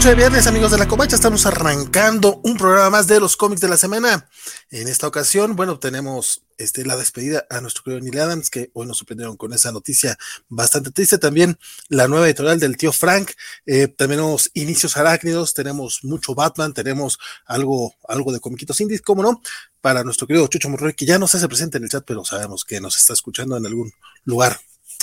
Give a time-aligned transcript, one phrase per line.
[0.00, 1.14] noche de viernes, amigos de la Covacha.
[1.14, 4.30] Estamos arrancando un programa más de los cómics de la semana.
[4.70, 8.86] En esta ocasión, bueno, tenemos este, la despedida a nuestro querido Neil Adams, que hoy
[8.86, 10.16] nos sorprendieron con esa noticia
[10.48, 11.18] bastante triste.
[11.18, 11.58] También
[11.90, 13.32] la nueva editorial del tío Frank.
[13.66, 19.42] Eh, tenemos inicios arácnidos, tenemos mucho Batman, tenemos algo, algo de comiquitos indies, ¿cómo no?
[19.82, 22.24] Para nuestro querido Chucho Morroy, que ya no se hace presente en el chat, pero
[22.24, 23.92] sabemos que nos está escuchando en algún
[24.24, 24.58] lugar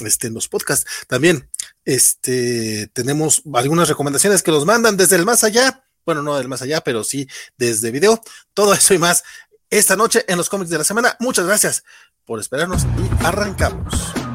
[0.05, 0.89] este, en los podcasts.
[1.08, 1.48] También
[1.88, 5.86] este, tenemos algunas recomendaciones que nos mandan desde el más allá.
[6.05, 8.22] Bueno, no del más allá, pero sí desde video.
[8.54, 9.23] Todo eso y más
[9.70, 11.16] esta noche en los cómics de la semana.
[11.22, 11.86] Muchas gracias
[12.26, 14.27] por esperarnos y arrancamos.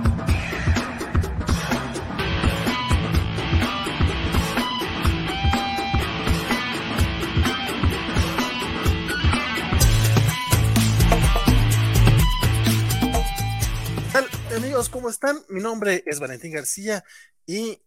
[14.90, 15.38] ¿Cómo están?
[15.48, 17.04] Mi nombre es Valentín García
[17.46, 17.78] y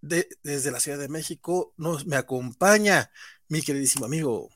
[0.00, 3.10] desde la Ciudad de México nos me acompaña
[3.48, 4.50] mi queridísimo amigo.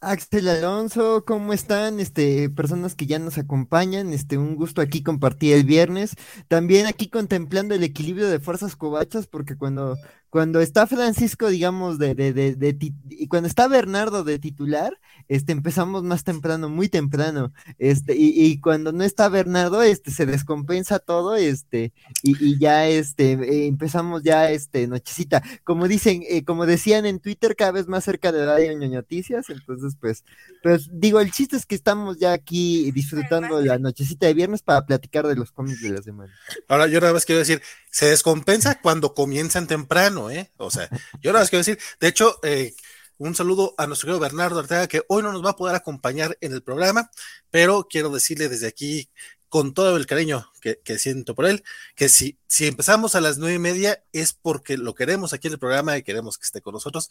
[0.00, 1.98] Axel Alonso, ¿cómo están?
[1.98, 6.14] Este, personas que ya nos acompañan, este, un gusto aquí compartir el viernes.
[6.48, 9.96] También aquí contemplando el equilibrio de fuerzas covachas, porque cuando
[10.36, 12.76] cuando está Francisco, digamos, de, de, de, de
[13.08, 18.92] y cuando está Bernardo de titular, este, empezamos más temprano, muy temprano, este, y, cuando
[18.92, 25.42] no está Bernardo, este, se descompensa todo, este, y, ya, este, empezamos ya, este, nochecita,
[25.64, 29.96] como dicen, eh, como decían en Twitter, cada vez más cerca de Radio Noticias, entonces,
[29.98, 30.22] pues,
[30.62, 34.84] pues, digo, el chiste es que estamos ya aquí disfrutando la nochecita de viernes para
[34.84, 36.34] platicar de los cómics de la semana.
[36.68, 37.62] Ahora, yo nada más quiero decir,
[37.96, 40.52] se descompensa cuando comienzan temprano, ¿eh?
[40.58, 40.86] O sea,
[41.22, 42.74] yo nada más quiero decir, de hecho, eh,
[43.16, 46.36] un saludo a nuestro querido Bernardo Arteaga, que hoy no nos va a poder acompañar
[46.42, 47.10] en el programa,
[47.50, 49.08] pero quiero decirle desde aquí,
[49.48, 53.54] con todo el cariño que, siento por él, que si, si empezamos a las nueve
[53.54, 56.74] y media es porque lo queremos aquí en el programa y queremos que esté con
[56.74, 57.10] nosotros,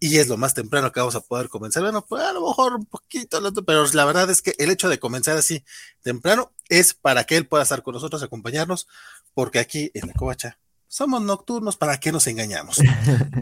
[0.00, 1.82] y es lo más temprano que vamos a poder comenzar.
[1.82, 4.98] Bueno, pues a lo mejor un poquito, pero la verdad es que el hecho de
[4.98, 5.62] comenzar así
[6.02, 8.88] temprano es para que él pueda estar con nosotros, acompañarnos,
[9.34, 10.58] porque aquí en la covacha
[10.88, 12.80] somos nocturnos, ¿para qué nos engañamos?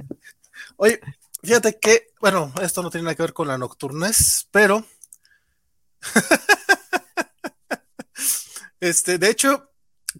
[0.76, 1.00] Oye,
[1.42, 4.86] fíjate que, bueno, esto no tiene nada que ver con la nocturnez, pero...
[8.80, 9.70] este, de hecho,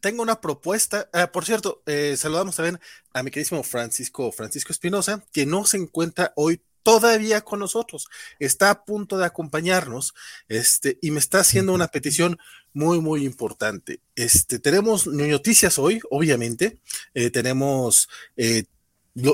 [0.01, 1.09] tengo una propuesta.
[1.13, 2.79] Ah, por cierto, eh, saludamos también
[3.15, 8.71] a mi queridísimo Francisco, Francisco Espinosa, que no se encuentra hoy todavía con nosotros, está
[8.71, 10.15] a punto de acompañarnos,
[10.49, 12.39] este, y me está haciendo una petición
[12.73, 14.01] muy, muy importante.
[14.17, 16.81] Este, tenemos noticias hoy, obviamente,
[17.15, 18.65] eh, tenemos, eh,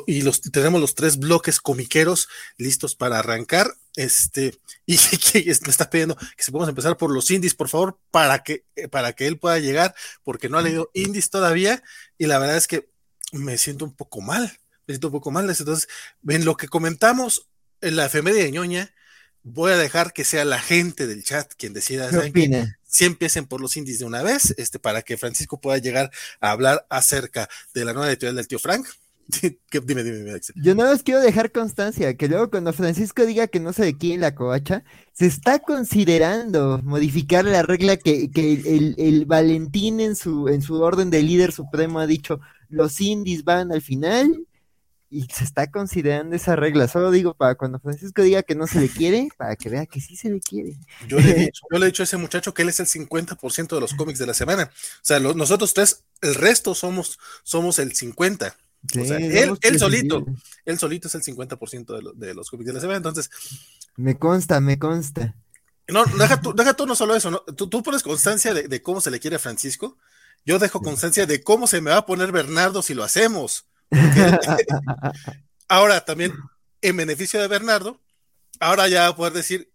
[0.07, 4.97] y los, tenemos los tres bloques comiqueros listos para arrancar, este, y
[5.33, 8.65] que me está pidiendo que se podamos empezar por los indies, por favor, para que,
[8.77, 9.95] eh, para que él pueda llegar,
[10.25, 11.83] porque no ha leído indies todavía,
[12.19, 12.91] y la verdad es que
[13.33, 14.59] me siento un poco mal
[14.95, 15.49] siento un poco mal.
[15.49, 15.89] Entonces,
[16.27, 17.49] en lo que comentamos
[17.81, 18.95] en la efeméride de ñoña,
[19.43, 22.11] voy a dejar que sea la gente del chat quien decida.
[22.85, 26.11] Si empiecen por los indies de una vez, este, para que Francisco pueda llegar
[26.41, 28.87] a hablar acerca de la nueva editorial del tío Frank.
[29.43, 33.61] dime, dime, dime, Yo nada más quiero dejar constancia que luego cuando Francisco diga que
[33.61, 38.95] no se de quién la coacha, se está considerando modificar la regla que, que el,
[38.97, 42.41] el, Valentín en su, en su orden de líder supremo ha dicho,
[42.71, 44.48] los indies van al final
[45.11, 46.87] y se está considerando esa regla.
[46.89, 50.01] Solo digo para cuando Francisco diga que no se le quiere, para que vea que
[50.01, 50.79] sí se le quiere.
[51.07, 52.87] Yo le he dicho, yo le he dicho a ese muchacho que él es el
[52.87, 54.65] 50% de los cómics de la semana.
[54.65, 58.55] O sea, nosotros tres, el resto somos, somos el 50%.
[59.01, 60.27] o sea, él, él solito,
[60.65, 62.99] él solito es el 50% de, lo, de los cómics de la semana.
[62.99, 63.31] Entonces,
[63.97, 65.35] me consta, me consta.
[65.89, 67.41] No, deja tú, deja tú no solo eso, ¿no?
[67.41, 69.97] Tú, tú pones constancia de, de, cómo se le quiere a Francisco.
[70.45, 73.68] Yo dejo constancia de cómo se me va a poner Bernardo si lo hacemos.
[75.69, 76.33] ahora también,
[76.83, 78.01] en beneficio de Bernardo,
[78.61, 79.71] ahora ya va a poder decir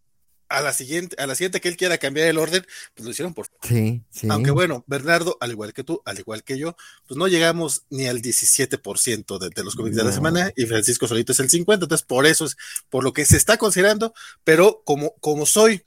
[0.50, 3.34] a la siguiente, a la siguiente que él quiera cambiar el orden, pues lo hicieron
[3.34, 4.28] por sí, sí.
[4.30, 6.76] Aunque bueno, Bernardo, al igual que tú, al igual que yo,
[7.08, 10.04] pues no llegamos ni al 17% de, de los cómics no.
[10.04, 12.56] de la semana y Francisco solito es el 50%, entonces por eso es
[12.90, 15.84] por lo que se está considerando, pero como, como soy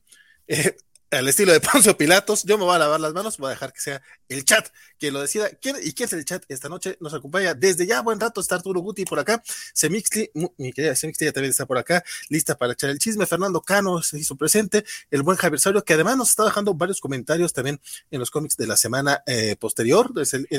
[0.48, 0.76] eh,
[1.10, 3.72] al estilo de Poncio Pilatos, yo me voy a lavar las manos, voy a dejar
[3.72, 4.68] que sea el chat
[4.98, 5.48] quien lo decida.
[5.60, 6.96] ¿Quién, ¿Y quién es el chat esta noche?
[7.00, 9.42] Nos acompaña desde ya buen rato, está Arturo Guti por acá,
[9.74, 13.60] Semixli, mi querida Semixli ya también está por acá, lista para echar el chisme, Fernando
[13.60, 17.52] Cano se hizo presente, el buen Javier Saurio, que además nos está dejando varios comentarios
[17.52, 17.80] también
[18.10, 20.12] en los cómics de la semana eh, posterior.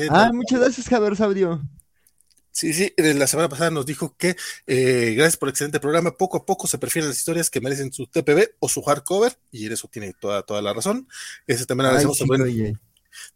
[0.10, 1.62] Ah, muchas gracias Javier Saurio.
[2.58, 6.38] Sí, sí, la semana pasada nos dijo que eh, gracias por el excelente programa, poco
[6.38, 9.74] a poco se prefieren las historias que merecen su TPB o su hardcover, y en
[9.74, 11.08] eso tiene toda, toda la razón.
[11.46, 12.74] Ese también agradecemos Ay, sí,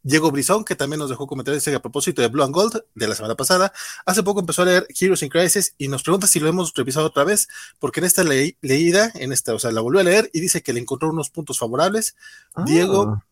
[0.02, 3.14] Diego Brizón, que también nos dejó comentarios a propósito de Blue and Gold de la
[3.14, 3.72] semana pasada.
[4.08, 7.06] Hace poco empezó a leer Heroes in Crisis y nos pregunta si lo hemos revisado
[7.06, 7.48] otra vez,
[7.78, 10.74] porque en esta leída, en esta, o sea, la volvió a leer y dice que
[10.74, 12.16] le encontró unos puntos favorables.
[12.66, 13.26] Diego ah.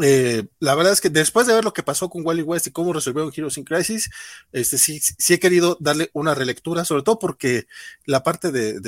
[0.00, 2.70] Eh, la verdad es que después de ver lo que pasó con Wally West y
[2.70, 4.10] cómo resolvieron Heroes in Crisis,
[4.52, 7.66] este, sí, sí he querido darle una relectura, sobre todo porque
[8.06, 8.80] la parte de,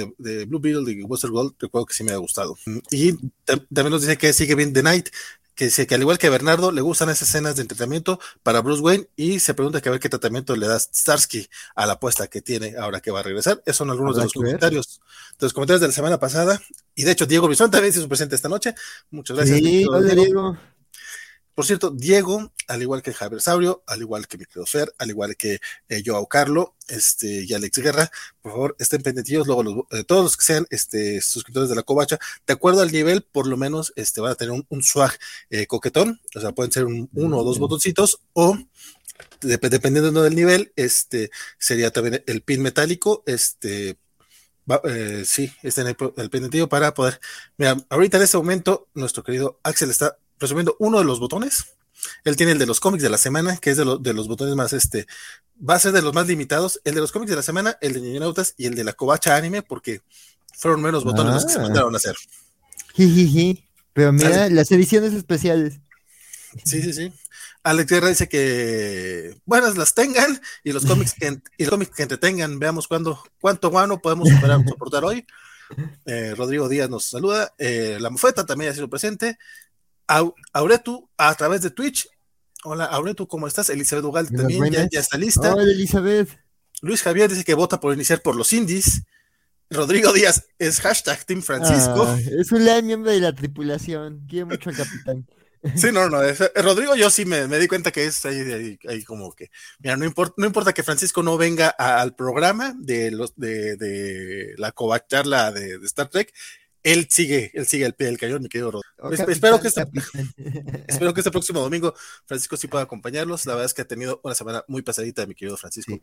[0.46, 2.56] Blue Beetle y Gold recuerdo que sí me ha gustado.
[2.90, 3.12] Y
[3.44, 5.08] también nos dice que sigue bien The Night,
[5.54, 8.82] que dice que al igual que Bernardo, le gustan esas escenas de entrenamiento para Bruce
[8.82, 12.26] Wayne y se pregunta que a ver qué tratamiento le da Starsky a la apuesta
[12.26, 13.62] que tiene ahora que va a regresar.
[13.64, 15.00] Esos son algunos de los comentarios,
[15.38, 16.60] de los comentarios de la semana pasada.
[16.94, 18.74] Y de hecho, Diego Bison también se hizo presente esta noche.
[19.10, 19.60] Muchas gracias.
[19.60, 20.56] Diego.
[21.54, 25.10] Por cierto, Diego, al igual que Javier Saurio, al igual que mi querido Fer, al
[25.10, 28.10] igual que eh, Joao Carlo este, y Alex Guerra,
[28.42, 31.84] por favor, estén pendientes, luego los, eh, todos los que sean este, suscriptores de la
[31.84, 35.16] Covacha, de acuerdo al nivel, por lo menos este, van a tener un, swag
[35.50, 38.58] eh, coquetón, o sea, pueden ser uno o dos botoncitos, o
[39.40, 43.96] dependiendo del nivel, este, sería también el pin metálico, este,
[45.24, 47.20] sí, este el, el pendiente para poder.
[47.58, 51.66] Mira, ahorita en este momento, nuestro querido Axel está resumiendo uno de los botones.
[52.24, 54.54] Él tiene el de los cómics de la semana, que es de, de los botones
[54.54, 55.06] más, este,
[55.58, 56.80] va a ser de los más limitados.
[56.84, 59.36] El de los cómics de la semana, el de Niñonautas y el de la Covacha
[59.36, 60.02] Anime, porque
[60.56, 61.62] fueron menos botones los que se ah.
[61.62, 62.16] mandaron a hacer.
[63.92, 65.80] Pero mira, las ediciones especiales.
[66.64, 67.12] Sí, sí, sí.
[67.62, 72.02] Alex Guerra dice que buenas las tengan y los cómics que, y los cómics que
[72.02, 72.58] entretengan.
[72.58, 75.26] Veamos cuándo, cuánto guano podemos superar, soportar hoy.
[76.04, 77.54] Eh, Rodrigo Díaz nos saluda.
[77.58, 79.38] Eh, la Mofeta también ha sido presente.
[80.06, 82.08] Auretu a través de Twitch.
[82.64, 83.68] Hola, Auretu, ¿cómo estás?
[83.70, 85.54] Elizabeth Ugal también ya, está lista.
[85.54, 86.28] Hola, Elizabeth.
[86.80, 89.02] Luis Javier dice que vota por iniciar por los indies.
[89.70, 92.04] Rodrigo Díaz es hashtag Team Francisco.
[92.06, 94.26] Ah, es un leal miembro de la tripulación.
[94.28, 95.26] Quiere mucho al capitán.
[95.76, 96.18] Sí, no, no.
[96.56, 99.50] Rodrigo, yo sí me, di cuenta que es ahí, ahí, como que.
[99.78, 104.54] Mira, no importa, no importa que Francisco no venga al programa de los de, de
[104.58, 106.34] la covacharla de, de Star Trek
[106.84, 109.30] él sigue, él sigue al pie del cañón, mi querido Rodrigo.
[109.30, 109.84] espero, que este,
[110.86, 111.94] espero que este próximo domingo
[112.26, 113.46] Francisco sí pueda acompañarlos.
[113.46, 115.98] La verdad es que ha tenido una semana muy pasadita, mi querido Francisco.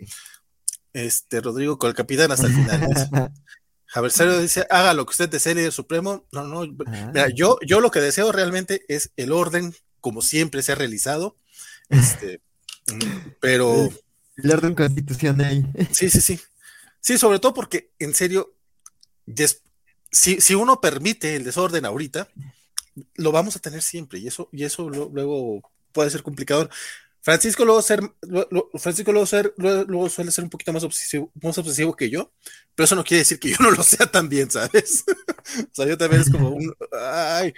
[0.92, 3.32] Este, Rodrigo, con el capitán hasta el final.
[3.86, 6.26] Javier dice, haga lo que usted desee, líder supremo.
[6.32, 7.30] No, no, mira, ah.
[7.30, 11.38] yo, yo lo que deseo realmente es el orden, como siempre se ha realizado.
[11.90, 12.42] Este,
[13.40, 13.90] pero.
[14.38, 15.72] El orden constitucional.
[15.92, 16.40] Sí, sí, sí.
[17.02, 18.56] Sí, sobre todo porque, en serio,
[20.12, 22.28] si, uno permite el desorden ahorita,
[23.16, 25.62] lo vamos a tener siempre y eso, y eso luego
[25.94, 26.70] puede ser complicado.
[27.22, 28.02] Francisco luego ser,
[28.80, 32.32] Francisco luego, ser, luego, suele ser un poquito más obsesivo, más obsesivo que yo,
[32.74, 35.04] pero eso no quiere decir que yo no lo sea también, ¿sabes?
[35.72, 37.54] o sea, yo también es como un, ay,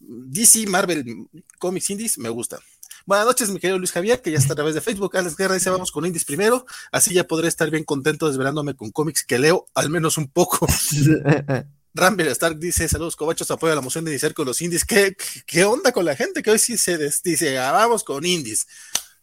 [0.00, 1.28] DC, Marvel,
[1.58, 2.58] Comics Indies, me gusta.
[3.06, 5.14] Buenas noches, mi querido Luis Javier, que ya está a través de Facebook.
[5.14, 6.64] Alex Guerra dice, vamos con indies primero.
[6.90, 10.66] Así ya podré estar bien contento desvelándome con cómics que leo, al menos un poco.
[11.94, 14.86] Rambler Stark dice, saludos cobachos, apoyo la moción de iniciar con los indies.
[14.86, 15.14] ¿Qué,
[15.46, 18.66] qué onda con la gente que hoy sí se dice, ah, vamos con indies?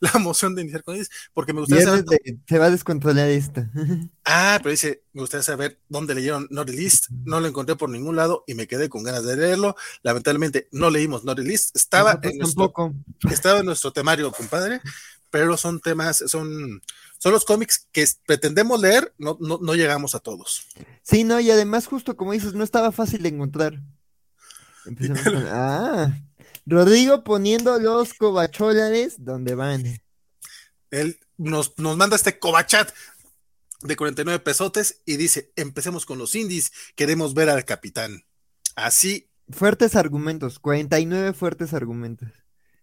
[0.13, 2.05] la moción de iniciar con ellos, porque me gustaría saber.
[2.47, 3.63] se va a descontrolar esto.
[4.23, 7.09] Ah, pero dice, me gustaría saber dónde leyeron Not Released.
[7.25, 9.75] No lo encontré por ningún lado y me quedé con ganas de leerlo.
[10.03, 11.71] Lamentablemente no leímos Not Released.
[11.73, 12.71] Estaba, en nuestro,
[13.29, 14.79] estaba en nuestro temario, compadre,
[15.31, 16.81] pero son temas, son,
[17.17, 20.67] son los cómics que pretendemos leer, no, no, no llegamos a todos.
[21.01, 23.81] Sí, no, y además, justo como dices, no estaba fácil de encontrar.
[25.49, 26.13] ah.
[26.65, 30.01] Rodrigo poniendo los cobacholares donde van.
[30.91, 32.93] Él nos, nos manda este cobachat
[33.81, 38.25] de 49 pesotes y dice, empecemos con los indies, queremos ver al capitán.
[38.75, 39.29] Así.
[39.49, 42.29] Fuertes argumentos, 49 fuertes argumentos.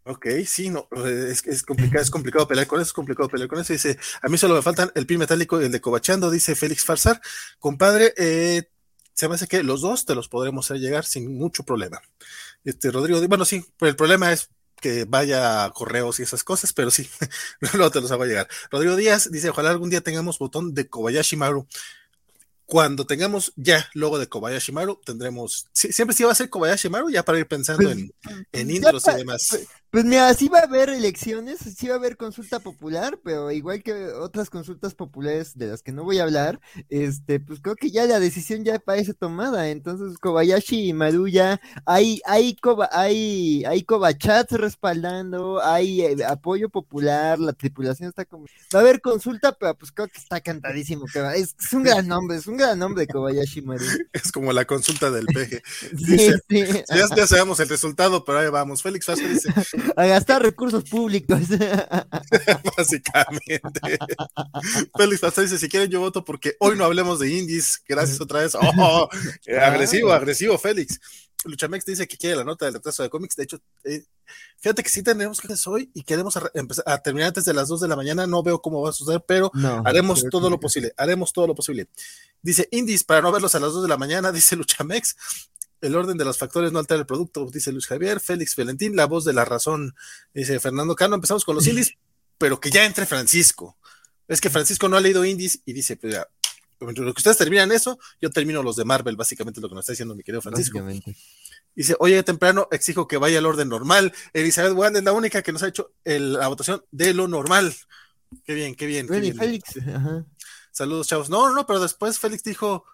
[0.04, 3.60] Ok, sí, no, es, es, complicado, es complicado pelear con eso, es complicado pelear con
[3.60, 3.74] eso.
[3.74, 6.84] Dice, a mí solo me faltan el pin metálico y el de cobachando, dice Félix
[6.84, 7.20] Farsar.
[7.58, 8.70] Compadre, eh,
[9.18, 12.00] se me hace que los dos te los podremos hacer llegar sin mucho problema.
[12.62, 16.72] Este, Rodrigo, bueno, sí, pero el problema es que vaya a correos y esas cosas,
[16.72, 17.10] pero sí,
[17.60, 18.46] luego te los hago llegar.
[18.70, 21.66] Rodrigo Díaz dice, ojalá algún día tengamos botón de Kobayashi Maru.
[22.64, 27.10] Cuando tengamos ya logo de Kobayashi Maru, tendremos, siempre sí va a ser Kobayashi Maru,
[27.10, 28.12] ya para ir pensando pues, en,
[28.52, 29.58] en intros y demás.
[29.90, 33.82] Pues, mira, sí va a haber elecciones, sí va a haber consulta popular, pero igual
[33.82, 37.90] que otras consultas populares de las que no voy a hablar, este, pues creo que
[37.90, 39.70] ya la decisión ya parece tomada.
[39.70, 46.68] Entonces, Kobayashi y Maru ya hay, hay, Koba, hay, hay Kobachats respaldando, hay eh, apoyo
[46.68, 48.44] popular, la tripulación está como.
[48.74, 51.06] Va a haber consulta, pero pues creo que está cantadísimo.
[51.10, 53.84] Que es, un gran nombre, es un gran nombre Kobayashi Maru.
[54.12, 55.62] Es como la consulta del peje.
[55.96, 56.84] sí, sí.
[57.16, 58.82] Ya, sabemos el resultado, pero ahí vamos.
[58.82, 59.48] Félix Fastro dice
[59.96, 61.40] A gastar recursos públicos.
[62.76, 63.80] Básicamente.
[64.96, 67.82] Félix Pastor dice, si quieren yo voto porque hoy no hablemos de indies.
[67.86, 68.56] Gracias otra vez.
[68.80, 69.08] Oh,
[69.60, 71.00] agresivo, agresivo, Félix.
[71.44, 73.36] Luchamex dice que quiere la nota del retraso de cómics.
[73.36, 74.04] De hecho, eh,
[74.58, 77.68] fíjate que sí tenemos que hacer hoy y queremos empezar a terminar antes de las
[77.68, 78.26] 2 de la mañana.
[78.26, 79.50] No veo cómo va a suceder, pero
[79.84, 80.92] haremos todo lo posible.
[80.96, 81.88] Haremos todo lo posible.
[82.42, 85.16] Dice Indies para no verlos a las 2 de la mañana, dice Luchamex.
[85.80, 88.20] El orden de los factores no altera el producto, dice Luis Javier.
[88.20, 89.94] Félix Valentín, la voz de la razón,
[90.34, 91.14] dice Fernando Cano.
[91.14, 91.94] Empezamos con los indies,
[92.36, 93.76] pero que ya entre Francisco.
[94.26, 97.98] Es que Francisco no ha leído indies y dice, pues lo que ustedes terminan eso,
[98.20, 100.80] yo termino los de Marvel, básicamente lo que nos está diciendo mi querido Francisco.
[101.74, 104.12] Dice, oye, temprano exijo que vaya al orden normal.
[104.32, 107.74] Elizabeth Wand es la única que nos ha hecho la votación de lo normal.
[108.44, 109.06] Qué bien, qué bien.
[109.06, 109.36] Qué bien.
[109.36, 109.74] Félix.
[110.72, 111.30] Saludos, chavos.
[111.30, 112.84] No, no, pero después Félix dijo,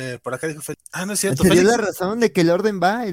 [0.00, 0.82] eh, por acá dijo Félix.
[0.92, 1.42] Ah, no es cierto.
[1.42, 3.04] Sería la razón de que el orden va.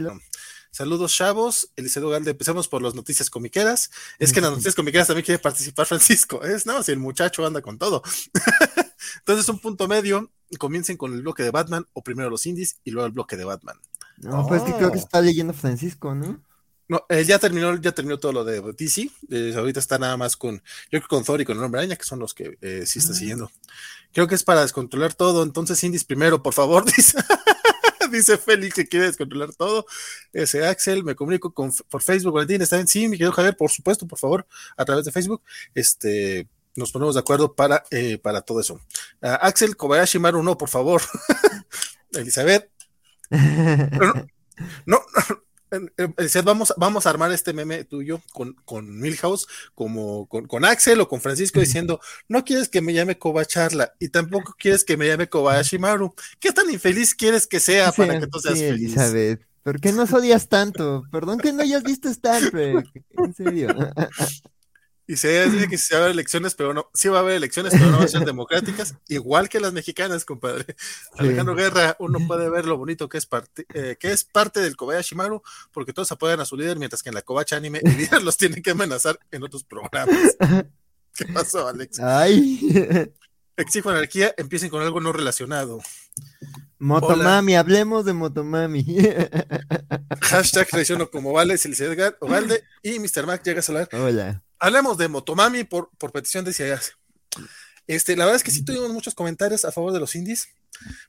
[0.72, 1.72] Saludos, chavos.
[1.76, 3.90] Eliseo Galde, empecemos por las noticias comiqueras.
[4.20, 6.42] Es que en las noticias comiqueras también quiere participar Francisco.
[6.44, 8.02] Es, no, si el muchacho anda con todo.
[9.20, 10.32] Entonces, un punto medio.
[10.60, 13.44] Comiencen con el bloque de Batman, o primero los indies y luego el bloque de
[13.44, 13.78] Batman.
[14.18, 15.02] No, pues que creo que oh.
[15.02, 16.42] está leyendo Francisco, ¿no?
[16.90, 19.10] No, él ya terminó, ya terminó todo lo de DC.
[19.30, 21.96] Eh, ahorita está nada más con, yo creo con Thor y con el hombre araña,
[21.96, 23.16] que son los que eh, sí está ah.
[23.16, 23.52] siguiendo.
[24.14, 25.44] Creo que es para descontrolar todo.
[25.44, 27.18] Entonces, Indies primero, por favor, dice.
[28.12, 29.86] dice Félix que quiere descontrolar todo.
[30.34, 33.70] Ese Axel, me comunico con, por Facebook, Valentín, está en sí, mi querido Javier, por
[33.70, 35.42] supuesto, por favor, a través de Facebook.
[35.76, 38.76] Este, nos ponemos de acuerdo para, eh, para todo eso.
[39.22, 41.02] Uh, Axel Kobayashi Maru, no, por favor.
[42.14, 42.70] Elizabeth.
[43.30, 44.30] no,
[44.86, 45.06] no,
[46.44, 51.08] vamos, vamos a armar este meme tuyo con, con Milhouse, como con, con, Axel o
[51.08, 55.30] con Francisco diciendo, no quieres que me llame Kobacharla y tampoco quieres que me llame
[55.30, 56.14] Kobayashimaru.
[56.40, 58.94] ¿Qué tan infeliz quieres que sea para que tú seas feliz?
[58.94, 61.04] Elizabeth, ¿por qué nos odias tanto?
[61.12, 63.70] Perdón que no hayas visto Star Trek, en serio.
[65.08, 67.36] Y se dice que sí va a haber elecciones, pero no, sí va a haber
[67.36, 70.76] elecciones, pero no van a ser democráticas, igual que las mexicanas, compadre.
[71.18, 74.76] Alejandro Guerra, uno puede ver lo bonito que es parte, eh, que es parte del
[74.76, 78.26] Kobayashi Maru, porque todos apoyan a su líder, mientras que en la Kobacha Anime el
[78.26, 80.36] los tienen que amenazar en otros programas.
[81.14, 82.00] ¿Qué pasó, Alex?
[82.00, 83.12] Ay.
[83.58, 85.82] Exijo anarquía, empiecen con algo no relacionado.
[86.78, 88.86] Motomami, hablemos de Motomami.
[90.22, 93.26] Hashtag traiciono como Vale, Edgar, Ovalde y Mr.
[93.26, 93.90] Mac llega a hablar.
[93.94, 96.94] Hola hablemos de Motomami por, por petición de Ciagas.
[97.88, 100.50] Este, la verdad es que sí tuvimos muchos comentarios a favor de los indies.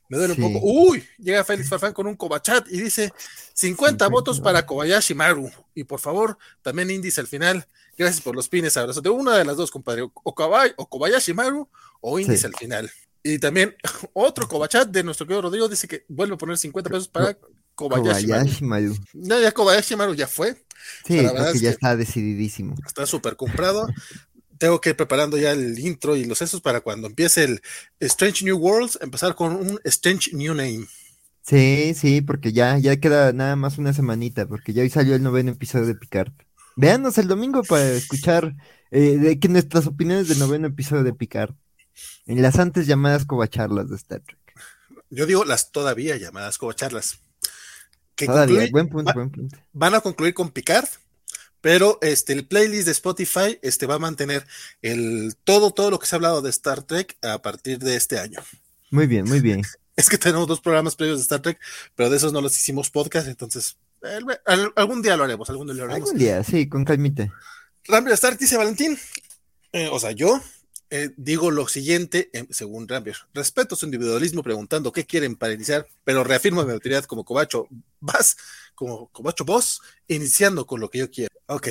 [0.07, 0.65] Me duele un poco.
[0.65, 3.13] Uy, llega Félix Farfán con un Cobachat y dice
[3.53, 5.51] 50 votos para Kobayashi Maru.
[5.75, 7.67] Y por favor, también indies al final.
[7.97, 9.01] Gracias por los pines, abrazo.
[9.01, 10.03] De una de las dos, compadre.
[10.03, 11.67] O, o Kobayashi Maru
[11.99, 12.89] o indies al final.
[13.21, 13.75] Y también
[14.13, 17.37] otro Cobachat de nuestro querido Rodrigo dice que vuelve a poner 50 pesos para
[17.79, 18.97] Kobayashi, Maru.
[19.13, 20.55] No, ya Kobayashi Maru ya fue.
[21.05, 21.21] Sí,
[21.61, 22.75] ya está decididísimo.
[22.85, 23.87] Está súper comprado.
[24.57, 27.61] Tengo que ir preparando ya el intro y los esos para cuando empiece el
[28.01, 30.85] Strange New Worlds, empezar con un Strange New Name.
[31.43, 35.23] Sí, sí, porque ya, ya queda nada más una semanita, porque ya hoy salió el
[35.23, 36.33] noveno episodio de Picard.
[36.75, 38.55] Véanos el domingo para escuchar
[38.91, 41.55] eh, de que nuestras opiniones del noveno episodio de Picard.
[42.25, 44.39] En las antes llamadas covacharlas de Star Trek.
[45.09, 47.19] Yo digo las todavía llamadas covacharlas
[48.71, 49.57] buen punto, buen punto.
[49.73, 50.87] Van a concluir con Picard,
[51.61, 54.45] pero este, el playlist de Spotify este, va a mantener
[54.81, 58.19] el, todo, todo lo que se ha hablado de Star Trek a partir de este
[58.19, 58.39] año.
[58.91, 59.61] Muy bien, muy bien.
[59.95, 61.59] Es que tenemos dos programas previos de Star Trek,
[61.93, 63.75] pero de esos no los hicimos podcast, entonces
[64.75, 66.09] algún día lo haremos, algún día lo haremos.
[66.09, 67.33] Algún día, sí, con calmita.
[67.85, 68.97] Ramble Star dice Valentín,
[69.73, 70.41] eh, o sea, yo
[70.91, 75.87] eh, digo lo siguiente, em, según Rambier, respeto su individualismo preguntando qué quieren para iniciar,
[76.03, 77.67] pero reafirmo mi autoridad como cobacho,
[77.99, 78.37] vas,
[78.73, 81.33] como cobacho vos, iniciando con lo que yo quiero.
[81.45, 81.67] Ok.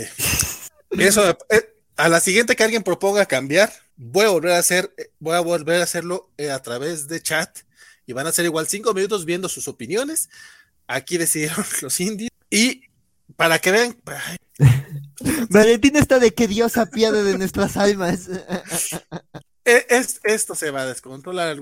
[0.91, 5.11] Eso, eh, a la siguiente que alguien proponga cambiar, voy a volver a hacer, eh,
[5.19, 7.59] voy a volver a hacerlo a través de chat
[8.07, 10.31] y van a ser igual cinco minutos viendo sus opiniones.
[10.87, 12.85] Aquí decidieron los indios y
[13.37, 14.01] para que vean.
[15.51, 18.29] Valentín está de que Dios apiade de nuestras almas.
[19.65, 21.59] E, es, esto se va a descontrolar.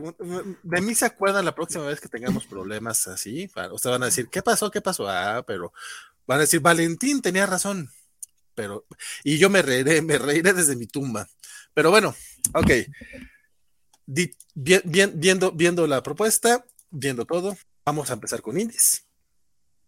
[0.62, 3.50] De mí se acuerdan la próxima vez que tengamos problemas así.
[3.72, 4.70] Ustedes van a decir, ¿qué pasó?
[4.70, 5.08] ¿Qué pasó?
[5.08, 5.72] Ah, pero
[6.26, 7.90] van a decir, Valentín tenía razón.
[8.54, 8.86] Pero,
[9.24, 11.28] y yo me reiré, me reiré desde mi tumba.
[11.74, 12.14] Pero bueno,
[12.54, 12.70] ok.
[14.54, 19.05] viendo, viendo la propuesta, viendo todo, vamos a empezar con indies.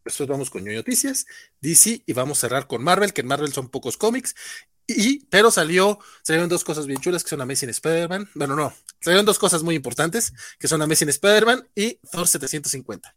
[0.05, 1.27] Después vamos con Noticias,
[1.61, 4.35] DC y vamos a cerrar con Marvel, que en Marvel son pocos cómics.
[4.87, 8.31] Y, pero salió, salieron dos cosas bien chulas que son Amazing Spider-Man.
[8.35, 13.15] Bueno, no, salieron dos cosas muy importantes que son Amazing Spider-Man y Thor 750.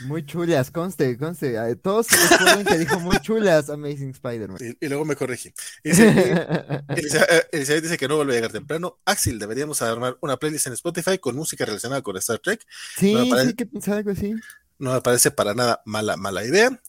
[0.00, 1.56] Muy chulas, conste, conste.
[1.76, 4.76] Todos recuerdan que dijo muy chulas Amazing Spider-Man.
[4.80, 5.52] Y, luego me corregí.
[5.82, 8.98] Elizabeth dice que no vuelve a llegar temprano.
[9.04, 12.66] Axel, deberíamos armar una playlist en Spotify con música relacionada con Star Trek.
[12.98, 14.34] Sí, sí, que pensaba algo así.
[14.78, 16.80] No me parece para nada mala, mala idea.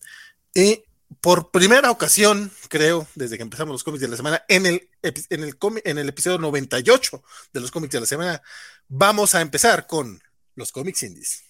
[0.54, 0.84] Y
[1.22, 5.44] por primera ocasión, creo, desde que empezamos los cómics de la semana, en el, en
[5.44, 7.24] el, en el episodio 98
[7.54, 8.42] de los cómics de la semana,
[8.88, 10.22] vamos a empezar con
[10.56, 11.44] los cómics indies.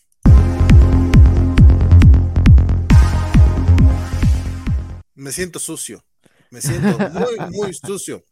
[5.14, 6.04] Me siento sucio,
[6.52, 8.26] me siento muy, muy sucio.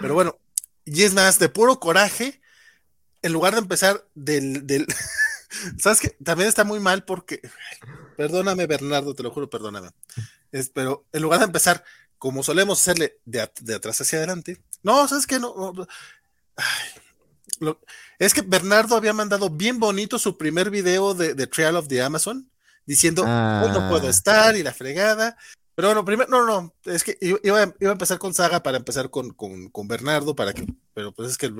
[0.00, 0.38] Pero bueno,
[0.84, 2.40] y es más, de puro coraje,
[3.22, 4.86] en lugar de empezar del, del
[5.78, 6.10] ¿Sabes qué?
[6.22, 7.40] También está muy mal porque,
[8.16, 9.90] perdóname Bernardo, te lo juro, perdóname.
[10.52, 11.84] Es, pero en lugar de empezar
[12.18, 13.40] como solemos hacerle de,
[13.74, 15.38] atrás hacia adelante, no, ¿sabes qué?
[15.38, 15.72] No,
[18.18, 22.02] es que Bernardo había mandado bien bonito su primer video de, de Trial of the
[22.02, 22.50] Amazon,
[22.86, 24.10] diciendo, no puedo ah.
[24.10, 25.36] estar y la fregada.
[25.78, 29.10] Pero bueno, primero, no, no, es que iba, iba a empezar con Saga para empezar
[29.10, 31.52] con, con, con Bernardo, para que, pero pues es que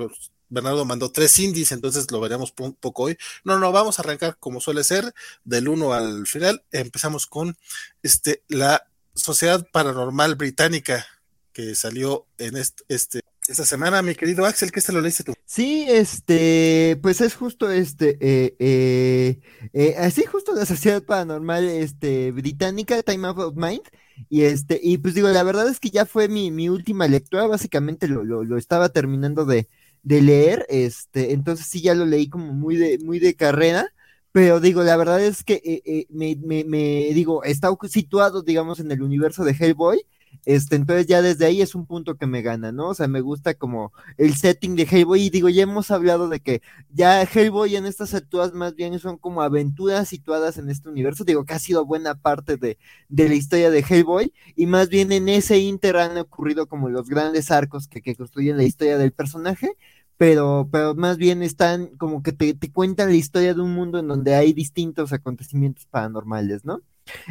[0.49, 3.17] Bernardo mandó tres indies, entonces lo veremos un poco hoy.
[3.45, 5.13] No, no, vamos a arrancar como suele ser,
[5.45, 6.65] del uno al final.
[6.73, 7.55] Empezamos con
[8.03, 11.07] este, la Sociedad Paranormal Británica
[11.53, 15.33] que salió en este esta semana, mi querido Axel, ¿qué se lo leíste tú?
[15.45, 19.39] Sí, este, pues es justo este, eh, eh,
[19.73, 23.81] eh, así justo la Sociedad Paranormal este, Británica, Time Out of Mind,
[24.29, 27.47] y este, y pues digo, la verdad es que ya fue mi, mi última lectura,
[27.47, 29.67] básicamente lo, lo, lo estaba terminando de,
[30.03, 33.87] de leer, este, entonces sí ya lo leí como muy de, muy de carrera,
[34.31, 39.01] pero digo, la verdad es que me, me, me, digo, está situado, digamos, en el
[39.01, 40.05] universo de Hellboy,
[40.45, 42.89] este, entonces ya desde ahí es un punto que me gana, ¿no?
[42.89, 46.39] O sea, me gusta como el setting de Hellboy y digo, ya hemos hablado de
[46.39, 51.23] que ya Hellboy en estas alturas más bien son como aventuras situadas en este universo,
[51.23, 52.77] digo que ha sido buena parte de,
[53.09, 57.09] de la historia de Hellboy y más bien en ese inter han ocurrido como los
[57.09, 59.75] grandes arcos que, que construyen la historia del personaje
[60.19, 63.99] pero, pero más bien están como que te, te, cuentan la historia de un mundo
[63.99, 66.81] en donde hay distintos acontecimientos paranormales, ¿no?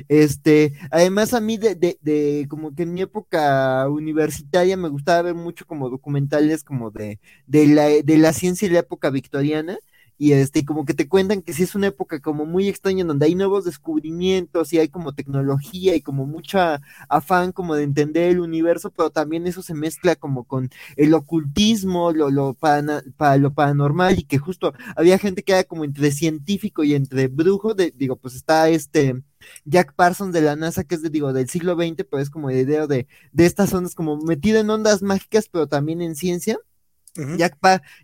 [0.09, 5.35] Este, además a mí de, de, como que en mi época universitaria me gustaba ver
[5.35, 9.79] mucho como documentales como de, de, la, de la ciencia y la época victoriana,
[10.21, 13.27] y este, como que te cuentan que sí es una época como muy extraña donde
[13.27, 18.41] hay nuevos descubrimientos y hay como tecnología y como mucha afán como de entender el
[18.41, 23.55] universo, pero también eso se mezcla como con el ocultismo, lo, lo, para, para lo
[23.55, 27.93] paranormal y que justo había gente que era como entre científico y entre brujo, de,
[27.97, 29.23] digo, pues está este
[29.65, 32.51] Jack Parsons de la NASA, que es de, digo, del siglo XX, pero es como
[32.51, 36.59] el idea de, de estas ondas como metido en ondas mágicas, pero también en ciencia.
[37.37, 37.59] Jack,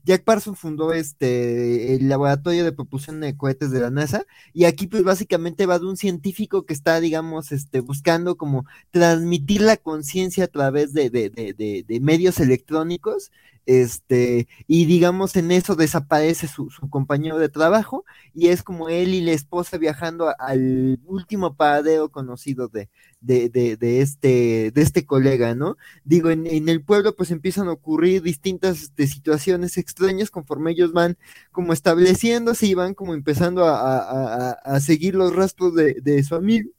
[0.05, 4.87] Jack, Parsons fundó este el laboratorio de propulsión de cohetes de la NASA y aquí
[4.87, 10.45] pues básicamente va de un científico que está digamos este buscando como transmitir la conciencia
[10.45, 13.31] a través de, de, de, de, medios electrónicos
[13.67, 19.15] este, y digamos en eso desaparece su, su, compañero de trabajo y es como él
[19.15, 25.07] y la esposa viajando al último paradero conocido de, de, de, de, este, de este
[25.07, 25.77] colega, ¿no?
[26.05, 30.93] Digo, en, en el pueblo pues empiezan a ocurrir distintas este, situaciones extrañas conforme ellos
[30.93, 31.17] van
[31.51, 36.35] como estableciéndose y van como empezando a, a, a seguir los rastros de, de su
[36.35, 36.71] amigo,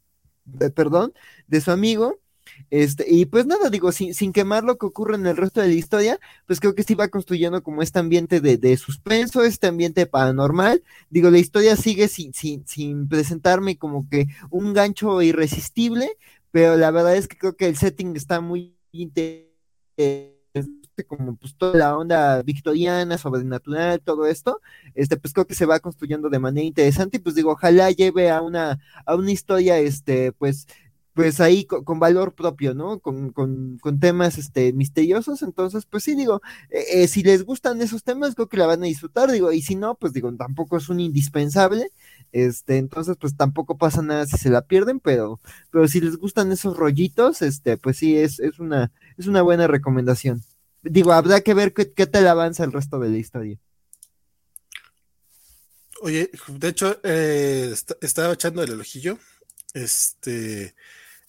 [0.76, 1.14] perdón,
[1.48, 2.20] de su amigo
[2.70, 5.68] este, y pues nada, digo, sin, sin quemar lo que ocurre en el resto de
[5.68, 9.68] la historia, pues creo que sí va construyendo como este ambiente de, de suspenso, este
[9.68, 10.84] ambiente paranormal.
[11.10, 16.10] Digo, la historia sigue sin, sin, sin presentarme como que un gancho irresistible,
[16.52, 20.36] pero la verdad es que creo que el setting está muy interesante
[21.04, 24.62] como pues toda la onda victoriana, sobrenatural, todo esto,
[24.94, 28.30] este, pues creo que se va construyendo de manera interesante y pues digo, ojalá lleve
[28.30, 30.68] a una, a una historia, este, pues
[31.16, 33.00] pues ahí con, valor propio, ¿no?
[33.00, 35.42] Con, con, temas este, misteriosos.
[35.44, 38.84] Entonces, pues sí, digo, eh, eh, si les gustan esos temas, creo que la van
[38.84, 41.90] a disfrutar, digo, y si no, pues digo, tampoco es un indispensable.
[42.34, 45.40] Este, entonces, pues tampoco pasa nada si se la pierden, pero,
[45.72, 49.68] pero si les gustan esos rollitos, este, pues sí, es, es una, es una buena
[49.68, 50.44] recomendación.
[50.84, 53.58] Digo, habrá que ver qué, qué tal avanza el resto de la historia.
[56.02, 59.18] Oye, de hecho, eh, estaba echando el ojillo.
[59.74, 60.76] Este,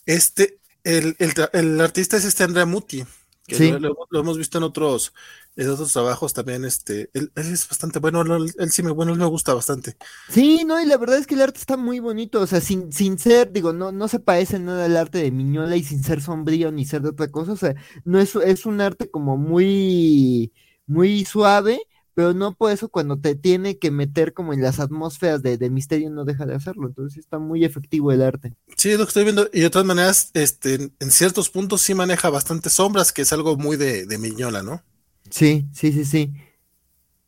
[0.06, 3.04] este, el, el, el, artista es este Andrea Muti,
[3.46, 5.12] Que lo, hemos visto en otros,
[5.56, 9.26] en otros trabajos también, este, él, es bastante bueno, él, sí me, bueno, él me
[9.26, 9.96] gusta bastante.
[10.30, 12.92] Sí, no, y la verdad es que el arte está muy bonito, o sea, sin,
[12.92, 16.22] sin ser, digo, no, no se parece nada al arte de Miñola y sin ser
[16.22, 20.52] sombrío ni ser de otra cosa, o sea, no es, es un arte como muy,
[20.86, 21.80] muy suave,
[22.16, 26.08] pero no por eso cuando te tiene que meter como en las atmósferas de, misterio
[26.08, 28.54] no deja de hacerlo, entonces está muy efectivo el arte.
[28.74, 31.92] Sí, es lo que estoy viendo, y de todas maneras, este, en ciertos puntos sí
[31.92, 34.82] maneja bastantes sombras, que es algo muy de, de Miñola, ¿no?
[35.28, 36.32] Sí, sí, sí, sí.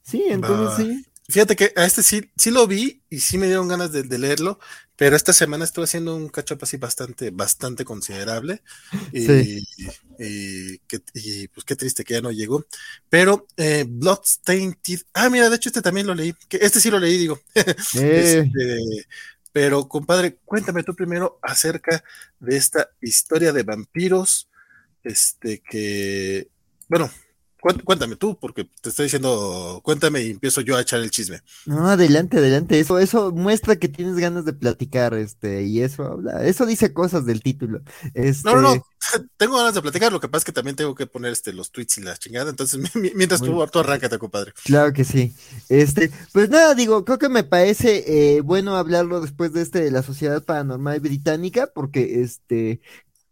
[0.03, 1.05] Sí, entonces sí.
[1.31, 4.59] Fíjate que a este sí, sí lo vi y sí me dieron ganas de, leerlo,
[4.99, 8.63] pero esta semana estuve haciendo un catch up así bastante, bastante considerable.
[9.13, 9.63] Y,
[10.19, 12.67] y, pues qué triste que ya no llegó.
[13.09, 14.75] Pero eh, Bloodstained.
[15.15, 16.35] Ah, mira, de hecho este también lo leí.
[16.49, 17.41] Que este sí lo leí, digo.
[17.55, 18.43] Eh.
[18.45, 19.07] Este,
[19.53, 22.03] pero compadre, cuéntame tú primero acerca
[22.41, 24.49] de esta historia de vampiros.
[25.05, 26.49] Este que,
[26.89, 27.09] bueno,
[27.85, 31.43] Cuéntame tú, porque te estoy diciendo, cuéntame y empiezo yo a echar el chisme.
[31.67, 32.79] No, adelante, adelante.
[32.81, 37.27] Eso, eso muestra que tienes ganas de platicar, este, y eso habla, eso dice cosas
[37.27, 37.81] del título.
[38.45, 38.85] No, no, no, este
[39.37, 41.71] tengo ganas de platicar, lo que pasa es que también tengo que poner este los
[41.71, 42.81] tweets y la chingada, entonces
[43.15, 44.53] mientras tú, tú arráncate, compadre.
[44.65, 45.35] Claro que sí.
[45.69, 48.05] Este, pues nada, digo, creo que me parece
[48.37, 52.81] eh, bueno hablarlo después de este de la Sociedad Paranormal Británica, porque este,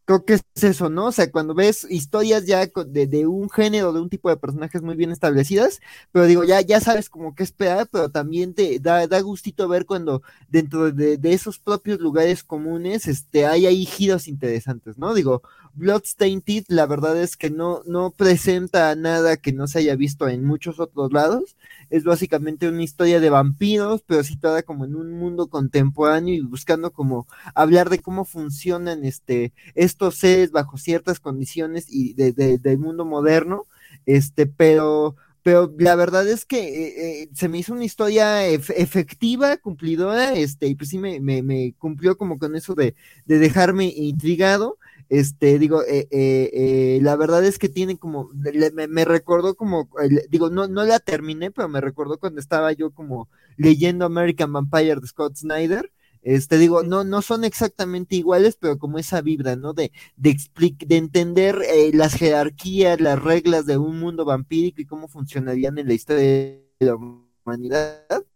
[0.07, 1.07] creo que es eso, ¿no?
[1.07, 4.81] O sea, cuando ves historias ya de, de, un género, de un tipo de personajes
[4.81, 5.81] muy bien establecidas,
[6.13, 9.85] pero digo, ya, ya sabes como qué esperar, pero también te da, da gustito ver
[9.85, 15.13] cuando dentro de, de, esos propios lugares comunes, este, hay ahí giros interesantes, ¿no?
[15.13, 15.43] Digo,
[15.75, 20.45] Bloodstained, la verdad es que no, no presenta nada que no se haya visto en
[20.45, 21.57] muchos otros lados.
[21.91, 26.93] Es básicamente una historia de vampiros, pero situada como en un mundo contemporáneo y buscando
[26.93, 33.05] como hablar de cómo funcionan este, estos seres bajo ciertas condiciones y de, del mundo
[33.05, 33.67] moderno.
[34.05, 39.57] Este, pero pero la verdad es que eh, eh, se me hizo una historia efectiva,
[39.59, 42.97] cumplidora, este, y pues sí me, me, me, cumplió como con eso de,
[43.27, 44.77] de dejarme intrigado.
[45.09, 49.89] Este, digo, eh, eh, eh, la verdad es que tiene como, me, recordó como,
[50.29, 54.97] digo, no, no la terminé, pero me recordó cuando estaba yo como leyendo American Vampire
[55.01, 55.93] de Scott Snyder.
[56.23, 59.75] Este, digo, no, no son exactamente iguales, pero como esa vibra, ¿no?
[59.75, 60.37] De, de,
[60.85, 65.95] de entender las jerarquías, las reglas de un mundo vampírico y cómo funcionarían en la
[65.95, 68.27] historia de la humanidad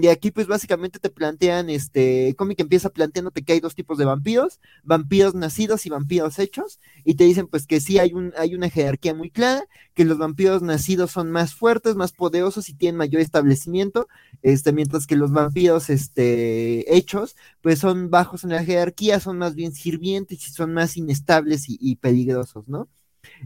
[0.00, 4.04] de aquí pues básicamente te plantean, este, cómic empieza planteándote que hay dos tipos de
[4.04, 8.54] vampiros, vampiros nacidos y vampiros hechos, y te dicen pues que sí hay, un, hay
[8.56, 12.96] una jerarquía muy clara, que los vampiros nacidos son más fuertes, más poderosos y tienen
[12.96, 14.08] mayor establecimiento,
[14.42, 19.54] este, mientras que los vampiros, este, hechos, pues son bajos en la jerarquía, son más
[19.54, 22.88] bien sirvientes y son más inestables y, y peligrosos, ¿no?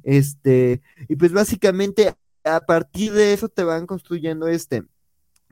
[0.02, 4.84] Este, y pues básicamente a partir de eso te van construyendo este,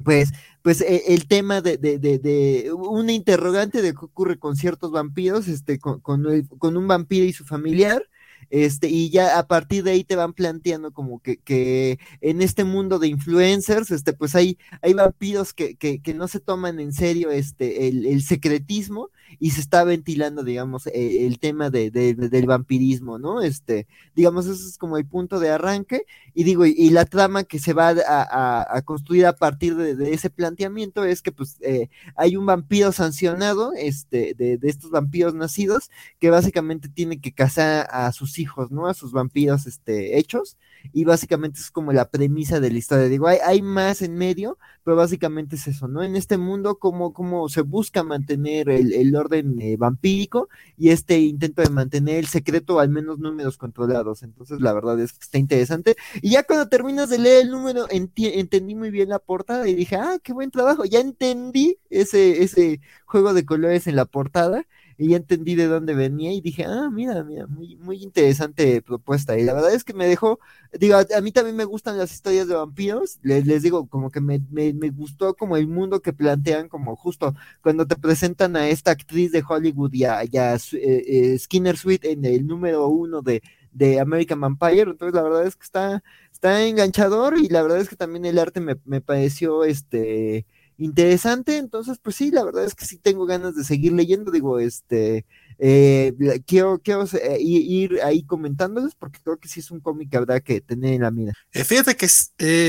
[0.05, 0.33] pues,
[0.63, 5.49] pues e, el tema de, de, de, una interrogante de qué ocurre con ciertos vampiros,
[5.49, 6.25] este, con, con,
[6.59, 8.09] con un vampiro y su familiar,
[8.51, 12.65] este, y ya a partir de ahí te van planteando como que, que en este
[12.65, 16.93] mundo de influencers, este, pues hay, hay vampiros que, que, que no se toman en
[16.93, 22.47] serio este, el secretismo y se está ventilando, digamos, e, el tema de, de, del
[22.47, 23.43] vampirismo, ¿no?
[23.43, 27.59] Este, digamos, ese es como el punto de arranque, y digo, y, la trama que
[27.59, 32.37] se va a, a, construir a partir de, ese planteamiento es que, pues, eh, hay
[32.37, 38.39] un vampiro sancionado, este, de estos vampiros nacidos, que básicamente tiene que casar a sus
[38.39, 38.87] hijos, ¿no?
[38.87, 40.57] A sus vampiros, este, hechos,
[40.93, 43.09] y básicamente es como la premisa de la historia.
[43.09, 46.03] Digo, hay, hay más en medio, pero básicamente es eso, ¿no?
[46.03, 51.19] En este mundo, cómo, cómo se busca mantener el, el orden eh, vampírico y este
[51.19, 54.23] intento de mantener el secreto, al menos números controlados.
[54.23, 55.97] Entonces, la verdad es que está interesante.
[56.23, 59.97] Y ya cuando terminas de leer el número, entendí muy bien la portada y dije,
[59.97, 64.67] ah, qué buen trabajo, ya entendí ese, ese juego de colores en la portada
[64.99, 69.39] y ya entendí de dónde venía y dije, ah, mira, mira, muy, muy interesante propuesta.
[69.39, 70.39] Y la verdad es que me dejó,
[70.73, 74.21] digo, a, mí también me gustan las historias de vampiros, les, les digo, como que
[74.21, 78.69] me, me, me, gustó como el mundo que plantean, como justo cuando te presentan a
[78.69, 83.43] esta actriz de Hollywood y a, eh, eh, Skinner Sweet en el número uno de,
[83.73, 87.89] de American Vampire, entonces la verdad es que está, está enganchador y la verdad es
[87.91, 90.47] que también el arte me, me pareció, este,
[90.79, 94.59] interesante, entonces pues sí, la verdad es que sí tengo ganas de seguir leyendo, digo,
[94.59, 95.27] este,
[95.59, 96.13] eh,
[96.47, 100.41] quiero, quiero eh, ir ahí comentándoles porque creo que sí es un cómic que habrá
[100.41, 101.33] que tener en la mira.
[101.53, 102.09] Eh, fíjate que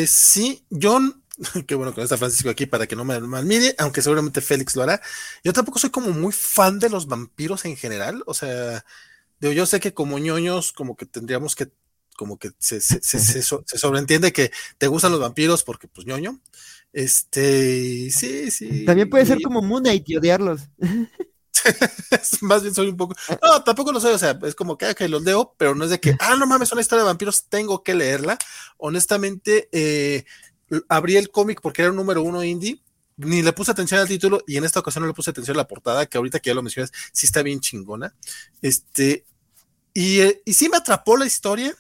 [0.08, 1.24] sí, John,
[1.68, 4.84] qué bueno que está Francisco aquí para que no me malmire, aunque seguramente Félix lo
[4.84, 5.02] hará,
[5.44, 8.86] yo tampoco soy como muy fan de los vampiros en general, o sea,
[9.40, 11.72] digo, yo sé que como ñoños como que tendríamos que
[12.18, 13.42] como que se, se, se,
[13.78, 16.42] sobreentiende que te gustan los vampiros porque, pues, ñoño.
[16.98, 18.84] Este, sí, sí.
[18.84, 20.62] También puede ser como Moon Knight y odiarlos.
[22.42, 23.14] Más bien soy un poco.
[23.40, 25.92] No, tampoco lo soy, o sea, es como que, que los leo, pero no es
[25.92, 28.40] de que, ah, no mames, una historia de vampiros, tengo que leerla.
[28.78, 30.26] Honestamente, eh,
[30.90, 32.82] abrí el cómic porque era un número uno indie,
[33.18, 35.60] ni le puse atención al título y en esta ocasión no le puse atención a
[35.60, 38.16] la portada, que ahorita que ya lo mencionas, sí está bien chingona.
[38.64, 39.24] Este,
[39.94, 41.76] y, eh, y sí me atrapó la historia.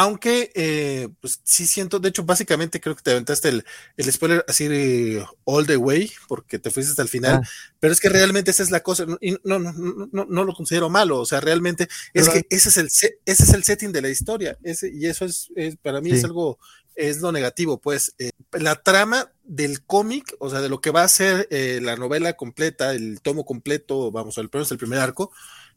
[0.00, 3.64] Aunque, eh, pues sí siento, de hecho, básicamente creo que te aventaste el,
[3.96, 7.48] el spoiler así all the way, porque te fuiste hasta el final, ah.
[7.80, 10.88] pero es que realmente esa es la cosa, y no, no, no, no lo considero
[10.88, 14.08] malo, o sea, realmente es que ese es el, ese es el setting de la
[14.08, 15.50] historia, ese, y eso es,
[15.82, 16.60] para mí es algo,
[16.94, 21.02] es lo negativo, pues, eh, la trama del cómic, o sea, de lo que va
[21.02, 25.32] a ser eh, la novela completa, el tomo completo, vamos, el, el primer arco,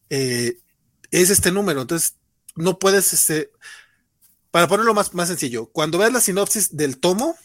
[0.10, 0.60] es
[1.12, 2.18] este número, entonces
[2.56, 3.50] no puedes, este,
[4.52, 7.36] para ponerlo más, más sencillo, cuando veas la sinopsis del tomo,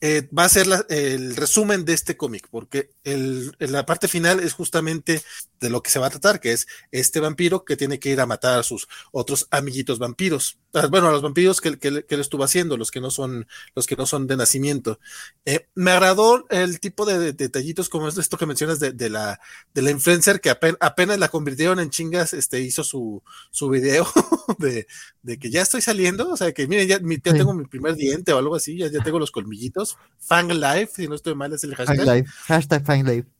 [0.00, 5.22] eh, va a ser el resumen de este cómic, porque la parte final es justamente
[5.60, 8.20] de lo que se va a tratar, que es este vampiro que tiene que ir
[8.20, 10.58] a matar a sus otros amiguitos vampiros.
[10.74, 13.46] Ah, bueno, a los vampiros que, que, que él estuvo haciendo, los que no son,
[13.74, 15.00] los que no son de nacimiento.
[15.44, 19.40] Eh, me agradó el tipo de, detallitos como es esto que mencionas de, de, la,
[19.72, 24.06] de la influencer que apenas, apenas la convirtieron en chingas, este, hizo su, su video
[24.58, 24.86] de,
[25.22, 28.32] de que ya estoy saliendo, o sea, que miren, ya, ya tengo mi primer diente
[28.32, 31.64] o algo así, ya, ya tengo los colmillitos Fang Life, si no estoy mal, es
[31.64, 32.26] el hashtag.
[32.46, 33.37] hashtag Fang Life.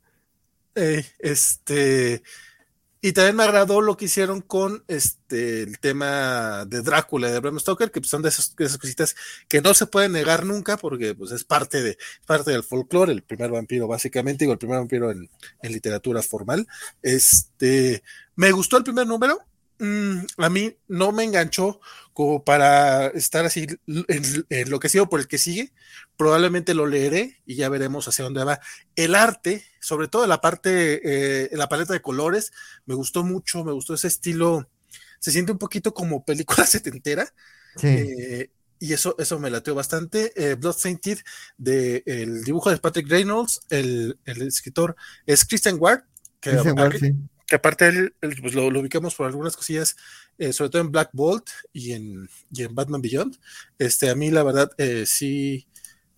[1.19, 2.23] Este,
[3.01, 7.61] y también me agradó lo que hicieron con este el tema de Drácula de Bram
[7.61, 9.15] Stoker, que pues, son de esas, cositas
[9.49, 13.23] que no se pueden negar nunca, porque pues es parte de parte del folclore, el
[13.23, 15.31] primer vampiro, básicamente, digo, el primer vampiro en,
[15.63, 16.67] en literatura formal.
[17.03, 18.03] Este,
[18.35, 19.48] me gustó el primer número,
[19.79, 21.81] Mm, a mí no me enganchó
[22.13, 23.67] como para estar así
[24.49, 25.73] enloquecido por el que sigue.
[26.17, 28.61] Probablemente lo leeré y ya veremos hacia dónde va.
[28.97, 32.53] El arte, sobre todo la parte, eh, la paleta de colores,
[32.87, 34.69] me gustó mucho, me gustó ese estilo.
[35.21, 37.33] Se siente un poquito como película setentera.
[37.83, 40.33] Eh, y eso, eso me lateó bastante.
[40.35, 41.19] Eh, Blood Sainted,
[41.57, 46.03] de el dibujo de Patrick Reynolds, el, escritor es Christian Ward,
[46.41, 46.51] que
[47.49, 49.97] que aparte él, pues lo, ubicamos por algunas cosillas,
[50.37, 53.39] eh, sobre todo en Black Bolt y en, en Batman Beyond.
[53.79, 55.67] Este, a mí la verdad eh, sí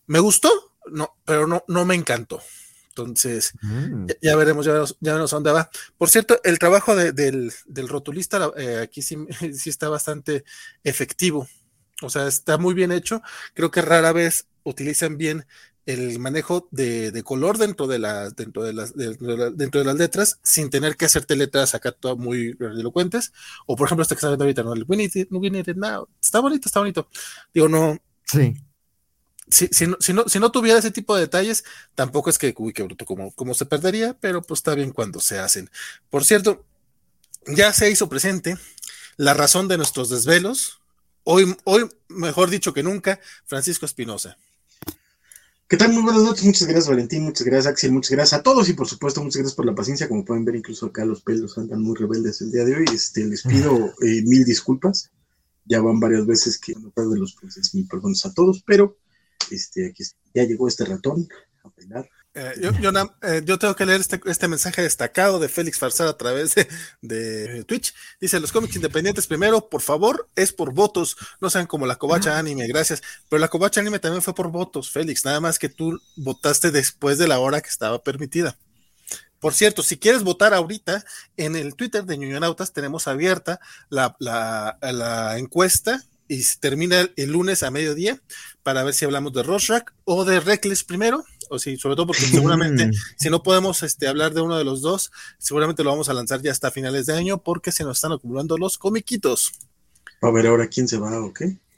[0.06, 0.50] me gustó,
[0.90, 2.42] no, pero no, no me encantó.
[2.88, 4.06] Entonces, mm.
[4.20, 5.70] ya, veremos, ya veremos, ya veremos a dónde va.
[5.96, 9.16] Por cierto, el trabajo del, del, rotulista eh, aquí sí,
[9.54, 10.44] sí está bastante
[10.82, 11.48] efectivo.
[12.02, 13.22] O sea, está muy bien hecho.
[13.54, 15.46] Creo que rara vez utilizan bien
[15.92, 20.70] el manejo de, color dentro de las dentro de las dentro de las letras sin
[20.70, 23.32] tener que hacerte letras acá todas muy elocuentes
[23.66, 25.68] o por ejemplo este que está viendo ahorita no el we need it, we need
[25.68, 26.08] it now.
[26.20, 27.08] está bonito está bonito
[27.52, 28.56] digo no sí
[29.50, 31.64] si, si, no, si, no, si no tuviera ese tipo de detalles,
[31.96, 35.18] tampoco es que, uy, qué bruto, como, como se perdería, pero pues está bien cuando
[35.18, 35.68] se hacen.
[36.08, 36.64] Por cierto,
[37.46, 38.56] ya se hizo presente
[39.16, 40.80] la razón de nuestros desvelos.
[41.24, 44.38] Hoy, hoy mejor dicho que nunca, Francisco Espinosa.
[45.70, 45.92] ¿Qué tal?
[45.92, 48.68] Muy buenas noches, muchas gracias Valentín, muchas gracias Axel, muchas gracias a todos.
[48.68, 51.56] Y por supuesto muchas gracias por la paciencia, como pueden ver incluso acá los pelos
[51.58, 55.12] andan muy rebeldes el día de hoy, este, les pido eh, mil disculpas,
[55.64, 58.96] ya van varias veces que no de los procesos, mil perdones a todos, pero
[59.52, 60.02] este, aquí
[60.34, 61.28] ya llegó este ratón
[61.62, 62.52] a bailar, eh,
[63.22, 66.54] eh, yo, tengo que leer este, este, mensaje destacado de Félix Farsar a través
[67.02, 67.94] de, Twitch.
[68.20, 72.38] Dice, los cómics independientes primero, por favor, es por votos, no sean como la covacha
[72.38, 73.02] anime, gracias.
[73.28, 77.18] Pero la covacha anime también fue por votos, Félix, nada más que tú votaste después
[77.18, 78.56] de la hora que estaba permitida.
[79.38, 81.04] Por cierto, si quieres votar ahorita,
[81.36, 87.64] en el Twitter de Ñuñonautas tenemos abierta la, la encuesta y se termina el, lunes
[87.64, 88.22] a mediodía
[88.62, 92.22] para ver si hablamos de Rorschach o de Reckless primero, o si, sobre todo porque
[92.22, 96.14] seguramente si no podemos este, hablar de uno de los dos, seguramente lo vamos a
[96.14, 99.52] lanzar ya hasta finales de año porque se nos están acumulando los comiquitos.
[100.22, 101.58] A ver ahora quién se va o qué.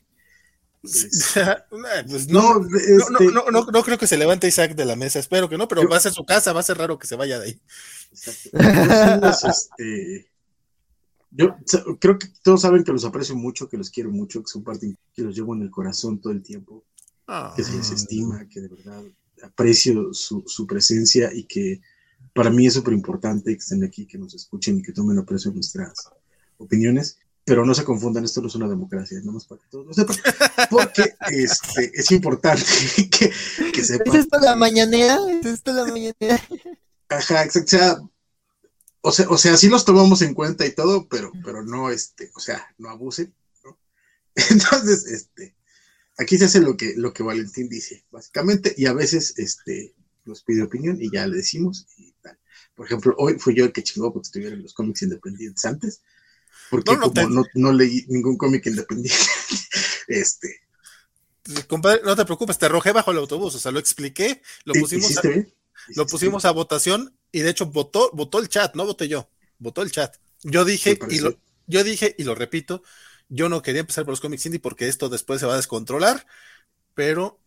[0.83, 5.49] Pues no, este no, no, no, creo que se levante Isaac de la mesa, espero
[5.49, 7.39] que no, pero va a ser su casa, va a ser raro que se vaya
[7.39, 7.61] de ahí.
[9.49, 10.29] este,
[11.31, 11.57] yo
[12.01, 14.97] creo que todos saben que los aprecio mucho, que los quiero mucho, que son parte
[15.15, 16.85] que los llevo en el corazón todo el tiempo,
[17.57, 17.95] que se les ah.
[17.95, 19.03] estima, que de verdad
[19.43, 21.81] aprecio su, su presencia y que
[22.35, 25.53] para mí es súper importante que estén aquí, que nos escuchen y que tomen aprecio
[25.53, 26.11] nuestras
[26.59, 27.19] opiniones.
[27.45, 29.93] Pero no se confundan, esto no es una democracia, no más para que todos lo
[29.93, 30.17] sepan,
[30.71, 32.65] porque este, es importante
[33.11, 33.33] que,
[33.73, 34.15] que sepan.
[34.15, 35.19] ¿Es esto la mañanera?
[35.29, 36.41] ¿Es esto la mañanera?
[37.09, 38.13] Ajá, exacto
[39.03, 42.31] o sea, o sea, sí los tomamos en cuenta y todo, pero, pero no, este,
[42.35, 43.77] o sea, no abusen, ¿no?
[44.51, 45.55] Entonces, este,
[46.23, 50.43] aquí se hace lo que, lo que Valentín dice, básicamente, y a veces este, nos
[50.43, 52.39] pide opinión y ya le decimos y tal.
[52.75, 56.03] Por ejemplo, hoy fui yo el que chingó porque estuvieron los cómics independientes antes,
[56.71, 59.21] porque no, como no, leí ningún cómic independiente,
[60.09, 60.61] este...
[61.67, 65.19] Compadre, no te preocupes, te arrojé bajo el autobús, o sea, lo expliqué, lo pusimos,
[65.19, 65.23] a,
[65.97, 69.83] lo pusimos a votación y de hecho votó, votó el chat, no voté yo, votó
[69.83, 70.17] el chat.
[70.45, 72.85] Yo dije, y lo, yo dije, y lo repito,
[73.33, 76.27] yo no quería empezar por los cómics indie porque esto después se va a descontrolar,
[76.95, 77.41] pero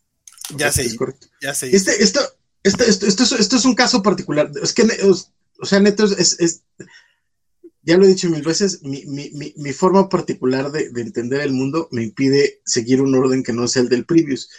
[0.56, 1.06] ya se hizo.
[1.42, 2.20] Ya se este, esto,
[2.64, 4.52] esto, esto, esto, es, un caso particular.
[4.62, 6.64] Es que, o sea, neto, es,
[7.84, 11.54] ya lo he dicho mil veces, mi, mi, mi, forma particular de, de, entender el
[11.54, 14.50] mundo me impide seguir un orden que no sea el del previous.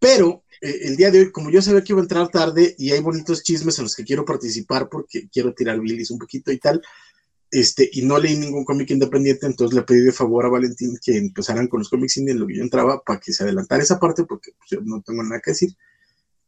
[0.00, 2.90] Pero eh, el día de hoy, como yo sabía que iba a entrar tarde y
[2.90, 6.58] hay bonitos chismes en los que quiero participar porque quiero tirar bilis un poquito y
[6.58, 6.82] tal,
[7.52, 11.18] este, y no leí ningún cómic independiente, entonces le pedí de favor a Valentín que
[11.18, 14.00] empezaran con los cómics indie en lo que yo entraba para que se adelantara esa
[14.00, 15.76] parte, porque pues, yo no tengo nada que decir.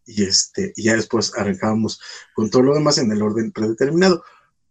[0.06, 2.00] Y, este, y ya después arrancábamos
[2.34, 4.24] con todo lo demás en el orden predeterminado.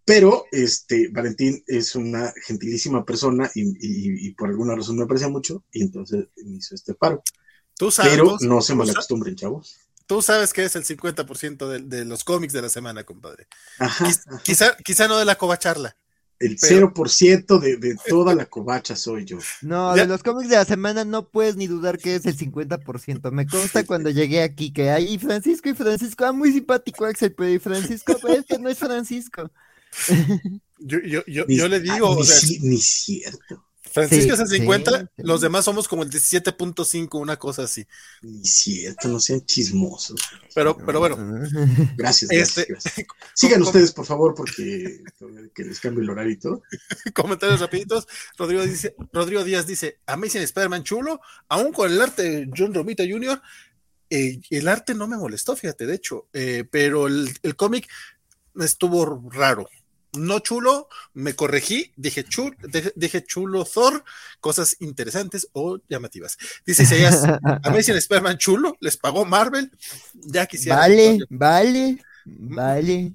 [0.06, 5.84] Pero este, Valentín es una gentilísima persona y, por alguna razón me aprecia mucho, y
[5.84, 7.22] entonces me hizo este paro.
[7.78, 9.78] ¿Tú sabes, Pero no se malacostumbren, chavos.
[10.08, 13.48] Tú sabes que es el 50% de, de, los cómics de la semana, compadre.
[14.44, 15.96] Quizá, quizá no de la covacharla,
[16.44, 19.38] el 0% de, de, toda la covacha soy yo.
[19.62, 23.32] No, de los cómics de la semana no puedes ni dudar que es el 50%.
[23.32, 27.50] Me consta cuando llegué aquí que hay Francisco y Francisco, ah, muy simpático Axel, pero
[27.50, 29.50] y Francisco, pero es que no es Francisco.
[30.80, 32.10] Yo, yo, yo, yo le digo.
[32.10, 33.64] o sea, ni cierto.
[33.94, 37.86] Francisco es el 50, los demás somos como el 17.5, una cosa así.
[38.24, 40.20] Ni cierto, no sean chismosos.
[40.56, 41.16] Pero, pero bueno.
[41.96, 42.68] Gracias, este,
[43.36, 45.04] Sigan ustedes, por favor, porque
[45.54, 46.64] que les cambie el horario y todo.
[47.14, 48.08] Comentarios rapiditos.
[48.36, 53.04] Rodrigo, dice, Rodrigo Díaz dice, Amazing Spider-Man chulo, aún con el arte de John Romita
[53.08, 53.40] Jr.,
[54.10, 57.88] eh, el arte no me molestó, fíjate, de hecho, eh, pero el, el cómic
[58.56, 59.68] estuvo raro
[60.14, 62.56] no chulo, me corregí, dije chulo,
[62.96, 64.04] dije chulo Thor,
[64.40, 66.38] cosas interesantes o llamativas.
[66.66, 67.24] Dice Isaías,
[67.64, 69.72] Amazing Spider-Man chulo, les pagó Marvel,
[70.14, 70.78] ya quisiera.
[70.78, 73.14] Vale, vale, vale.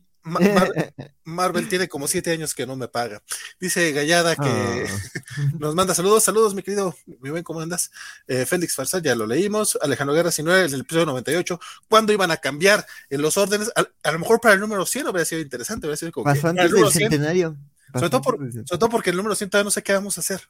[1.24, 3.22] Marvel tiene como siete años que no me paga.
[3.61, 5.48] Dice Gallada que ah.
[5.59, 7.90] nos manda saludos, saludos, mi querido, mi buen, ¿cómo andas?
[8.26, 9.78] Eh, Félix Farsal, ya lo leímos.
[9.81, 13.72] Alejandro Guerra, si no era el episodio 98, ¿cuándo iban a cambiar en los órdenes?
[13.74, 16.31] A, lo mejor para el número 100 habría sido interesante, habría sido como.
[16.31, 17.57] el centenario.
[17.94, 20.42] Sobre todo, sobre todo, porque el número 100 todavía no sé qué vamos a hacer.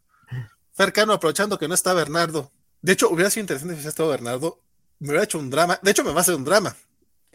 [0.72, 2.50] Fercano, aprovechando que no está Bernardo.
[2.82, 4.60] De hecho, hubiera sido interesante si hubiera estado Bernardo.
[4.98, 5.78] Me hubiera hecho un drama.
[5.82, 6.74] De hecho, me va a hacer un drama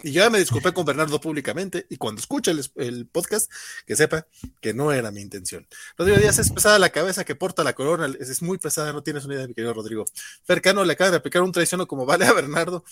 [0.01, 3.51] y yo ya me disculpé con Bernardo públicamente y cuando escuche el, podcast,
[3.86, 4.27] que sepa
[4.60, 5.67] que no era mi intención.
[5.97, 9.25] Rodrigo Díaz es pesada la cabeza que porta la corona, es, muy pesada, no tienes
[9.25, 10.06] una idea, mi querido Rodrigo.
[10.43, 12.84] Fercano le acaba de aplicar un traiciono como vale a Bernardo.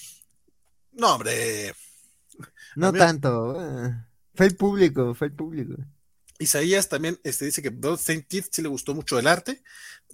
[0.93, 1.73] No, hombre.
[2.75, 3.59] No tanto.
[3.59, 3.93] Eh,
[4.33, 5.75] fue el público, fue el público.
[6.41, 9.63] Isaías también este, dice que Bloodstained Teeth sí le gustó mucho el arte.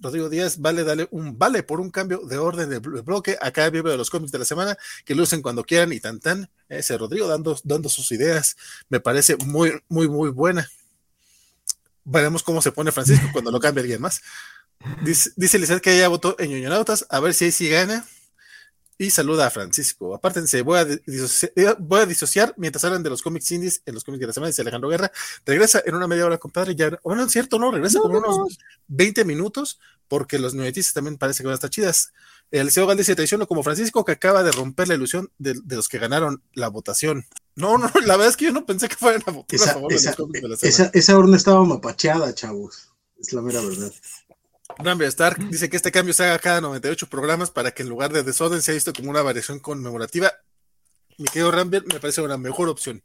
[0.00, 3.36] Rodrigo Díaz, vale, dale un vale por un cambio de orden de bloque.
[3.40, 6.20] Acá vive de los cómics de la semana, que lo usen cuando quieran y tan
[6.20, 6.50] tan.
[6.68, 8.56] Ese Rodrigo dando, dando sus ideas,
[8.88, 10.68] me parece muy, muy, muy buena.
[12.04, 14.22] Veremos cómo se pone Francisco cuando lo cambie alguien más.
[15.02, 18.06] Dice, dice que ella votó en Ñoñonautas, a ver si ahí sí gana
[18.98, 20.12] y saluda a Francisco.
[20.12, 23.94] Apártense, voy a, disociar, eh, voy a disociar mientras hablan de los cómics indies en
[23.94, 25.12] los cómics de la semana, dice Alejandro Guerra.
[25.46, 26.74] Regresa en una media hora, compadre.
[26.74, 28.58] Ya, bueno, es cierto, no, regresa con unos
[28.88, 32.12] 20 minutos, porque los nuevetistas también parece que van a estar chidas.
[32.50, 35.98] El CEO Galdés traicionó como Francisco, que acaba de romper la ilusión de, los que
[35.98, 37.24] ganaron la votación.
[37.54, 39.92] No, no, la verdad es que yo no pensé que fueran a votar a favor
[39.92, 40.74] de los cómics de la semana.
[40.74, 42.88] Esa, esa urna estaba mapacheada, chavos.
[43.16, 43.92] Es la mera verdad.
[44.78, 48.12] Rambler Stark dice que este cambio se haga cada 98 programas para que en lugar
[48.12, 50.32] de desorden sea visto como una variación conmemorativa.
[51.18, 53.02] Mi querido Rambler, me parece una mejor opción.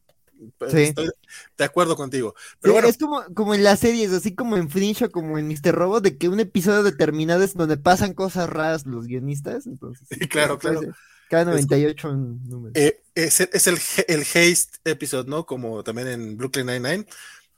[0.70, 0.82] Sí.
[0.82, 1.10] Estoy
[1.58, 2.36] de acuerdo contigo.
[2.60, 2.88] Pero bueno.
[2.88, 5.74] Es como, como en las series, así como en Fringe o como en Mr.
[5.74, 9.66] Robo, de que un episodio determinado es donde pasan cosas raras los guionistas.
[9.66, 10.82] Entonces, sí, claro, claro.
[11.30, 12.76] Cada 98 es, números.
[12.76, 15.46] Eh, es, es el, el Haste episode, ¿no?
[15.46, 17.06] Como también en Brooklyn Nine-Nine.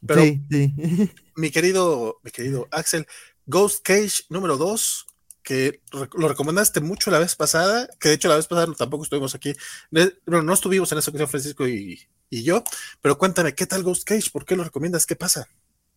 [0.06, 0.73] Pero, sí, sí.
[1.36, 3.08] mi querido, mi querido Axel,
[3.47, 5.08] Ghost Cage número 2,
[5.43, 9.36] que lo recomendaste mucho la vez pasada, que de hecho la vez pasada tampoco estuvimos
[9.36, 9.53] aquí,
[9.91, 12.63] bueno, no estuvimos en esa ocasión Francisco y, yo,
[13.01, 14.32] pero cuéntame, ¿qué tal Ghost Cage?
[14.32, 15.05] ¿Por qué lo recomiendas?
[15.05, 15.47] ¿Qué pasa?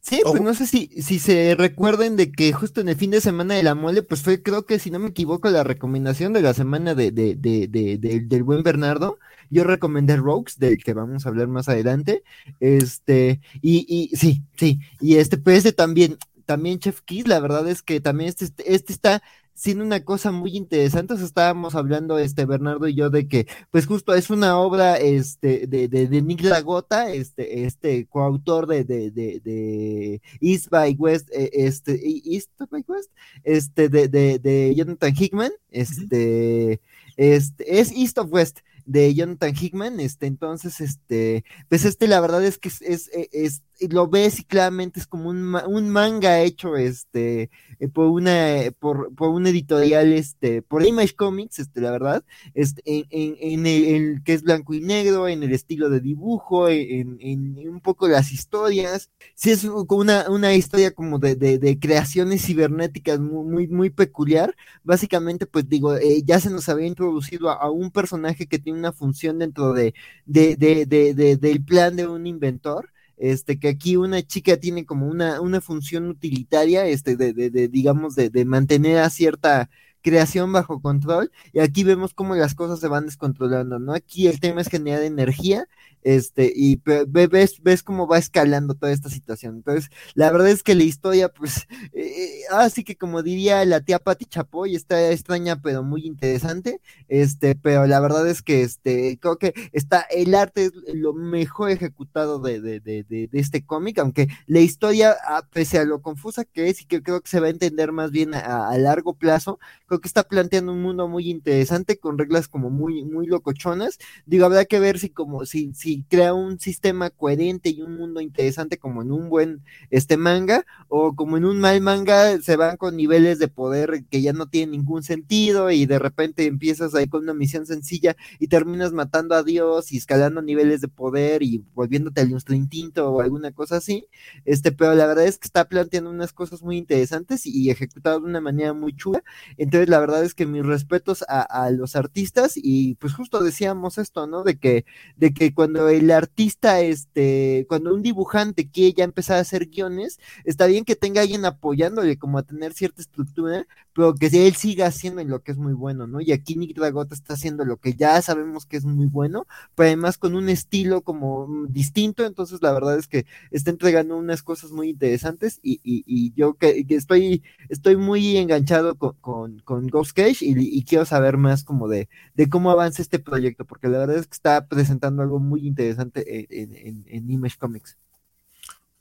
[0.00, 3.20] Sí, pues no sé si, si se recuerden de que justo en el fin de
[3.20, 6.42] semana de la mole, pues fue, creo que si no me equivoco, la recomendación de
[6.42, 9.18] la semana de, de, de, de del buen Bernardo.
[9.50, 12.22] Yo recomendé Rogues, del que vamos a hablar más adelante.
[12.60, 16.16] Este, y, y sí, sí, y este, pues este también,
[16.48, 19.22] también Chef Kiss, la verdad es que también este, este está,
[19.58, 21.14] siendo una cosa muy interesante.
[21.14, 25.88] estábamos hablando, este, Bernardo y yo, de que, pues justo es una obra, este, de,
[25.88, 31.50] de, de Nick Lagota, este, este, coautor de, de, de, de East by West, eh,
[31.52, 33.10] este, East by West,
[33.44, 36.80] este, de, de, de Jonathan Hickman, este,
[37.18, 42.42] este, es East of West, de Jonathan Hickman, este, entonces, este, pues este, la verdad
[42.42, 46.76] es que es, es, es lo ves y claramente es como un, un manga hecho,
[46.76, 52.24] este, eh, por una, por, por un editorial, este, por Image Comics, este, la verdad,
[52.54, 56.68] este, en, en, en el, que es blanco y negro, en el estilo de dibujo,
[56.68, 62.44] en, en un poco las historias, sí es una, una historia como de, de, creaciones
[62.44, 67.90] cibernéticas muy, muy, peculiar, básicamente, pues digo, eh, ya se nos había introducido a, un
[67.90, 69.94] personaje que tiene una función dentro de,
[70.26, 75.06] de, de, de, del plan de un inventor, este, que aquí una chica tiene como
[75.06, 79.70] una, una función utilitaria, este, de, de, de digamos, de, de mantener a cierta
[80.02, 83.92] creación bajo control, y aquí vemos cómo las cosas se van descontrolando, ¿no?
[83.92, 85.66] Aquí el tema es generar energía,
[86.02, 89.56] este, y ves, ves cómo va escalando toda esta situación.
[89.56, 93.98] Entonces, la verdad es que la historia, pues, eh, así que como diría la tía
[93.98, 99.38] Pati Chapoy, está extraña pero muy interesante, este, pero la verdad es que, este, creo
[99.38, 104.28] que está, el arte es lo mejor ejecutado de, de, de, de, este cómic, aunque
[104.46, 105.16] la historia,
[105.52, 108.10] pese a lo confusa que es y que creo que se va a entender más
[108.10, 112.70] bien a, largo plazo, creo que está planteando un mundo muy interesante con reglas como
[112.70, 113.98] muy, muy locochonas.
[114.26, 115.72] Digo, habrá que ver si como, si
[116.08, 121.14] crea un sistema coherente y un mundo interesante como en un buen este manga o
[121.14, 124.72] como en un mal manga se van con niveles de poder que ya no tienen
[124.72, 129.42] ningún sentido y de repente empiezas ahí con una misión sencilla y terminas matando a
[129.42, 134.06] Dios y escalando niveles de poder y volviéndote al nuestro instinto o alguna cosa así,
[134.44, 138.26] este, pero la verdad es que está planteando unas cosas muy interesantes y, ejecutado de
[138.26, 139.22] una manera muy chula,
[139.56, 143.98] entonces la verdad es que mis respetos a, a los artistas y pues justo decíamos
[143.98, 144.42] esto, ¿no?
[144.42, 144.84] De que,
[145.16, 150.18] de que cuando el artista, este, cuando un dibujante quiere ya empezar a hacer guiones,
[150.44, 153.66] está bien que tenga alguien apoyándole, como a tener cierta estructura,
[153.98, 156.20] pero que él siga haciendo lo que es muy bueno, ¿no?
[156.20, 159.88] Y aquí Nick Dragota está haciendo lo que ya sabemos que es muy bueno, pero
[159.88, 164.42] además con un estilo como mm, distinto, entonces la verdad es que está entregando unas
[164.42, 170.12] cosas muy interesantes y, y, yo que, estoy, estoy muy enganchado con, con, con Ghost
[170.12, 174.16] Cage y, quiero saber más como de, de cómo avanza este proyecto, porque la verdad
[174.18, 177.96] es que está presentando algo muy interesante en, en, Image Comics.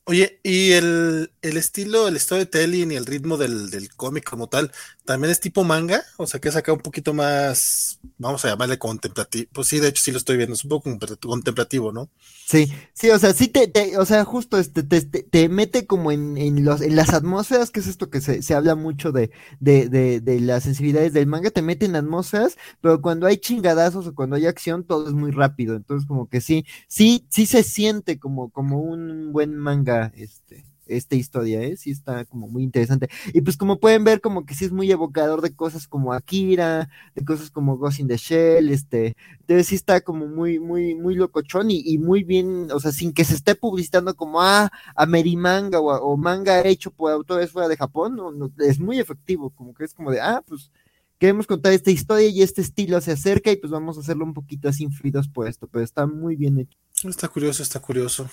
[0.05, 4.71] Oye, ¿y el, el, estilo, el storytelling y el ritmo del, del cómic como tal,
[5.07, 6.03] también es tipo manga?
[6.17, 9.49] O sea, que saca un poquito más, vamos a llamarle contemplativo.
[9.53, 10.91] Pues sí, de hecho sí lo estoy viendo, es un poco
[11.21, 12.09] contemplativo, ¿no?
[12.45, 16.37] Sí, sí, o sea, sí te, o sea, justo este, te, te, mete como en,
[16.37, 19.31] en, los, en las atmósferas, que es esto que se, se habla mucho de,
[19.61, 24.07] de, de, de, las sensibilidades del manga, te mete en atmósferas, pero cuando hay chingadazos
[24.07, 25.77] o cuando hay acción, todo es muy rápido.
[25.77, 31.15] Entonces, como que sí, sí, sí se siente como, como un buen manga, este esta
[31.15, 31.77] historia, ¿eh?
[31.77, 33.09] Sí está como muy interesante.
[33.33, 36.89] Y pues como pueden ver, como que sí es muy evocador de cosas como Akira,
[37.15, 41.15] de cosas como Ghost in the Shell, este, entonces sí está como muy, muy, muy
[41.15, 45.89] locochón y, muy bien, o sea, sin que se esté publicitando como, ah, Amerimanga o,
[45.89, 49.93] o manga hecho por autores fuera de Japón, no, es muy efectivo, como que es
[49.93, 50.71] como de, ah, pues
[51.17, 54.33] queremos contar esta historia y este estilo se acerca y pues vamos a hacerlo un
[54.33, 56.77] poquito así influidos por esto, pero está muy bien hecho.
[57.03, 58.29] Está curioso, está curioso.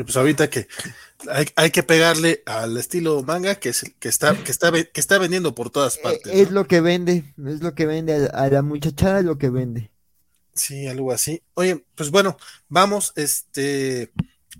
[0.00, 0.66] Y pues ahorita que
[1.56, 5.54] hay, que pegarle al estilo manga que es que está que está que está vendiendo
[5.54, 6.32] por todas eh, partes.
[6.32, 9.90] Es lo que vende, es lo que vende a, la muchachada lo que vende.
[10.54, 11.42] Sí, algo así.
[11.52, 12.38] Oye, pues bueno,
[12.68, 14.10] vamos este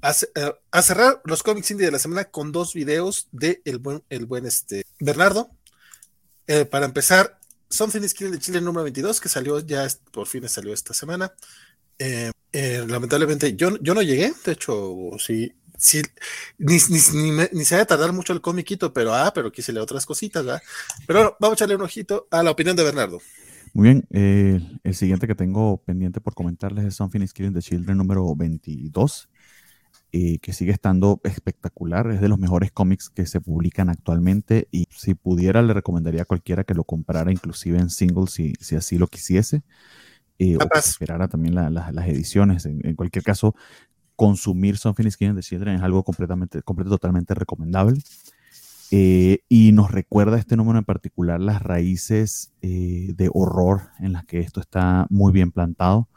[0.03, 4.03] a, eh, cerrar los cómics indie de la semana con dos videos de el buen
[4.11, 5.51] el buen este Bernardo.
[6.49, 7.39] Eh, para empezar,
[7.71, 11.33] Something is Killing de Chile número 22 que salió ya por fin salió esta semana.
[11.99, 16.03] Eh, eh, lamentablemente yo, yo no llegué, de hecho, sí, sí
[16.59, 20.05] ni, ni, se va a tardar mucho el comiquito, pero ah, pero quise leer otras
[20.05, 20.63] cositas, ¿verdad?
[21.07, 23.21] Pero vamos a echarle un ojito a la opinión de Bernardo.
[23.73, 27.63] Muy bien, eh, el siguiente que tengo pendiente por comentarles es Something is Killing the
[27.63, 29.29] Children número 22,
[30.11, 35.15] que sigue estando espectacular, es de los mejores cómics que se publican actualmente y si
[35.15, 39.07] pudiera le recomendaría a cualquiera que lo comprara inclusive en single si, si así lo
[39.07, 39.63] quisiese
[40.41, 42.65] eh, o que esperara también las ediciones.
[42.65, 43.55] En, cualquier caso,
[44.17, 48.01] consumir Something Skin de Children es algo completamente, completamente totalmente recomendable.
[48.91, 54.25] Eh, y nos recuerda este número en particular las raíces eh, de horror en las
[54.25, 56.09] que esto está muy bien plantado.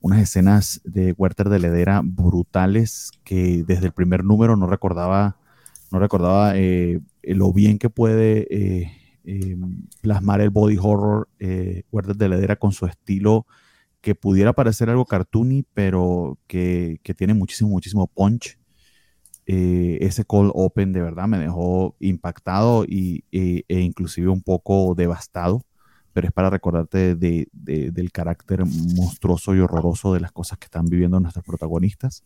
[0.00, 5.38] Unas escenas de Werther de Ledera brutales que desde el primer número no recordaba,
[5.90, 8.46] no recordaba lo bien que puede
[10.02, 13.46] plasmar el body horror eh, de la Hedera con su estilo
[14.00, 18.58] que pudiera parecer algo cartoony, pero que, que tiene muchísimo, muchísimo punch.
[19.48, 24.94] Eh, ese call open de verdad me dejó impactado y, e, e inclusive un poco
[24.96, 25.62] devastado,
[26.12, 30.86] pero es para recordarte de, del carácter monstruoso y horroroso de las cosas que están
[30.86, 32.24] viviendo nuestros protagonistas.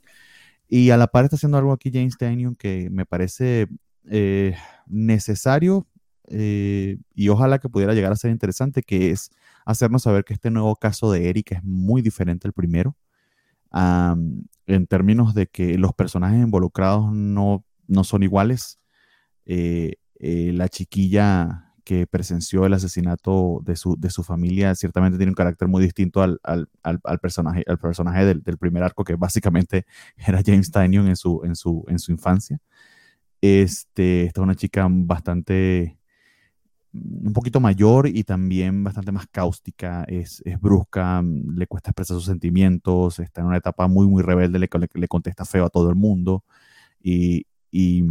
[0.69, 3.69] Y a la par está haciendo algo aquí James Daniel que me parece
[4.09, 4.55] eh,
[4.87, 5.87] necesario
[6.31, 9.31] eh, y ojalá que pudiera llegar a ser interesante, que es
[9.65, 12.97] hacernos saber que este nuevo caso de Eric es muy diferente al primero
[13.73, 18.81] en términos de que los personajes involucrados no, no son iguales.
[19.47, 25.31] Eh, eh, la chiquilla que presenció el asesinato de su, de su familia ciertamente tiene
[25.31, 29.17] un carácter muy distinto al, al, al, personaje, al personaje del, del, primer arco, que
[29.17, 32.59] básicamente era James Tynion en su, en su, en su infancia.
[33.41, 36.00] Este, esta es una chica bastante
[36.93, 42.27] un poquito mayor y también bastante más cáustica, es, es, brusca, le cuesta expresar sus
[42.27, 45.97] sentimientos, está en una etapa muy, muy rebelde, le, le, contesta feo a todo el
[45.97, 46.45] mundo
[47.01, 48.05] y, y,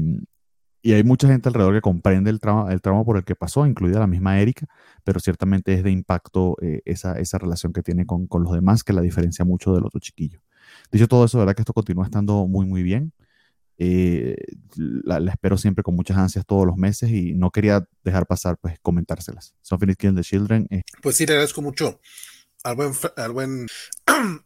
[0.81, 3.65] y, hay mucha gente alrededor que comprende el trauma, el trauma por el que pasó,
[3.65, 4.67] incluida la misma Erika,
[5.03, 8.83] pero ciertamente es de impacto eh, esa, esa, relación que tiene con, con, los demás
[8.83, 10.41] que la diferencia mucho del otro chiquillo.
[10.91, 13.13] Dicho todo eso, verdad que esto continúa estando muy, muy bien.
[13.81, 14.35] Eh,
[14.75, 18.77] la, espero siempre con muchas ansias todos los meses y no quería dejar pasar, pues,
[18.81, 19.55] comentárselas.
[19.61, 20.67] Something Killing the Children.
[20.69, 20.81] Eh.
[21.01, 22.01] Pues sí, le agradezco mucho
[22.63, 23.67] al buen, al buen,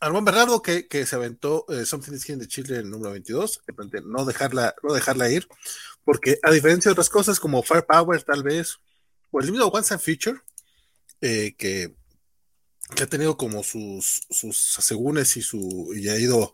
[0.00, 3.62] al buen Bernardo que, que se aventó eh, Something is Killing the Children número 22.
[4.04, 5.48] No dejarla, no dejarla ir,
[6.04, 8.76] porque a diferencia de otras cosas como Firepower, tal vez,
[9.30, 10.40] o el libro Once and Future,
[11.20, 11.96] que,
[12.94, 16.52] que ha tenido como sus, sus asegúnes y, su, y ha ido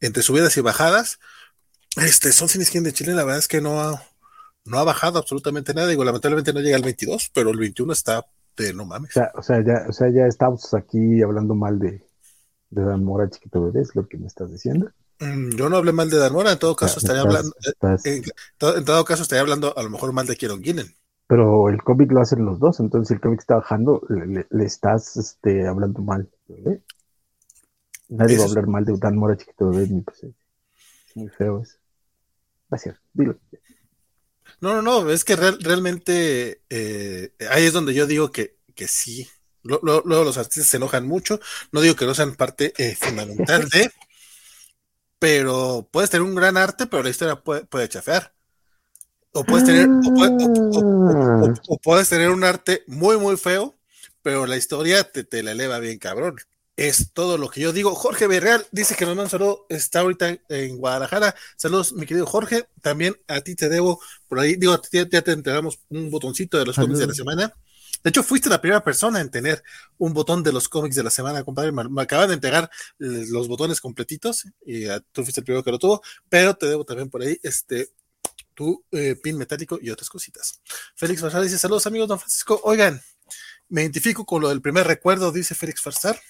[0.00, 1.18] entre subidas y bajadas,
[1.96, 4.02] este, Son Sin Skin de Chile, la verdad es que no ha,
[4.64, 5.88] no ha bajado absolutamente nada.
[5.88, 8.24] Digo, lamentablemente no llega al 22, pero el 21 está
[8.56, 9.14] de no mames.
[9.34, 12.04] O sea, ya, o sea, ya estamos aquí hablando mal de,
[12.70, 14.90] de Dan Mora, chiquito bebé, es lo que me estás diciendo.
[15.20, 18.84] Mm, yo no hablé mal de Dan Mora, en todo caso estaría hablando, eh, En,
[18.84, 20.94] todo, caso estaría hablando a lo mejor mal de Kieron Guinnen.
[21.26, 25.66] Pero el cómic lo hacen los dos, entonces el cómic está bajando, le, estás este,
[25.66, 26.28] hablando mal.
[28.08, 31.62] Nadie va a hablar mal de Dan Mora, chiquito bebé, ni pues, es muy feo
[31.62, 31.76] eso.
[34.60, 39.28] No, no, no, es que realmente eh, ahí es donde yo digo que, que sí.
[39.62, 41.40] Luego los artistas se enojan mucho.
[41.72, 43.90] No digo que no sean parte eh, fundamental de,
[45.18, 48.34] pero puedes tener un gran arte, pero la historia puede, puede chafear.
[49.32, 49.88] O puedes tener,
[51.68, 53.74] o, puedes tener un arte muy, muy feo,
[54.20, 56.36] pero la historia te, te la eleva bien cabrón
[56.76, 57.94] es todo lo que yo digo.
[57.94, 61.34] Jorge Berreal dice que nos manda un saludo, está ahorita en Guadalajara.
[61.56, 62.66] Saludos, mi querido Jorge.
[62.80, 66.76] También a ti te debo, por ahí, digo, ya, te entregamos un botoncito de los
[66.76, 67.54] cómics de la semana.
[68.02, 69.62] De hecho, fuiste la primera persona en tener
[69.98, 71.70] un botón de los cómics de la semana, compadre.
[71.70, 72.68] Me, acaban de entregar
[72.98, 76.84] los botones completitos y ah, tú fuiste el primero que lo tuvo, pero te debo
[76.84, 77.90] también por ahí este
[78.54, 80.60] tu eh, pin metálico y otras cositas.
[80.96, 82.60] Félix Farsar dice: Saludos, amigos, don Francisco.
[82.64, 83.00] Oigan,
[83.68, 86.20] me identifico con lo del primer recuerdo, dice Félix Farsar.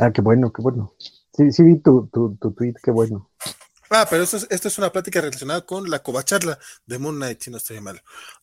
[0.00, 0.94] Ah, qué bueno, qué bueno.
[1.32, 3.30] Sí, sí vi tu, tu, tu tweet, qué bueno.
[3.90, 7.42] Ah, pero esto es, esto es una plática relacionada con la covacharla de Moon Knight,
[7.42, 8.00] si no estoy mal.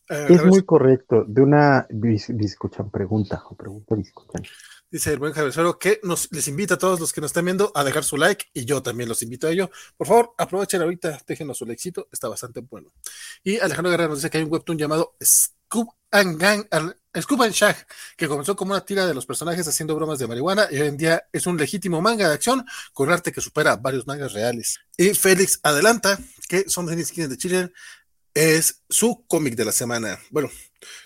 [0.10, 1.24] Eh, es muy correcto.
[1.26, 4.43] De una discuchan pregunta, o pregunta discuchan.
[4.89, 7.43] Dice el buen Javier Suero que nos, les invita a todos los que nos están
[7.43, 9.69] viendo a dejar su like y yo también los invito a ello.
[9.97, 12.93] Por favor, aprovechen ahorita, déjenos su likecito, está bastante bueno.
[13.43, 16.95] Y Alejandro Guerrero nos dice que hay un webtoon llamado Scoop and Gang, and
[17.51, 17.85] Shag,
[18.15, 20.95] que comenzó como una tira de los personajes haciendo bromas de marihuana y hoy en
[20.95, 24.79] día es un legítimo manga de acción con arte que supera varios mangas reales.
[24.95, 26.17] Y Félix adelanta
[26.47, 27.73] que Son Skins de Chile
[28.33, 30.17] es su cómic de la semana.
[30.29, 30.49] Bueno,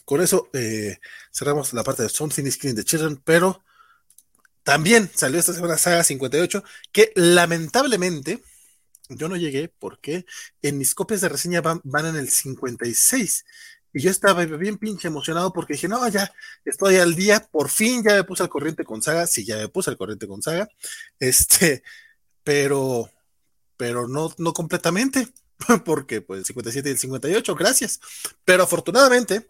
[0.06, 1.00] con eso eh,
[1.34, 3.64] cerramos la parte de Something is Killing the Children, pero
[4.64, 8.44] también salió esta semana Saga 58, que lamentablemente
[9.10, 10.26] yo no llegué porque
[10.62, 13.46] en mis copias de reseña van, van en el 56
[13.94, 16.34] y yo estaba bien pinche emocionado porque dije, no, ya
[16.64, 19.68] estoy al día, por fin ya me puse al corriente con Saga, sí, ya me
[19.68, 20.70] puse al corriente con Saga,
[21.20, 21.84] este,
[22.44, 23.10] pero,
[23.78, 25.28] pero no, no completamente,
[25.86, 28.00] porque pues el 57 y el 58, gracias.
[28.46, 29.48] Pero afortunadamente,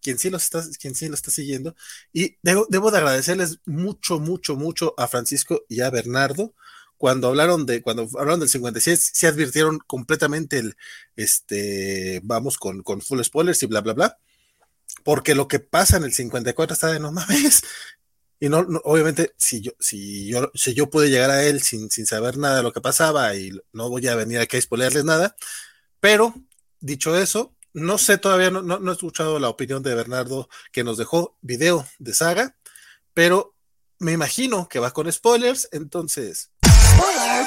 [0.00, 1.74] quien sí, los está, quien sí lo está siguiendo,
[2.12, 6.54] y debo, debo de agradecerles mucho, mucho, mucho a Francisco y a Bernardo,
[6.96, 10.76] cuando hablaron de, cuando hablaron del 56, se advirtieron completamente el,
[11.16, 14.18] este, vamos con, con full spoilers y bla, bla, bla,
[15.04, 17.62] porque lo que pasa en el 54 está de no mames.
[18.38, 22.06] Y no, obviamente, si yo, si yo, si yo pude llegar a él sin, sin
[22.06, 25.36] saber nada de lo que pasaba y no voy a venir aquí a spoilerles nada,
[26.00, 26.34] pero
[26.80, 30.98] dicho eso, no sé todavía, no, no, he escuchado la opinión de Bernardo que nos
[30.98, 32.56] dejó video de saga,
[33.14, 33.54] pero
[33.98, 36.50] me imagino que va con spoilers, entonces.
[36.64, 37.46] Spoiler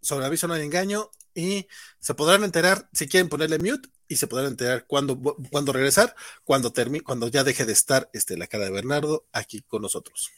[0.00, 1.66] Sobre aviso no hay engaño y
[1.98, 6.72] se podrán enterar si quieren ponerle mute y se podrán enterar cuando, cuando regresar, cuando
[6.72, 10.30] termine, cuando ya deje de estar este, la cara de Bernardo aquí con nosotros.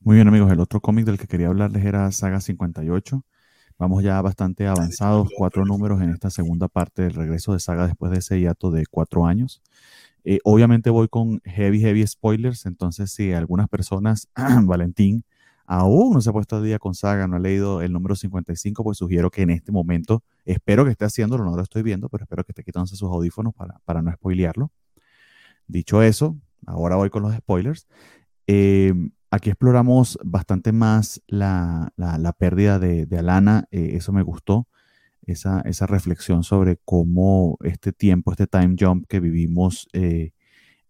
[0.00, 3.24] Muy bien amigos, el otro cómic del que quería hablarles era Saga 58.
[3.78, 8.10] Vamos ya bastante avanzados, cuatro números en esta segunda parte del regreso de Saga después
[8.10, 9.62] de ese hiato de cuatro años.
[10.24, 14.28] Eh, obviamente voy con heavy, heavy spoilers, entonces si algunas personas,
[14.64, 15.24] Valentín,
[15.64, 18.82] aún no se ha puesto al día con Saga, no ha leído el número 55,
[18.82, 22.24] pues sugiero que en este momento, espero que esté haciéndolo, no lo estoy viendo, pero
[22.24, 24.72] espero que esté quitándose sus audífonos para, para no spoilearlo.
[25.68, 27.86] Dicho eso, ahora voy con los spoilers.
[28.48, 28.92] Eh,
[29.30, 31.92] aquí exploramos bastante más la,
[32.38, 34.68] pérdida de, Alana, eh, eso me gustó,
[35.22, 40.32] esa, esa, reflexión sobre cómo este tiempo, este time jump que vivimos, eh,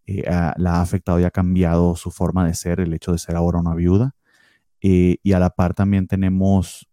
[0.06, 0.22] eh,
[0.56, 3.58] la ha afectado y ha cambiado su forma de ser, el hecho de ser ahora
[3.58, 4.14] una viuda.
[4.80, 6.88] y a la par también tenemos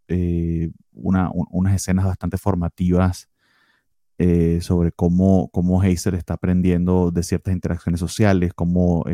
[0.91, 3.29] unas escenas bastante formativas
[4.61, 9.05] sobre cómo, cómo Hazel está aprendiendo de ciertas interacciones sociales, cómo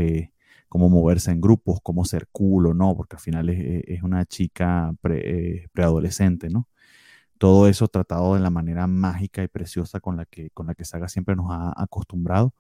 [0.72, 4.94] cómo moverse en grupos, cómo ser cool o no, porque al final es, una chica
[5.10, 6.70] eh, preadolescente, ¿no?
[7.38, 10.86] Todo eso tratado de la manera mágica y preciosa con la que, con la que
[10.86, 12.54] Saga siempre nos ha acostumbrado.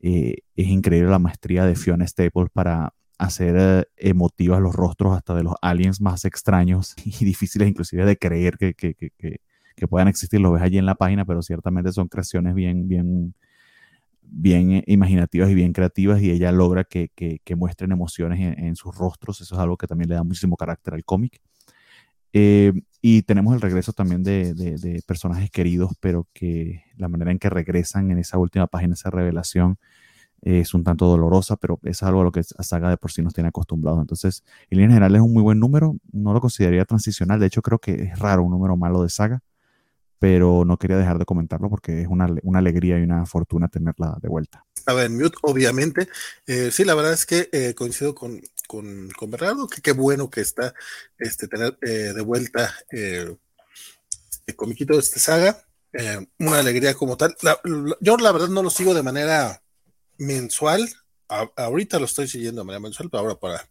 [0.00, 5.36] Eh, es increíble la maestría de Fiona Staples para hacer eh, emotivas los rostros hasta
[5.36, 9.10] de los aliens más extraños y difíciles inclusive de creer que, que, que,
[9.76, 10.40] que puedan existir.
[10.40, 13.34] Lo ves allí en la página, pero ciertamente son creaciones bien, bien,
[14.26, 17.10] bien eh, imaginativas y bien creativas y ella logra que,
[17.56, 19.40] muestren emociones en, sus rostros.
[19.40, 21.40] Eso es algo que también le da muchísimo carácter al cómic.
[22.32, 27.50] Eh, y tenemos el regreso también de, personajes queridos, pero que la manera en que
[27.50, 29.78] regresan en esa última página, esa revelación,
[30.42, 33.22] es un tanto dolorosa, pero es algo a lo que la saga de por sí
[33.22, 34.00] nos tiene acostumbrados.
[34.00, 35.96] Entonces, en general es un muy buen número.
[36.12, 37.40] No lo consideraría transicional.
[37.40, 39.42] De hecho, creo que es raro un número malo de saga
[40.24, 44.16] pero no quería dejar de comentarlo porque es una, una alegría y una fortuna tenerla
[44.22, 44.64] de vuelta.
[44.86, 46.08] A ver, mute, obviamente.
[46.46, 50.30] Eh, sí, la verdad es que eh, coincido con, con, con, Bernardo, que qué bueno
[50.30, 50.72] que está
[51.18, 53.36] este, tener eh, de vuelta el
[54.56, 55.62] comiquito de esta saga.
[56.38, 57.36] una alegría como tal.
[58.00, 59.60] yo la verdad no lo sigo de manera
[60.16, 60.88] mensual.
[61.28, 63.68] ahorita lo estoy siguiendo de manera mensual, pero ahora para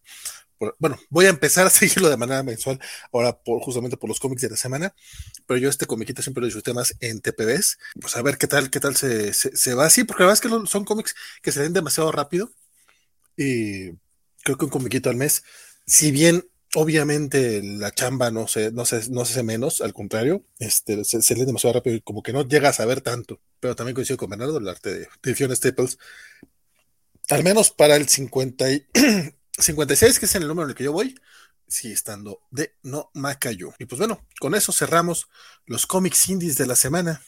[0.79, 2.79] bueno, voy a empezar a seguirlo de manera mensual
[3.11, 4.93] ahora por, justamente por los cómics de la semana,
[5.45, 8.69] pero yo este comiquito siempre lo disfruté más en TPBs, pues a ver qué tal,
[8.69, 9.85] qué tal se, se, va.
[9.85, 12.51] Así, porque la verdad es que son cómics que se ven demasiado rápido
[13.37, 13.91] y
[14.43, 15.43] creo que un comiquito al mes,
[15.85, 16.45] si bien
[16.75, 21.35] obviamente la chamba no se, no se, no se hace menos, al contrario, este, se,
[21.35, 24.29] lee demasiado rápido y como que no llega a saber tanto, pero también coincido con
[24.29, 25.97] Bernardo, el arte de, de Fiona Staples,
[27.29, 28.85] al menos para el 50 y
[29.57, 31.15] 56, que es el número en el que yo voy,
[31.67, 33.73] sigue estando de no Macayo.
[33.79, 35.29] Y pues bueno, con eso cerramos
[35.65, 37.21] los cómics indies de la semana.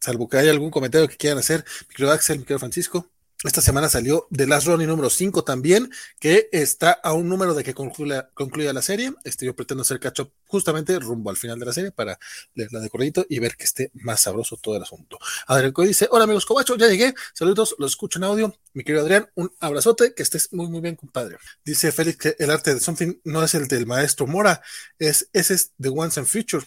[0.00, 3.10] Salvo que haya algún comentario que quieran hacer, mi querido Axel, mi querido Francisco.
[3.46, 5.88] Esta semana salió The Last Ronnie número 5 también,
[6.18, 8.28] que está a un número de que concluya,
[8.72, 9.14] la serie.
[9.22, 12.18] Este, yo pretendo hacer catch up justamente rumbo al final de la serie para
[12.54, 15.18] leerla de corredito y ver que esté más sabroso todo el asunto.
[15.46, 17.14] Adrián dice: Hola amigos Cobacho, ya llegué.
[17.34, 18.52] Saludos, los escucho en audio.
[18.74, 21.36] Mi querido Adrián, un abrazote, que estés muy, muy bien, compadre.
[21.64, 24.60] Dice Félix que el arte de Something no es el del maestro Mora,
[24.98, 26.66] es, ese es The Once and Future.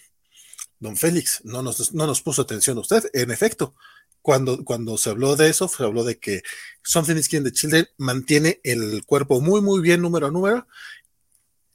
[0.80, 3.76] Don Félix, no nos, no nos puso atención usted, en efecto
[4.22, 6.42] cuando, cuando se habló de eso, se habló de que
[6.84, 10.68] Something is Killing the Children mantiene el cuerpo muy, muy bien número a número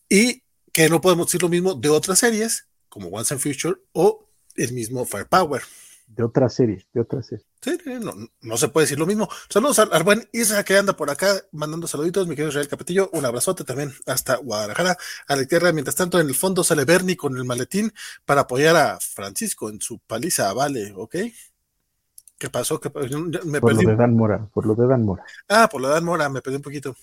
[0.08, 0.42] y
[0.72, 4.72] que no podemos decir lo mismo de otras series como Once and Future o el
[4.72, 5.62] mismo Firepower.
[6.06, 7.46] De otras series, de otras series.
[7.60, 9.28] Sí, no, no, se puede decir lo mismo.
[9.48, 13.24] Saludos al, buen Isra que anda por acá mandando saluditos, mi querido Israel Capetillo, un
[13.24, 15.72] abrazote también hasta Guadalajara, a la tierra.
[15.72, 17.92] Mientras tanto, en el fondo sale Bernie con el maletín
[18.24, 21.16] para apoyar a Francisco en su paliza, vale, ¿ok?
[22.38, 22.80] ¿Qué pasó?
[22.80, 25.24] por lo de Dan Mora, por lo de Dan Mora.
[25.48, 26.96] Ah, por lo de Dan Mora, me perdí un poquito.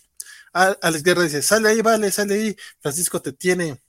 [0.54, 2.56] Ah, Alex Guerra dice, sale ahí, vale, sale ahí.
[2.80, 3.82] Francisco te tiene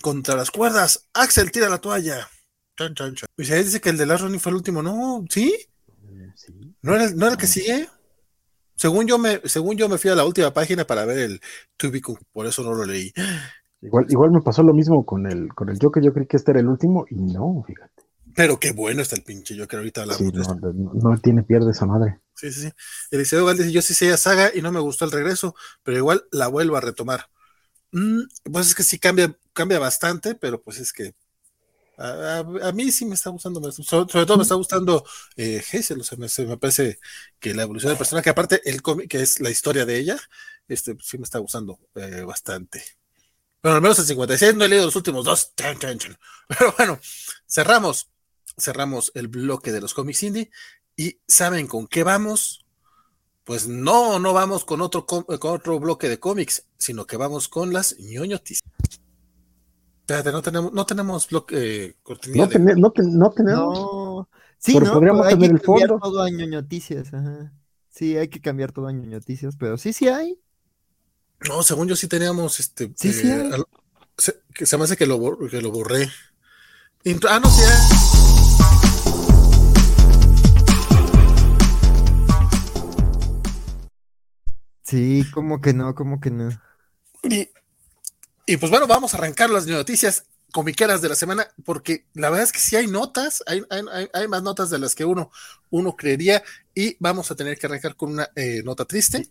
[0.00, 1.08] contra las cuerdas.
[1.12, 2.28] Axel, tira la toalla.
[2.76, 3.28] Chan, chan, chan.
[3.36, 4.82] Y dice que el de Last Running fue el último.
[4.82, 5.54] No, ¿sí?
[6.34, 6.76] sí.
[6.82, 7.88] ¿No era, ¿No era el que sigue?
[8.76, 11.40] Según yo, me, según yo me fui a la última página para ver el
[11.76, 13.12] Tubicu, por eso no lo leí.
[13.80, 16.50] Igual, igual me pasó lo mismo con el, con el Joker, yo creí que este
[16.50, 18.03] era el último y no, fíjate.
[18.34, 20.32] Pero qué bueno está el pinche yo que ahorita hablamos
[20.74, 22.20] no, tiene pierde esa madre.
[22.34, 22.72] Sí, sí, sí.
[23.10, 26.24] Eliseo dice, yo sí sé a Saga y no me gustó el regreso, pero igual
[26.32, 27.30] la vuelvo a retomar.
[27.92, 28.22] Mm,
[28.52, 31.14] pues es que sí cambia, cambia bastante, pero pues es que
[31.96, 35.04] A, mí sí me está gustando, sobre, todo me está gustando
[35.36, 36.98] eh, o sea, me, parece
[37.38, 40.18] que la evolución de persona, que aparte el cómic, que es la historia de ella,
[40.66, 42.82] este sí me está gustando eh, bastante.
[43.62, 45.52] Bueno, al menos el 56 no he leído los últimos dos,
[46.48, 47.00] pero bueno,
[47.48, 48.10] cerramos,
[48.56, 50.50] cerramos el bloque de los cómics indie
[50.96, 52.64] y ¿saben con qué vamos?
[53.44, 57.72] Pues no, no vamos con otro, con otro bloque de cómics, sino que vamos con
[57.72, 58.70] las ñoñoticias.
[60.00, 62.46] Espérate, no tenemos, no tenemos bloque cortinilla.
[62.46, 63.78] No, no, no, tenemos.
[63.78, 64.28] No.
[64.58, 65.98] Sí, pero no, podríamos tener el fondo.
[65.98, 67.52] todo año noticias, ajá.
[67.88, 70.38] Sí, hay que cambiar todo año noticias, pero sí, sí hay.
[71.48, 72.92] No, según yo sí teníamos este.
[72.96, 73.50] Sí, sí eh,
[74.18, 76.10] se, que se me hace que lo, que lo borré.
[77.28, 78.23] ah, no, sí.
[84.84, 86.50] Sí, como que no, como que no.
[87.22, 87.48] Y,
[88.46, 92.44] y pues bueno, vamos a arrancar las noticias comiqueras de la semana, porque la verdad
[92.44, 93.62] es que sí hay notas, hay,
[94.12, 95.30] hay, más notas de las que uno,
[95.70, 99.26] uno creería, y vamos a tener que arrancar con una eh, nota triste.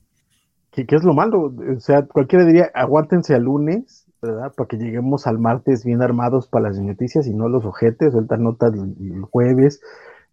[0.71, 1.53] ¿Qué, es lo malo?
[1.77, 4.51] O sea, cualquiera diría, aguántense al lunes, ¿verdad?
[4.53, 8.43] Para que lleguemos al martes bien armados para las noticias y no los ojetes, sueltan
[8.43, 9.79] notas el jueves,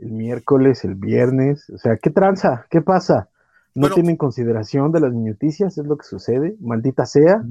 [0.00, 2.66] el miércoles, el viernes, o sea, ¿qué tranza?
[2.68, 3.29] ¿Qué pasa?
[3.74, 5.78] ¿No tienen consideración de las noticias?
[5.78, 6.56] ¿Es lo que sucede?
[6.60, 7.42] Maldita sea.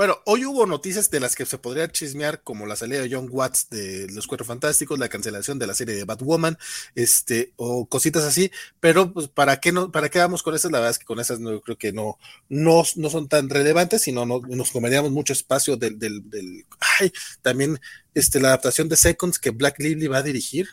[0.00, 3.28] Bueno, hoy hubo noticias de las que se podría chismear, como la salida de John
[3.30, 6.56] Watts de Los Cuatro Fantásticos, la cancelación de la serie de Batwoman,
[6.94, 10.78] este, o cositas así, pero pues para qué no, para qué vamos con esas, la
[10.78, 12.16] verdad es que con esas no creo que no,
[12.48, 16.64] no, no son tan relevantes, sino no, nos comeríamos mucho espacio del, del, del
[17.00, 17.12] ay,
[17.42, 17.78] también
[18.14, 20.68] este, la adaptación de Seconds que Black Lively va a dirigir.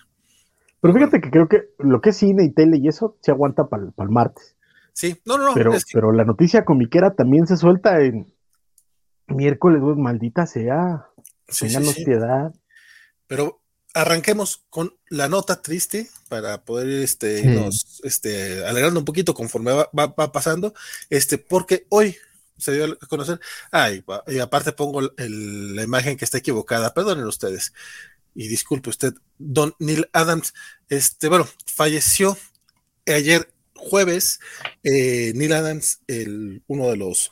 [0.82, 3.68] Pero fíjate que creo que lo que es cine y tele y eso se aguanta
[3.68, 4.56] para el martes.
[4.94, 5.54] Sí, no, no, no.
[5.54, 8.34] Pero, pero la noticia comiquera también se suelta en
[9.28, 11.08] miércoles, maldita sea.
[11.48, 11.68] Sí,
[12.06, 12.54] piedad.
[13.28, 13.62] Pero
[13.94, 20.32] arranquemos con la nota triste para poder este, irnos este, alegrando un poquito conforme va,
[20.32, 20.74] pasando,
[21.10, 22.16] este, porque hoy
[22.58, 23.40] se dio a conocer,
[23.72, 27.74] ay, y aparte pongo la imagen que está equivocada, perdonen ustedes,
[28.38, 30.54] y disculpe usted, don Neil Adams,
[30.90, 32.38] este, bueno, falleció
[33.08, 34.40] ayer jueves,
[34.84, 37.32] eh, Neil Adams, el, uno de los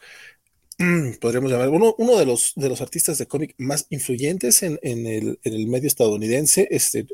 [1.22, 5.68] podríamos llamar, uno, uno de, los, de los artistas de cómic más influyentes en, el,
[5.68, 7.06] medio estadounidense, este,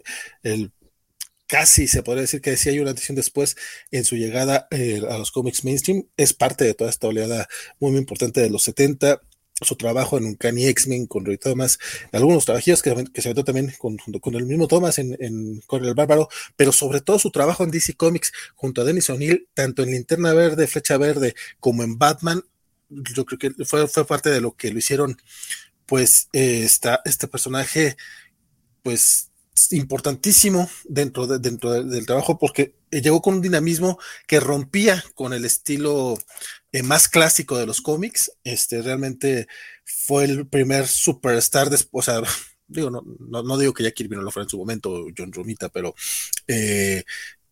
[0.44, 0.72] el,
[1.48, 3.58] casi se podría decir que sí hay una atención después
[3.92, 7.50] en su llegada eh, a los cómics mainstream, es parte de toda esta oleada
[7.82, 9.22] muy, muy importante de los 70,
[9.62, 11.80] su trabajo en Uncanny X-Men con Roy Thomas,
[12.12, 16.30] algunos trabajos que, se metió también con, con el mismo Thomas en, en el Bárbaro,
[16.56, 20.34] pero sobre todo su trabajo en DC Comics junto a Dennis O'Neill, tanto en Linterna
[20.34, 22.44] Verde, Flecha Verde, como en Batman,
[22.90, 25.18] yo creo que fue, fue parte de lo que lo hicieron,
[25.86, 26.68] pues, eh,
[27.06, 27.98] este personaje,
[28.84, 29.32] pues,
[29.72, 35.46] importantísimo dentro, de, dentro del trabajo porque llegó con un dinamismo que rompía con el
[35.46, 36.18] estilo
[36.72, 38.32] eh, más clásico de los cómics.
[38.44, 39.48] Este realmente
[39.84, 42.22] fue el primer superstar, o sea,
[42.68, 43.04] digo, no,
[43.44, 45.96] no, digo que ya Kirby no lo fuera en su momento, John Romita, pero
[46.48, 47.04] eh,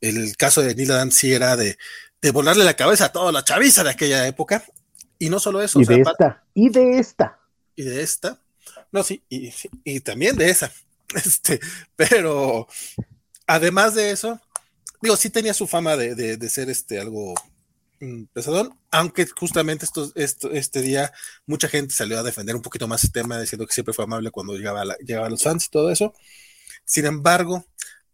[0.01, 1.78] el caso de Neil Adams sí era de,
[2.22, 4.63] de volarle la cabeza a toda la chaviza de aquella época
[5.20, 5.82] y no solo eso.
[5.82, 6.43] Y de esta.
[6.53, 7.39] Y de esta.
[7.76, 8.39] Y de esta.
[8.91, 10.72] No, sí, y, también de esa.
[11.15, 11.59] Este,
[11.95, 12.67] pero
[13.47, 14.39] además de eso,
[15.01, 17.34] digo, sí tenía su fama de, ser este algo
[18.34, 19.86] pesadón, aunque justamente
[20.16, 21.12] esto, este día
[21.45, 24.32] mucha gente salió a defender un poquito más el tema, diciendo que siempre fue amable
[24.32, 26.14] cuando llegaba, llegaba a los fans y todo eso.
[26.86, 27.66] Sin embargo,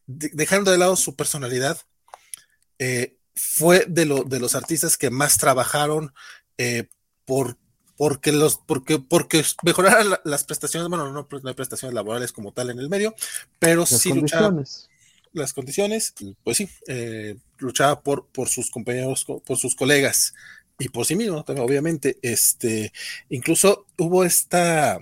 [0.08, 1.80] dejando de lado su personalidad,
[2.80, 6.14] eh, fue de, lo, de los artistas que más trabajaron
[6.58, 6.90] eh,
[7.26, 7.58] por
[7.98, 12.70] porque los porque porque mejorar las prestaciones, bueno, no, no, hay prestaciones laborales como tal
[12.70, 13.16] en el medio,
[13.60, 14.54] pero sí luchaba
[15.32, 16.14] las condiciones,
[16.44, 20.34] pues sí, eh, luchaba por, por sus compañeros, por sus colegas
[20.80, 22.18] y por sí mismo también, obviamente.
[22.22, 22.92] Este,
[23.30, 25.00] incluso hubo esta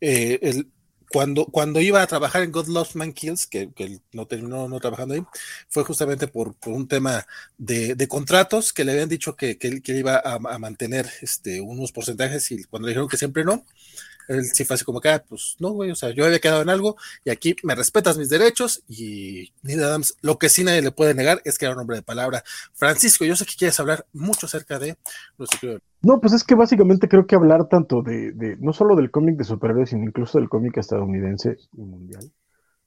[0.00, 0.68] eh, el,
[1.10, 4.78] cuando, cuando iba a trabajar en God Loves Man Kills, que, que no terminó no
[4.80, 5.24] trabajando ahí,
[5.68, 9.80] fue justamente por, por un tema de, de, contratos que le habían dicho que, que,
[9.80, 13.64] que iba a, a, mantener este, unos porcentajes y cuando le dijeron que siempre no,
[14.28, 16.62] él sí fue así como que, ah, pues no, güey, o sea, yo había quedado
[16.62, 20.82] en algo y aquí me respetas mis derechos y Neil Adams, lo que sí nadie
[20.82, 22.44] le puede negar es que era un hombre de palabra.
[22.74, 24.96] Francisco, yo sé que quieres hablar mucho acerca de
[26.02, 29.36] No, pues es que básicamente creo que hablar tanto de, de no solo del cómic
[29.36, 32.30] de superhéroes, sino incluso del cómic estadounidense y mundial,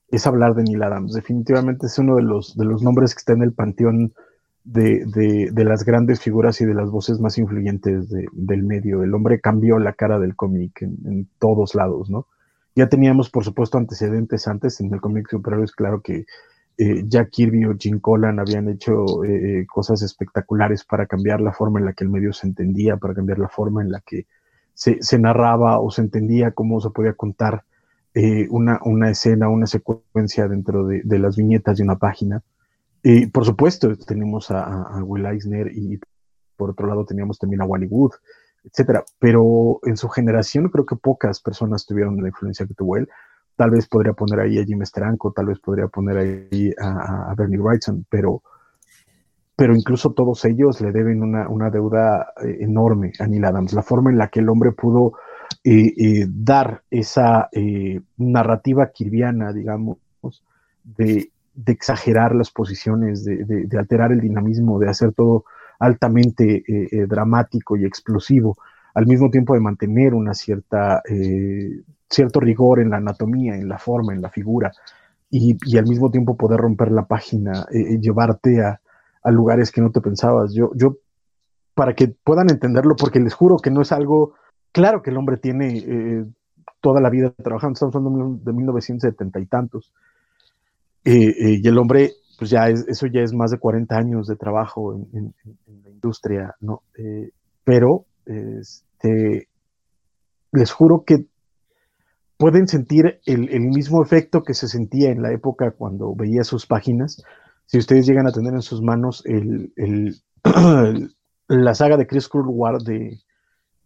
[0.10, 1.14] es hablar de Neil Adams.
[1.14, 4.14] Definitivamente es uno de los, de los nombres que está en el panteón
[4.64, 5.06] de,
[5.52, 9.04] de, las grandes figuras y de las voces más influyentes del medio.
[9.04, 12.28] El hombre cambió la cara del cómic en, todos lados, ¿no?
[12.76, 15.28] Ya teníamos, por supuesto, antecedentes antes en el cómic
[15.64, 16.26] es claro que
[16.78, 21.80] eh, Jack Kirby o Jim Collan habían hecho eh, cosas espectaculares para cambiar la forma
[21.80, 24.26] en la que el medio se entendía, para cambiar la forma en la que
[24.74, 27.64] se, narraba o se entendía cómo se podía contar
[28.14, 32.42] eh, una, una, escena, una secuencia dentro de, las viñetas de una página.
[33.04, 36.00] Y por supuesto, tenemos a, Will Eisner y
[36.56, 38.12] por otro lado teníamos también a Wally Wood,
[38.64, 39.04] etcétera.
[39.20, 43.10] Pero en su generación creo que pocas personas tuvieron la influencia que tuvo él.
[43.56, 47.60] Tal vez podría poner ahí a Jim Steranko, tal vez podría poner ahí a, Bernie
[47.60, 48.44] Wrightson, pero,
[49.56, 53.74] pero incluso todos ellos le deben una, deuda eh, enorme a Neil Adams.
[53.74, 55.14] La forma en la que el hombre pudo
[55.64, 57.50] eh, eh, dar esa
[58.18, 59.98] narrativa kirviana, digamos,
[60.84, 61.32] de,
[61.66, 65.46] exagerar las posiciones, de, alterar el dinamismo, de hacer todo
[65.80, 66.64] altamente
[67.08, 68.58] dramático y explosivo,
[68.94, 71.02] al mismo tiempo de mantener una cierta
[72.12, 74.72] cierto rigor en la anatomía, en la forma, en la figura,
[75.30, 78.80] y, al mismo tiempo poder romper la página, eh, llevarte a,
[79.32, 80.54] lugares que no te pensabas.
[80.54, 80.98] Yo, yo,
[81.74, 84.34] para que puedan entenderlo, porque les juro que no es algo,
[84.72, 86.26] claro que el hombre tiene eh,
[86.82, 89.94] toda la vida trabajando, estamos hablando de 1970 y tantos,
[91.06, 94.36] eh, y el hombre, pues ya es, eso ya es más de 40 años de
[94.36, 95.34] trabajo en,
[95.84, 96.84] la industria, ¿no?
[97.64, 99.48] pero, este,
[100.52, 101.26] les juro que
[102.42, 107.24] pueden sentir el, mismo efecto que se sentía en la época cuando veía sus páginas.
[107.68, 109.72] Si ustedes llegan a tener en sus manos el,
[111.48, 113.20] la saga de Chris War de,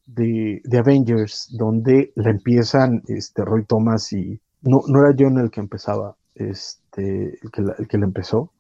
[0.06, 5.60] de, Avengers, donde la empiezan este, Roy Thomas y no, no era John el que
[5.60, 8.52] empezaba, este, el, que la, el que empezó.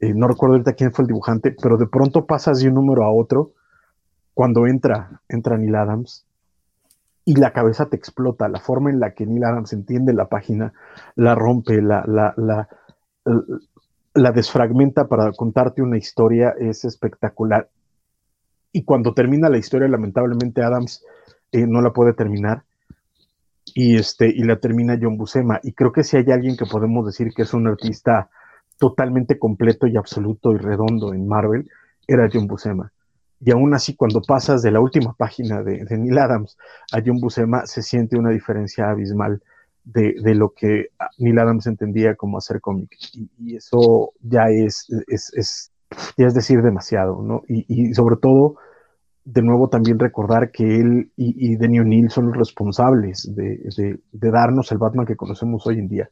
[0.00, 3.04] Eh, no recuerdo ahorita quién fue el dibujante, pero de pronto pasas de un número
[3.04, 3.52] a otro
[4.34, 6.26] cuando entra, entra Neil Adams
[7.24, 8.48] y la cabeza te explota.
[8.48, 10.72] La forma en la que Neil Adams entiende la página,
[11.14, 12.68] la rompe, la, la, la,
[14.14, 17.68] la desfragmenta para contarte una historia es espectacular.
[18.72, 21.02] Y cuando termina la historia, lamentablemente Adams
[21.52, 22.62] eh, no la puede terminar.
[23.78, 25.60] Y, este, y la termina John Buscema.
[25.62, 28.30] Y creo que si hay alguien que podemos decir que es un artista
[28.78, 31.68] totalmente completo y absoluto y redondo en Marvel,
[32.08, 32.90] era John Buscema
[33.40, 36.56] y aún así cuando pasas de la última página de, Neil Adams
[36.92, 39.42] a John Buscema se siente una diferencia abismal
[39.84, 40.86] de, lo que
[41.18, 42.96] Neil Adams entendía como hacer cómic
[43.38, 45.70] y, eso ya es, es,
[46.16, 47.42] ya es decir demasiado, ¿no?
[47.46, 48.56] Y, sobre todo,
[49.26, 54.70] de nuevo también recordar que él y, y Denny O'Neill son los responsables de, darnos
[54.70, 56.08] el Batman que conocemos hoy en día.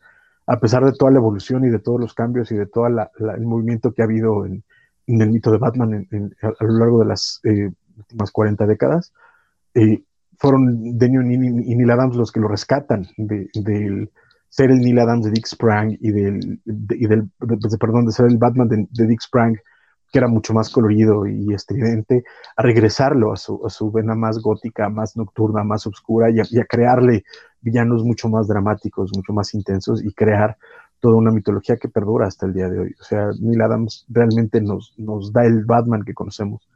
[0.47, 3.47] A pesar de toda la evolución y de todos los cambios y de todo el
[3.47, 4.65] movimiento que ha habido en,
[5.07, 6.09] en el mito de Batman
[6.43, 9.13] a, lo largo de las eh, últimas 40 décadas,
[9.75, 10.03] eh,
[10.37, 14.11] fueron Daniel y, Neil Adams los que lo rescatan del
[14.49, 17.31] ser el Neil Adams de Dick Sprang y del, y del
[17.79, 19.57] perdón, de ser el Batman de, Dick Sprang,
[20.15, 22.23] que era mucho más colorido y estridente,
[22.55, 26.65] a regresarlo a su, a su vena más gótica, más nocturna, más oscura y a
[26.67, 27.25] crearle
[27.61, 30.57] villanos mucho más dramáticos, mucho más intensos y crear
[31.01, 32.95] toda una mitología que perdura hasta el día de hoy.
[33.01, 36.69] O sea, Neil Adams realmente nos, nos da el Batman que conocemos.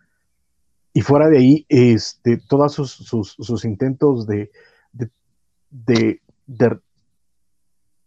[0.93, 4.51] Y fuera de ahí, este, todos sus, sus, intentos de,
[5.71, 6.21] de,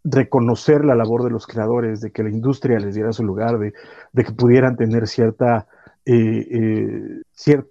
[0.04, 3.74] reconocer la labor de los creadores, de que la industria les diera su lugar, de,
[4.24, 5.68] que pudieran tener cierta,
[6.06, 7.70] eh, eh, cierto,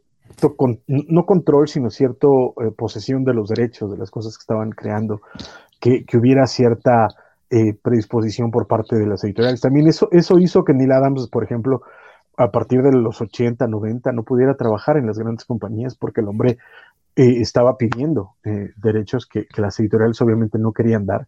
[0.86, 5.20] no control, sino cierta eh, posesión de los derechos, de las cosas que estaban creando,
[5.80, 7.08] que, que hubiera cierta
[7.50, 9.60] eh, predisposición por parte de las editoriales.
[9.60, 11.82] También eso, eso hizo que Neil Adams, por ejemplo,
[12.36, 16.28] a partir de los 80, 90, no pudiera trabajar en las grandes compañías porque el
[16.28, 16.58] hombre
[17.16, 18.36] estaba pidiendo
[18.76, 21.26] derechos que, las editoriales obviamente no querían dar.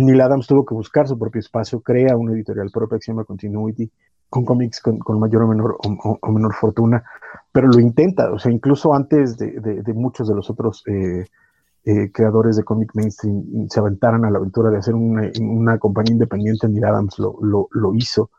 [0.00, 3.24] Neil Adams tuvo que buscar su propio espacio, crea una editorial propia que se llama
[3.24, 3.90] Continuity,
[4.28, 7.04] con cómics con, mayor o menor, o, menor fortuna,
[7.52, 12.64] pero lo intenta, o sea, incluso antes de, muchos de los otros eh, creadores de
[12.64, 17.94] cómic mainstream se aventaran a la aventura de hacer una, compañía independiente, Neil Adams lo,
[17.94, 18.30] hizo.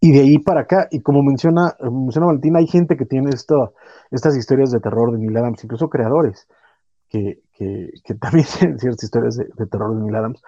[0.00, 4.36] Y de ahí para acá, y como menciona, menciona Valentina, hay gente que tiene estas
[4.36, 6.46] historias de terror de Neil Adams, incluso creadores,
[7.08, 10.42] que, que, también tienen ciertas historias de, terror de Neil Adams,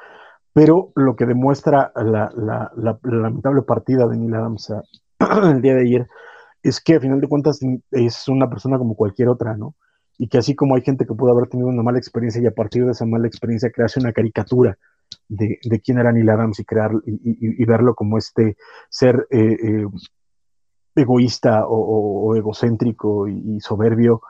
[0.53, 4.73] pero lo que demuestra la, la, la, lamentable partida de Neil Adams
[5.45, 6.07] el día de ayer
[6.63, 7.61] es que a final de cuentas
[7.93, 9.75] es una persona como cualquier otra, ¿no?
[10.19, 12.55] y que así como hay gente que pudo haber tenido una mala experiencia y a
[12.55, 14.77] partir de esa mala experiencia crearse una caricatura
[15.29, 18.57] de, de quién era Neil Adams y, crear, y, verlo como este
[18.91, 19.87] ser eh, eh,
[20.97, 24.21] egoísta o, egocéntrico y, soberbio,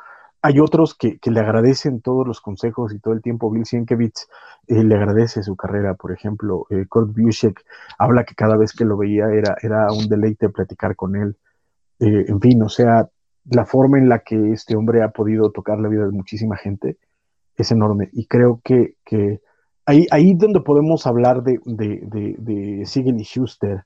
[0.40, 3.50] hay otros que, le agradecen todos los consejos y todo el tiempo.
[3.50, 4.28] Bill Sienkiewicz
[4.68, 6.66] eh, le agradece su carrera, por ejemplo.
[6.70, 7.64] Eh, Kurt Busiek
[7.98, 11.36] habla que cada vez que lo veía era, era un deleite platicar con él.
[11.98, 13.08] Eh, en fin, o sea,
[13.50, 16.98] la forma en la que este hombre ha podido tocar la vida de muchísima gente
[17.56, 18.08] es enorme.
[18.12, 19.40] Y creo que, que
[19.86, 23.84] ahí, ahí donde podemos hablar de, de, de, de y Schuster,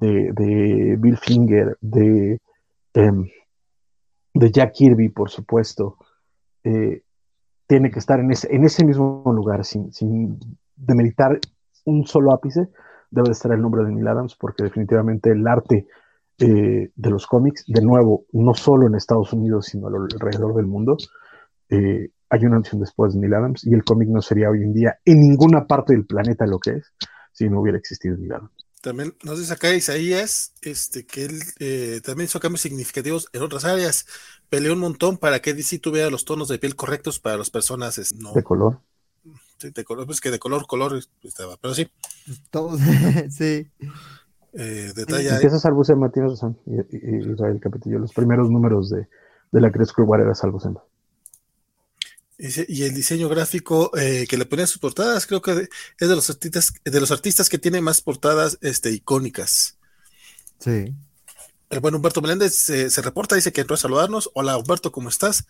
[0.00, 2.40] de, Bill Finger, de...
[2.94, 3.28] Em,
[4.34, 5.98] de Jack Kirby, por supuesto,
[6.64, 7.02] eh,
[7.66, 10.38] tiene que estar en ese, en ese mismo lugar, sin, sin
[10.76, 11.38] demeritar
[11.84, 12.68] un solo ápice,
[13.10, 15.86] debe de estar el nombre de Neil Adams, porque definitivamente el arte
[16.38, 20.96] eh, de los cómics, de nuevo, no solo en Estados Unidos, sino alrededor del mundo,
[21.68, 24.72] eh, hay una opción después de Neil Adams, y el cómic no sería hoy en
[24.72, 26.94] día en ninguna parte del planeta lo que es,
[27.32, 28.66] si no hubiera existido Neil Adams.
[28.82, 33.64] También nos dice acá Isaías este, que él eh, también hizo cambios significativos en otras
[33.64, 34.06] áreas.
[34.50, 38.12] Peleó un montón para que DC tuviera los tonos de piel correctos para las personas.
[38.18, 38.80] no, de color.
[39.58, 41.88] Sí, de color, pues que de color, color estaba, pero sí.
[42.50, 42.80] Todos,
[43.30, 43.70] sí.
[44.52, 45.28] Eh, detalle.
[45.28, 48.00] Empieza Salvo Sema, tienes razón, y, Israel Capetillo.
[48.00, 49.06] Los primeros números de,
[49.52, 50.82] de la Cruz War era Salvo Sema.
[52.44, 55.68] Y el diseño gráfico eh, que le ponía sus portadas, creo que
[56.00, 59.78] es de los artistas, de los artistas que tiene más portadas este, icónicas.
[60.58, 60.92] Sí.
[61.70, 64.28] El buen Humberto Meléndez se reporta, dice que entró a saludarnos.
[64.34, 65.46] Hola Humberto, ¿cómo estás?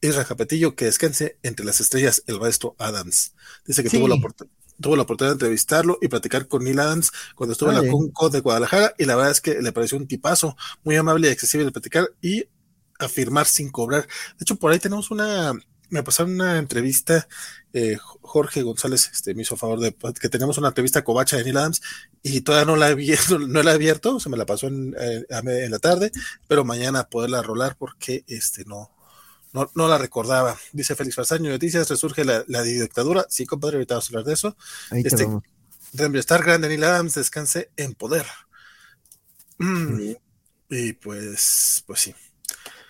[0.00, 3.32] Isra Japetillo, que descanse entre las estrellas el maestro Adams.
[3.64, 4.16] Dice que tuvo, la
[4.80, 8.30] tuvo la oportunidad de entrevistarlo y platicar con Neil Adams cuando estuvo en la Conco
[8.30, 11.66] de Guadalajara y la verdad es que le pareció un tipazo, muy amable y accesible
[11.66, 12.46] de platicar y
[12.98, 14.02] afirmar sin cobrar.
[14.02, 15.54] De hecho, por ahí tenemos una
[15.88, 17.28] me pasaron una entrevista,
[17.72, 21.56] eh, Jorge González este, me hizo favor de que tenemos una entrevista covacha de Neil
[21.56, 21.82] Adams
[22.22, 22.96] y todavía no la, he,
[23.48, 26.10] no, la he abierto, se me la pasó en, eh, en, la tarde,
[26.48, 28.90] pero mañana poderla rolar porque este no,
[29.52, 30.56] no, no la recordaba.
[30.72, 33.26] Dice Félix Farsaño, noticias, resurge la, la, dictadura.
[33.28, 34.56] Sí, compadre, ahorita vamos a hablar de eso.
[34.90, 35.26] Ahí este,
[36.18, 38.26] estar grande Neil Adams, descanse en poder.
[39.58, 40.12] Mm,
[40.70, 42.14] y pues, pues sí.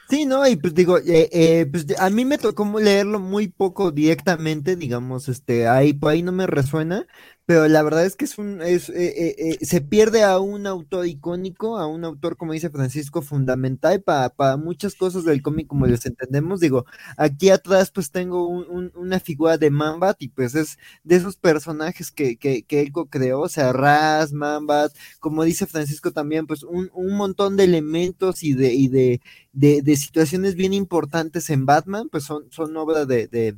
[0.08, 3.90] Sí, no, y pues digo, eh, eh, pues a mí me tocó leerlo muy poco
[3.90, 7.06] directamente, digamos, este, ahí, por ahí no me resuena,
[7.46, 10.66] pero la verdad es que es un, es, eh, eh, eh, se pierde a un
[10.66, 15.86] autor icónico, a un autor, como dice Francisco, fundamental para, muchas cosas del cómic como
[15.86, 16.58] los entendemos.
[16.58, 16.86] Digo,
[17.16, 22.36] aquí atrás pues tengo una figura de Mambat y pues es de esos personajes que,
[22.36, 27.16] que, que él creó, o sea, Raz, Mambat, como dice Francisco también, pues un, un
[27.16, 29.20] montón de elementos y de, y de,
[29.52, 33.56] de, de situaciones bien importantes en Batman, pues son, son obra de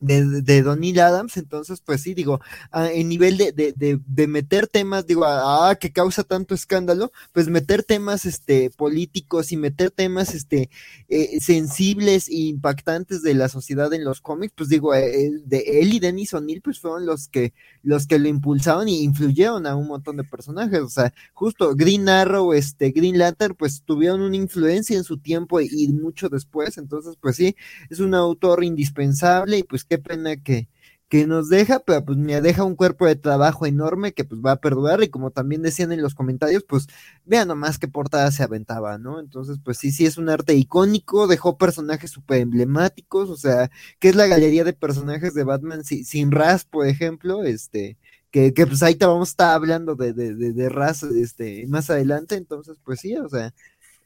[0.00, 2.40] de, de Donny Adams, entonces pues sí, digo,
[2.72, 7.82] en nivel de, de, de, meter temas, digo, ah, que causa tanto escándalo, pues meter
[7.82, 10.70] temas este, políticos y meter temas este,
[11.08, 15.92] eh, sensibles e impactantes de la sociedad en los cómics, pues digo, eh, de él
[15.94, 19.88] y Dennis O'Neill pues fueron los que, los que lo impulsaron y influyeron a un
[19.88, 24.96] montón de personajes, o sea, justo Green Arrow, este, Green Lantern, pues tuvieron una influencia
[24.96, 27.56] en su tiempo y mucho después, entonces pues sí,
[27.90, 30.68] es un autor indispensable y pues qué pena que,
[31.08, 34.52] que nos deja, pero pues me deja un cuerpo de trabajo enorme que pues va
[34.52, 36.86] a perdurar y como también decían en los comentarios, pues
[37.24, 39.18] vean nomás qué portada se aventaba, ¿no?
[39.20, 44.10] Entonces, pues sí, sí es un arte icónico, dejó personajes súper emblemáticos, o sea, que
[44.10, 47.96] es la galería de personajes de Batman sin Raz, por ejemplo, este,
[48.30, 51.66] que, que pues ahí te vamos a estar hablando de, de, de, de Raz este,
[51.68, 53.54] más adelante, entonces, pues sí, o sea,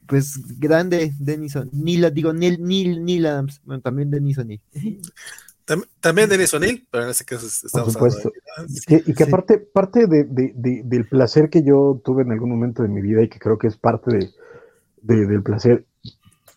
[0.07, 4.47] pues grande Denison, Neil, digo, Neil, Neil, Neil Adams, bueno, también Denison
[5.65, 8.31] También Denis O'Neill, pero en ese caso estamos Por supuesto.
[8.87, 13.01] y que aparte, parte de, del placer que yo tuve en algún momento de mi
[13.01, 14.31] vida y que creo que es parte
[15.01, 15.85] del placer,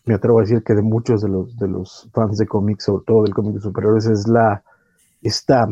[0.05, 3.03] me atrevo a decir que de muchos de los, de los fans de cómics, sobre
[3.05, 4.63] todo del cómic de superhéroes, es la
[5.21, 5.67] esta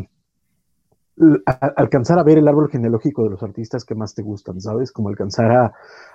[1.76, 4.92] alcanzar a ver el árbol genealógico de los artistas que más te gustan, ¿sabes?
[4.92, 5.72] Como alcanzar a,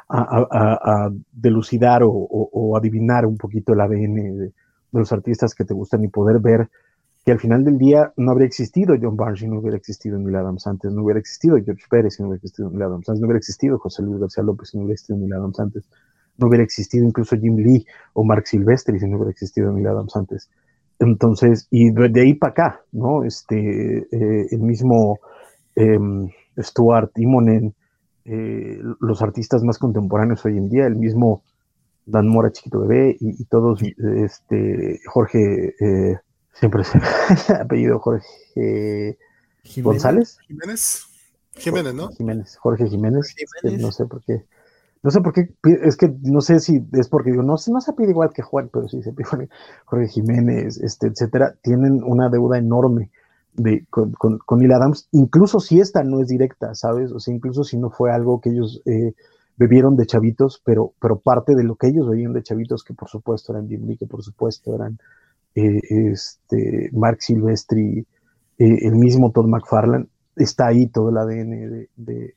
[0.10, 4.54] a, delucidar o, o, adivinar un poquito el ADN de, de
[4.92, 6.70] los artistas que te gustan y poder ver
[7.24, 10.36] que al final del día no habría existido John Barnes si no hubiera existido Neil
[10.36, 13.28] Adams antes, no hubiera existido George Pérez si no hubiera existido Neil Adams antes, no
[13.28, 15.84] hubiera existido José Luis García López si no hubiera existido Neil Adams antes,
[16.38, 20.16] no hubiera existido incluso Jim Lee o Mark Silvestri si no hubiera existido Neil Adams
[20.16, 20.50] antes.
[21.00, 23.24] Entonces, y de, ahí para acá, ¿no?
[23.24, 23.58] Este,
[24.00, 25.20] eh, el mismo
[25.76, 25.98] eh,
[26.60, 27.74] Stuart Timonen,
[28.26, 31.44] eh, los artistas más contemporáneos hoy en día, el mismo
[32.06, 36.20] Dan Mora Chiquito Bebé y, y todos, este, Jorge eh,
[36.54, 37.00] siempre se
[37.54, 39.18] apellido Jorge
[39.78, 40.38] González.
[40.48, 41.06] Jiménez.
[41.56, 42.10] Jiménez, ¿no?
[42.10, 43.36] Jiménez, Jorge Jiménez.
[43.64, 44.46] no sé por qué.
[45.04, 47.94] no sé por qué, es que no sé si es porque digo, no, no se
[47.94, 49.50] pide igual que Juan, pero sí se pide
[49.86, 53.12] Jorge Jiménez, este, etcétera, tienen una deuda enorme
[53.54, 57.12] de, con, con, con Neil Adams, incluso si esta no es directa, ¿sabes?
[57.12, 59.14] O sea, incluso si no fue algo que ellos eh,
[59.58, 63.10] bebieron de chavitos, pero, pero parte de lo que ellos bebían de chavitos, que por
[63.10, 65.00] supuesto eran Jim Lee, que por supuesto eran
[65.56, 68.06] eh, este, Mark Silvestri,
[68.58, 72.36] eh, el mismo Todd McFarlane, está ahí todo el ADN de,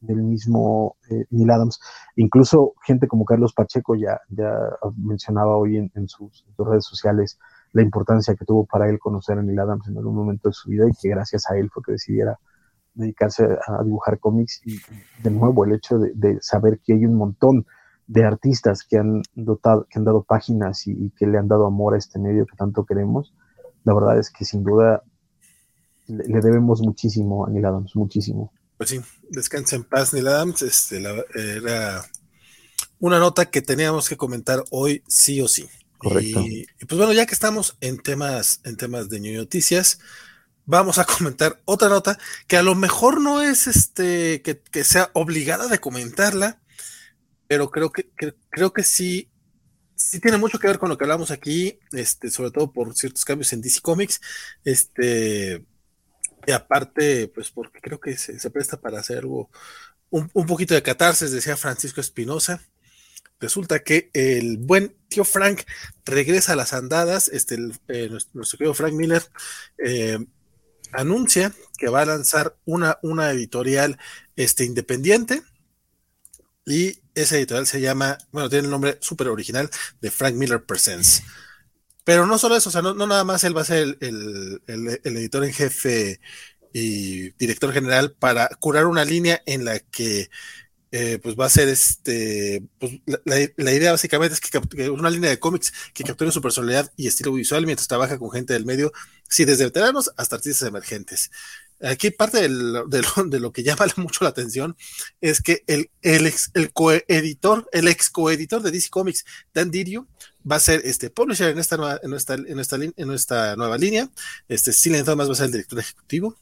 [0.00, 1.80] del mismo eh, Neil Adams.
[2.16, 4.52] Incluso gente como Carlos Pacheco ya, ya
[4.96, 7.38] mencionaba hoy en, sus, redes sociales
[7.72, 10.70] la importancia que tuvo para él conocer a Neil Adams en algún momento de su
[10.70, 12.38] vida y que gracias a él fue que decidiera
[12.94, 14.78] dedicarse a, dibujar cómics y
[15.22, 17.66] de nuevo el hecho de, saber que hay un montón
[18.08, 21.66] de artistas que han dotado, que han dado páginas y, y, que le han dado
[21.66, 23.32] amor a este medio que tanto queremos,
[23.84, 25.02] la verdad es que sin duda
[26.08, 28.52] le, debemos muchísimo a Neil Adams, muchísimo.
[28.76, 29.00] Pues sí,
[29.30, 31.02] descansa en paz Neil Adams, este,
[31.34, 32.04] era
[32.98, 35.68] una nota que teníamos que comentar hoy sí o sí.
[35.98, 36.40] Correcto.
[36.40, 39.98] Y, pues bueno, ya que estamos en temas, en temas de noticias,
[40.64, 45.66] vamos a comentar otra nota que a lo mejor no es este que, sea obligada
[45.66, 46.60] de comentarla,
[47.48, 48.10] pero creo que,
[48.50, 49.30] creo que sí,
[49.96, 53.24] sí tiene mucho que ver con lo que hablamos aquí, este, sobre todo por ciertos
[53.24, 54.20] cambios en DC Comics.
[54.64, 55.64] Este,
[56.46, 59.50] y aparte, pues porque creo que se, presta para hacer algo,
[60.10, 62.62] un, poquito de catarsis, decía Francisco Espinosa.
[63.40, 65.62] Resulta que el buen tío Frank
[66.04, 67.28] regresa a las andadas.
[67.28, 67.56] Este,
[67.88, 69.22] eh, nuestro, querido Frank Miller
[69.84, 70.18] eh,
[70.92, 73.98] anuncia que va a lanzar una, una editorial
[74.36, 75.42] este, independiente.
[76.68, 81.22] Y esa editorial se llama, bueno, tiene el nombre súper original de Frank Miller Presents.
[82.04, 84.60] Pero no solo eso, o sea, no, nada más él va a ser el,
[85.04, 86.20] editor en jefe
[86.72, 90.30] y director general para curar una línea en la que
[90.90, 95.38] eh, pues va a ser este, pues la, idea básicamente es que, una línea de
[95.38, 98.92] cómics que capture su personalidad y estilo visual mientras trabaja con gente del medio,
[99.28, 101.30] sí, desde veteranos hasta artistas emergentes.
[101.80, 104.76] Aquí parte de lo, que llama mucho la atención
[105.20, 109.24] es que el, el, ex, el coeditor, el ex coeditor de DC Comics,
[109.54, 110.06] Dan Didio,
[110.50, 112.12] va a ser este publisher en esta nueva, en
[112.46, 112.56] en
[113.06, 114.10] nuestra, en nueva línea.
[114.48, 116.36] Este Silent Thomas va a ser el director ejecutivo.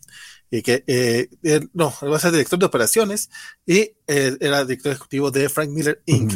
[0.49, 1.29] Y que, eh,
[1.73, 3.31] no, va a ser director de operaciones
[3.67, 6.35] y era director ejecutivo de Frank Miller Inc.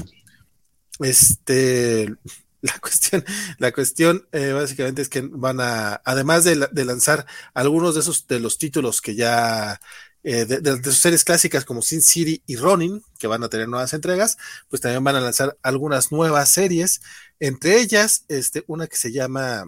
[0.99, 2.13] Este,
[2.63, 3.25] la cuestión,
[3.59, 8.41] la cuestión básicamente es que van a, además de, de, lanzar algunos de esos de
[8.41, 9.81] los títulos que ya
[10.23, 13.95] de, de, sus series clásicas como Sin City y Ronin, que van a tener nuevas
[13.95, 14.37] entregas,
[14.69, 17.01] pues también van a lanzar algunas nuevas series
[17.41, 19.65] entre ellas, este, una que se llama,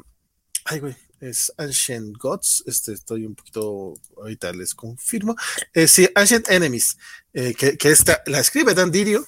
[0.67, 5.35] ay, güey, es Ancient Gods, este, estoy un poquito, ahorita les confirmo,
[5.73, 6.99] eh, sí, Ancient Enemies,
[7.33, 9.27] eh, que, esta la escribe Dan Dirio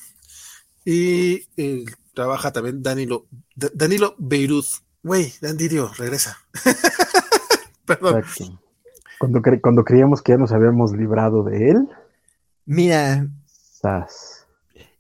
[0.85, 4.67] y eh, trabaja también Danilo, Danilo Beirut.
[5.03, 6.39] Güey, Dan Dirio, regresa.
[7.85, 8.23] Perdón.
[9.19, 11.89] Cuando, cuando creíamos que ya nos habíamos librado de él.
[12.65, 13.29] Mira.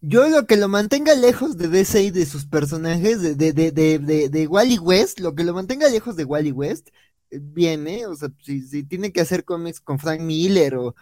[0.03, 3.99] Yo lo que lo mantenga lejos de DC y de sus personajes, de, de, de,
[3.99, 6.89] de, de Wally West, lo que lo mantenga lejos de Wally West,
[7.31, 8.07] eh, bien, ¿eh?
[8.07, 10.95] O sea, si, si tiene que hacer cómics con Frank Miller o,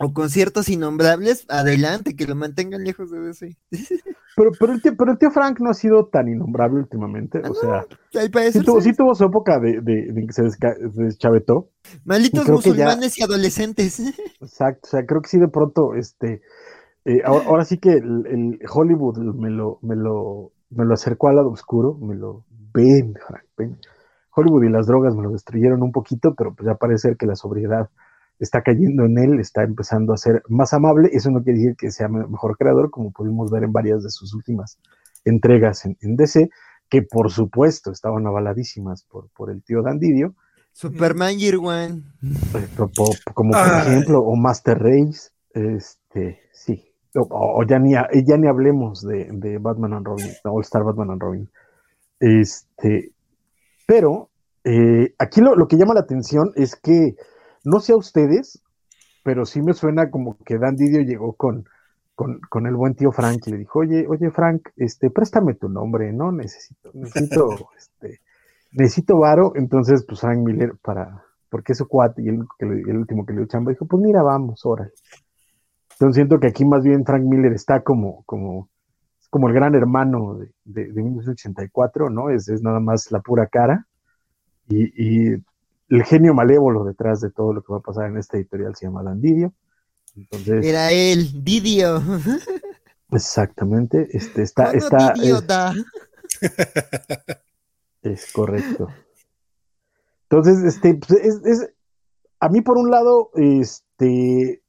[0.00, 3.56] o con ciertos innombrables, adelante, que lo mantengan lejos de DC.
[4.38, 7.54] Pero, pero, el tío, pero el tío Frank no ha sido tan innombrable últimamente, o
[7.54, 7.86] sea,
[8.52, 10.42] sí tuvo, sí tuvo, su época de, de, de que se,
[10.92, 11.70] deschavetó.
[12.04, 13.98] Malitos musulmanes y adolescentes.
[14.42, 16.42] Exacto, o sea, creo que sí de pronto, este,
[17.06, 21.50] eh, ahora, sí que el, Hollywood me lo, me, lo, me lo acercó al lado
[21.50, 22.44] oscuro, me lo
[22.74, 23.14] ven,
[23.56, 23.78] ven.
[24.34, 27.36] Hollywood y las drogas me lo destruyeron un poquito, pero pues ya parece que la
[27.36, 27.88] sobriedad
[28.38, 31.10] está cayendo en él, está empezando a ser más amable.
[31.12, 34.34] Eso no quiere decir que sea mejor creador, como pudimos ver en varias de sus
[34.34, 34.78] últimas
[35.24, 36.50] entregas en, DC,
[36.88, 40.34] que por supuesto estaban avaladísimas por, por el tío Dandidio.
[40.72, 42.02] Superman Year One.
[42.22, 42.68] Eh,
[43.34, 45.30] como por ejemplo, o Master Race.
[45.52, 46.38] Este,
[47.16, 51.50] o, ya, ni, ya ni hablemos de, Batman and Robin, All Star Batman and Robin.
[52.20, 53.12] Este,
[53.86, 54.30] pero
[54.64, 57.16] eh, aquí lo, que llama la atención es que,
[57.66, 58.62] no sé a ustedes,
[59.22, 61.68] pero sí me suena como que Dan Didio llegó con,
[62.14, 66.12] con, el buen tío Frank y le dijo, oye, oye Frank, este, préstame tu nombre,
[66.12, 66.30] ¿no?
[66.30, 68.20] Necesito, necesito, este,
[68.70, 69.52] necesito varo.
[69.56, 73.40] Entonces, pues Frank Miller para, porque es su cuate y el, el último que le
[73.40, 74.92] dio chamba, dijo, pues mira, vamos, órale.
[75.90, 78.68] Entonces siento que aquí más bien Frank Miller está como, como,
[79.28, 82.30] como el gran hermano de, de, de 1984, ¿no?
[82.30, 83.86] Es, es, nada más la pura cara.
[84.68, 85.42] Y, y,
[85.88, 88.86] el genio malévolo detrás de todo lo que va a pasar en esta editorial se
[88.86, 89.52] llama Dan Didio.
[90.16, 92.02] Entonces, Era él, Didio.
[93.12, 95.14] Exactamente, este está, está
[98.02, 98.88] es, correcto.
[100.28, 101.12] Entonces, este, pues,
[101.44, 101.70] es,
[102.40, 104.62] a mí por un lado, este,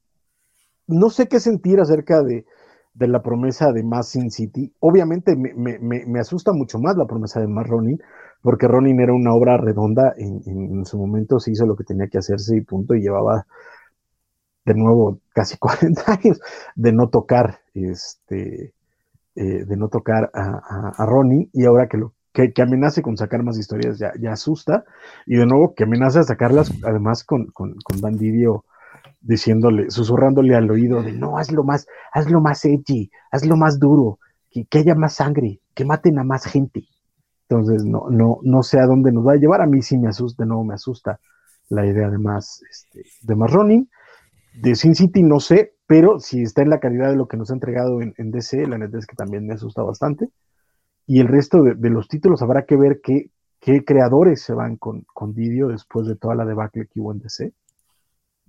[0.86, 2.46] no sé qué sentir acerca de,
[2.94, 4.74] la promesa de más Sin City.
[4.80, 8.00] Obviamente me, asusta mucho más la promesa de más Ronin,
[8.42, 12.08] porque Ronin era una obra redonda, en, en, su momento se hizo lo que tenía
[12.08, 13.46] que hacerse y punto, y llevaba
[14.64, 16.40] de nuevo casi 40 años
[16.76, 18.74] de no tocar, este,
[19.34, 23.42] eh, de no tocar a, a, Ronin, y ahora que lo que, amenace con sacar
[23.42, 24.84] más historias ya, ya asusta,
[25.26, 28.64] y de nuevo que amenaza a sacarlas además con, con, con Bandidio
[29.20, 34.18] diciéndole, susurrándole al oído de no, hazlo más, hazlo más edgy, hazlo más duro,
[34.50, 36.84] que, que, haya más sangre, que maten a más gente.
[37.48, 39.62] Entonces, no, no, no sé a dónde nos va a llevar.
[39.62, 41.18] A mí sí me asusta, nuevo me asusta
[41.70, 43.88] la idea de más, este, de más Ronin.
[44.54, 47.50] De Sin City no sé, pero si está en la calidad de lo que nos
[47.50, 50.28] ha entregado en, DC, la neta es que también me asusta bastante.
[51.06, 53.30] Y el resto de, los títulos habrá que ver qué,
[53.60, 57.20] qué creadores se van con, con Didio después de toda la debacle que hubo en
[57.20, 57.52] DC.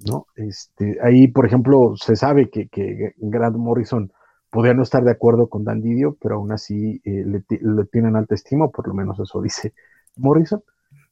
[0.06, 0.28] ¿no?
[0.36, 4.12] Este, ahí, por ejemplo, se sabe que, que Grant Morrison
[4.50, 8.36] podría no estar de acuerdo con Dan Didio, pero aún así eh, le, tienen alta
[8.36, 9.74] estima, por lo menos eso dice
[10.18, 10.64] Morrison.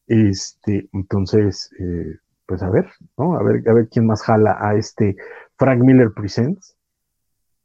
[0.07, 3.35] Este, entonces, eh, pues a ver, ¿no?
[3.35, 5.17] A ver, a ver quién más jala a este
[5.57, 6.77] Frank Miller Presents.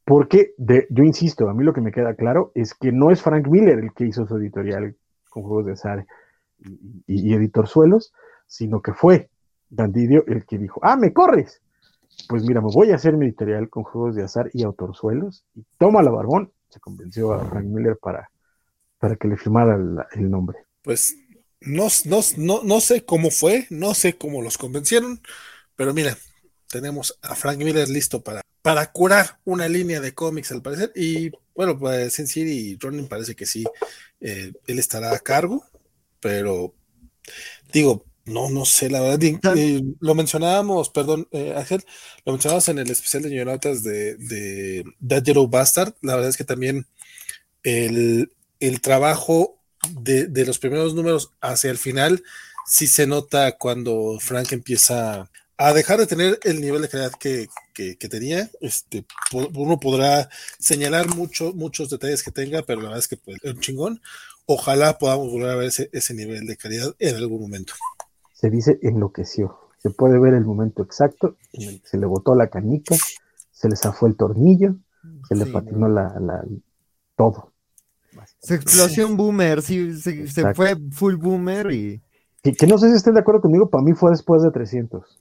[0.04, 3.22] Porque de, yo insisto, a mí lo que me queda claro es que no es
[3.22, 4.96] Frank Miller el que hizo su editorial
[5.30, 6.06] con juegos de azar
[7.06, 8.12] y, editor suelos,
[8.46, 9.30] sino que fue
[9.70, 11.62] Bandidio el que dijo, ah, me corres.
[12.28, 15.44] Pues mira, me voy a hacer mi editorial con juegos de azar y autorsuelos.
[15.54, 16.52] Y toma la barbón.
[16.68, 18.30] Se convenció a Frank Miller para,
[18.98, 19.76] para que le firmara
[20.12, 20.58] el, nombre.
[20.82, 21.16] Pues
[21.60, 25.20] no, no, no, no sé cómo fue, no sé cómo los convencieron,
[25.76, 26.16] pero mira,
[26.70, 30.92] tenemos a Frank Miller listo para, para curar una línea de cómics al parecer.
[30.94, 33.64] Y bueno, pues Sin City y Ronin parece que sí,
[34.20, 35.64] eh, él estará a cargo,
[36.20, 36.74] pero
[37.72, 39.20] digo, no, no sé, la verdad.
[39.56, 41.84] Eh, lo mencionábamos, perdón, eh, Ángel,
[42.24, 45.94] lo mencionábamos en el especial de Ñonotas de, de That Yellow Bastard.
[46.02, 46.86] La verdad es que también
[47.64, 48.30] el,
[48.80, 49.58] trabajo
[49.90, 52.22] de, los primeros números hacia el final
[52.66, 57.48] sí se nota cuando Frank empieza a dejar de tener el nivel de calidad que,
[58.08, 58.50] tenía.
[58.60, 60.28] Este, uno podrá
[60.60, 64.02] señalar mucho, muchos detalles que tenga, pero la verdad es que pues, es un chingón.
[64.46, 67.74] Ojalá podamos volver a ver ese, ese nivel de calidad en algún momento
[68.42, 69.56] se dice enloqueció.
[69.78, 72.96] Se puede ver el momento exacto en el que se le botó la canica,
[73.52, 74.74] se le zafó el tornillo,
[75.28, 76.44] se le patinó la, la,
[77.14, 77.52] todo.
[78.40, 82.02] Se explosión boomer, sí, se, fue full boomer y...
[82.42, 85.20] Que, no sé si estén de acuerdo conmigo, para mí fue después de 300.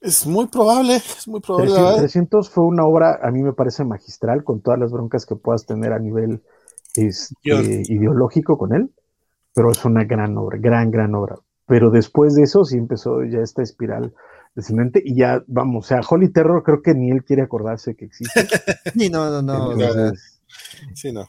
[0.00, 1.72] Es muy probable, es muy probable.
[1.72, 5.34] 300, 300, fue una obra, a mí me parece magistral, con todas las broncas que
[5.34, 6.44] puedas tener a nivel
[6.94, 8.92] este, ideológico con él,
[9.52, 13.40] pero es una gran obra, gran, gran obra pero después de eso sí empezó ya
[13.40, 14.12] esta espiral
[14.54, 18.04] descendente y ya, vamos, o sea, Holy Terror creo que ni él quiere acordarse que
[18.04, 18.40] existe.
[18.96, 20.12] Sí, no, no, no.
[20.94, 21.28] sí, no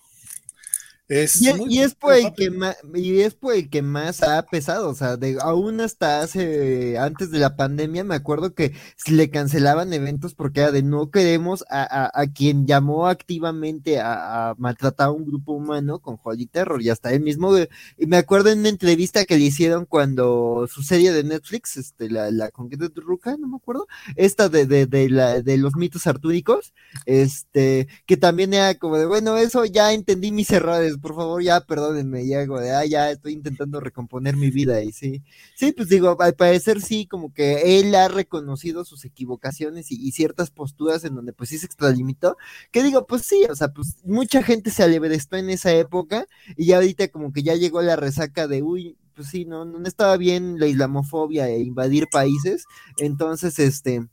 [1.08, 4.96] y, es por el que más, y es por el que más ha pesado, o
[4.96, 8.74] sea, de, aún hasta hace, antes de la pandemia, me acuerdo que
[9.08, 15.08] le cancelaban eventos porque era de no queremos a, a, quien llamó activamente a, maltratar
[15.08, 17.56] a un grupo humano con Holy Terror, y hasta él mismo,
[17.98, 22.10] y me acuerdo en una entrevista que le hicieron cuando su serie de Netflix, este,
[22.10, 25.76] la, la Conquista de Ruka, no me acuerdo, esta de, de, de, la, de los
[25.76, 26.74] mitos artúricos,
[27.06, 31.62] este, que también era como de, bueno, eso ya entendí mis errores, por favor, ya
[31.62, 35.24] perdónenme, ya de, ah, ya estoy intentando recomponer mi vida y sí,
[35.56, 40.50] sí, pues digo, al parecer sí, como que él ha reconocido sus equivocaciones y, ciertas
[40.52, 42.38] posturas en donde pues sí se extralimitó,
[42.72, 46.68] que digo, pues sí, o sea, pues mucha gente se alebrestó en esa época y
[46.68, 50.18] ya ahorita como que ya llegó la resaca de, uy, pues sí, no, no estaba
[50.18, 52.66] bien la islamofobia e invadir países,
[52.98, 54.08] entonces, este,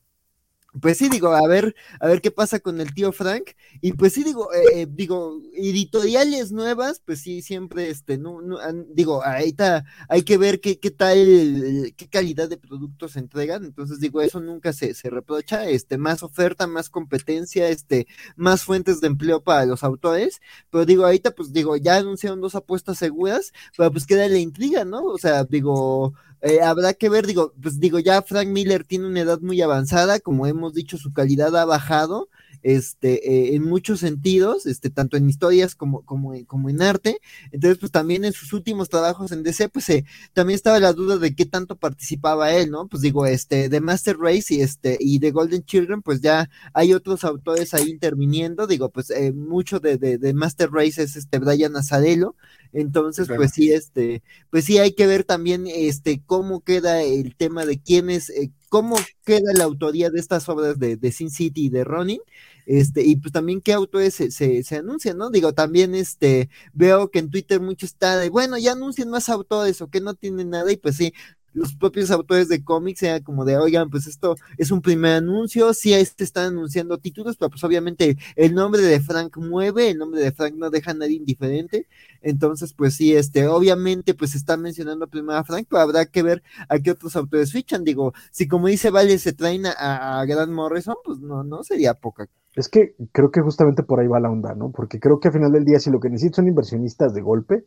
[0.80, 3.50] pues sí, digo, a ver, a ver qué pasa con el tío Frank.
[3.82, 8.58] Y pues sí, digo, eh, eh, digo, editoriales nuevas, pues sí, siempre, este, no, no
[8.88, 13.64] digo, ahí está, hay que ver qué, qué tal, qué calidad de productos entregan.
[13.64, 19.00] Entonces, digo, eso nunca se, se reprocha, este, más oferta, más competencia, este, más fuentes
[19.02, 20.40] de empleo para los autores.
[20.70, 24.84] Pero digo, ahorita, pues digo, ya anunciaron dos apuestas seguras, pero pues queda la intriga,
[24.86, 25.04] ¿no?
[25.04, 29.20] O sea, digo, eh, habrá que ver, digo, pues digo, ya Frank Miller tiene una
[29.20, 32.28] edad muy avanzada, como hemos dicho, su calidad ha bajado
[32.62, 37.20] este, eh, en muchos sentidos, este, tanto en historias como, como, como en arte.
[37.50, 41.18] Entonces, pues también en sus últimos trabajos en DC, pues eh, también estaba la duda
[41.18, 42.88] de qué tanto participaba él, ¿no?
[42.88, 46.92] Pues digo, este, de Master Race y este, y de Golden Children, pues ya hay
[46.94, 51.76] otros autores ahí interviniendo, digo, pues eh, mucho de, de, Master Race es este Brian
[51.76, 52.34] Azarello,
[52.72, 57.66] entonces, pues sí, este, pues sí hay que ver también este cómo queda el tema
[57.66, 58.96] de quién es, eh, cómo
[59.26, 62.22] queda la autoría de estas obras de, Sin City y de Ronin,
[62.64, 65.28] este, y pues también qué autores se, se, se anuncian, ¿no?
[65.28, 69.82] Digo, también este, veo que en Twitter mucho está de, bueno, ya anuncian más autores
[69.82, 71.12] o que no tienen nada, y pues sí,
[71.54, 75.72] los propios autores de cómics era como de, oigan, pues esto es un primer anuncio,
[75.74, 80.20] sí, este están anunciando títulos, pero pues obviamente el nombre de Frank mueve, el nombre
[80.20, 81.86] de Frank no deja a nadie indiferente,
[82.20, 86.42] entonces pues sí, este, obviamente pues están mencionando primero a Frank, pero habrá que ver
[86.68, 90.52] a qué otros autores fichan, digo, si como dice Vale se traen a, a Grant
[90.52, 92.28] Morrison, pues no, no sería poca.
[92.54, 94.70] Es que creo que justamente por ahí va la onda, ¿no?
[94.70, 97.64] Porque creo que al final del día, si lo que necesitan son inversionistas de golpe,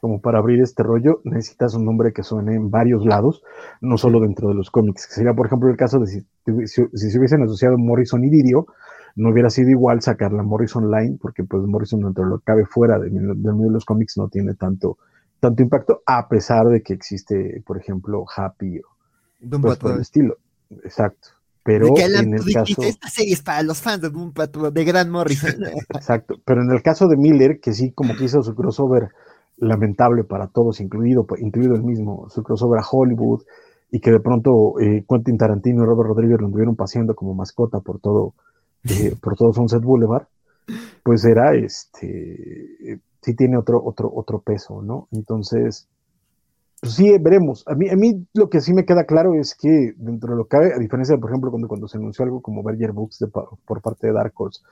[0.00, 3.42] como para abrir este rollo, necesitas un nombre que suene en varios lados,
[3.80, 5.08] no solo dentro de los cómics.
[5.10, 6.26] Sería, por ejemplo, el caso de si,
[6.66, 8.66] se hubiesen asociado Morrison y Didio,
[9.16, 12.44] no hubiera sido igual sacar la Morrison Line, porque pues Morrison dentro de lo que
[12.44, 14.98] cabe fuera del mundo de los cómics no tiene tanto,
[15.40, 20.36] tanto impacto, a pesar de que existe, por ejemplo, Happy o pues, por el estilo.
[20.84, 21.28] Exacto.
[21.62, 22.80] Pero en el caso...
[22.82, 24.32] Esta serie es para los fans de Doom
[24.72, 25.50] de Gran Morrison.
[25.94, 26.36] Exacto.
[26.44, 29.08] Pero en el caso de Miller, que sí como que hizo su crossover
[29.56, 33.42] lamentable para todos, incluido, incluido el mismo, su crossover a Hollywood,
[33.90, 37.80] y que de pronto eh, Quentin Tarantino y Robert Rodríguez lo anduvieron paseando como mascota
[37.80, 38.34] por todo,
[38.84, 40.26] eh, por todo Sunset Boulevard,
[41.02, 45.08] pues era este, sí tiene otro, otro, otro peso, ¿no?
[45.10, 45.88] Entonces,
[46.80, 47.64] pues sí, veremos.
[47.66, 50.44] A mí, a mí lo que sí me queda claro es que dentro de lo
[50.44, 53.24] que cabe, a diferencia de, por ejemplo, cuando, cuando se anunció algo como Berger Books
[53.64, 54.62] por parte de Dark Horse,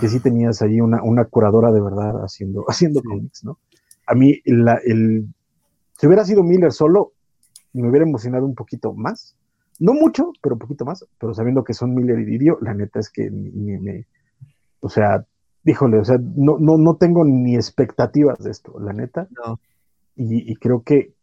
[0.00, 0.22] que sí ah.
[0.22, 3.58] tenías ahí una, una curadora de verdad haciendo, haciendo cómics, ¿no?
[4.12, 5.26] A mí, la, el,
[5.98, 7.12] si hubiera sido Miller solo,
[7.72, 9.36] me hubiera emocionado un poquito más.
[9.80, 11.04] No mucho, pero un poquito más.
[11.18, 14.06] Pero sabiendo que son Miller y Didio, la neta es que me,
[14.80, 15.24] o sea,
[15.64, 19.28] díjole, o sea, no, no, no tengo ni expectativas de esto, la neta.
[19.30, 19.58] No.
[20.14, 21.14] Y, creo que,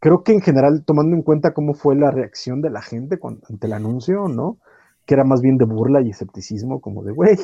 [0.00, 3.18] creo que en general, tomando en cuenta cómo fue la reacción de la gente
[3.48, 4.56] ante el anuncio, ¿no?
[5.04, 7.36] Que era más bien de burla y escepticismo, como de, güey,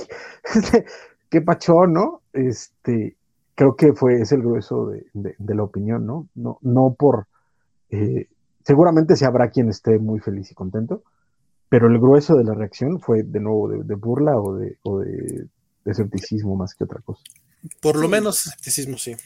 [1.30, 2.22] qué pachón, ¿no?
[2.32, 3.16] Este,
[3.54, 6.28] creo que fue, es el grueso de, la opinión, ¿no?
[6.34, 7.26] No, no por,
[7.90, 8.28] eh,
[8.64, 11.02] seguramente se habrá quien esté muy feliz y contento,
[11.68, 15.46] pero el grueso de la reacción fue de nuevo de, burla o de, o de,
[15.84, 17.22] escepticismo más que otra cosa.
[17.80, 19.16] Por lo menos escepticismo, sí.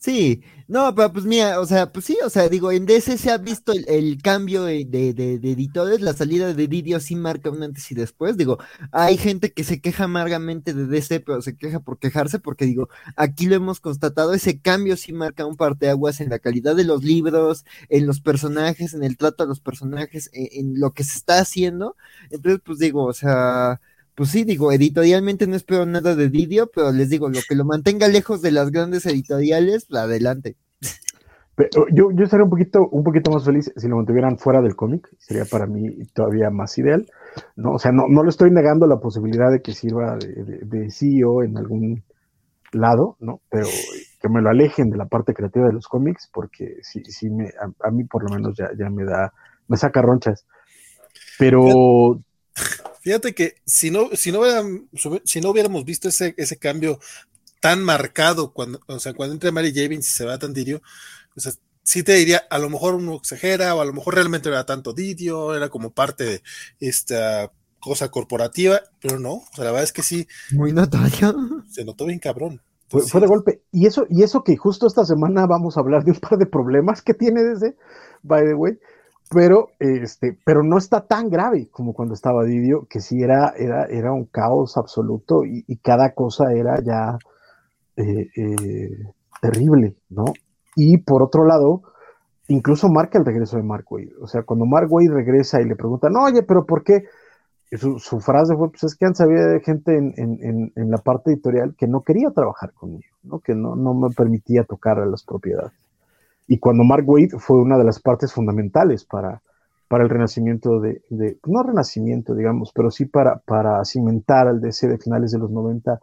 [0.00, 3.32] Sí, no, pero pues mira, o sea, pues sí, o sea, digo, en DC se
[3.32, 7.90] ha visto el, cambio de, de, editores, la salida de Didio sí marca un antes
[7.90, 8.58] y después, digo,
[8.92, 12.88] hay gente que se queja amargamente de DC, pero se queja por quejarse, porque digo,
[13.16, 17.02] aquí lo hemos constatado, ese cambio sí marca un parteaguas en la calidad de los
[17.02, 21.18] libros, en los personajes, en el trato a los personajes, en, en lo que se
[21.18, 21.96] está haciendo,
[22.30, 23.80] entonces, pues digo, o sea
[24.18, 27.64] pues sí, digo, editorialmente no espero nada de Didio, pero les digo, lo que lo
[27.64, 30.56] mantenga lejos de las grandes editoriales, adelante.
[31.54, 34.74] Pero yo, yo estaría un poquito, un poquito más feliz si lo mantuvieran fuera del
[34.74, 37.06] cómic, sería para mí todavía más ideal.
[37.54, 41.44] No, o sea, no, no le estoy negando la posibilidad de que sirva de, CEO
[41.44, 42.02] en algún
[42.72, 43.40] lado, ¿no?
[43.48, 43.68] Pero
[44.20, 47.52] que me lo alejen de la parte creativa de los cómics, porque sí, sí me,
[47.84, 49.32] a, mí por lo menos ya, ya me da,
[49.68, 50.44] me saca ronchas.
[51.38, 52.20] Pero
[53.00, 54.42] Fíjate que si no, si no,
[55.24, 56.98] si no hubiéramos visto ese, ese cambio
[57.60, 60.82] tan marcado cuando, o sea, cuando entra Mary Javins y se va tan Didio,
[61.36, 61.52] o sea,
[61.82, 64.92] sí te diría, a lo mejor uno exagera, o a lo mejor realmente era tanto
[64.92, 66.42] Didio, era como parte de
[66.80, 70.26] esta cosa corporativa, pero no, o sea, la verdad es que sí.
[70.52, 71.64] Muy notorio.
[71.70, 72.60] Se notó bien cabrón.
[72.88, 73.62] fue, de golpe.
[73.72, 76.46] Y eso, y eso que justo esta semana vamos a hablar de un par de
[76.46, 77.76] problemas que tiene desde,
[78.22, 78.78] by the way,
[79.30, 83.84] pero, este, pero no está tan grave como cuando estaba Didio, que sí era, era,
[83.84, 87.18] era un caos absoluto y, cada cosa era ya
[87.96, 90.24] eh, eh, terrible, ¿no?
[90.76, 91.82] Y por otro lado,
[92.48, 94.12] incluso marca el regreso de Mark Wade.
[94.20, 97.04] O sea, cuando Mark Wade regresa y le preguntan, oye, pero ¿por qué?
[97.70, 101.74] Su, frase fue, pues es que sabido de gente en, en, en, la parte editorial
[101.76, 103.40] que no quería trabajar conmigo, ¿no?
[103.40, 105.74] que no, no me permitía tocar a las propiedades.
[106.48, 109.42] Y cuando Mark Wade fue una de las partes fundamentales para,
[109.86, 111.02] para el renacimiento de,
[111.46, 116.00] no renacimiento, digamos, pero sí para, para cimentar al DC de finales de los 90,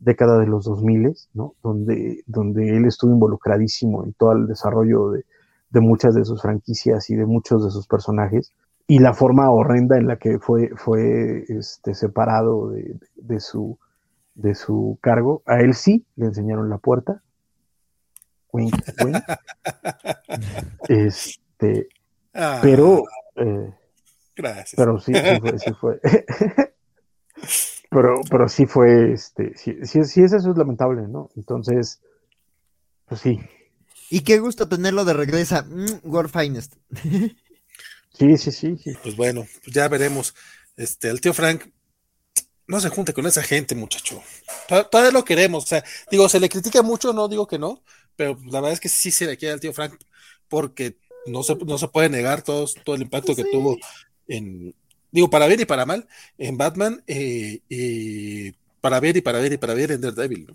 [0.00, 1.54] década de los 2000, ¿no?
[1.62, 5.24] Donde, donde él estuvo involucradísimo en todo el desarrollo de,
[5.74, 8.52] de muchas de sus franquicias y de muchos de sus personajes.
[8.86, 12.70] y la forma horrenda en la que fue, fue este, separado
[13.16, 13.78] de, su,
[14.34, 15.42] de su cargo.
[15.46, 17.22] A él sí le enseñaron la puerta.
[20.88, 21.88] Este,
[22.34, 22.60] ah.
[22.62, 23.04] pero,
[23.36, 23.72] eh,
[24.36, 24.74] gracias.
[24.76, 26.00] Pero sí, sí fue, sí fue.
[27.90, 31.30] pero, pero sí fue, este, sí, sí, sí, eso es lamentable, ¿no?
[31.36, 32.00] Entonces,
[33.06, 33.40] pues sí.
[34.10, 36.74] Y qué gusto tenerlo de regresa, mm, World Finest.
[38.16, 40.36] Sí, sí, sí, Pues bueno, ya veremos.
[40.76, 41.64] Este, el tío Frank
[42.66, 44.22] no se junte con esa gente, muchacho.
[44.68, 45.64] Todavía lo queremos.
[45.64, 47.82] O sea, digo, se le critica mucho, no digo que no,
[48.16, 49.94] pero la verdad es que sí se le quiere al tío Frank
[50.48, 50.96] porque
[51.26, 53.76] no se, no se puede negar todo, todo el impacto que tuvo
[54.28, 54.74] en,
[55.14, 56.06] digo, para bien y para mal,
[56.38, 60.46] en Batman, eh, y para ver y para ver y para ver en Daredevil.
[60.48, 60.54] ¿no?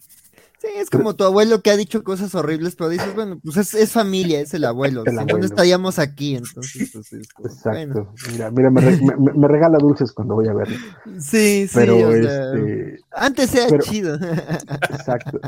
[0.59, 3.91] Sí, es como tu abuelo que ha dicho cosas horribles, pero dices, bueno, pues es,
[3.93, 5.05] familia, es el abuelo.
[5.07, 8.11] si no estaríamos aquí, entonces, pues Exacto.
[8.33, 10.75] Mira, mira me, regala dulces cuando voy a verlo.
[11.17, 11.71] Sí, sí.
[11.73, 12.99] Pero este...
[13.11, 14.15] Antes era chido.
[14.91, 15.39] Exacto.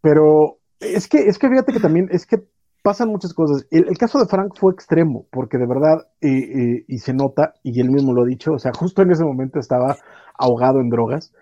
[0.00, 2.42] Pero es que, es que fíjate que también, es que
[2.82, 3.66] pasan muchas cosas.
[3.70, 7.80] El, caso de Frank fue extremo, porque de verdad, eh, eh, y se nota, y
[7.80, 9.96] él mismo lo ha dicho, o sea, justo en ese momento estaba
[10.38, 11.32] ahogado en drogas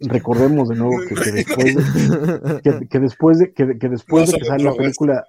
[0.00, 1.76] recordemos de nuevo que, después
[2.62, 5.24] de, que, después de que, después de que sale la película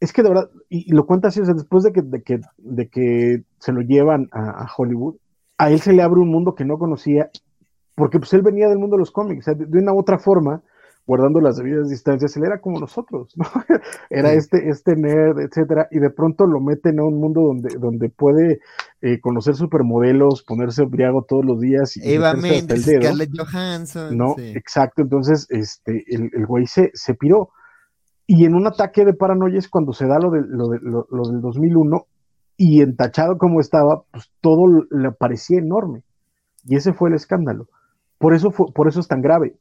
[0.00, 2.40] es que de verdad y, lo cuenta así o sea, después de que de que,
[2.58, 5.16] de que se lo llevan a, Hollywood
[5.56, 7.30] a él se le abre un mundo que no conocía
[7.94, 10.18] porque pues él venía del mundo de los cómics o sea, de, una u otra
[10.18, 10.62] forma
[11.06, 13.44] guardando las debidas distancias, él era como nosotros, ¿no?
[14.10, 18.08] era este, este nerd, etcétera, y de pronto lo meten a un mundo donde, donde
[18.08, 18.60] puede
[19.02, 21.96] eh, conocer supermodelos, ponerse briago todos los días.
[21.96, 24.16] Y Eva Mendes, Scarlett Johansson.
[24.16, 27.50] No, exacto, entonces este, el, el güey se, se piró.
[28.26, 31.06] Y en un ataque de paranoia es cuando se da lo, de, lo, de, lo,
[31.10, 32.06] lo del 2001
[32.56, 36.02] y entachado como estaba, pues todo le parecía enorme.
[36.64, 37.68] Y ese fue el escándalo.
[38.16, 39.56] Por eso, fue, por eso es tan grave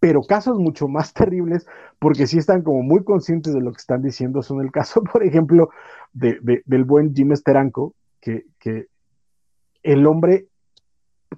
[0.00, 1.66] pero casos mucho más terribles,
[1.98, 5.24] porque sí están como muy conscientes de lo que están diciendo, son el caso, por
[5.24, 5.70] ejemplo,
[6.12, 8.44] de, del buen Jim Steranko, que,
[9.84, 10.48] el hombre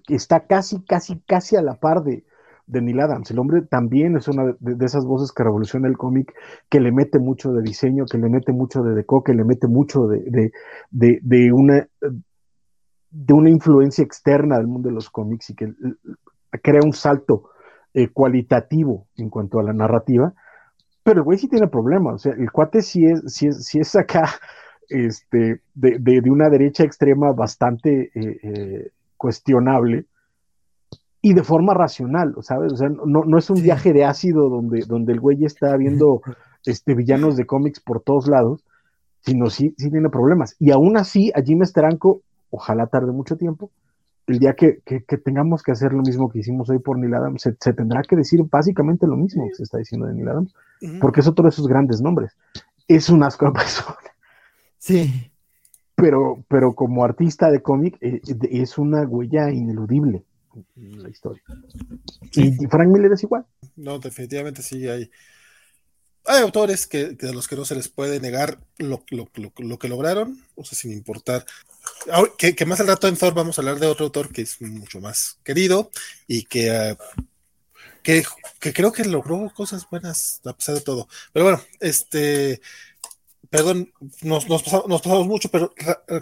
[0.08, 2.24] está casi, casi, casi a la par de,
[2.66, 3.30] de Neil Adams.
[3.30, 6.32] El hombre también es una de, esas voces que revoluciona el cómic,
[6.68, 9.68] que le mete mucho de diseño, que le mete mucho de deco, que le mete
[9.68, 10.50] mucho de,
[10.90, 11.86] de, una
[13.10, 15.72] de una influencia externa del mundo de los cómics y que
[16.62, 17.49] crea un salto
[17.94, 20.32] eh, cualitativo en cuanto a la narrativa,
[21.02, 23.80] pero el güey sí tiene problemas, o sea, el cuate sí es, sí es, sí
[23.80, 24.28] es acá
[24.88, 30.06] este, de, de, una derecha extrema bastante eh, eh, cuestionable
[31.22, 32.72] y de forma racional, ¿sabes?
[32.72, 36.22] O sea, no, no es un viaje de ácido donde, donde el güey está viendo
[36.64, 38.64] este, villanos de cómics por todos lados,
[39.20, 40.56] sino sí, sí tiene problemas.
[40.58, 43.70] Y aún así, a Jim Steranko, ojalá tarde mucho tiempo,
[44.30, 44.80] el día que,
[45.24, 48.42] tengamos que hacer lo mismo que hicimos hoy por Neil Adams, se, tendrá que decir
[48.50, 50.54] básicamente lo mismo que se está diciendo de Neil Adams,
[51.00, 52.36] porque es otro de esos grandes nombres.
[52.88, 53.96] Es un asco de persona.
[54.78, 55.30] Sí.
[55.94, 58.20] Pero, pero como artista de cómic, eh,
[58.50, 60.24] es una huella ineludible
[60.76, 61.42] en la historia.
[62.32, 63.44] Y Frank Miller es igual.
[63.76, 65.10] No, definitivamente sí hay.
[66.26, 70.44] Hay autores que, de los que no se les puede negar lo, lo que lograron,
[70.54, 71.44] o sea, sin importar
[72.38, 75.00] que, más al rato en Thor vamos a hablar de otro autor que es mucho
[75.00, 75.90] más querido
[76.26, 76.96] y que, ah,
[78.02, 78.24] que,
[78.58, 81.08] creo que logró cosas buenas a pesar de todo.
[81.32, 82.60] Pero bueno, este,
[83.50, 85.74] perdón, nos, pasamos, mucho, pero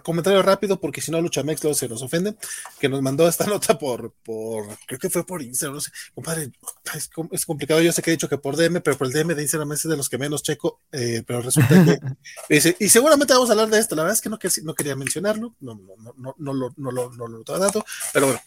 [0.03, 2.35] comentario rápido, porque si no, Luchamex luego se nos ofende,
[2.81, 6.51] que nos mandó esta nota por, por creo que fue por Instagram, no sé, compadre,
[6.95, 9.43] es, complicado, yo sé que he dicho que por DM, pero por el DM de
[9.43, 12.01] Instagram es de los que menos checo, eh, pero resulta que,
[12.49, 14.97] dice, y seguramente vamos a hablar de esto, la verdad es que no, no quería
[14.97, 17.85] mencionarlo, no, no, no, no, lo, no, lo, no lo he dado,
[18.15, 18.41] pero bueno,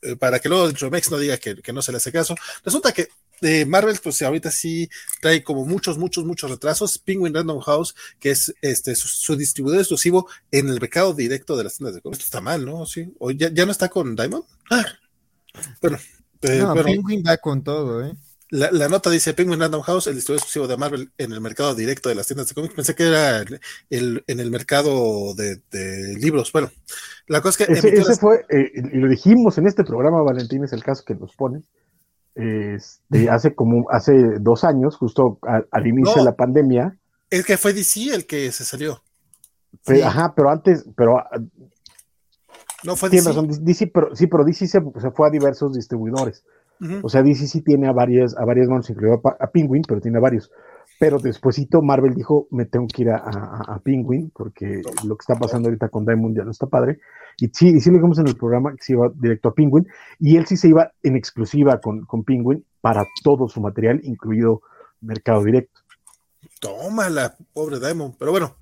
[0.00, 2.92] eh, para que luego Luchamex no diga que, que no se le hace caso, resulta
[2.92, 3.08] que
[3.42, 4.88] de Marvel, pues ahorita sí
[5.20, 6.96] trae como muchos, muchos, muchos retrasos.
[6.98, 11.76] Penguin Random House, que es este su, distribuidor exclusivo en el mercado directo de las
[11.76, 12.20] tiendas de cómics.
[12.20, 12.86] Esto está mal, ¿no?
[12.86, 13.12] Sí.
[13.18, 14.44] ¿O ya, no está con Diamond?
[14.70, 14.86] Ah.
[15.82, 15.98] Bueno,
[16.42, 18.14] eh, no, Penguin va con todo, ¿eh?
[18.50, 22.10] La, nota dice Penguin Random House, el distribuidor exclusivo de Marvel en el mercado directo
[22.10, 22.74] de las tiendas de cómics.
[22.74, 23.44] Pensé que era
[23.88, 25.62] el, en el mercado de,
[26.20, 26.52] libros.
[26.52, 26.70] Bueno,
[27.26, 27.88] la cosa es que.
[27.88, 31.34] Ese, fue, eh, y lo dijimos en este programa, Valentín, es el caso que nos
[31.34, 31.62] pone
[32.34, 36.96] este, hace como hace dos años, justo al, inicio de la pandemia.
[37.30, 39.02] Es que fue DC el que se salió.
[40.04, 41.30] Ajá, pero antes, pero ah,
[42.84, 43.32] no fue DC.
[43.60, 44.80] DC, pero, sí, pero DC se,
[45.14, 46.44] fue a diversos distribuidores.
[47.02, 50.18] O sea, DC sí tiene a varias, a varias manos, incluido a, Penguin, pero tiene
[50.18, 50.50] a varios.
[51.02, 55.66] Pero despuesito Marvel dijo, me tengo que ir a, Penguin, porque lo que está pasando
[55.66, 57.00] ahorita con Diamond ya no está padre.
[57.38, 59.88] Y sí, y sí lo vimos en el programa que se iba directo a Penguin,
[60.20, 64.62] y él sí se iba en exclusiva con, con Penguin para todo su material, incluido
[65.00, 65.80] Mercado Directo.
[66.60, 68.14] Tómala, pobre Diamond.
[68.16, 68.54] Pero bueno,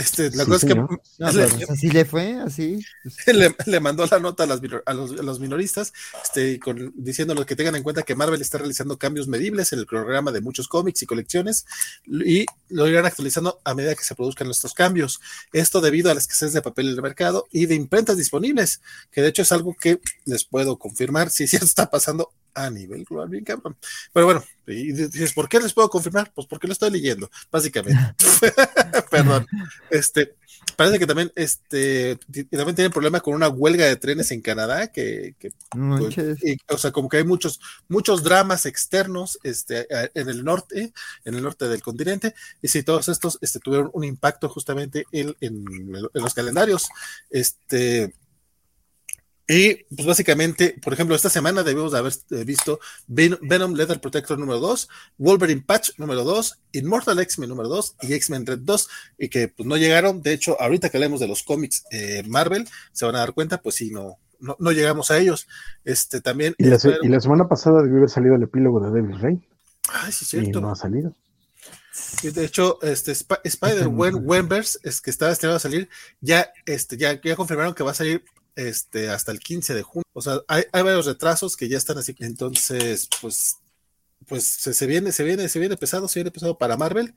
[0.00, 0.80] este, la cosa es que
[1.18, 2.80] pues, así le fue, así.
[3.66, 8.14] Le, mandó la nota a, los, minoristas, este, con, diciéndoles que tengan en cuenta que
[8.14, 11.66] Marvel está realizando cambios medibles en el programa de muchos cómics y colecciones
[12.06, 15.20] y lo irán actualizando a medida que se produzcan estos cambios.
[15.52, 19.22] Esto debido a la escasez de papel en el mercado y de imprentas disponibles, que
[19.22, 23.28] de hecho es algo que les puedo confirmar si sí, está pasando a nivel global,
[23.28, 23.76] bien cabrón.
[24.12, 26.32] Pero bueno, y dices, ¿por qué les puedo confirmar?
[26.34, 28.00] Pues porque lo estoy leyendo, básicamente.
[29.10, 29.46] Perdón.
[29.90, 30.34] Este,
[30.76, 32.16] parece que también, este,
[32.50, 35.34] también tienen problema con una huelga de trenes en Canadá, que,
[35.70, 36.16] pues,
[36.68, 40.92] o sea, como que hay muchos, muchos dramas externos, este, en el norte,
[41.24, 45.36] en el norte del continente, y si todos estos, este, tuvieron un impacto justamente en,
[45.40, 45.64] en
[46.14, 46.88] los calendarios,
[47.30, 48.14] este,
[49.52, 52.78] y pues básicamente, por ejemplo, esta semana debemos de haber eh, visto
[53.08, 58.46] Venom Leather Protector número 2, Wolverine Patch número 2, Immortal X-Men número 2 y X-Men
[58.46, 60.22] Red 2, y que pues no llegaron.
[60.22, 63.60] De hecho, ahorita que hablemos de los cómics eh, Marvel, se van a dar cuenta,
[63.60, 65.48] pues sí, no, no, llegamos a ellos.
[65.84, 66.54] Este también.
[66.56, 69.48] Y la, semana pasada debió haber salido el epílogo de Devil Rey.
[69.88, 70.60] Ay, sí, cierto.
[70.60, 71.12] Y no ha salido.
[72.22, 75.88] De hecho, este Spider-Wenverse es que estaba destinado a salir,
[76.20, 78.22] ya, este, ya, ya confirmaron que va a salir
[78.68, 80.04] este, hasta el 15 de junio.
[80.12, 82.14] O sea, hay, varios retrasos que ya están así.
[82.18, 83.58] Entonces, pues,
[84.26, 87.14] pues se, viene, se viene, se viene pesado, se viene pesado para Marvel.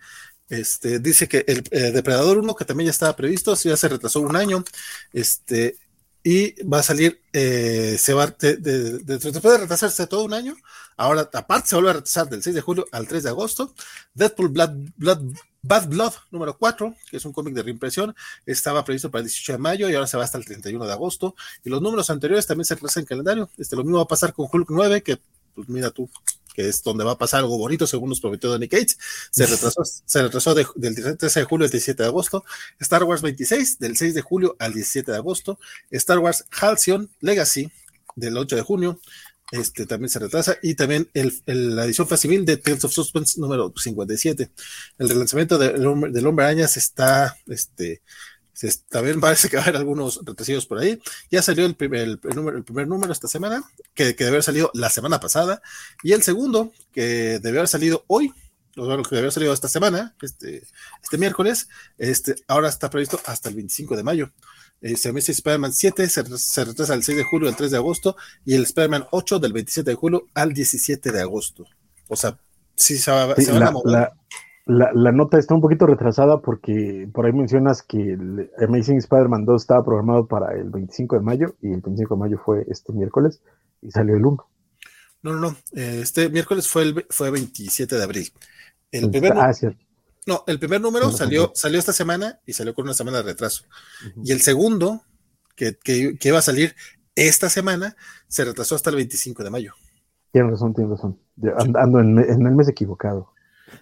[0.49, 4.21] Este, dice que el eh, Depredador 1, que también ya estaba previsto, ya se retrasó
[4.21, 4.63] un año.
[5.11, 5.77] Este,
[6.23, 10.55] y va a salir, eh, se va, de, después de retrasarse todo un año,
[10.95, 13.73] ahora aparte se vuelve a retrasar del 6 de julio al 3 de agosto.
[14.13, 15.21] Deadpool Blood, Blood
[15.61, 18.13] Bad Blood número 4, que es un cómic de reimpresión,
[18.45, 20.91] estaba previsto para el 18 de mayo y ahora se va hasta el 31 de
[20.91, 21.35] agosto.
[21.63, 23.49] Y los números anteriores también se retrasan en calendario.
[23.57, 25.19] Este, lo mismo va a pasar con Hulk 9, que
[25.55, 26.09] pues mira tú,
[26.53, 28.97] que es donde va a pasar algo bonito según nos prometió Donny Cates.
[29.31, 32.45] Se retrasó, se retrasó del 13 de julio al 17 de agosto.
[32.79, 35.59] Star Wars 26, del 6 de julio al 17 de agosto.
[35.91, 37.71] Star Wars Halcyon Legacy,
[38.15, 38.99] del 8 de junio
[39.53, 43.71] este también se retrasa, y también el, la edición facsimil de Tales of Suspense número
[43.75, 44.49] 57.
[44.97, 48.01] El relanzamiento del hombre, del hombre arañas está, este,
[48.53, 51.01] se, también parece que va a haber algunos retrasados por ahí.
[51.31, 53.63] Ya salió el primer, el, número, el primer número esta semana,
[53.93, 55.61] que, que debe haber salido la semana pasada,
[56.03, 58.31] y el segundo, que debe haber salido hoy,
[58.75, 60.63] lo que debe haber salido esta semana, este,
[61.01, 64.31] este miércoles, este, ahora está previsto hasta el 25 de mayo.
[64.81, 66.23] Eh, se dice Spider-Man 7 se,
[66.65, 69.91] retrasa del 6 de julio al 3 de agosto y el Spider-Man 8 del 27
[69.91, 71.65] de julio al 17 de agosto.
[72.09, 72.37] O sea,
[72.75, 73.91] sí se va, la, a mover.
[73.91, 74.13] La,
[74.65, 79.83] nota está un poquito retrasada porque por ahí mencionas que el Amazing Spider-Man 2 estaba
[79.83, 83.41] programado para el 25 de mayo y el 25 de mayo fue este miércoles
[83.81, 84.47] y salió el 1.
[85.23, 85.55] No, no, no.
[85.73, 88.27] Eh, este miércoles fue el fue 27 de abril.
[88.91, 89.83] El primer, ah, cierto.
[90.25, 93.65] No, el primer número salió, salió esta semana y salió con una semana de retraso.
[94.23, 95.01] Y el segundo,
[95.55, 96.75] que, que, iba a salir
[97.15, 97.95] esta semana,
[98.27, 99.73] se retrasó hasta el 25 de mayo.
[100.31, 101.19] Tienes razón, tienes razón.
[101.75, 103.31] ando en, el mes equivocado.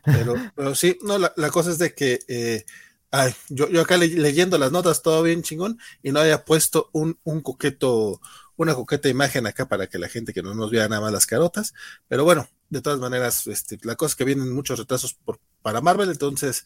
[0.03, 2.65] Pero, sí, no, la, cosa es de que eh,
[3.11, 7.19] ay, yo, yo acá leyendo las notas todo bien chingón y no haya puesto un,
[7.23, 8.21] un coqueto,
[8.55, 11.25] una coqueta imagen acá para que la gente que no nos vea nada más las
[11.25, 11.73] carotas.
[12.07, 15.81] Pero bueno, de todas maneras, este, la cosa es que vienen muchos retrasos por, para
[15.81, 16.65] Marvel, entonces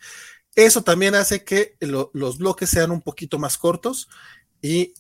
[0.56, 4.08] eso también hace que los bloques sean un poquito más cortos
[4.62, 4.94] y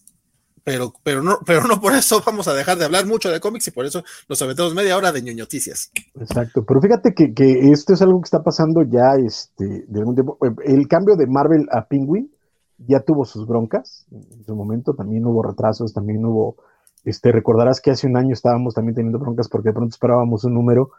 [0.66, 3.68] pero, pero no, pero no por eso vamos a dejar de hablar mucho de cómics
[3.68, 5.92] y por eso nos aventamos media hora de ñoñoticias.
[6.20, 10.40] Exacto, pero fíjate que, esto es algo que está pasando ya este, de algún tiempo.
[10.66, 12.32] El cambio de Marvel a Penguin
[12.80, 16.56] ya tuvo sus broncas en su momento, también hubo retrasos, también hubo
[17.04, 20.56] este, recordarás que hace un año estábamos también teniendo broncas porque de pronto esperábamos un
[20.56, 20.90] número,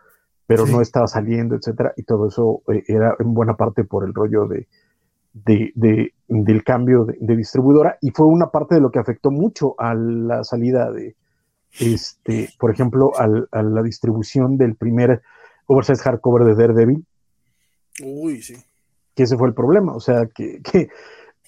[0.47, 4.15] pero no estaba saliendo, etcétera, y todo eso eh, era en buena parte por el
[4.15, 4.69] rollo de,
[5.45, 9.95] de, del cambio de, distribuidora, y fue una parte de lo que afectó mucho a
[9.95, 11.15] la salida de,
[11.79, 15.23] este, por ejemplo, a la distribución del primer
[15.67, 17.05] oversize hardcover de Daredevil.
[18.03, 18.57] Uy, sí.
[19.15, 20.89] Que ese fue el problema, o sea, que, que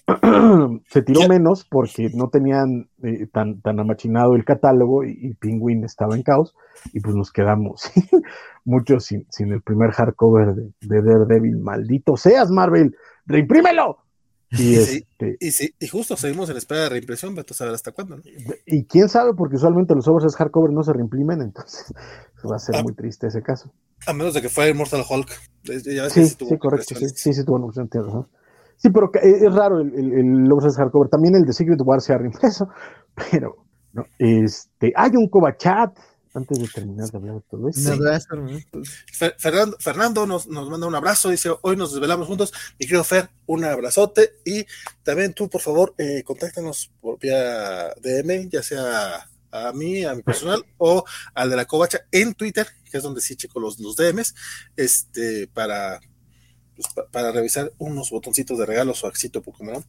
[0.88, 6.16] se tiró menos porque no tenían eh, tan, tan amachinado el catálogo y, Penguin estaba
[6.16, 6.54] en caos
[6.94, 7.90] y pues nos quedamos
[8.64, 11.58] muchos sin, sin, el primer hardcover de, de, Daredevil.
[11.58, 12.96] Maldito seas, Marvel,
[13.28, 13.98] reimprímelo.
[14.50, 15.36] Y, este,
[15.78, 18.16] y, justo seguimos en espera de reimpresión, a saber hasta cuándo.
[18.66, 21.92] Y quién sabe, porque usualmente los overs hardcover no se reimprimen, entonces
[22.50, 22.82] va a ser ah.
[22.82, 23.70] muy triste ese caso.
[24.06, 25.28] A menos de que fuera Immortal Hulk.
[26.10, 26.94] sí, sí, correcto.
[27.14, 28.28] Sí, sí, tuvo una
[28.76, 31.08] Sí, pero es raro el, el, el Hardcover.
[31.08, 32.68] También el de Secret War se ha reimpreso,
[33.30, 35.98] pero no, este, hay un Cobachat
[36.34, 37.80] antes de terminar de hablar de todo esto.
[39.38, 42.52] Fernando, Fernando nos, nos, manda un abrazo, dice, hoy nos desvelamos juntos.
[42.78, 44.40] Mi querido Fer, un abrazote.
[44.44, 44.66] Y
[45.02, 50.22] también tú, por favor, eh, contáctanos por vía DM, ya sea a mí, a mi
[50.22, 53.96] personal, o al de la Covacha en Twitter, que es donde sí checo los, los
[53.96, 54.34] DMs,
[54.76, 56.00] este, para,
[56.76, 59.84] pues, para revisar unos botoncitos de regalos o éxito Pokémon.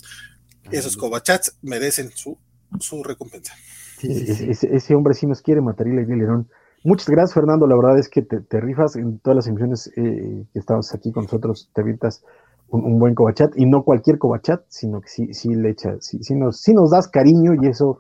[0.72, 2.38] Esos Covachats merecen su,
[2.80, 3.56] su recompensa.
[4.04, 6.48] Ese, hombre sí nos quiere matar y Lerón.
[6.84, 7.68] Muchas gracias, Fernando.
[7.68, 11.24] La verdad es que te, rifas en todas las emisiones eh, que estabas aquí con
[11.24, 11.70] nosotros.
[11.74, 12.24] Te evitas
[12.70, 16.36] un, buen cobachat y no cualquier cobachat, sino que sí, sí le echas, sí, sí,
[16.36, 17.98] nos, sí nos das cariño y eso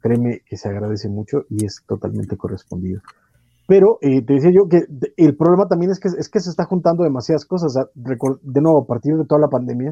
[0.00, 3.00] créeme que se agradece mucho y es totalmente correspondido.
[3.66, 6.64] Pero eh, te decía yo que el problema también es que, es que se está
[6.64, 7.74] juntando demasiadas cosas.
[7.94, 9.90] De nuevo, a partir de toda la pandemia,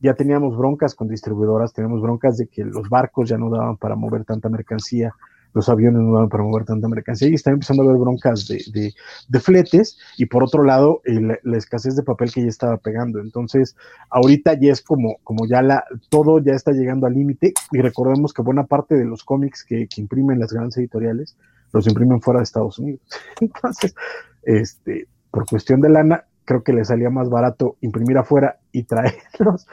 [0.00, 3.96] ya teníamos broncas con distribuidoras, teníamos broncas de que los barcos ya no daban para
[3.96, 5.14] mover tanta mercancía,
[5.52, 8.92] los aviones no daban para mover tanta mercancía y está empezando a haber broncas de,
[9.28, 13.18] de, fletes y por otro lado la, escasez de papel que ya estaba pegando.
[13.20, 13.76] Entonces,
[14.10, 18.32] ahorita ya es como, como ya la, todo ya está llegando al límite y recordemos
[18.32, 21.36] que buena parte de los cómics que, que imprimen las grandes editoriales
[21.72, 23.00] los imprimen fuera de Estados Unidos.
[23.40, 23.94] Entonces,
[24.42, 29.66] este, por cuestión de lana, creo que le salía más barato imprimir afuera y traerlos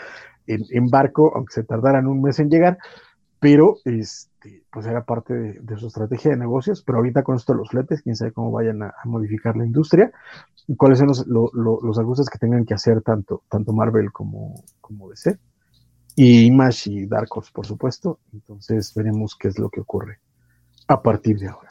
[0.48, 2.78] en, barco, aunque se tardaran un mes en llegar,
[3.40, 7.70] pero este, pues era parte de, su estrategia de negocios, pero ahorita con esto los
[7.70, 10.12] fletes, quién sabe cómo vayan a, modificar la industria
[10.68, 15.38] y cuáles son los, ajustes que tengan que hacer tanto, tanto Marvel como, como DC.
[16.16, 18.20] Y Image y Dark Horse, por supuesto.
[18.34, 20.20] Entonces veremos qué es lo que ocurre
[20.88, 21.68] a partir de ahora.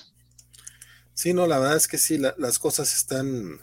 [1.14, 3.58] Sí, no, la verdad es que sí, las cosas están,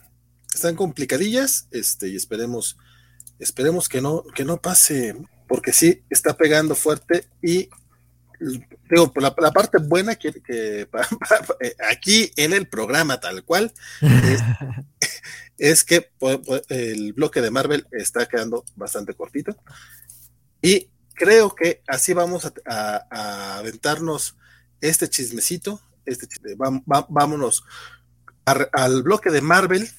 [0.53, 2.77] están complicadillas, este, y esperemos,
[3.43, 5.15] esperemos que no, que no pase,
[5.47, 7.69] porque sí, está pegando fuerte y
[8.89, 10.81] digo, la, la parte buena que, que
[11.61, 13.73] eh, aquí en el programa tal cual
[15.57, 16.11] es, que
[16.69, 19.55] el bloque de Marvel está quedando bastante cortito.
[20.61, 24.35] Y creo que así vamos a aventarnos
[24.81, 26.27] este chismecito este,
[27.07, 27.63] vámonos
[28.45, 29.89] al bloque de Marvel,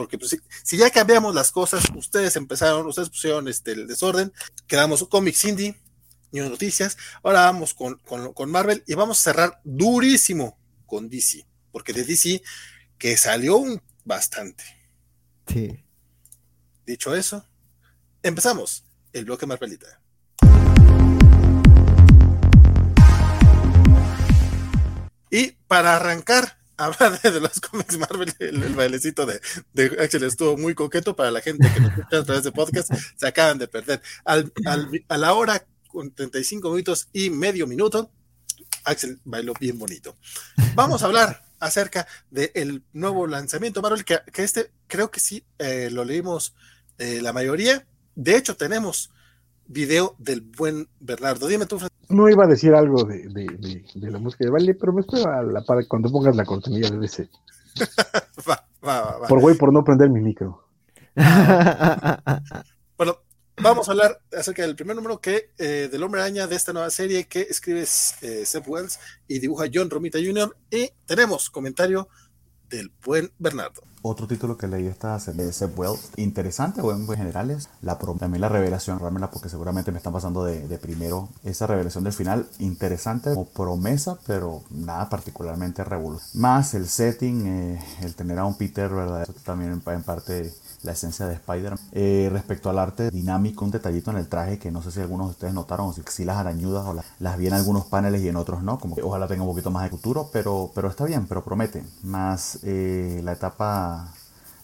[0.00, 4.32] porque pues, si, ya cambiamos las cosas, ustedes empezaron, ustedes pusieron este, el desorden,
[4.66, 5.78] quedamos cómics indie,
[6.32, 11.92] New Noticias, ahora vamos con, con, Marvel y vamos a cerrar durísimo con DC, porque
[11.92, 12.40] de DC
[12.96, 14.64] que salió un bastante.
[15.46, 15.84] Sí.
[16.86, 17.46] Dicho eso,
[18.22, 20.00] empezamos el bloque Marvelita.
[25.30, 29.40] Y para arrancar, hablar de, los cómics Marvel, el, bailecito de,
[30.02, 33.26] Axel estuvo muy coqueto para la gente que nos escucha a través de podcast, se
[33.26, 34.02] acaban de perder.
[34.24, 34.52] Al,
[35.08, 38.10] a la hora con 35 minutos y medio minuto,
[38.84, 40.16] Axel bailó bien bonito.
[40.74, 45.90] Vamos a hablar acerca del nuevo lanzamiento Marvel, que, que, este creo que sí eh,
[45.90, 46.54] lo leímos
[46.98, 47.86] eh, la mayoría.
[48.14, 49.10] De hecho, tenemos
[49.70, 51.46] video del buen Bernardo.
[51.46, 51.78] Dime tú,
[52.08, 53.24] No iba a decir algo de,
[53.94, 56.98] la música de Vale, pero me espero a la para cuando pongas la cortinilla de
[56.98, 57.28] DC.
[58.48, 60.64] va, va, va, Por güey, por no prender mi micro.
[62.98, 63.18] bueno,
[63.62, 66.90] vamos a hablar acerca del primer número que eh, del Hombre Araña de esta nueva
[66.90, 68.98] serie que escribe eh, Seth Wells
[69.28, 70.56] y dibuja John Romita Jr.
[70.70, 72.08] Y tenemos comentario
[72.70, 73.82] del buen Bernardo.
[74.02, 78.40] Otro título que leí esta de Seb Well, interesante o en general es la también
[78.40, 78.98] la revelación,
[79.30, 84.62] porque seguramente me están pasando de, primero esa revelación del final, interesante como promesa, pero
[84.70, 86.40] nada particularmente revolucionario.
[86.40, 89.22] Más el setting, eh, el tener a un Peter, ¿verdad?
[89.22, 90.50] Eso también en parte
[90.82, 91.74] la esencia de Spider.
[91.92, 95.28] Eh, respecto al arte dinámico, un detallito en el traje que no sé si algunos
[95.28, 98.36] de ustedes notaron, o si, las arañudas o las vi en algunos paneles y en
[98.36, 101.26] otros no, como que ojalá tenga un poquito más de futuro, pero, pero está bien,
[101.26, 101.84] pero promete.
[102.02, 104.12] Más eh, la etapa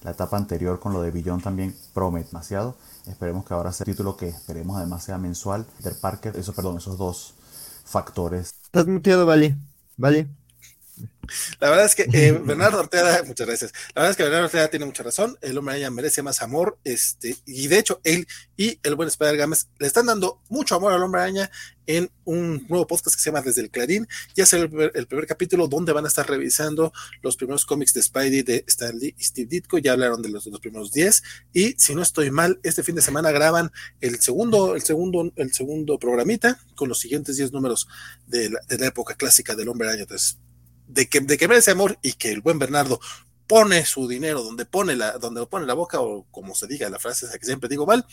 [0.03, 2.77] la etapa anterior con lo de Billón también promete demasiado.
[3.09, 5.67] Esperemos que ahora sea el título que esperemos además sea mensual.
[5.81, 7.35] del Parker, eso, perdón, esos dos
[7.85, 8.55] factores.
[8.65, 9.57] Estás muteado, vale.
[9.97, 10.29] Vale.
[11.61, 13.73] La verdad es que eh, Bernardo Ortega, muchas gracias.
[13.95, 15.39] La verdad es que Bernardo Ortega tiene mucha razón.
[15.41, 16.79] El hombre araña merece más amor.
[16.85, 18.27] Este, y de hecho, él
[18.57, 21.51] y el buen Spider Games le están dando mucho amor al hombre araña
[21.87, 24.09] en un nuevo podcast que se llama Desde el Clarín.
[24.35, 26.93] Ya será el, primer, capítulo donde van a estar revisando
[27.23, 29.79] los primeros cómics de Spidey de Stanley y Steve Ditko.
[29.79, 31.23] Ya hablaron de los, los primeros 10.
[31.53, 33.71] Y si no estoy mal, este fin de semana graban
[34.01, 37.89] el segundo, el segundo, el segundo programita con los siguientes 10 números
[38.27, 40.03] de la, de la época clásica del hombre araña.
[40.03, 40.39] Entonces,
[40.87, 43.01] de que, de que merece amor y que el buen Bernardo
[43.47, 46.99] pone su dinero, donde pone la, donde pone la boca, o como se diga la
[46.99, 48.07] frase esa que siempre digo mal,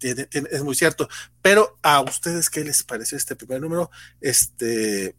[0.00, 1.08] es muy cierto.
[1.42, 3.90] Pero a ustedes, ¿qué les pareció este primer número?
[4.20, 5.16] Este,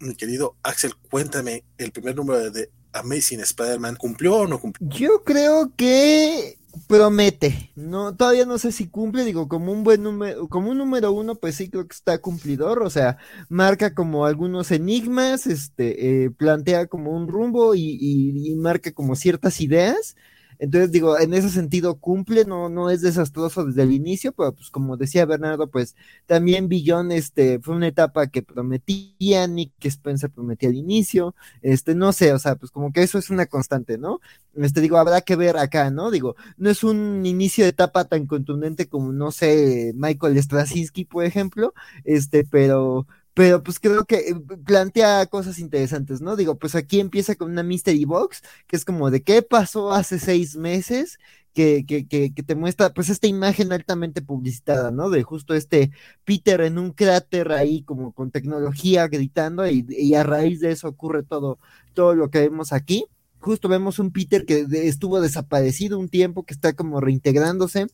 [0.00, 4.88] mi querido Axel, cuéntame, el primer número de Amazing Spider-Man, ¿cumplió o no cumplió?
[4.90, 10.48] Yo creo que promete, no, todavía no sé si cumple, digo, como un buen número,
[10.48, 13.18] como un número uno, pues sí creo que está cumplidor, o sea,
[13.48, 19.60] marca como algunos enigmas, este, eh, plantea como un rumbo y, y, marca como ciertas
[19.60, 20.16] ideas,
[20.62, 24.70] entonces, digo, en ese sentido cumple, no, no es desastroso desde el inicio, pero pues
[24.70, 30.68] como decía Bernardo, pues también Billón este, fue una etapa que prometía, Nick Spencer prometía
[30.68, 34.20] al inicio, este, no sé, o sea, pues como que eso es una constante, ¿no?
[34.54, 36.12] Este, digo, habrá que ver acá, ¿no?
[36.12, 41.24] Digo, no es un inicio de etapa tan contundente como, no sé, Michael Straczynski, por
[41.24, 41.74] ejemplo,
[42.04, 44.34] este, pero pero pues creo que eh,
[44.64, 46.36] plantea cosas interesantes, ¿no?
[46.36, 50.18] Digo, pues aquí empieza con una mystery box, que es como de qué pasó hace
[50.18, 51.18] seis meses,
[51.54, 55.10] que, que, que, que te muestra pues esta imagen altamente publicitada, ¿no?
[55.10, 55.90] De justo este
[56.24, 60.88] Peter en un cráter ahí como con tecnología gritando y, y a raíz de eso
[60.88, 61.58] ocurre todo,
[61.94, 63.06] todo lo que vemos aquí.
[63.38, 67.86] Justo vemos un Peter que estuvo desaparecido un tiempo, que está como reintegrándose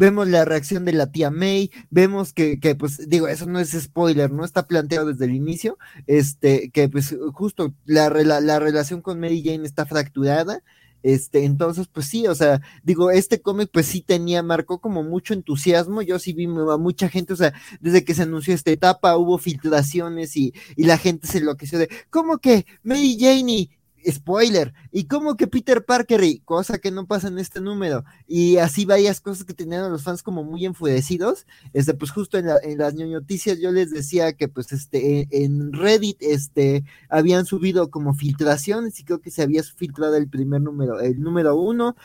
[0.00, 3.70] vemos la reacción de la tía May, vemos que, que, pues digo, eso no es
[3.70, 9.20] spoiler, no está planteado desde el inicio, este, que pues justo la, la relación con
[9.20, 10.62] Mary Jane está fracturada,
[11.02, 15.34] este, entonces, pues sí, o sea, digo, este cómic pues sí tenía, marcó como mucho
[15.34, 19.18] entusiasmo, yo sí vi a mucha gente, o sea, desde que se anunció esta etapa
[19.18, 23.68] hubo filtraciones y, y la gente se enloqueció de, ¿cómo que Mary Jane
[24.08, 28.56] spoiler, y como que Peter Parker, y cosa que no pasa en este número, y
[28.58, 32.46] así varias cosas que tenían a los fans como muy enfurecidos, este, pues justo en,
[32.78, 38.98] las noticias yo les decía que pues este, en Reddit, este, habían subido como filtraciones,
[39.00, 41.96] y creo que se había filtrado el primer número, el número uno,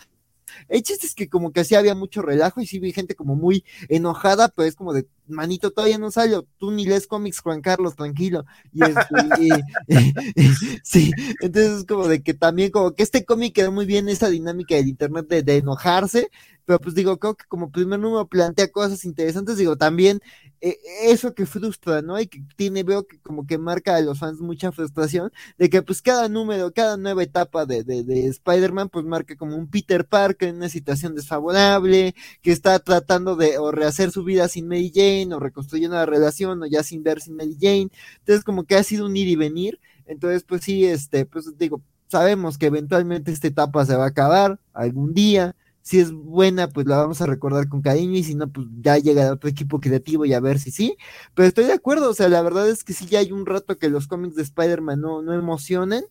[0.67, 3.35] el chiste es que como que así había mucho relajo y sí vi gente como
[3.35, 7.61] muy enojada, pero es como de, manito, todavía no salió, tú ni lees cómics, Juan
[7.61, 8.45] Carlos, tranquilo.
[8.73, 8.81] Y,
[9.87, 10.53] este,
[10.83, 11.11] sí,
[11.41, 14.75] entonces es como de que también como que este cómic quedó muy bien esa dinámica
[14.75, 16.29] del internet de, de enojarse,
[16.65, 20.19] pero pues digo, creo que como primer número plantea cosas interesantes, digo, también
[20.61, 22.19] eh, eso que frustra, ¿no?
[22.19, 25.83] Y que tiene, veo que como que marca a los fans mucha frustración, de que
[25.83, 30.05] pues cada número, cada nueva etapa de, de, de Spider-Man, pues marca como un Peter
[30.07, 34.91] Parker en una situación desfavorable, que está tratando de o rehacer su vida sin Mary
[34.93, 37.89] Jane, o reconstruyendo la relación, o ya sin ver sin Mary Jane,
[38.19, 41.81] entonces como que ha sido un ir y venir, entonces pues sí, este, pues digo,
[42.07, 45.55] sabemos que eventualmente esta etapa se va a acabar algún día,
[45.85, 48.97] si es buena, pues la vamos a recordar con cariño y si no, pues ya
[48.97, 50.97] llega otro equipo creativo y a ver si sí.
[51.35, 53.77] Pero estoy de acuerdo, o sea, la verdad es que sí ya hay un rato
[53.77, 56.03] que los cómics de Spider-Man no, no emocionan.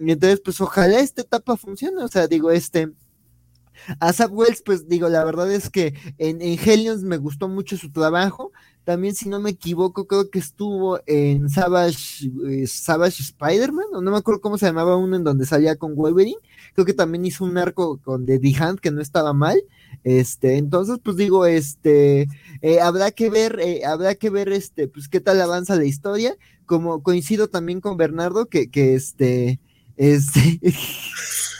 [0.00, 2.90] Y entonces, pues ojalá esta etapa funcione, o sea, digo, este...
[3.98, 7.76] A Zap Wells, pues digo, la verdad es que en, en Helions me gustó mucho
[7.76, 8.52] su trabajo.
[8.84, 14.10] También, si no me equivoco, creo que estuvo en Savage, eh, Savage Spider-Man, o no
[14.10, 16.38] me acuerdo cómo se llamaba uno en donde salía con Wolverine.
[16.74, 19.62] Creo que también hizo un arco con The Hand que no estaba mal.
[20.02, 22.26] Este, entonces, pues digo, este,
[22.62, 26.36] eh, habrá que ver, eh, habrá que ver, este, pues qué tal avanza la historia.
[26.64, 29.60] Como coincido también con Bernardo, que, que este,
[29.96, 30.60] este.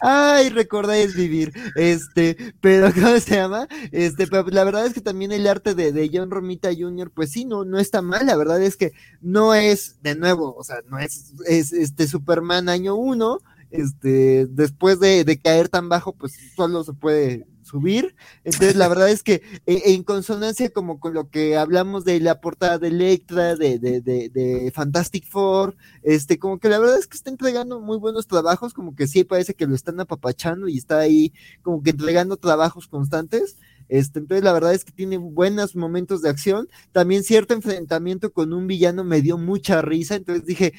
[0.00, 1.52] Ay, recordáis vivir.
[1.76, 3.68] Este, pero ¿cómo se llama?
[3.90, 7.30] Este, pero la verdad es que también el arte de, de John Romita Jr., pues
[7.32, 8.26] sí, no, no está mal.
[8.26, 12.68] La verdad es que no es, de nuevo, o sea, no es, es este Superman
[12.68, 13.40] año uno.
[13.70, 18.14] Este, después de, de caer tan bajo, pues solo se puede subir.
[18.44, 22.40] Entonces, la verdad es que eh, en consonancia como con lo que hablamos de la
[22.40, 27.06] portada de Electra, de, de, de, de, Fantastic Four, este, como que la verdad es
[27.06, 30.76] que está entregando muy buenos trabajos, como que sí parece que lo están apapachando y
[30.76, 31.32] está ahí
[31.62, 33.56] como que entregando trabajos constantes.
[33.88, 36.68] Este, entonces la verdad es que tiene buenos momentos de acción.
[36.92, 40.14] También cierto enfrentamiento con un villano me dio mucha risa.
[40.14, 40.72] Entonces dije,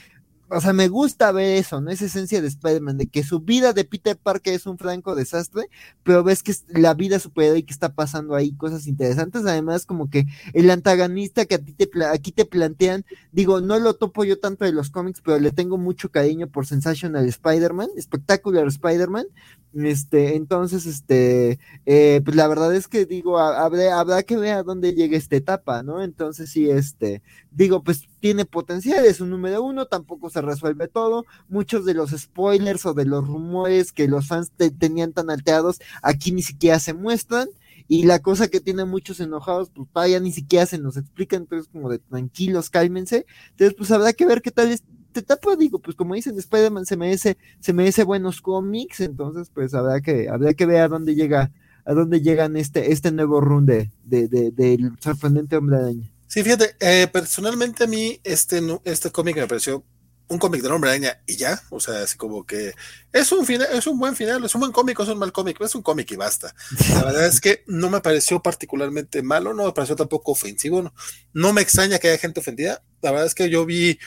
[0.55, 1.89] o sea, me gusta ver eso, ¿no?
[1.89, 5.69] Esa esencia de Spider-Man, de que su vida de Peter Parker es un franco desastre,
[6.03, 7.17] pero ves que la vida
[7.55, 9.45] y que está pasando ahí cosas interesantes.
[9.45, 13.95] Además, como que el antagonista que a ti te aquí te plantean, digo, no lo
[13.95, 18.67] topo yo tanto de los cómics, pero le tengo mucho cariño por Sensational Spider-Man, Spectacular
[18.67, 19.25] Spider-Man.
[19.73, 24.63] Este, entonces, este, eh, pues la verdad es que digo, habrá, habrá que ver a
[24.63, 26.03] dónde llega esta etapa, ¿no?
[26.03, 31.25] Entonces, sí, este, digo, pues tiene potencial, es un número uno, tampoco se resuelve todo.
[31.49, 36.31] Muchos de los spoilers o de los rumores que los fans tenían tan alterados, aquí
[36.31, 37.49] ni siquiera se muestran.
[37.89, 41.67] Y la cosa que tiene muchos enojados, pues todavía ni siquiera se nos explica, entonces
[41.69, 43.25] como de tranquilos, cálmense.
[43.49, 44.71] Entonces, pues habrá que ver qué tal
[45.13, 49.99] etapa, digo, pues como dicen, Spider-Man se merece, se merece buenos cómics, entonces pues habrá
[49.99, 51.51] que, habrá que ver a dónde llega,
[51.83, 56.12] a dónde llegan este, este nuevo run de, de, del sorprendente hombre araña.
[56.33, 59.85] Sí, fíjate, eh, personalmente a mí este, este cómic me pareció
[60.27, 62.73] un cómic de hombre araña y ya, o sea, así como que
[63.11, 65.61] es un final, es un buen final, es un buen cómic, es un mal cómic,
[65.61, 66.55] es un cómic y basta.
[66.89, 70.91] La verdad es que no me pareció particularmente malo, no me pareció tampoco ofensivo, no,
[71.33, 72.81] no me extraña que haya gente ofendida.
[73.03, 73.99] La verdad es que yo vi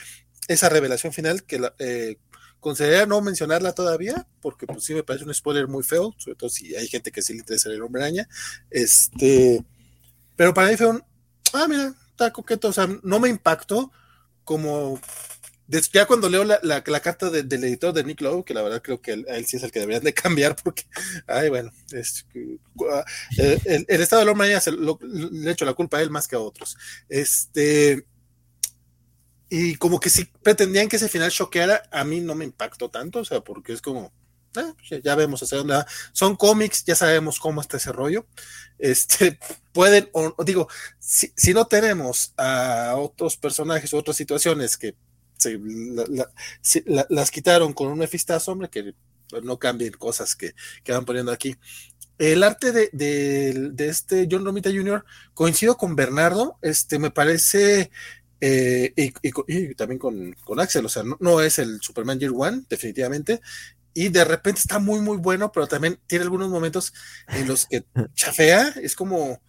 [0.49, 2.17] esa revelación final que la, eh,
[2.59, 6.49] consideraría no mencionarla todavía, porque pues sí me parece un spoiler muy feo, sobre todo
[6.49, 8.27] si hay gente que sí le interesa el hombre araña.
[8.69, 9.63] Este,
[10.35, 11.01] pero para mí fue un,
[11.53, 13.91] ah, mira, está coqueto, o sea, no me impactó
[14.43, 14.99] como
[15.91, 19.11] ya cuando leo la, carta del editor de Nick Lowe, que la verdad creo que
[19.11, 20.83] él, sí es el que deberían de cambiar, porque,
[21.27, 22.25] ay, bueno, es,
[22.91, 23.03] ah,
[23.37, 26.39] el, estado del hombre se lo, le hecho la culpa a él más que a
[26.39, 26.77] otros.
[27.09, 28.07] Este,
[29.49, 33.19] y como que si pretendían que ese final choqueara, a mí no me impactó tanto,
[33.19, 34.13] o sea, porque es como,
[34.77, 38.25] pues ya, vemos hacia dónde Son cómics, ya sabemos cómo está ese rollo.
[38.79, 39.39] Este,
[39.73, 40.67] pueden, o, digo,
[40.99, 44.95] si, si no tenemos a otros personajes o otras situaciones que
[45.37, 45.59] se,
[47.09, 48.93] las quitaron con un mefistazo, hombre, que
[49.43, 50.53] no cambien cosas que,
[50.83, 51.55] que van poniendo aquí.
[52.17, 55.05] El arte de, de, este John Romita Jr.
[55.33, 57.91] coincido con Bernardo, este me parece,
[58.41, 62.63] eh, y, también con, con, Axel, o sea, no, no, es el Superman Year One,
[62.67, 63.39] definitivamente,
[63.97, 66.93] y de repente está muy, muy bueno, pero también tiene algunos momentos
[67.29, 67.83] en los que
[68.13, 69.41] chafea, es como,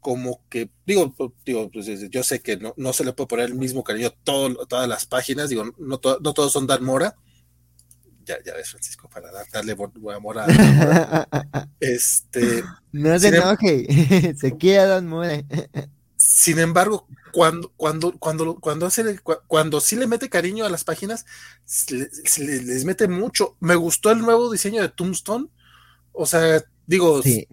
[0.00, 1.14] como que, digo,
[1.44, 4.14] digo pues, yo sé que no, no se le puede poner el mismo cariño a
[4.24, 7.14] todas las páginas, digo, no, no todos son Dan Mora.
[8.24, 9.76] Ya, ya ves, Francisco, para darle
[10.16, 10.46] amor a
[11.78, 12.64] este.
[12.90, 15.44] No se em- enoje, se queda Dan Mora.
[16.36, 21.24] Sin embargo, cuando, cuando, cuando, cuando, hace, cuando sí le mete cariño a las páginas,
[22.38, 23.56] les mete mucho.
[23.60, 25.48] Me gustó el nuevo diseño de Tombstone.
[26.12, 27.48] O sea, digo, sí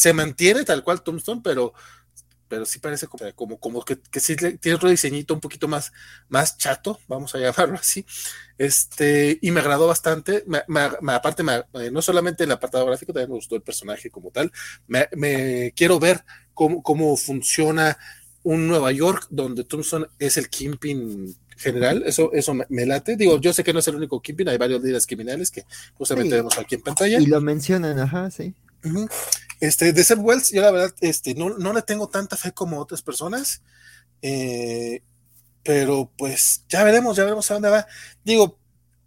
[0.00, 1.74] se mantiene tal cual Tombstone, pero,
[2.48, 5.92] pero sí parece como, como, que, que, sí tiene otro diseñito un poquito más,
[6.28, 8.06] más chato, vamos a llamarlo así.
[8.56, 10.44] Este, y me agradó bastante.
[10.46, 10.62] Me,
[11.12, 11.42] aparte,
[11.74, 14.52] eh, no solamente el apartado gráfico, también me gustó el personaje como tal.
[14.86, 16.24] Me, quiero ver
[16.60, 17.96] cómo, cómo funciona
[18.42, 23.16] un Nueva York donde Tombstone es el Kingpin general, eso, eso me, late.
[23.16, 25.64] Digo, yo sé que no es el único Kingpin, hay varios líderes criminales que
[25.94, 27.18] justamente vemos aquí en pantalla.
[27.18, 28.54] Y lo mencionan, ajá, sí.
[29.58, 32.78] Este, de Seth Wells, yo la verdad, este, no, no le tengo tanta fe como
[32.78, 33.62] otras personas.
[34.20, 35.02] Eh,
[35.62, 37.86] pero pues ya veremos, ya veremos a dónde va.
[38.22, 38.58] Digo,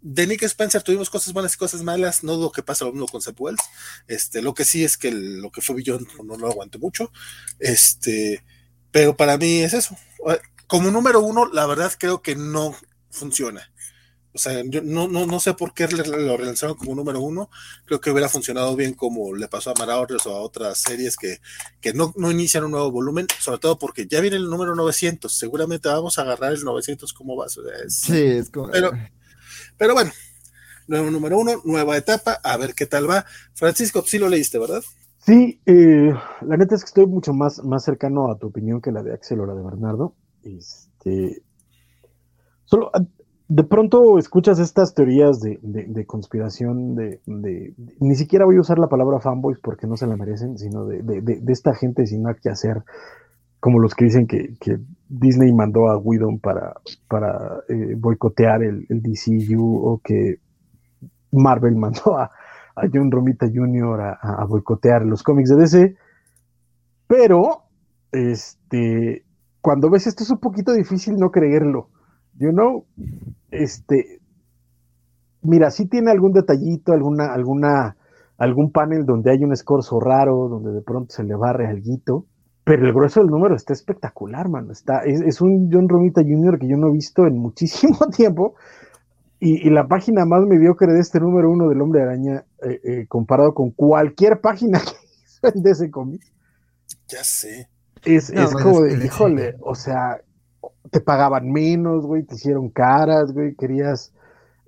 [0.04, 3.08] de Nick Spencer tuvimos cosas buenas y cosas malas, no lo que pasa lo mismo
[3.08, 3.62] con Seth Wells.
[4.06, 7.10] Este, lo que sí es que lo que fue Billón no, lo aguanté mucho.
[7.58, 8.44] Este,
[8.90, 9.96] pero para mí es eso.
[10.66, 12.76] Como número uno, la verdad creo que no
[13.10, 13.72] funciona.
[14.34, 17.48] O sea, yo no, no, no sé por qué lo relanzaron como número uno.
[17.86, 21.40] Creo que hubiera funcionado bien como le pasó a Marauders o a otras series que,
[21.80, 25.34] que no, no, inician un nuevo volumen, sobre todo porque ya viene el número 900.
[25.34, 27.60] Seguramente vamos a agarrar el 900 como base.
[27.88, 28.70] sí, es como...
[28.70, 28.92] Pero,
[29.76, 30.10] pero bueno,
[30.88, 33.24] nuevo número uno, nueva etapa, a ver qué tal va.
[33.54, 34.82] Francisco, sí lo leíste, ¿verdad?
[35.18, 38.92] Sí, eh, la neta es que estoy mucho más, más cercano a tu opinión que
[38.92, 40.14] la de Axel o la de Bernardo.
[40.42, 41.42] Este,
[42.66, 42.90] solo
[43.48, 47.20] de pronto escuchas estas teorías de, conspiración, de,
[48.00, 51.42] ni siquiera voy a usar la palabra fanboys porque no se la merecen, sino de,
[51.48, 52.82] esta gente sin nada que hacer,
[53.64, 54.54] como los que dicen que,
[55.08, 56.74] Disney mandó a Whedon para,
[57.08, 60.36] para eh, boicotear el, DCU o que
[61.32, 62.30] Marvel mandó a,
[62.92, 64.00] John Romita Jr.
[64.02, 65.96] A, a, boicotear los cómics de DC,
[67.06, 67.62] pero
[68.12, 69.24] este,
[69.62, 71.88] cuando ves esto es un poquito difícil no creerlo
[72.38, 72.84] you know,
[73.50, 74.20] este,
[75.40, 77.96] mira, sí tiene algún detallito, alguna, alguna,
[78.36, 82.26] algún panel donde hay un escorzo raro, donde de pronto se le barre algo,
[82.64, 84.72] pero el grueso del número está espectacular, mano.
[84.72, 86.58] Está, es, un John Romita Jr.
[86.58, 88.54] que yo no he visto en muchísimo tiempo.
[89.38, 93.52] Y, la página más mediocre de este número uno del Hombre Araña, eh, eh, comparado
[93.52, 94.80] con cualquier página
[95.42, 96.22] que hizo de ese cómic.
[97.08, 97.68] Ya sé.
[98.04, 100.20] Es, es como de, híjole, o sea,
[100.90, 104.12] te pagaban menos, güey, te hicieron caras, güey, querías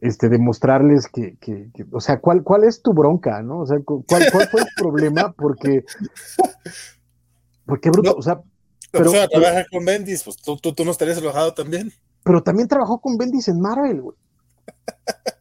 [0.00, 3.60] este, demostrarles que, que, o sea, ¿cuál, ¿cuál es tu bronca, no?
[3.60, 5.32] O sea, ¿cuál, cuál fue el problema?
[5.36, 5.84] Porque,
[7.66, 8.40] porque bruto, o sea...
[8.92, 11.92] Pero, o trabaja con Bendis, pues tú, tú, no estarías enojado también.
[12.22, 14.16] Pero también trabajó con Bendis en Marvel, güey.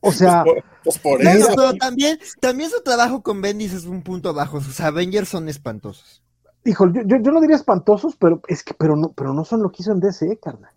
[0.01, 0.43] O sea,
[0.83, 1.53] pues por, pues eso.
[1.55, 4.61] Pero también, también su trabajo con Bendis es un punto bajo.
[4.61, 6.21] Sus Avengers son espantosos.
[6.65, 9.71] Híjole, yo, yo, no diría espantosos, pero es que, pero no, pero no son lo
[9.71, 10.73] que hizo en DC, carnal.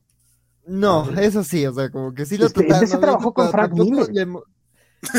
[0.67, 3.01] No, eso sí, o sea, como que sí lo este, trataron.
[3.01, 4.07] trabajó con Frank Miller.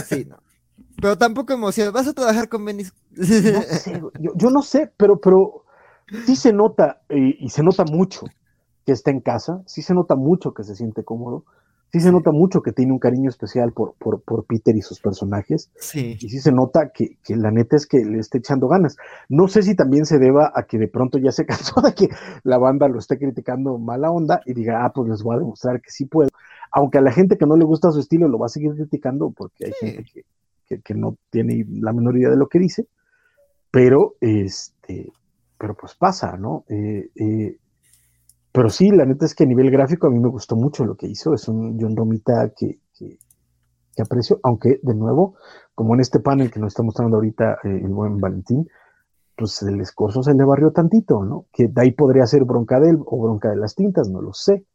[0.08, 0.38] Sí, no.
[1.02, 1.92] Pero tampoco emociona.
[1.92, 2.84] ¿Vas a trabajar con Benny?
[4.36, 5.66] yo, no sé, pero, pero
[6.26, 8.26] sí se nota, eh, y se nota mucho
[8.86, 11.44] que está en casa, sí se nota mucho que se siente cómodo,
[11.92, 15.00] sí se nota mucho que tiene un cariño especial por, por, por Peter y sus
[15.00, 15.72] personajes.
[15.78, 16.18] Sí.
[16.20, 18.96] Y sí se nota que, que, la neta es que le está echando ganas.
[19.28, 22.10] No sé si también se deba a que de pronto ya se cansó de que
[22.44, 25.82] la banda lo esté criticando mala onda y diga, ah, pues les voy a demostrar
[25.82, 26.30] que sí puedo.
[26.72, 29.32] Aunque a la gente que no le gusta su estilo lo va a seguir criticando
[29.32, 30.26] porque hay gente
[30.68, 32.86] que, que, no tiene la menor idea de lo que dice.
[33.72, 35.12] Pero, este,
[35.60, 36.64] pero pues pasa, ¿no?
[36.70, 37.60] Eh, eh,
[38.52, 40.96] pero sí, la neta es que a nivel gráfico a mí me gustó mucho lo
[40.96, 41.34] que hizo.
[41.34, 43.20] Es un John Romita que, que,
[44.02, 45.36] aprecio, aunque de nuevo,
[45.76, 48.68] como en este panel que nos está mostrando ahorita eh, el buen Valentín,
[49.36, 51.46] pues el escorzo se le barrió tantito, ¿no?
[51.52, 54.34] Que de ahí podría ser bronca de él o bronca de las tintas, no lo
[54.34, 54.66] sé.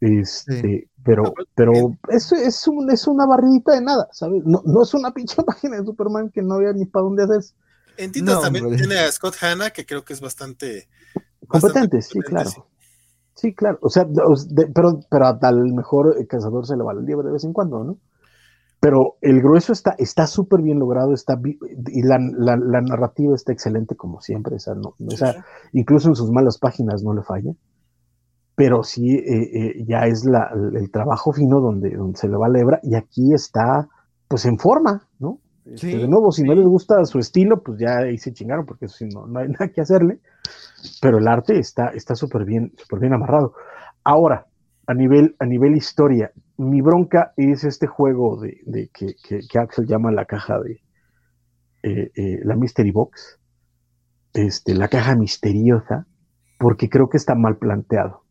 [0.00, 1.72] Este, pero, pero
[2.08, 4.42] es, es, un, es una barridita de nada, ¿sabes?
[4.44, 7.54] No, no es una pinche página de Superman que no había ni para dónde hacer.
[7.96, 10.88] En tintas también tiene a Scott Hanna, que creo que es bastante
[11.46, 12.50] competente, sí, claro.
[13.34, 13.78] Sí, claro.
[13.82, 14.06] O sea,
[14.74, 17.98] pero, pero al mejor cazador se le va el liebre de vez en cuando, ¿no?
[18.80, 23.96] Pero el grueso está está súper bien logrado, está y la, la, narrativa está excelente
[23.96, 24.94] como siempre, esa no,
[25.72, 27.52] incluso en sus malas páginas no le falla.
[28.54, 32.48] Pero sí, eh, eh, ya es la, el trabajo fino donde, donde se le va
[32.48, 33.88] la hebra y aquí está,
[34.28, 35.40] pues en forma, ¿no?
[35.66, 38.88] Este, de nuevo, si no les gusta su estilo, pues ya ahí se chingaron, porque
[38.88, 40.20] sí, no, no hay nada que hacerle
[41.00, 43.54] pero el arte está súper bien, super bien amarrado.
[44.04, 44.46] Ahora,
[44.86, 50.12] a nivel, a nivel historia, mi bronca es este juego de, que, que, Axel llama
[50.12, 50.80] la caja de
[51.82, 53.38] eh, eh, la Mystery Box,
[54.32, 56.06] este, la caja misteriosa,
[56.58, 58.22] porque creo que está mal planteado.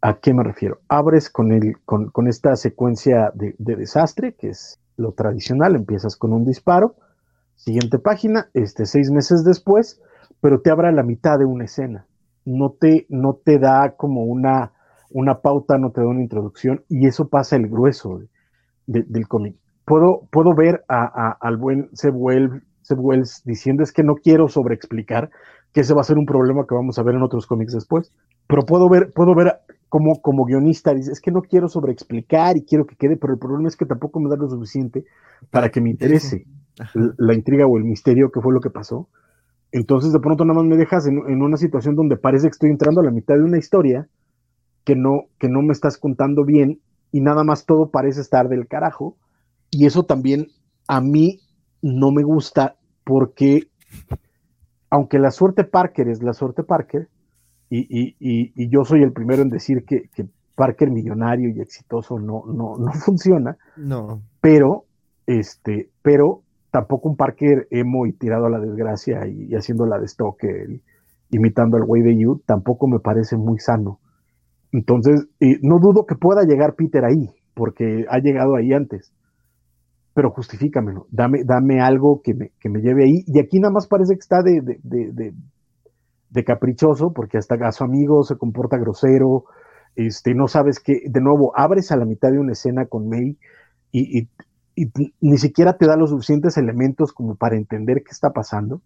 [0.00, 0.80] ¿A qué me refiero?
[0.88, 6.16] Abres con, el, con, con esta secuencia de, de, desastre, que es lo tradicional, empiezas
[6.16, 6.96] con un disparo,
[7.54, 10.00] siguiente página, este, seis meses después,
[10.40, 12.06] pero te abre la mitad de una escena.
[12.44, 14.72] No te, no te da como una,
[15.10, 18.20] una pauta, no te da una introducción, y eso pasa el grueso
[18.86, 19.56] del cómic.
[19.84, 25.30] Puedo, puedo ver a, al buen Seb Wells, diciendo es que no quiero sobreexplicar,
[25.72, 28.12] que ese va a ser un problema que vamos a ver en otros cómics después,
[28.46, 32.64] pero puedo ver, puedo ver como, como guionista, dice, es que no quiero sobreexplicar y
[32.64, 35.04] quiero que quede, pero el problema es que tampoco me da lo suficiente
[35.50, 36.46] para que me interese
[36.94, 39.08] la intriga o el misterio que fue lo que pasó.
[39.72, 43.00] Entonces de pronto nada más me dejas en, una situación donde parece que estoy entrando
[43.00, 44.08] a la mitad de una historia
[44.84, 46.80] que no, que no me estás contando bien
[47.12, 49.16] y nada más todo parece estar del carajo.
[49.70, 50.48] Y eso también
[50.86, 51.40] a mí
[51.82, 53.68] no me gusta porque
[54.90, 57.08] aunque la suerte Parker es la suerte Parker,
[57.70, 60.08] y, yo soy el primero en decir que,
[60.54, 63.56] Parker millonario y exitoso no, no, no funciona.
[63.76, 64.22] No.
[64.40, 64.86] Pero,
[65.24, 70.08] este, pero tampoco un Parker emo y tirado a la desgracia y, haciendo la de
[70.08, 70.80] Stoker,
[71.30, 74.00] imitando al güey de You, tampoco me parece muy sano.
[74.72, 75.28] Entonces,
[75.62, 79.12] no dudo que pueda llegar Peter ahí, porque ha llegado ahí antes.
[80.14, 83.24] Pero justifícamelo, dame, dame algo que me, que me lleve ahí.
[83.26, 85.32] Y aquí nada más parece que está de, de, de,
[86.44, 89.44] caprichoso, porque hasta a su amigo se comporta grosero,
[89.96, 93.36] este, no sabes que, de nuevo, abres a la mitad de una escena con May
[93.90, 94.28] y,
[95.20, 98.80] ni siquiera te da los suficientes elementos como para entender qué está pasando.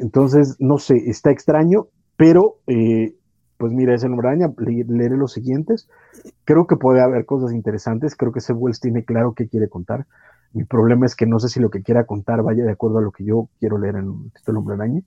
[0.00, 3.14] entonces, no sé, está extraño, pero eh,
[3.58, 5.88] pues mira, es el araña, leeré los siguientes.
[6.44, 10.06] Creo que puede haber cosas interesantes, creo que ese Wells tiene claro qué quiere contar.
[10.52, 13.02] Mi problema es que no sé si lo que quiera contar vaya de acuerdo a
[13.02, 15.02] lo que yo quiero leer en el título Hombre Araña,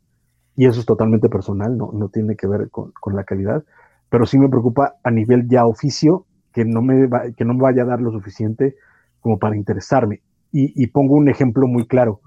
[0.59, 3.63] y eso es totalmente personal, no, no tiene que ver con, con, la calidad,
[4.09, 7.07] pero sí me preocupa a nivel ya oficio que no me,
[7.37, 8.75] que no me vaya a dar lo suficiente
[9.21, 10.21] como para interesarme.
[10.51, 12.19] Y, pongo un ejemplo muy claro,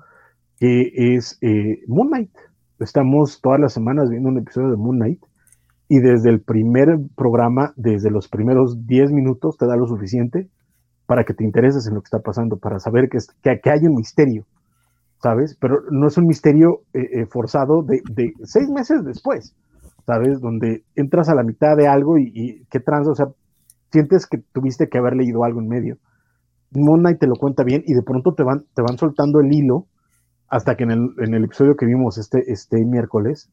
[0.58, 2.30] que es eh, Moon Knight.
[2.78, 5.22] Estamos todas las semanas viendo un episodio de Moon Knight
[5.88, 10.48] y desde el primer programa, desde los primeros 10 minutos, te da lo suficiente
[11.04, 13.96] para que te intereses en lo que está pasando, para saber que, que, hay un
[13.96, 14.46] misterio,
[15.22, 15.56] ¿sabes?
[15.60, 19.54] Pero no es un misterio eh, eh, forzado de, de, seis meses después,
[20.04, 20.40] ¿sabes?
[20.40, 23.26] Donde entras a la mitad de algo y, y qué trans, o sea,
[23.92, 25.98] sientes que tuviste que haber leído algo en medio.
[26.72, 29.86] Moon te lo cuenta bien y de pronto te van, te van soltando el hilo
[30.48, 33.50] hasta que en el, en el episodio que vimos este, este miércoles,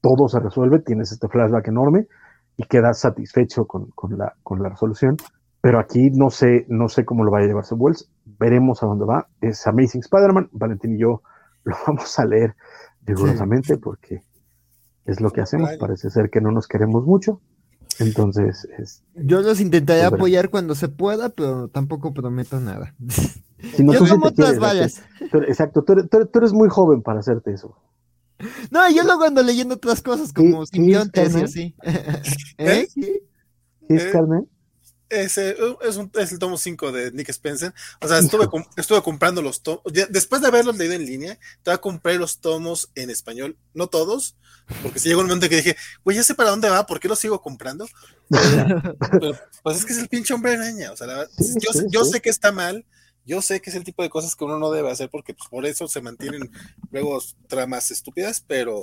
[0.00, 2.06] todo se resuelve, tienes este flashback enorme
[2.56, 5.16] y quedas satisfecho con, la, con la resolución.
[5.60, 8.10] Pero aquí no sé, no sé cómo lo vaya a llevarse Wells.
[8.38, 9.28] Veremos a dónde va.
[9.40, 10.50] Es Amazing Spider-Man.
[10.52, 11.22] Valentín y yo
[11.64, 12.54] lo vamos a leer
[13.04, 14.22] rigurosamente porque
[15.04, 15.70] es lo que hacemos.
[15.78, 17.40] Parece ser que no nos queremos mucho.
[18.00, 22.94] Entonces, es, yo los intentaré apoyar cuando se pueda, pero tampoco prometo nada.
[23.76, 23.92] Como
[24.22, 25.02] otras
[25.48, 25.94] exacto, tú
[26.34, 27.76] eres, muy joven para hacerte eso.
[28.70, 31.76] No, yo luego ando leyendo otras cosas como simbiontes y así.
[32.58, 32.86] ¿Eh?
[32.94, 33.22] ¿Qué
[33.88, 34.10] es ¿Eh?
[34.12, 34.48] Carmen?
[35.10, 37.72] Ese, es, un, es, el tomo 5 de Nick Spencer.
[38.00, 39.82] O sea, estuve, estuve comprando los tomos.
[40.10, 43.56] Después de haberlos leído en línea, todavía compré los tomos en español.
[43.74, 44.36] No todos,
[44.82, 47.08] porque si llegó un momento que dije, güey, ya sé para dónde va, ¿por qué
[47.08, 47.86] los sigo comprando?
[49.62, 50.92] pues es que es el pinche hombre araña.
[50.92, 52.84] O sea, yo, yo sé que está mal.
[53.24, 55.50] Yo sé que es el tipo de cosas que uno no debe hacer porque pues,
[55.50, 56.50] por eso se mantienen
[56.90, 58.80] luego tramas estúpidas, pero.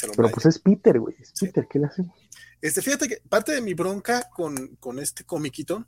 [0.00, 1.14] Pero pues es Peter, güey.
[1.20, 2.16] Es Peter, ¿qué le hacemos?
[2.62, 5.84] Este, fíjate que parte de mi bronca con, este comiquito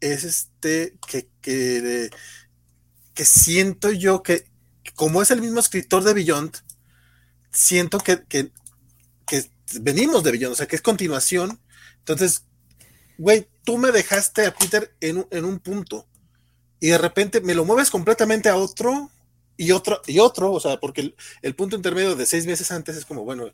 [0.00, 4.46] es este que, que, siento yo que,
[4.94, 6.56] como es el mismo escritor de Beyond,
[7.50, 8.52] siento que, que,
[9.80, 11.58] venimos de Beyond, o sea, que es continuación.
[11.98, 12.44] Entonces,
[13.18, 16.06] güey, tú me dejaste a Peter en, en un punto
[16.78, 19.10] y de repente me lo mueves completamente a otro
[19.56, 22.96] y otro y otro, o sea, porque el, el punto intermedio de seis meses antes
[22.96, 23.52] es como, bueno,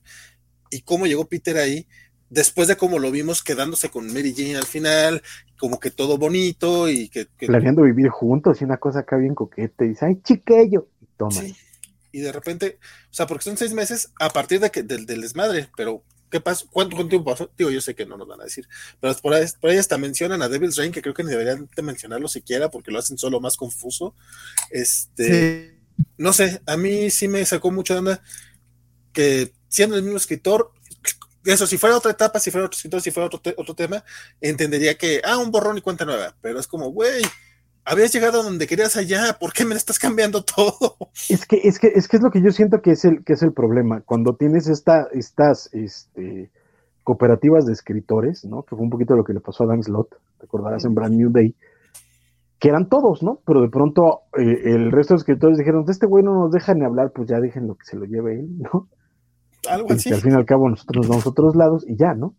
[0.71, 1.87] ¿y cómo llegó Peter ahí?
[2.31, 5.23] Después de cómo lo vimos quedándose con Mary Jane al final,
[5.59, 7.27] como que todo bonito y que...
[7.39, 11.33] Planeando vivir juntos y una cosa acá bien coquete, y dice, ay, chiquillo, y toma.
[11.33, 11.55] Sí.
[12.13, 12.79] Y de repente,
[13.11, 16.67] o sea, porque son seis meses a partir de que, del, desmadre, pero ¿qué pasó?
[16.71, 17.51] ¿Cuánto, tiempo pasó?
[17.57, 18.67] Digo, yo sé que no nos van a decir,
[19.01, 21.69] pero por ahí, por ahí hasta mencionan a Devil's Reign, que creo que ni deberían
[21.75, 24.15] de mencionarlo siquiera porque lo hacen solo más confuso.
[24.71, 25.77] Este,
[26.17, 28.23] no sé, a mí sí me sacó mucha onda
[29.13, 30.73] que siendo el mismo escritor,
[31.45, 34.05] eso, si fuera otra etapa, si fuera otro escritor, si fuera otro, otro tema,
[34.41, 37.23] entendería que, ah, un borrón y cuenta nueva, pero es como, güey,
[37.85, 40.97] habías llegado donde querías allá, ¿por qué me estás cambiando todo?
[41.29, 43.35] Es que, es que, es que es lo que yo siento que es el, que
[43.35, 44.03] es el problema.
[44.03, 46.51] Cuando tienes esta, estas este,
[47.03, 48.63] cooperativas de escritores, ¿no?
[48.63, 51.31] Que fue un poquito lo que le pasó a Dan Slott, recordarás en Brand New
[51.31, 51.55] Day,
[52.59, 53.41] que eran todos, ¿no?
[53.47, 56.85] Pero de pronto eh, el resto de escritores dijeron, este güey no nos deja ni
[56.85, 58.89] hablar, pues ya dejen lo que se lo lleve él, ¿no?
[59.71, 60.13] Algo así.
[60.13, 62.35] al fin y al cabo nosotros nos vamos a otros lados y ya, ¿no?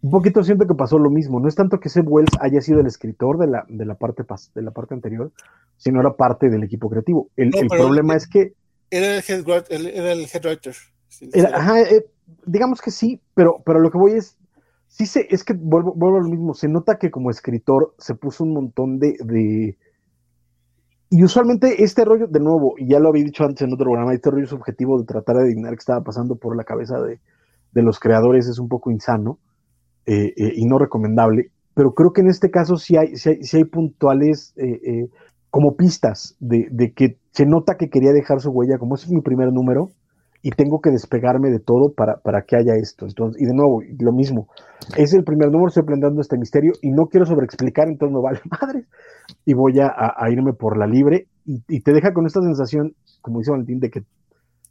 [0.00, 1.40] Un poquito siento que pasó lo mismo.
[1.40, 4.24] No es tanto que Seb Wells haya sido el escritor de la, de la, parte,
[4.54, 5.32] de la parte anterior,
[5.76, 7.30] sino era parte del equipo creativo.
[7.36, 8.52] El, problema es que.
[8.90, 10.74] Era el head, era el head writer.
[11.52, 12.06] ajá, eh,
[12.46, 14.36] digamos que sí, pero, pero lo que voy es.
[14.86, 16.54] Sí, se, es que vuelvo, vuelvo a lo mismo.
[16.54, 19.16] Se nota que como escritor se puso un montón de
[21.10, 24.12] y usualmente este rollo, de nuevo, y ya lo había dicho antes en otro programa,
[24.12, 27.18] este rollo subjetivo de tratar de adivinar qué estaba pasando por la cabeza de,
[27.80, 29.38] los creadores es un poco insano
[30.04, 33.64] eh, eh, y no recomendable, pero creo que en este caso sí hay, sí hay,
[33.64, 35.06] puntuales eh,
[35.48, 39.12] como pistas de, de, que se nota que quería dejar su huella, como ese es
[39.12, 39.90] mi primer número,
[40.42, 43.06] y tengo que despegarme de todo para, para que haya esto.
[43.06, 44.48] Entonces, y de nuevo, lo mismo,
[44.96, 48.40] es el primer número, estoy planteando este misterio y no quiero sobreexplicar, entonces no vale
[48.60, 48.86] madre.
[49.44, 53.50] Y voy a, irme por la libre y, te deja con esta sensación, como dice
[53.50, 54.04] Valentín, de que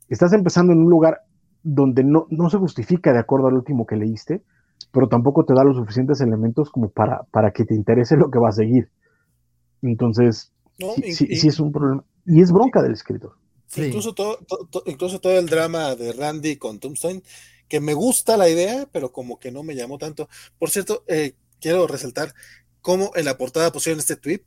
[0.10, 1.22] estás empezando en un lugar
[1.64, 4.42] donde no, no se justifica de acuerdo al último que leíste,
[4.94, 8.40] pero tampoco te da los suficientes elementos como para, para que te interese lo que
[8.40, 8.90] va a seguir.
[9.82, 12.04] Entonces, sí, sí es un problema.
[12.26, 13.34] Y es bronca del escritor.
[13.76, 14.40] Incluso, todo,
[14.86, 17.22] incluso todo el drama de Randy con Tombstone,
[17.68, 20.30] que me gusta la idea, pero como que no me llamó tanto.
[20.58, 22.34] Por cierto, eh, quiero resaltar
[22.82, 24.42] cómo en la portada pusieron este tweet,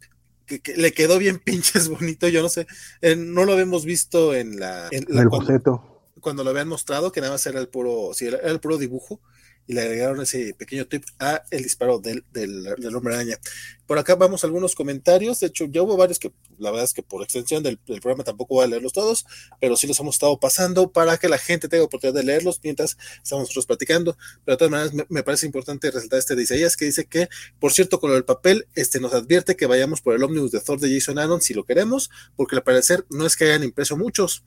[0.47, 2.67] que, le quedó bien pinches bonito, yo no sé,
[3.03, 4.89] eh, no lo habíamos visto en la...
[4.91, 8.39] En el cuando, cuando, lo habían mostrado, que nada más era el puro, sí, era
[8.51, 9.21] el puro dibujo,
[9.67, 13.39] y le agregaron ese pequeño tip a el disparo del, del, hombre araña.
[13.87, 16.95] Por acá vamos a algunos comentarios, de hecho ya hubo varios que la verdad es
[16.95, 19.27] que por extensión del, programa tampoco voy a leerlos todos,
[19.61, 22.97] pero sí los hemos estado pasando para que la gente tenga oportunidad de leerlos mientras
[23.23, 26.85] estamos nosotros platicando, pero de todas maneras me, parece importante resaltar este de Isaías que
[26.85, 27.29] dice que,
[27.59, 30.79] por cierto, con el papel este nos advierte que vayamos por el ómnibus de Thor
[30.79, 34.45] de Jason Aaron si lo queremos, porque al parecer no es que hayan impreso muchos,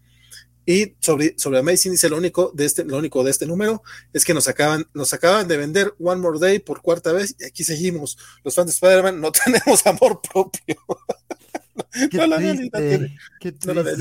[0.65, 3.83] y sobre, sobre Amazing dice lo único de este, lo único de este número
[4.13, 7.43] es que nos acaban, nos acaban de vender One More Day por cuarta vez y
[7.45, 8.17] aquí seguimos.
[8.43, 10.75] Los fans de Spider-Man no tenemos amor propio.
[12.13, 13.97] no, la veo, no, la veo,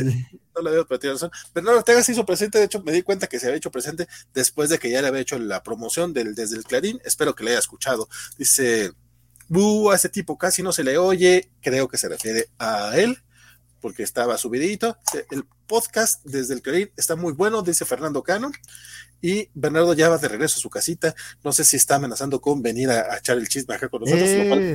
[0.54, 1.30] no la veo, pero tiene razón.
[1.54, 4.06] Bernardo Ortega se hizo presente, de hecho me di cuenta que se había hecho presente
[4.32, 7.00] después de que ya le había hecho la promoción del, desde el Clarín.
[7.04, 8.08] Espero que le haya escuchado.
[8.38, 8.92] Dice,
[9.50, 13.18] a ese tipo casi no se le oye, creo que se refiere a él
[13.82, 14.96] porque estaba subidito.
[15.30, 18.50] El podcast desde el Clarín está muy bueno, dice Fernando Cano.
[19.24, 21.14] Y Bernardo ya va de regreso a su casita.
[21.44, 24.28] No sé si está amenazando con venir a, echar el chisme acá con nosotros,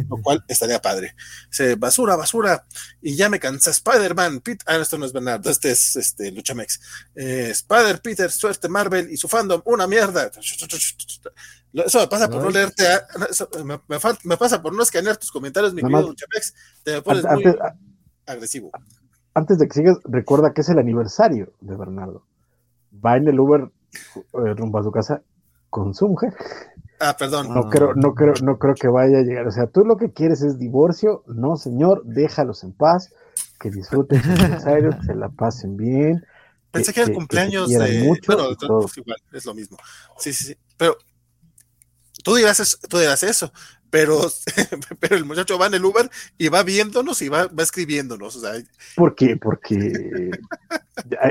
[0.08, 0.42] lo, cual, eh.
[0.48, 1.16] estaría padre.
[1.50, 2.66] Dice, basura, basura.
[3.02, 4.42] Y ya me cansa Spider-Man.
[4.66, 6.80] Ah, esto no es Bernardo, este es este, Luchamex.
[7.16, 10.32] Eh, Spider, Peter, suerte Marvel y su fandom, una mierda.
[11.74, 12.84] Eso me pasa por no, leerte,
[14.24, 16.54] me, pasa por no escanear tus comentarios, mi querido Chapex,
[16.84, 17.44] te pones muy
[18.26, 18.72] agresivo.
[19.38, 22.24] Antes de que sigas, recuerda que es el aniversario de Bernardo.
[23.06, 25.22] Va en el Uber eh, rumbo a su casa
[25.70, 26.34] con su mujer.
[27.00, 27.54] Ah, perdón.
[27.54, 29.46] No, Creo, no, creo, no creo que vaya a llegar.
[29.46, 31.24] O sea, tú lo que quieres es divorcio.
[31.28, 33.14] No, señor, déjalos en paz,
[33.60, 36.26] que disfruten su aniversario, que se la pasen bien.
[36.72, 38.06] Pensé que, era el cumpleaños de.
[38.06, 38.58] Mucho bueno,
[38.96, 39.78] igual, es lo mismo.
[40.18, 40.58] Sí, sí, sí.
[40.78, 40.98] Pero
[42.24, 43.54] tú dirás, tú dirás eso,
[43.90, 44.32] pero,
[45.00, 48.36] pero el muchacho va en el Uber y va viéndonos y va, va escribiéndonos.
[48.36, 48.54] O sea,
[48.96, 49.38] ¿Por qué?
[49.38, 50.32] Porque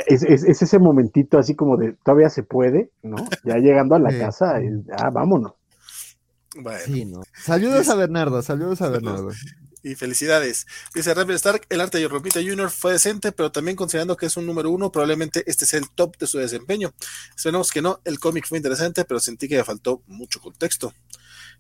[0.06, 3.16] es, es, ese momentito así como de todavía se puede, ¿no?
[3.44, 5.52] Ya llegando a la casa, ya vámonos.
[6.58, 7.22] Bueno.
[7.44, 9.30] Saludos a Bernardo, saludos a Bernardo.
[9.82, 10.66] Y felicidades.
[10.94, 12.70] Dice Rapper Stark, el arte de Romita Jr.
[12.70, 16.16] fue decente, pero también considerando que es un número uno, probablemente este sea el top
[16.16, 16.92] de su desempeño.
[17.36, 20.92] Esperemos que no, el cómic fue interesante, pero sentí que le faltó mucho contexto.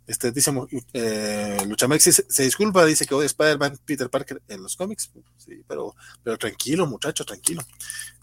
[0.06, 0.52] Este, dice
[0.92, 5.10] eh, Luchamex se, disculpa, dice que odia Spider-Man Peter Parker en los cómics.
[5.36, 7.62] Sí, pero, pero tranquilo, muchacho, tranquilo.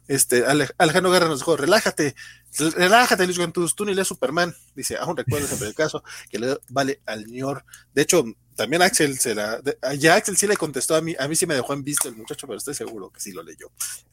[0.07, 0.43] Este,
[0.77, 2.15] Alejandro Guerra nos dijo, relájate,
[2.75, 4.53] relájate, Luis Guantús, tú ni lees Superman.
[4.75, 7.65] Dice, aún recuerdo siempre el caso, que le vale al Ñor.
[7.93, 8.23] De hecho,
[8.55, 9.61] también Axel se la,
[9.97, 12.15] ya Axel sí le contestó a mí, a mí sí me dejó en visto el
[12.15, 13.71] muchacho, pero estoy seguro que sí lo leyó.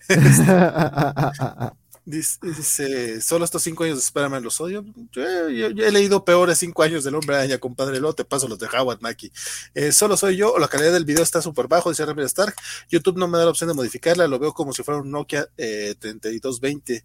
[2.05, 4.85] Dice, solo estos cinco años de Spider-Man los odio.
[5.12, 8.01] Yo, he leído peores cinco años del hombre araña, compadre.
[8.01, 9.31] Luego te paso los de Howard Mackie.
[9.74, 12.55] Eh, solo soy yo, la calidad del video está súper bajo, dice Ramírez Stark.
[12.89, 15.48] YouTube no me da la opción de modificarla, lo veo como si fuera un Nokia
[15.56, 17.05] eh, 3220.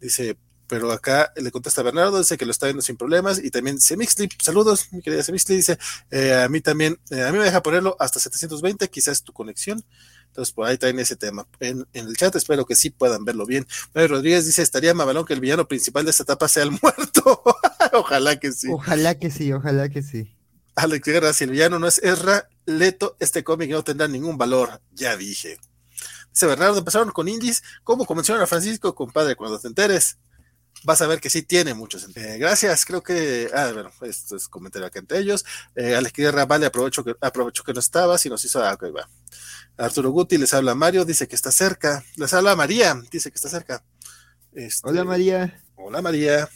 [0.00, 0.36] Dice,
[0.72, 3.38] pero acá le contesta Bernardo, dice que lo está viendo sin problemas.
[3.44, 5.78] Y también Semixly, saludos, mi querida Semixly, dice,
[6.10, 9.84] eh, a mí también, eh, a mí me deja ponerlo hasta 720, quizás tu conexión.
[10.32, 11.46] Entonces, por ahí en ese tema.
[11.60, 13.66] En, el chat espero que sí puedan verlo bien.
[13.94, 17.42] Mario Rodríguez dice, estaría mamalón que el villano principal de esta etapa sea el muerto.
[17.92, 18.68] ojalá que sí.
[18.70, 20.34] Ojalá que sí, ojalá que sí.
[20.74, 24.80] Alex Guerra, si el villano no es Ezra Leto, este cómic no tendrá ningún valor.
[24.92, 25.58] Ya dije.
[26.32, 27.62] Dice Bernardo, empezaron con indies.
[27.84, 29.36] ¿Cómo convencieron a Francisco, compadre?
[29.36, 30.16] Cuando te enteres,
[30.84, 32.08] vas a ver que sí tiene muchos.
[32.16, 33.50] Eh, gracias, creo que.
[33.54, 35.44] Ah, bueno, esto es comentario acá entre ellos.
[35.74, 38.64] Eh, Alex Guerra, vale, aprovecho que, aprovecho que no estaba, si nos hizo.
[38.64, 39.08] Ah, ok, va.
[39.76, 42.04] Arturo Guti les habla Mario, dice que está cerca.
[42.16, 43.84] Les habla María, dice que está cerca.
[44.52, 45.62] Este, hola María.
[45.76, 46.48] Hola María.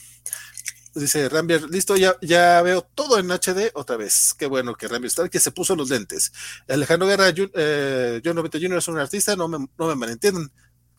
[0.94, 4.34] Dice Rambier, listo, ya, ya veo todo en HD otra vez.
[4.38, 6.32] Qué bueno que Rambier está, que se puso los lentes.
[6.68, 8.78] Alejandro Guerra, eh, John 90 Jr.
[8.78, 10.50] es un artista, no me, no me malentiendan,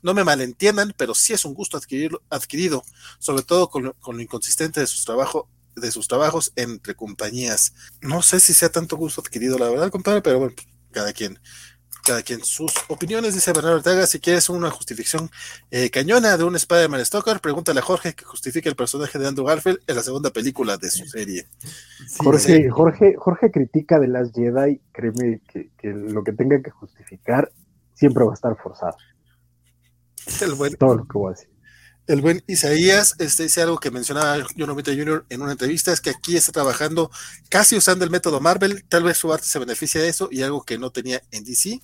[0.03, 2.83] no me malentiendan, pero sí es un gusto adquirirlo, adquirido,
[3.17, 5.45] sobre todo con, con lo inconsistente de sus trabajos
[5.75, 7.73] de sus trabajos entre compañías.
[8.01, 10.55] No sé si sea tanto gusto adquirido, la verdad, compadre, pero bueno,
[10.91, 11.39] cada quien
[12.07, 14.07] cada quien sus opiniones, dice Bernardo Ortega.
[14.07, 15.29] Si quieres una justificación
[15.71, 19.45] eh, cañona de un Spider-Man Stalker, pregúntale a Jorge que justifique el personaje de Andrew
[19.45, 21.47] Garfield en la segunda película de su serie.
[22.17, 27.51] Jorge, Jorge, Jorge critica de las Jedi, créeme que, lo que tenga que justificar
[27.93, 28.95] siempre va a estar forzado.
[30.39, 31.49] El buen, Todo lo que voy a decir.
[32.07, 35.25] El buen Isaías este, dice algo que mencionaba John Omita Jr.
[35.27, 37.11] en una entrevista, es que aquí está trabajando
[37.49, 40.63] casi usando el método Marvel, tal vez su arte se beneficia de eso y algo
[40.63, 41.81] que no tenía en DC.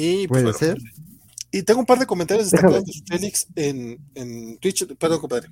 [0.00, 0.78] Y, pues, Puede ser.
[1.50, 4.86] Y tengo un par de comentarios destacados de Félix en, en Twitch.
[4.96, 5.48] Perdón, compadre.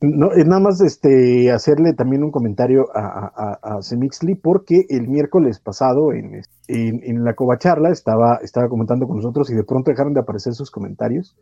[0.00, 3.30] No, es nada más este, hacerle también un comentario a,
[3.62, 9.06] a, a Semixly, porque el miércoles pasado en, en, en la covacharla estaba, estaba comentando
[9.06, 11.36] con nosotros y de pronto dejaron de aparecer sus comentarios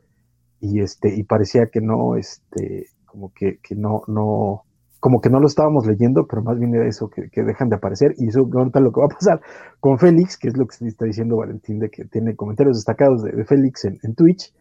[0.60, 4.64] y este, y parecía que no, este, como que, que no, no,
[5.02, 8.14] como que no lo estábamos leyendo, pero más bien era eso, que, dejan de aparecer,
[8.18, 9.40] y eso pregunta lo que va a pasar
[9.80, 13.24] con Félix, que es lo que se está diciendo Valentín, de que tiene comentarios destacados
[13.24, 14.54] de, Félix en, Twitch,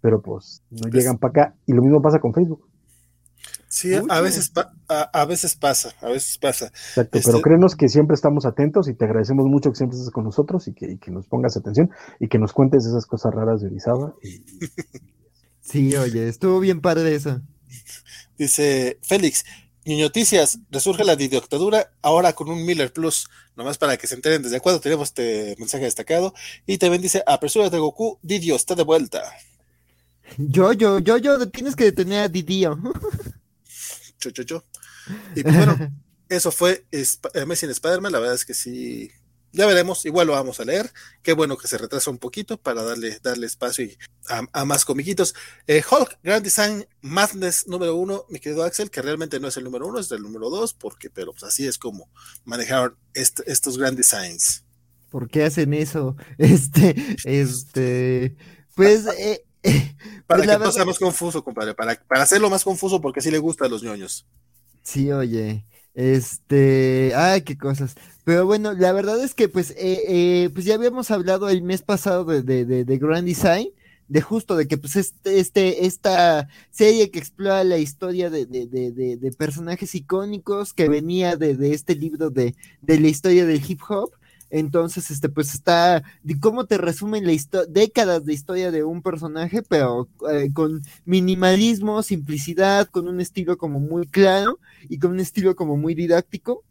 [0.00, 2.64] pero pues no pues llegan para acá, y lo mismo pasa con Facebook.
[3.66, 4.52] Sí, a veces,
[4.86, 6.66] a, veces pasa, a veces pasa.
[6.66, 10.12] Exacto, pero este créenos que siempre estamos atentos y te agradecemos mucho que siempre estés
[10.12, 11.90] con nosotros y que, nos pongas atención
[12.20, 14.14] y que nos cuentes esas cosas raras de Orizaba.
[15.60, 17.40] sí, oye, estuvo bien padre eso.
[18.38, 19.44] Dice Félix,
[19.84, 24.60] Noticias, resurge la dictadura ahora con un Miller Plus, nomás para que se enteren desde
[24.60, 26.34] cuándo tenemos este mensaje destacado.
[26.66, 29.22] Y también dice, apresúrate Goku, Didio está de vuelta.
[30.36, 32.78] Yo, yo, yo, yo, tienes que detener a Didio.
[34.18, 34.64] Cho, cho, cho.
[35.34, 35.78] Y pues bueno,
[36.28, 36.84] eso fue
[37.46, 39.10] Messi en Spider-Man, la verdad es que sí,
[39.52, 40.92] ya veremos, igual lo vamos a leer.
[41.22, 43.88] Qué bueno que se retrasa un poquito para darle, darle espacio
[44.28, 45.34] a, más comiquitos.
[45.66, 49.64] Eh, Hulk Grand Design Madness número uno, mi querido Axel, que realmente no es el
[49.64, 52.08] número uno, es el número dos, porque, pero pues así es como
[52.44, 54.64] manejaron estos Grand Designs.
[55.10, 56.16] ¿Por qué hacen eso?
[56.38, 56.94] Este,
[57.24, 58.36] este,
[58.74, 59.06] pues.
[59.18, 59.94] Eh, eh,
[60.26, 63.30] para pues que no sea más confuso, compadre, para, para hacerlo más confuso, porque sí
[63.30, 64.26] le gusta a los ñoños.
[64.82, 65.66] Sí, oye.
[65.94, 67.94] Este, ay, qué cosas.
[68.24, 71.82] Pero bueno, la verdad es que pues, eh, eh, pues ya habíamos hablado el mes
[71.82, 73.70] pasado de, de, de, Grand Design,
[74.08, 79.32] de justo de que pues este, este, esta serie que explora la historia de, de
[79.36, 82.54] personajes icónicos que venía de, este libro de,
[82.86, 84.12] la historia del hip hop.
[84.52, 86.02] Entonces, este, pues está,
[86.40, 87.32] cómo te resumen la
[87.68, 93.78] décadas de historia de un personaje, pero eh, con minimalismo, simplicidad, con un estilo como
[93.78, 94.58] muy claro
[94.88, 96.64] y con un estilo como muy didáctico.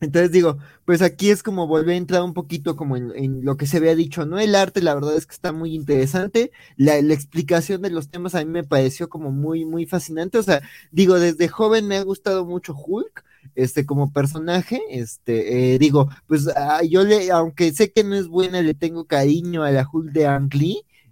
[0.00, 3.66] Entonces digo, pues aquí es como volver a entrar un poquito como en, lo que
[3.66, 4.38] se había dicho, ¿no?
[4.38, 6.52] El arte, la verdad es que está muy interesante.
[6.76, 10.38] La, explicación de los temas a mí me pareció como muy, muy fascinante.
[10.38, 10.60] O sea,
[10.92, 13.24] digo, desde joven me ha gustado mucho Hulk
[13.54, 18.28] este, como personaje, este, eh, digo, pues ah, yo le, aunque sé que no es
[18.28, 20.50] buena, le tengo cariño a la Hulk de Ang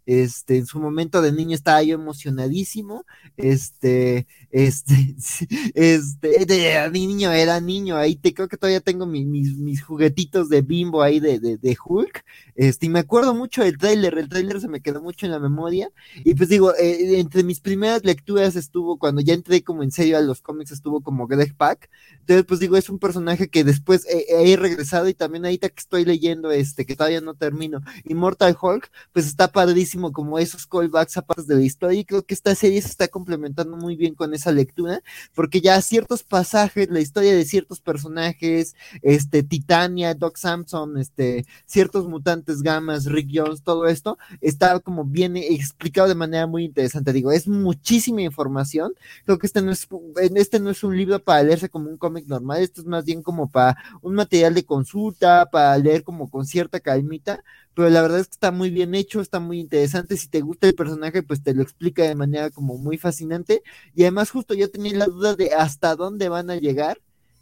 [0.06, 3.06] este, en su momento de niño estaba yo emocionadísimo,
[3.36, 5.16] este, este,
[5.74, 10.62] este, de, niño, era niño, ahí te creo que todavía tengo mis, mis, juguetitos de
[10.62, 12.24] bimbo ahí de, de, Hulk,
[12.54, 15.40] este, y me acuerdo mucho del tráiler, el tráiler se me quedó mucho en la
[15.40, 15.90] memoria,
[16.24, 20.16] y pues digo, eh, entre mis primeras lecturas estuvo, cuando ya entré como en serio
[20.16, 21.90] a los cómics, estuvo como Greg Pack,
[22.20, 26.04] entonces pues digo, es un personaje que después he regresado y también ahorita que estoy
[26.04, 31.22] leyendo, este, que todavía no termino, Immortal Hulk, pues está padrísimo como esos callbacks a
[31.22, 34.52] partes de la historia, creo que esta serie se está complementando muy bien con esa
[34.52, 35.02] lectura,
[35.34, 42.06] porque ya ciertos pasajes, la historia de ciertos personajes, este, Titania, Doc Samson, este, ciertos
[42.08, 47.12] mutantes gamas, Rick Jones, todo esto, está como bien explicado de manera muy interesante.
[47.12, 48.92] Digo, es muchísima información.
[49.24, 49.88] Creo que este no es,
[50.34, 53.22] este no es un libro para leerse como un cómic normal, esto es más bien
[53.22, 57.42] como para un material de consulta, para leer como con cierta calmita,
[57.74, 60.16] pero la verdad es que está muy bien hecho, está muy interesante.
[60.16, 63.62] Si te gusta el personaje, pues te lo explica de manera como muy fascinante.
[63.94, 67.00] Y además, justo yo tenía la duda de hasta dónde van a llegar.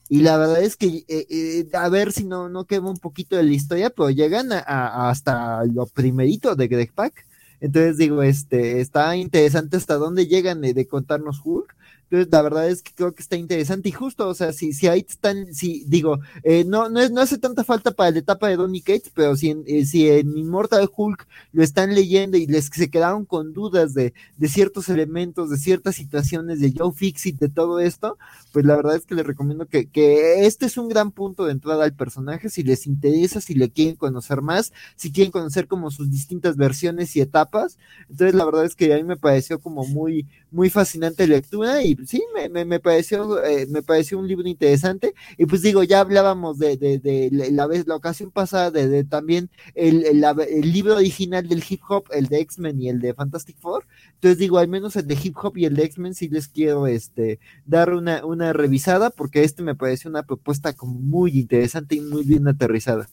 [0.09, 3.37] Y la verdad es que, eh, eh, a ver si no, no quema un poquito
[3.37, 7.27] de la historia, pero llegan hasta lo primerito de Greg Pack.
[7.61, 11.77] Entonces digo, este, está interesante hasta dónde llegan de contarnos Hulk
[12.13, 14.87] entonces, la verdad es que creo que está interesante y justo, o sea, si, si
[14.87, 18.57] ahí están, si digo, eh, no, no, no hace tanta falta para la etapa de
[18.57, 22.67] Donny Cates, pero si en, eh, si en Immortal Hulk lo están leyendo y les
[22.67, 27.49] se quedaron con dudas de, de ciertos elementos, de ciertas situaciones, de Joe Fixit, de
[27.49, 28.19] todo esto,
[28.53, 31.53] pues la verdad es que les recomiendo que, que este es un gran punto de
[31.53, 35.91] entrada al personaje, si les interesa, si le quieren conocer más, si quieren conocer como
[35.91, 37.79] sus distintas versiones y etapas.
[38.11, 42.02] Entonces, la verdad es que a mí me pareció como muy, muy fascinante lectura y
[42.07, 45.15] sí, me, me, pareció, eh, me pareció un libro interesante.
[45.37, 50.05] Y pues digo, ya hablábamos de, de, la vez, la ocasión pasada de, también el,
[50.05, 53.87] el, libro original del hip hop, el de X-Men y el de Fantastic Four.
[54.15, 56.87] Entonces digo, al menos el de hip hop y el de X-Men sí les quiero
[56.87, 62.01] este dar una, una revisada, porque este me pareció una propuesta como muy interesante y
[62.01, 63.09] muy bien aterrizada.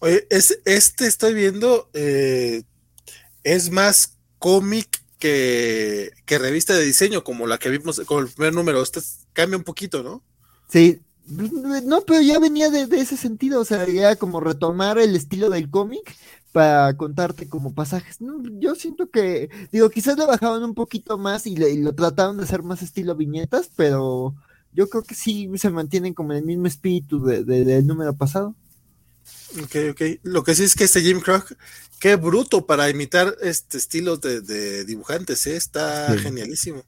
[0.00, 2.62] Oye, es, este estoy viendo, eh,
[3.42, 8.82] es más cómic que, revista de diseño, como la que vimos con el primer número.
[8.82, 9.00] Este
[9.32, 10.22] cambia un poquito, ¿no?
[10.68, 15.50] Sí, no, pero ya venía de, ese sentido, o sea, ya como retomar el estilo
[15.50, 16.16] del cómic
[16.52, 18.20] para contarte como pasajes.
[18.20, 22.44] No, yo siento que, digo, quizás le bajaban un poquito más y, lo trataron de
[22.44, 24.34] hacer más estilo viñetas, pero
[24.72, 28.54] yo creo que sí se mantienen como en el mismo espíritu de, del número pasado.
[29.62, 30.02] Ok, ok.
[30.22, 31.52] Lo que sí es que este Jim Crock
[31.98, 35.56] Qué bruto para imitar este estilo de, dibujantes, ¿eh?
[35.56, 36.84] está genialísimo.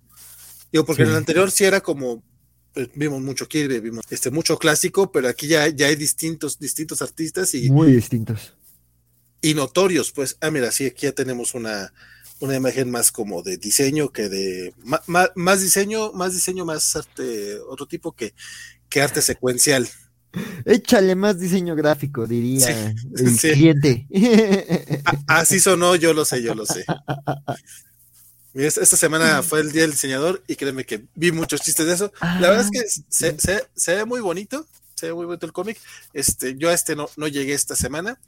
[0.73, 2.23] Digo, porque en el anterior sí era como,
[2.73, 7.03] pues, vimos mucho Kirby, vimos este, mucho clásico, pero aquí ya, ya hay distintos, distintos
[7.03, 7.70] artistas y.
[7.70, 8.55] Muy distintos.
[9.43, 10.37] Y notorios, pues.
[10.41, 11.93] Ah, mira, sí, aquí ya tenemos una,
[12.39, 14.74] una imagen más como de diseño que de.
[15.07, 18.35] Más, diseño, más diseño, más arte, otro tipo que,
[18.89, 19.89] que arte secuencial.
[20.65, 24.07] Échale más diseño gráfico, diría el cliente.
[25.27, 26.85] Así sonó, yo lo sé, yo lo sé.
[28.55, 32.12] Esta semana fue el día del diseñador y créeme que vi muchos chistes de eso.
[32.20, 35.78] La verdad es que ah, se, ve muy bonito, se ve muy bonito el cómic.
[36.12, 38.19] Este, yo a este no, no llegué esta semana,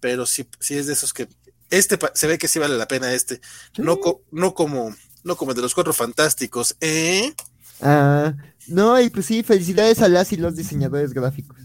[0.00, 1.28] pero sí, sí es de esos que
[1.70, 3.40] este se ve que sí vale la pena este.
[3.78, 3.98] No,
[4.30, 4.94] no como
[5.24, 7.34] no como el de los cuatro fantásticos, ¿eh?
[7.80, 8.34] Ah,
[8.68, 11.58] no, y pues sí, felicidades a las y los diseñadores gráficos.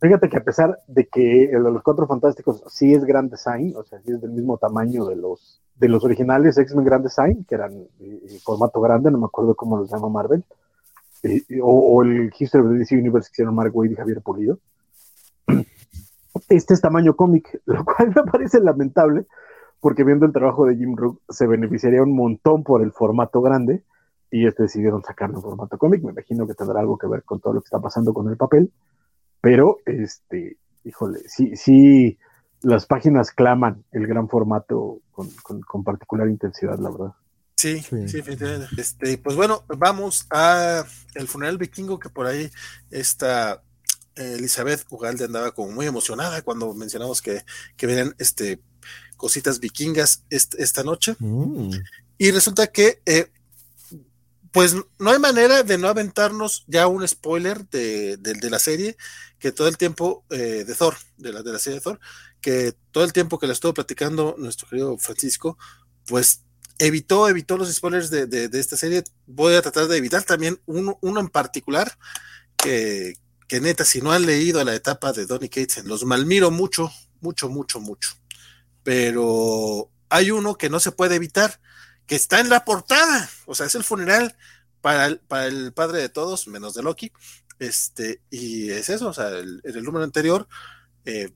[0.00, 3.74] Fíjate que a pesar de que el de los Cuatro Fantásticos sí es Grand Design,
[3.76, 7.44] o sea, sí es del mismo tamaño de los, de los originales X-Men Grand Design,
[7.44, 10.44] que eran eh, formato grande, no me acuerdo cómo los llama Marvel,
[11.24, 14.60] eh, o, el History of the DC Universe que hicieron Mark Wade y Javier Pulido.
[16.48, 19.26] Este es tamaño cómic, lo cual me parece lamentable,
[19.80, 23.82] porque viendo el trabajo de Jim Rook se beneficiaría un montón por el formato grande,
[24.30, 26.02] y este decidieron sacarlo en formato cómic.
[26.02, 28.36] Me imagino que tendrá algo que ver con todo lo que está pasando con el
[28.36, 28.72] papel,
[29.40, 32.18] pero este, híjole, sí, sí,
[32.62, 35.30] las páginas claman el gran formato con,
[35.62, 37.12] con, particular intensidad, la verdad.
[37.56, 38.22] Sí, sí,
[38.76, 40.84] Este, pues bueno, vamos a
[41.14, 42.48] el funeral vikingo que por ahí
[42.90, 43.62] está
[44.14, 47.42] Elizabeth Ugalde andaba como muy emocionada cuando mencionamos que,
[47.76, 48.60] que venían este,
[49.16, 51.16] cositas vikingas esta noche.
[51.18, 51.70] Mm.
[52.18, 53.30] Y resulta que, eh,
[54.52, 58.18] pues no hay manera de no aventarnos ya un spoiler de,
[58.50, 58.96] la serie,
[59.38, 62.00] que todo el tiempo eh, de Thor, de la, de la serie de Thor,
[62.40, 65.58] que todo el tiempo que le estuvo platicando nuestro querido Francisco,
[66.06, 66.42] pues
[66.78, 69.04] evitó, evitó los spoilers de, esta serie.
[69.26, 71.98] Voy a tratar de evitar también uno, uno en particular
[72.56, 73.14] que,
[73.46, 77.48] que neta, si no han leído la etapa de Donny Cates, los malmiro mucho, mucho,
[77.48, 78.10] mucho, mucho.
[78.82, 81.60] Pero hay uno que no se puede evitar,
[82.08, 83.30] que está en la portada.
[83.46, 84.36] O sea, es el funeral
[84.80, 87.12] para el, para el padre de todos, menos de Loki.
[87.60, 90.48] Este, y es eso, o sea, en el, número anterior
[91.04, 91.32] eh,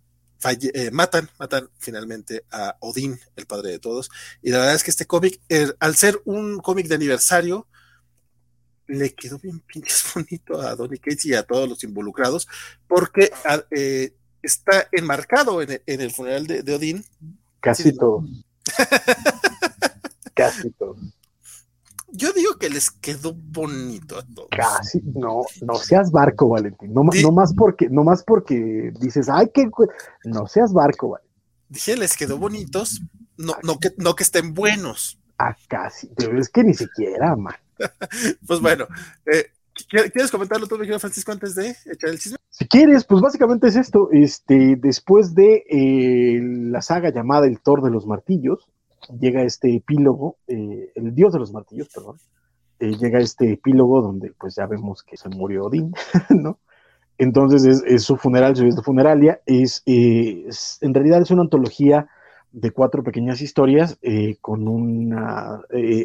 [0.75, 4.11] eh, matan, matan finalmente a Odín, el padre de todos.
[4.41, 5.41] Y la verdad es que este cómic,
[5.79, 7.69] al ser un cómic de aniversario,
[8.87, 12.49] le quedó bien pinches bonito a Donny Cates y a todos los involucrados,
[12.89, 17.05] porque ah, eh, está enmarcado en, el funeral de, Odín.
[17.61, 18.25] Casi todo.
[20.35, 20.97] Casi todo.
[22.15, 24.49] Yo digo que les quedó bonito a todos.
[24.51, 26.93] Casi, no, no seas barco, Valentín.
[26.93, 29.71] No, no más porque, no más porque dices, ay, que
[30.25, 31.33] no seas barco, Valentín.
[31.71, 33.01] Dije, les quedó bonitos,
[33.39, 35.19] no, no que, no que estén buenos.
[35.39, 37.55] Ah, casi, pero es que ni siquiera, man.
[38.47, 38.87] pues bueno,
[39.25, 39.47] eh,
[39.89, 42.37] ¿quieres comentarlo tú, Francisco, antes de echar el chisme?
[42.51, 44.11] Si quieres, pues básicamente es esto.
[44.13, 48.69] Este, después de eh, la saga llamada El Thor de los Martillos,
[49.21, 52.17] llega este epílogo, eh, el Dios de los Martillos, perdón,
[52.79, 55.93] llega este epílogo donde pues ya vemos que se murió Odín,
[56.31, 56.59] ¿no?
[57.19, 62.09] Entonces es, su funeral, su funeralia, es, es, en realidad es una antología
[62.51, 63.99] de cuatro pequeñas historias
[64.41, 65.61] con una,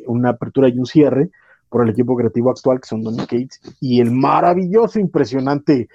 [0.05, 1.31] una apertura y un cierre,
[1.69, 5.89] por el equipo creativo actual, que son Donny Cates, y el maravilloso, impresionante,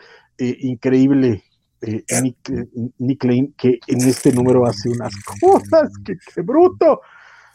[1.83, 7.01] eh, increíble eh, Nick, Lane, que en este número hace unas cosas, que, bruto.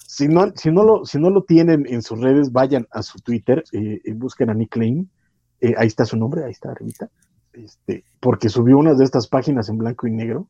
[0.05, 3.19] Si no, si, no lo, si no lo tienen en sus redes, vayan a su
[3.19, 5.05] Twitter, eh, busquen a Nick Lane,
[5.77, 7.09] ahí está su nombre, ahí está arribita,
[7.51, 10.47] este, porque subió una de estas páginas en blanco y negro,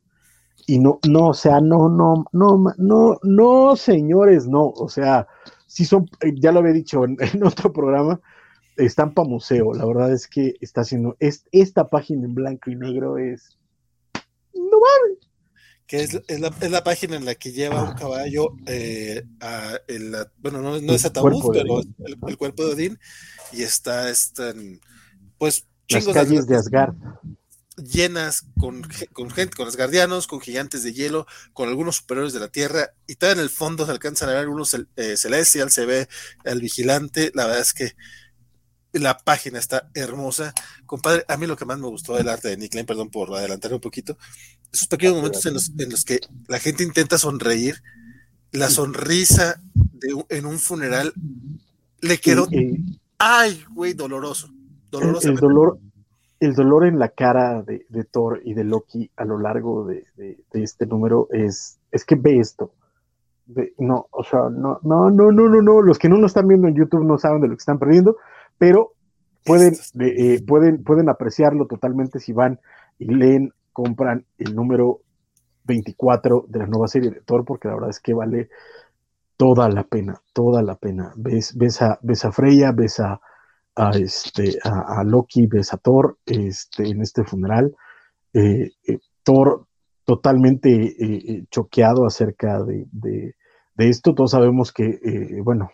[0.66, 5.28] y no, no, o sea, no, no, no, no, no, señores, no, o sea,
[5.68, 8.20] sí son, eh, ya lo había dicho en, otro programa,
[8.76, 9.74] Estampa Museo.
[9.74, 13.58] La verdad es que está haciendo, esta página en blanco y negro es
[14.54, 15.20] no vale.
[15.86, 19.80] Que es, la, página en la que lleva un caballo eh, a
[20.38, 21.82] bueno, no, no es ataúd, pero
[22.28, 23.00] el, cuerpo de Odín,
[23.54, 24.82] y está, están,
[25.38, 26.94] pues, chingos Las calles de Asgard.
[27.78, 32.42] llenas con, con gente, con los guardianos, con gigantes de hielo, con algunos superiores de
[32.42, 35.86] la tierra, y todo en el fondo se alcanzan a ver algunos eh, celestial, se
[35.86, 36.10] ve
[36.44, 37.94] el vigilante, la verdad es que
[39.00, 40.54] la página está hermosa.
[40.86, 43.34] Compadre, a mí lo que más me gustó del arte de Nick Lane, perdón por
[43.36, 44.18] adelantar un poquito,
[44.72, 47.82] esos pequeños momentos en los, en los que la gente intenta sonreír,
[48.52, 51.14] la sonrisa de, en un funeral
[52.02, 52.48] le quedó,
[53.18, 54.50] ay, güey, doloroso.
[54.92, 55.30] doloroso.
[55.30, 55.80] el dolor,
[56.40, 60.06] el dolor en la cara de, Thor y de Loki a lo largo de,
[60.54, 62.74] este número es, es que ve esto.
[63.80, 65.82] no, o sea, no, no, no, no, no, no.
[65.82, 68.18] Los que no nos están viendo en YouTube no saben de lo que están perdiendo,
[68.58, 68.94] pero
[69.46, 72.60] pueden, eh, pueden, pueden apreciarlo totalmente si van
[73.00, 75.02] y leen, compran el número
[75.66, 78.50] 24 de la nueva serie de Thor, porque la verdad es que vale
[79.36, 81.14] toda la pena, toda la pena.
[81.16, 83.20] Ves, ves, a, ves a Freya, ves a,
[83.76, 87.76] a, este, a, Loki, ves a Thor este, en este funeral.
[88.34, 89.68] Eh, eh, Thor
[90.04, 93.36] totalmente eh, choqueado acerca de, de
[93.78, 94.14] esto.
[94.14, 95.70] Todos sabemos que, eh, bueno,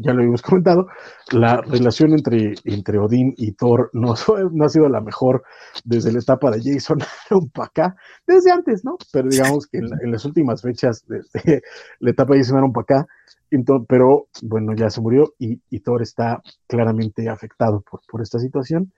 [0.00, 0.86] ya lo hemos comentado,
[1.32, 4.14] la relación entre, entre Odín y Thor no,
[4.52, 5.42] no ha sido la mejor
[5.84, 6.98] desde la etapa de Jason
[7.52, 7.96] para acá,
[8.26, 8.96] desde antes, ¿no?
[9.12, 11.62] Pero digamos que en, las últimas fechas, desde
[12.00, 13.06] la etapa de Jason para acá,
[13.50, 18.92] entonces, pero bueno, ya se murió y, Thor está claramente afectado por, por esta situación.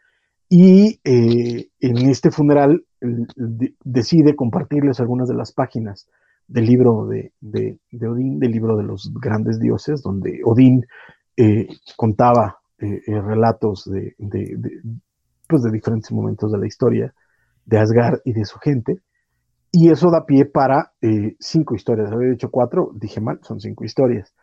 [0.49, 2.83] Y eh, en este funeral
[3.85, 6.09] decide compartirles algunas de las páginas
[6.49, 10.85] del libro de, de, Odín, del libro de los grandes dioses, donde Odín
[11.37, 14.17] eh, contaba eh, eh, relatos de,
[15.47, 17.15] pues de diferentes momentos de la historia
[17.67, 18.99] de Asgard y de su gente.
[19.71, 20.93] Y eso da pie para
[21.39, 22.11] cinco historias.
[22.11, 24.35] Había dicho cuatro, dije mal, son cinco historias.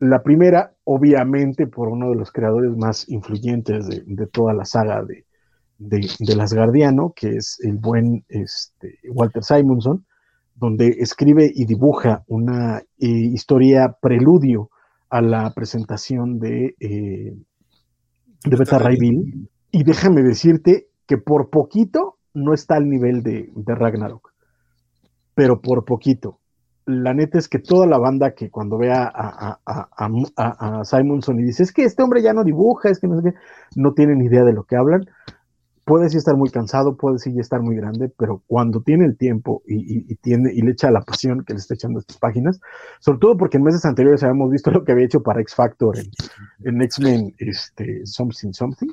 [0.00, 5.24] La primera, obviamente, por uno de los creadores más influyentes de, toda la saga de,
[5.78, 10.04] de, Las Guardiano, que es el buen este, Walter Simonson,
[10.54, 14.70] donde escribe y dibuja una eh, historia preludio
[15.10, 17.34] a la presentación de, eh,
[18.44, 19.48] de Beta Ray Bill.
[19.70, 24.32] Y déjame decirte que por poquito no está al nivel de, de Ragnarok,
[25.34, 26.38] pero por poquito
[26.86, 31.62] la neta es que toda la banda que cuando vea a, a, Simonson y dice,
[31.62, 33.38] es que este hombre ya no dibuja, es que no sé qué,
[33.76, 35.06] no tienen idea de lo que hablan.
[35.84, 39.62] Puede sí estar muy cansado, puede sí estar muy grande, pero cuando tiene el tiempo
[39.66, 42.60] y, tiene, y le echa la pasión que le está echando a estas páginas,
[43.00, 45.98] sobre todo porque en meses anteriores habíamos visto lo que había hecho para X Factor
[45.98, 46.10] en,
[46.64, 48.88] en X-Men este, Something Something,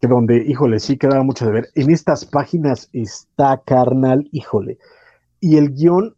[0.00, 1.68] que donde, híjole, sí quedaba mucho de ver.
[1.74, 4.78] En estas páginas está carnal, híjole.
[5.40, 6.14] Y el guion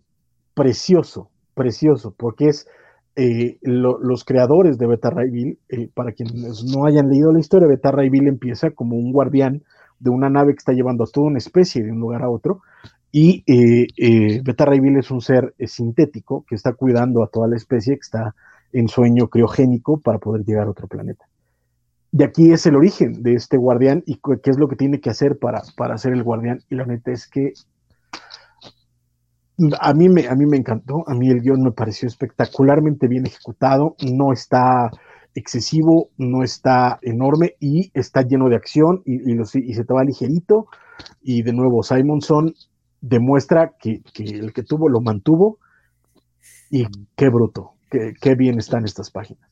[0.54, 2.66] precioso, precioso, porque es
[3.16, 7.68] eh, los creadores de Beta Ray Bill, eh, para quienes no hayan leído la historia,
[7.68, 9.62] Beta Ray Bill empieza como un guardián
[9.98, 12.62] de una nave que está llevando a toda una especie de un lugar a otro,
[13.12, 17.56] y eh, Beta Ray Bill es un ser sintético que está cuidando a toda la
[17.56, 18.34] especie, que está
[18.72, 21.26] en sueño criogénico para poder llegar a otro planeta.
[22.12, 25.10] Y aquí es el origen de este guardián y qué es lo que tiene que
[25.10, 26.60] hacer para, para ser el guardián.
[26.68, 27.52] Y la neta es que
[29.80, 33.26] a mí, me, a mí me encantó, a mí el guion me pareció espectacularmente bien
[33.26, 34.90] ejecutado, no está
[35.34, 40.66] excesivo, no está enorme y está lleno de acción y, se te va ligerito.
[41.22, 42.54] Y de nuevo, Simonson
[43.00, 45.58] demuestra que, el que tuvo lo mantuvo
[46.70, 49.48] y qué bruto, qué, bien están estas páginas.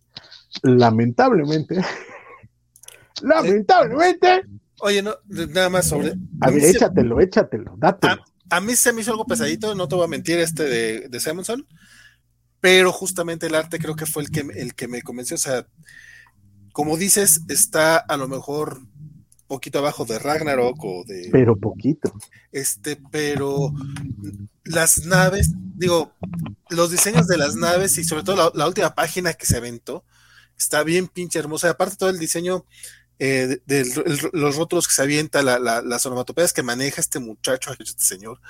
[0.63, 1.77] Lamentablemente,
[3.23, 4.43] lamentablemente.
[4.81, 6.15] Oye, no, nada más sobre.
[6.41, 10.05] A ver, échatelo, échatelo, dátelo a mí se me hizo algo pesadito, no te voy
[10.05, 11.67] a mentir, este de, de Simonson,
[12.61, 15.37] pero justamente el arte creo que fue el que, el que me convenció.
[15.37, 15.67] O sea,
[16.73, 18.81] como dices, está a lo mejor
[19.49, 21.29] poquito abajo de Ragnarok o de.
[21.33, 22.13] Pero poquito.
[22.53, 23.73] Este, pero
[24.65, 26.13] las naves, digo,
[26.69, 30.05] los diseños de las naves y sobre todo la, última página que se aventó,
[30.57, 31.71] está bien pinche hermosa.
[31.71, 32.65] Aparte todo el diseño
[33.19, 33.85] eh, de,
[34.33, 38.41] los rótulos que se avienta, las onomatopeyas que maneja este muchacho, este señor.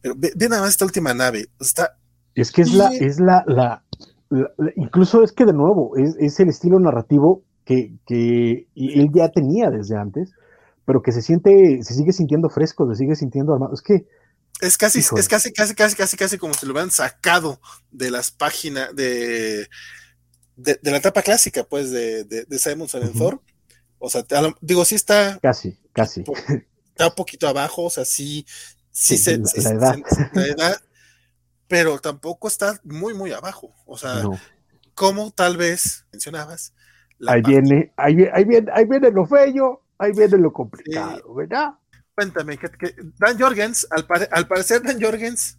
[0.00, 1.48] Pero ve, nada más esta última nave.
[1.60, 1.96] Está
[2.36, 3.82] es que es la, es la, la,
[4.76, 9.70] incluso es que de nuevo, es, es el estilo narrativo que, que, él ya tenía
[9.70, 10.32] desde antes,
[10.84, 13.72] pero que se siente, se sigue sintiendo fresco, se sigue sintiendo armado.
[13.72, 14.06] Es que
[14.60, 17.58] es casi, es casi, casi, casi, casi, casi como si lo hubieran sacado
[17.90, 19.66] de las páginas de,
[20.56, 22.86] de, la etapa clásica, pues, de, de, de Simon
[23.16, 23.40] Thor
[23.98, 24.24] o sea,
[24.60, 25.38] digo, sí está.
[25.40, 26.24] Casi, casi.
[26.88, 28.46] Está un poquito abajo, o sea, sí,
[28.90, 29.96] sí, se, la, edad.
[30.32, 30.80] la, edad.
[31.68, 33.74] Pero tampoco está muy, muy abajo.
[33.84, 34.22] O sea,
[34.94, 36.72] como tal vez mencionabas.
[37.26, 38.14] Ahí viene, ahí,
[38.44, 41.74] viene, ahí viene lo feo, ahí viene lo complicado, ¿verdad?
[42.14, 42.68] Cuéntame, que,
[43.18, 45.58] Dan Jorgens, al, al, parecer Dan Jorgens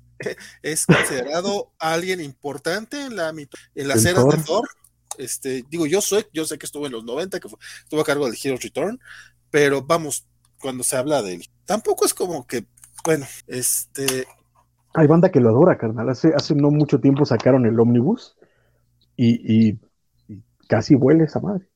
[0.61, 4.67] es considerado alguien importante en la, en la serie de Thor.
[5.17, 7.47] Este, digo, yo soy, yo sé que estuvo en los 90, que
[7.83, 8.99] estuvo a cargo de Heroes Return,
[9.49, 10.27] pero vamos,
[10.59, 12.65] cuando se habla de él, tampoco es como que,
[13.03, 14.27] bueno, este.
[14.93, 16.09] Hay banda que lo adora, carnal.
[16.09, 18.35] Hace, hace no mucho tiempo sacaron el Omnibus
[19.15, 19.79] y,
[20.67, 21.69] casi huele esa madre.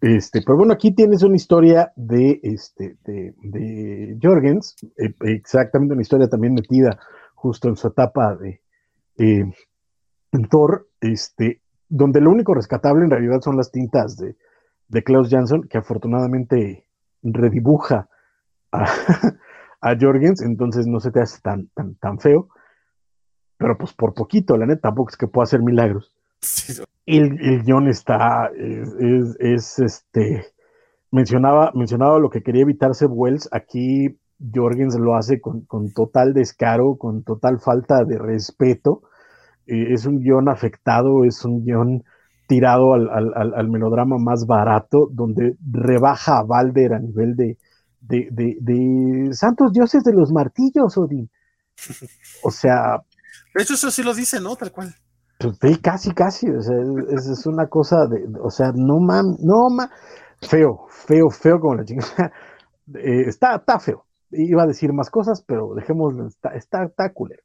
[0.00, 6.28] Este, pero bueno, aquí tienes una historia de, este, de, Jorgens, eh, exactamente una historia
[6.28, 6.98] también metida
[7.36, 8.60] justo en su etapa de
[9.18, 9.44] eh,
[10.50, 11.60] Thor, este,
[11.94, 14.34] donde lo único rescatable en realidad son las tintas de,
[14.88, 16.86] de Klaus Jansson, que afortunadamente
[17.22, 18.08] redibuja
[18.72, 18.86] a,
[19.82, 22.48] a, Jorgens, entonces no se te hace tan, tan, tan feo,
[23.58, 26.16] pero pues por poquito, la neta, tampoco es que pueda hacer milagros.
[27.04, 30.46] El, el guion está, es, es, este,
[31.10, 34.18] mencionaba, mencionaba lo que quería evitarse Wells, aquí
[34.54, 39.02] Jorgens lo hace con, con total descaro, con total falta de respeto,
[39.72, 42.02] es un guion afectado, es un guion
[42.46, 47.56] tirado al, melodrama más barato, donde rebaja a Balder a nivel de,
[48.00, 51.30] de, santos dioses de los martillos, Odin.
[52.42, 52.98] O sea.
[53.54, 54.56] De hecho, eso sí lo dice, ¿no?
[54.56, 54.94] Tal cual.
[55.38, 56.50] Pues, casi, casi.
[56.50, 56.76] O sea,
[57.10, 58.26] es, una cosa de.
[58.42, 59.88] O sea, no mam, no mam.
[60.40, 62.32] Feo, feo, feo como la chingada.
[62.94, 64.04] Eh, está, está feo.
[64.32, 67.42] Iba a decir más cosas, pero dejémoslo, está, está, está culero.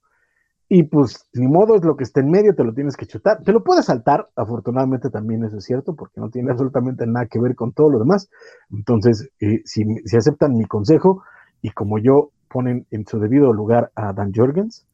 [0.70, 3.42] Y pues, ni modo, es lo que está en medio, te lo tienes que chutar.
[3.42, 7.40] Te lo puedes saltar, afortunadamente también eso es cierto, porque no tiene absolutamente nada que
[7.40, 8.30] ver con todo lo demás.
[8.70, 9.84] Entonces, eh, si,
[10.16, 11.24] aceptan mi consejo
[11.62, 14.86] y como yo ponen en su debido lugar a Dan Jorgens,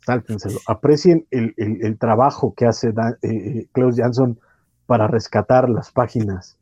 [0.00, 0.58] sáltenselo.
[0.66, 4.38] Aprecien el, trabajo que hace eh, Klaus Jansson
[4.86, 6.56] para rescatar las páginas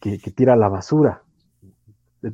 [0.00, 1.22] que, tira a la basura.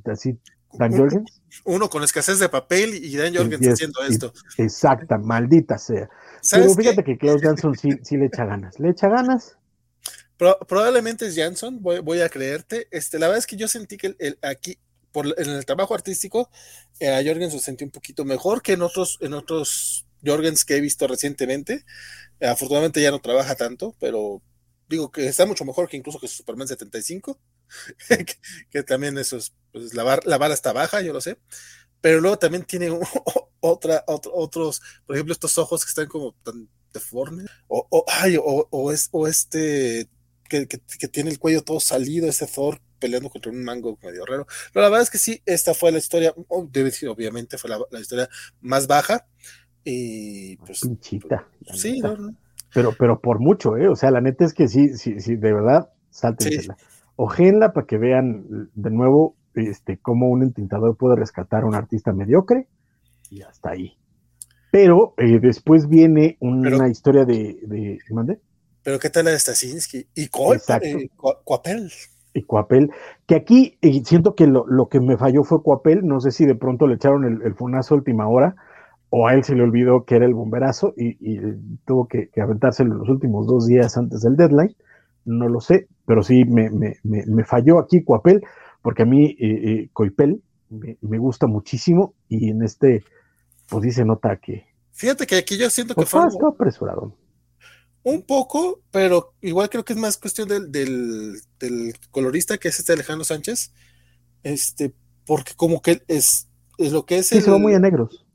[0.07, 0.39] Así,
[0.79, 1.41] Dan Jorgens.
[1.65, 4.33] Uno con escasez de papel y Dan Jorgens haciendo esto.
[4.59, 6.09] Exacta, maldita sea.
[6.51, 8.79] Pero fíjate que Klaus Jansson sí, le echa ganas.
[8.79, 9.57] ¿Le echa ganas?
[10.69, 12.89] probablemente es Jansson, voy, a creerte.
[12.91, 14.79] Este, la verdad es que yo sentí que el, aquí,
[15.11, 16.51] por, en el trabajo artístico,
[17.01, 20.77] eh, a Jorgens se sentí un poquito mejor que en otros, en otros Jorgens que
[20.77, 21.85] he visto recientemente.
[22.41, 24.43] afortunadamente ya no trabaja tanto, pero
[24.89, 27.39] digo que está mucho mejor que incluso que Superman 75,
[28.71, 31.39] que, también eso es, pues la, la vara está baja, yo lo sé,
[32.01, 32.91] pero luego también tiene
[33.61, 38.93] otra, otros, por ejemplo, estos ojos que están como tan deformes, o, o, ay, o,
[38.93, 40.09] es, o este
[40.49, 40.67] que,
[41.09, 44.47] tiene el cuello todo salido, ese Thor peleando contra un mango medio raro.
[44.73, 47.71] Pero la verdad es que sí, esta fue la historia, oh, debe decir, obviamente fue
[47.71, 48.29] la, historia
[48.61, 49.27] más baja.
[49.85, 50.81] Y pues.
[50.81, 51.49] Pinchita.
[51.75, 52.35] Sí, no,
[52.73, 53.89] Pero, pero por mucho, ¿eh?
[53.89, 56.77] O sea, la neta es que sí, sí, sí, de verdad, sáltensela.
[57.17, 62.13] Ojenla para que vean de nuevo este, cómo un entintador puede rescatar a un artista
[62.13, 62.69] mediocre
[63.31, 63.97] y hasta ahí.
[64.71, 68.41] Pero eh, después viene una historia de, de ¿mande?
[68.83, 70.07] Pero ¿qué tal la de Stasinski?
[70.15, 71.11] Y Coapel.
[72.35, 72.91] Y Coapel,
[73.27, 76.55] que aquí eh, siento que lo, que me falló fue Coapel, no sé si de
[76.55, 78.55] pronto le echaron el, el fonazo a última hora,
[79.09, 81.17] o a él se le olvidó que era el bomberazo y,
[81.87, 84.77] tuvo que, que, aventárselo los últimos dos días antes del deadline,
[85.25, 88.43] no lo sé, pero sí me, me, me, falló aquí Coapel,
[88.81, 93.05] porque a mí eh, eh Coipel me, gusta muchísimo y en este,
[93.69, 94.67] pues dice nota que...
[94.93, 96.49] Fíjate que aquí yo siento que pues, fue...
[96.49, 97.15] Apresurado.
[98.03, 102.93] Un poco, pero igual creo que es más cuestión del, del, colorista que es este
[102.93, 103.73] Alejandro Sánchez,
[104.45, 104.95] este,
[105.27, 107.27] porque como que es, es lo que es...
[107.27, 108.26] Sí, se va muy a negros.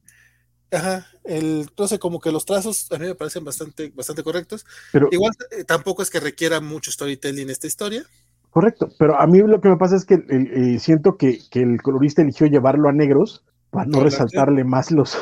[0.72, 4.65] Ajá, el, entonces como que los trazos a mí me parecen bastante, bastante correctos.
[4.93, 8.03] Pero, Igual eh, tampoco es que requiera mucho storytelling esta historia.
[8.52, 12.22] Correcto, pero a mí lo que me pasa es que eh, siento que, el colorista
[12.22, 15.18] eligió llevarlo a negros para no resaltarle más los,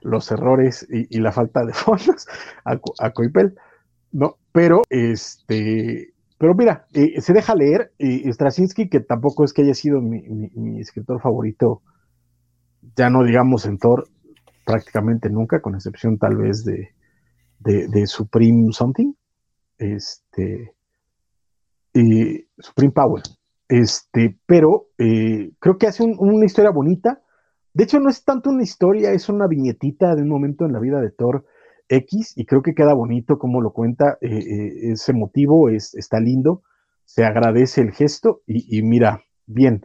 [0.00, 2.26] los, errores y, la falta de fondos
[2.64, 3.56] a, Coipel,
[4.12, 4.36] ¿no?
[4.52, 9.74] Pero, este, pero mira, eh, se deja leer, y Straczynski, que tampoco es que haya
[9.74, 11.82] sido mi, mi, escritor favorito,
[12.96, 14.08] ya no digamos en Thor,
[14.70, 16.90] prácticamente nunca, con excepción tal vez de,
[17.58, 19.12] de, Supreme Something,
[19.78, 20.74] este,
[21.92, 23.22] y Supreme Power,
[23.68, 27.22] este, pero eh, creo que hace una historia bonita,
[27.72, 30.80] de hecho, no es tanto una historia, es una viñetita de un momento en la
[30.80, 31.46] vida de Thor
[31.88, 36.20] X y creo que queda bonito como lo cuenta, eh, eh, es emotivo, es, está
[36.20, 36.62] lindo,
[37.04, 39.84] se agradece el gesto y, mira, bien.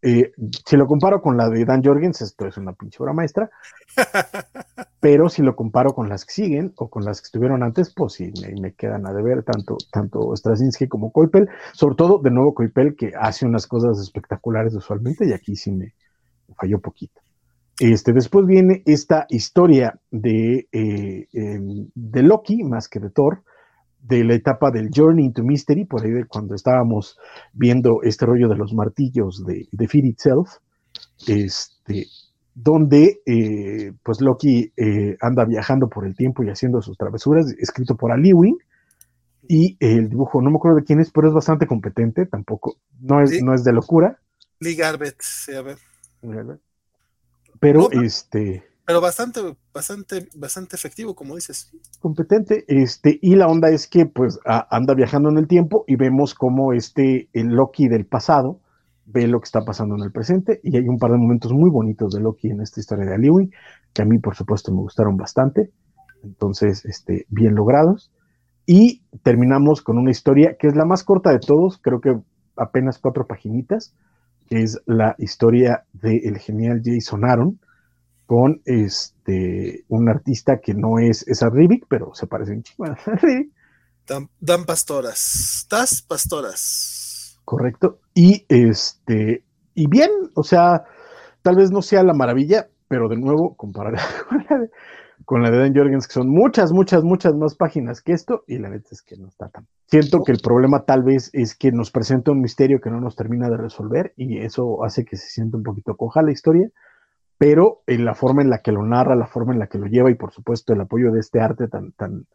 [0.00, 0.32] Eh,
[0.64, 3.50] si lo comparo con la de Dan Jorgens, esto es una pinche obra maestra,
[5.00, 8.12] pero si lo comparo con las que siguen o con las que estuvieron antes, pues
[8.12, 12.94] sí, me, quedan a deber tanto, tanto Straczynski como Koipel, sobre todo de nuevo Koipel
[12.94, 15.94] que hace unas cosas espectaculares usualmente y aquí sí me,
[16.56, 17.20] falló poquito.
[17.80, 23.42] Este, después viene esta historia de, eh, em, de Loki, más que de Thor,
[24.08, 27.18] de la etapa del Journey into Mystery, por ahí de cuando estábamos
[27.52, 30.48] viendo este rollo de los martillos de, de Fear Itself,
[31.26, 32.06] este,
[32.54, 37.96] donde eh, pues Loki eh, anda viajando por el tiempo y haciendo sus travesuras, escrito
[37.96, 38.56] por Ali Wing,
[39.46, 43.22] y el dibujo, no me acuerdo de quién es, pero es bastante competente, tampoco, no
[43.22, 44.18] es, no es de locura.
[44.60, 45.76] Lee Garbett, sí, a ver.
[47.60, 48.64] Pero este.
[48.88, 49.42] Pero bastante,
[49.74, 51.70] bastante, bastante efectivo, como dices.
[52.00, 56.34] Competente, este, y la onda es que pues anda viajando en el tiempo y vemos
[56.34, 58.62] cómo este, el Loki del pasado
[59.04, 61.68] ve lo que está pasando en el presente, y hay un par de momentos muy
[61.68, 63.50] bonitos de Loki en esta historia de Aliwi,
[63.92, 65.70] que a mí por supuesto me gustaron bastante.
[66.24, 68.10] Entonces, este, bien logrados.
[68.64, 72.18] Y terminamos con una historia que es la más corta de todos, creo que
[72.56, 73.94] apenas cuatro paginitas,
[74.48, 77.60] es la historia del genial Jason Aaron
[78.28, 82.94] con este un artista que no es esa Rivik, pero se parece un chico a
[84.06, 87.40] Dan, Dan, Pastoras, Das Pastoras.
[87.46, 88.00] Correcto.
[88.12, 90.84] Y este, y bien, o sea,
[91.40, 93.94] tal vez no sea la maravilla, pero de nuevo, comparar
[94.28, 94.70] con la de,
[95.24, 98.58] con la de Dan Jorgens, que son muchas, muchas, muchas más páginas que esto, y
[98.58, 99.66] la neta es que no está tan.
[99.86, 103.16] Siento que el problema tal vez es que nos presenta un misterio que no nos
[103.16, 106.68] termina de resolver, y eso hace que se sienta un poquito coja la historia,
[107.38, 109.86] pero en la forma en la que lo narra, la forma en la que lo
[109.86, 112.26] lleva, y por supuesto el apoyo de este arte tan, tan,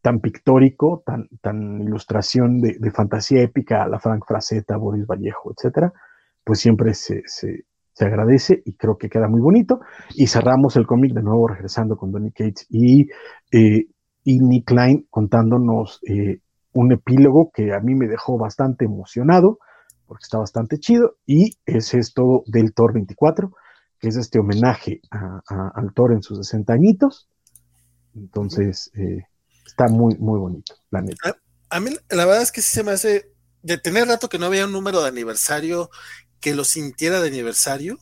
[0.00, 5.92] tan pictórico, tan, tan ilustración de, fantasía épica la Frank Frazetta, Boris Vallejo, etcétera,
[6.44, 7.22] pues siempre se,
[7.98, 9.80] se agradece y creo que queda muy bonito.
[10.14, 13.08] Y cerramos el cómic de nuevo regresando con Donny Cates y,
[13.50, 13.86] eh,
[14.22, 16.40] y Nick Klein contándonos eh,
[16.74, 19.58] un epílogo que a mí me dejó bastante emocionado
[20.06, 23.50] porque está bastante chido y ese es todo del Thor 24,
[24.00, 27.28] que es este homenaje al Thor en sus 60 añitos.
[28.14, 29.22] Entonces, eh,
[29.66, 31.38] está muy, muy bonito, la neta.
[31.70, 34.46] A, mí la verdad es que sí se me hace, de tener rato que no
[34.46, 35.90] había un número de aniversario
[36.40, 37.98] que lo sintiera de aniversario,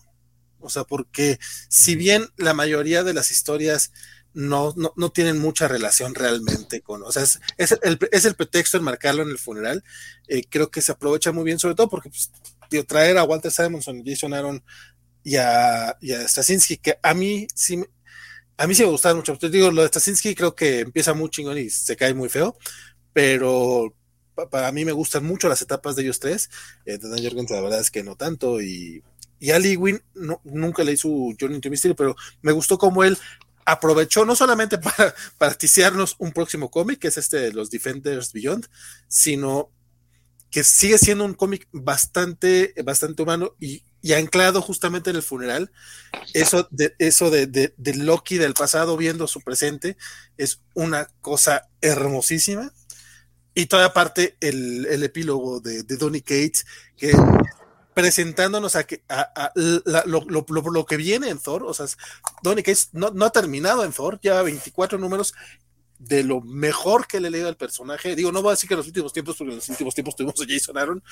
[0.61, 3.93] o sea, porque si bien la mayoría de las historias
[4.33, 7.41] no, no, tienen mucha relación realmente con, o sea, es,
[7.83, 9.83] el, es el, pretexto en marcarlo en el funeral,
[10.29, 12.31] eh, creo que se aprovecha muy bien, sobre todo porque pues,
[12.87, 14.63] traer a Walter Simonson, Jason Aaron
[15.27, 17.83] y a, y a Straczynski, que a mí sí,
[18.57, 19.37] a mí sí me gustaron mucho.
[19.37, 22.57] Te digo, lo de Straczynski creo que empieza muy chingón y se cae muy feo,
[23.13, 23.93] pero
[24.53, 26.49] para mí me gustan mucho las etapas de ellos tres.
[26.85, 28.63] Eh, Dan Jorgens, la verdad es que no tanto.
[28.63, 29.03] Y,
[29.41, 30.01] y Ali Wynn
[30.45, 33.19] nunca leí su Journey to Mystery, pero me gustó como él
[33.65, 35.57] aprovechó no solamente para, para
[36.19, 38.69] un próximo cómic, que es este de los Defenders Beyond,
[39.09, 39.73] sino
[40.51, 45.73] que sigue siendo un cómic bastante, bastante humano y, anclado justamente en el funeral.
[46.35, 49.97] Eso de, eso de, de, Loki del pasado viendo su presente
[50.37, 52.73] es una cosa hermosísima.
[53.55, 57.13] Y toda parte el, el epílogo de, de Donny Cates, que
[57.97, 59.53] presentándonos a, que, a,
[60.05, 61.63] lo, que viene en Thor.
[61.63, 61.87] O sea,
[62.43, 65.33] Donny Cates no, no, ha terminado en Thor, ya 24 números
[65.99, 68.15] de lo mejor que le he leído al personaje.
[68.15, 70.15] Digo, no voy a decir que en los últimos tiempos, porque en los últimos tiempos
[70.15, 71.03] tuvimos a Jason Aaron,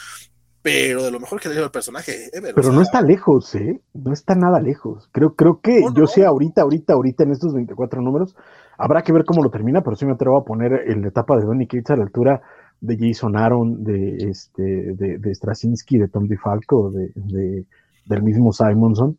[0.64, 2.30] pero de lo mejor que le leído al personaje.
[2.54, 3.82] pero no está lejos, ¿eh?
[3.92, 5.10] No está nada lejos.
[5.12, 8.34] Creo, creo que yo sé ahorita, ahorita, ahorita en estos 24 números,
[8.78, 11.36] habrá que ver cómo lo termina, pero sí me atrevo a poner en la etapa
[11.36, 12.40] de Donny Cates a la altura
[12.80, 14.62] de Jason Aaron, de, este,
[14.94, 17.66] de, de Straczynski, de Tom DeFalco, de, de,
[18.06, 19.18] del mismo Simonson,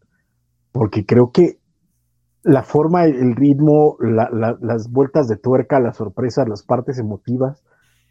[0.72, 1.60] porque creo que
[2.42, 7.62] la forma, el ritmo, las vueltas de tuerca, las sorpresas, las partes emotivas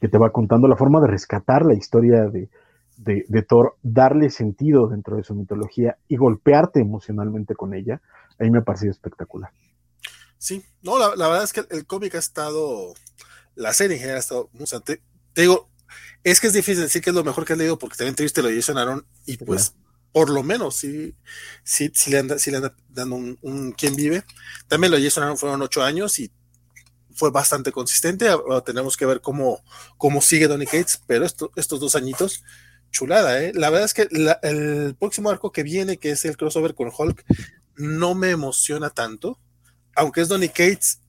[0.01, 2.49] que te va contando, la forma de rescatar la historia de,
[2.97, 8.01] de, Thor, darle sentido dentro de su mitología y golpearte emocionalmente con ella,
[8.39, 9.51] a mí me ha parecido espectacular.
[10.39, 12.95] Sí, no, la, verdad es que el, cómic ha estado,
[13.55, 15.01] la serie en general ha estado muy te
[15.43, 15.69] digo,
[16.23, 18.23] es que es difícil decir que es lo mejor que has leído porque también te
[18.23, 19.75] viste lo de Jason Aaron y pues
[20.13, 21.15] por lo menos sí,
[21.65, 24.25] sí, sí le anda, sí le anda dando un, un quien vive.
[24.69, 26.31] También lo de Jason Aaron fueron ocho años y
[27.15, 28.29] fue bastante consistente.
[28.65, 29.63] tenemos que ver cómo,
[29.97, 32.43] cómo sigue Donny Cates, pero estos dos añitos,
[32.95, 33.53] chulada, ¿eh?
[33.55, 34.09] La verdad es que
[34.43, 37.25] el próximo arco que viene, que es el crossover con Hulk,
[37.77, 39.39] no me emociona tanto,
[39.95, 41.01] aunque es Donny Cates.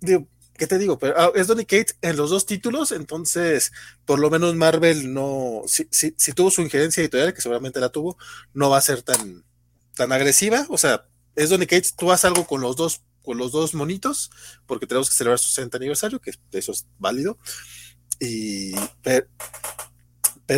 [0.00, 0.98] ¿qué te digo?
[0.98, 3.72] Pero ah, es Donny Cates en los dos títulos, entonces
[4.04, 8.18] por lo menos Marvel no, si, si, tuvo su injerencia editorial, que seguramente la tuvo,
[8.52, 9.44] no va a ser tan,
[9.96, 10.66] tan agresiva.
[10.68, 14.30] O sea, es Donny Cates, tú haces algo con los dos, con los dos monitos,
[14.66, 17.38] porque tenemos que celebrar su 60 aniversario, que eso es válido.
[18.18, 19.26] Y pero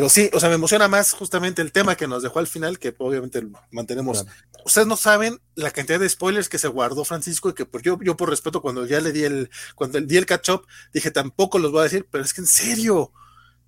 [0.09, 2.95] sí, o sea, me emociona más justamente el tema que nos dejó al final, que
[2.99, 4.27] obviamente mantenemos.
[4.65, 7.99] Ustedes no saben la cantidad de spoilers que se guardó Francisco y que por, yo,
[8.03, 11.59] yo por respeto, cuando ya le di el, cuando di el catch up, dije tampoco
[11.59, 13.13] los voy a decir, pero es que en serio,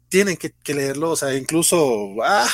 [0.09, 2.47] tienen que, leerlo, o sea, incluso, ah,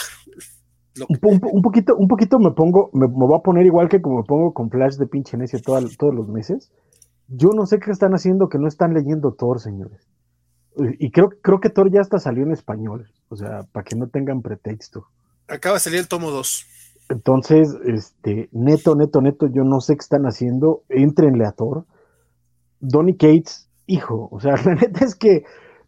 [1.08, 4.54] un, poquito, un poquito me pongo, me, voy a poner igual que como me pongo
[4.54, 6.72] con Flash de pinche necio todos los meses.
[7.28, 10.08] Yo no sé qué están haciendo que no están leyendo Thor, señores.
[10.98, 13.12] Y creo, creo que Thor ya hasta salió en español.
[13.30, 15.06] O sea, para que no tengan pretexto.
[15.48, 16.66] Acaba de salir el tomo 2.
[17.10, 20.82] Entonces, este, neto, neto, neto, yo no sé qué están haciendo.
[20.88, 21.86] Entrenle a Thor.
[22.80, 25.44] Donny Cates, hijo, o sea, la neta es que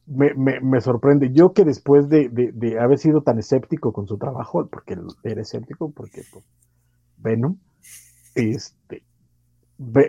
[0.06, 1.32] me, sorprende.
[1.32, 2.30] Yo que después de,
[2.80, 6.44] haber sido tan escéptico con su trabajo, porque era escéptico, porque pues,
[7.16, 7.56] Venom,
[8.34, 9.02] este,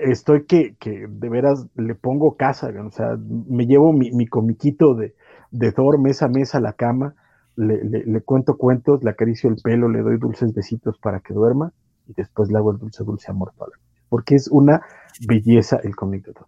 [0.03, 4.93] estoy que, que, de veras le pongo casa, o sea, me llevo mi, mi comiquito
[4.93, 5.15] de,
[5.51, 7.15] de Thor mesa a mesa a la cama
[7.55, 11.73] le, cuento cuentos, le acaricio el pelo, le doy dulces besitos para que duerma
[12.07, 13.71] y después le hago el dulce, dulce amor para
[14.09, 14.81] Porque es una
[15.27, 16.47] belleza el cómic de todo.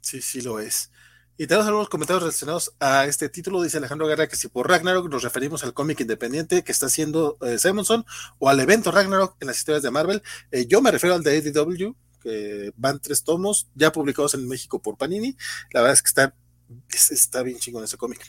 [0.00, 0.90] Sí, sí lo es.
[1.38, 3.62] Y tenemos algunos comentarios relacionados a este título.
[3.62, 7.38] Dice Alejandro Guerra que si por Ragnarok nos referimos al cómic independiente que está haciendo
[7.40, 8.04] eh, Simonson
[8.38, 10.22] o al evento Ragnarok en las historias de Marvel.
[10.50, 14.82] Eh, yo me refiero al de ADW, que van tres tomos ya publicados en México
[14.82, 15.36] por Panini.
[15.72, 16.34] La verdad es que está,
[17.10, 18.20] está bien chingón ese cómic.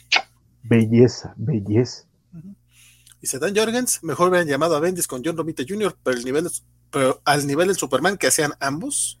[0.64, 2.06] Belleza, belleza.
[3.20, 6.46] Y Dan Jorgens, mejor hubieran llamado a Bendis con John Romita Jr., pero, el nivel,
[6.90, 9.20] pero al nivel del Superman que hacían ambos.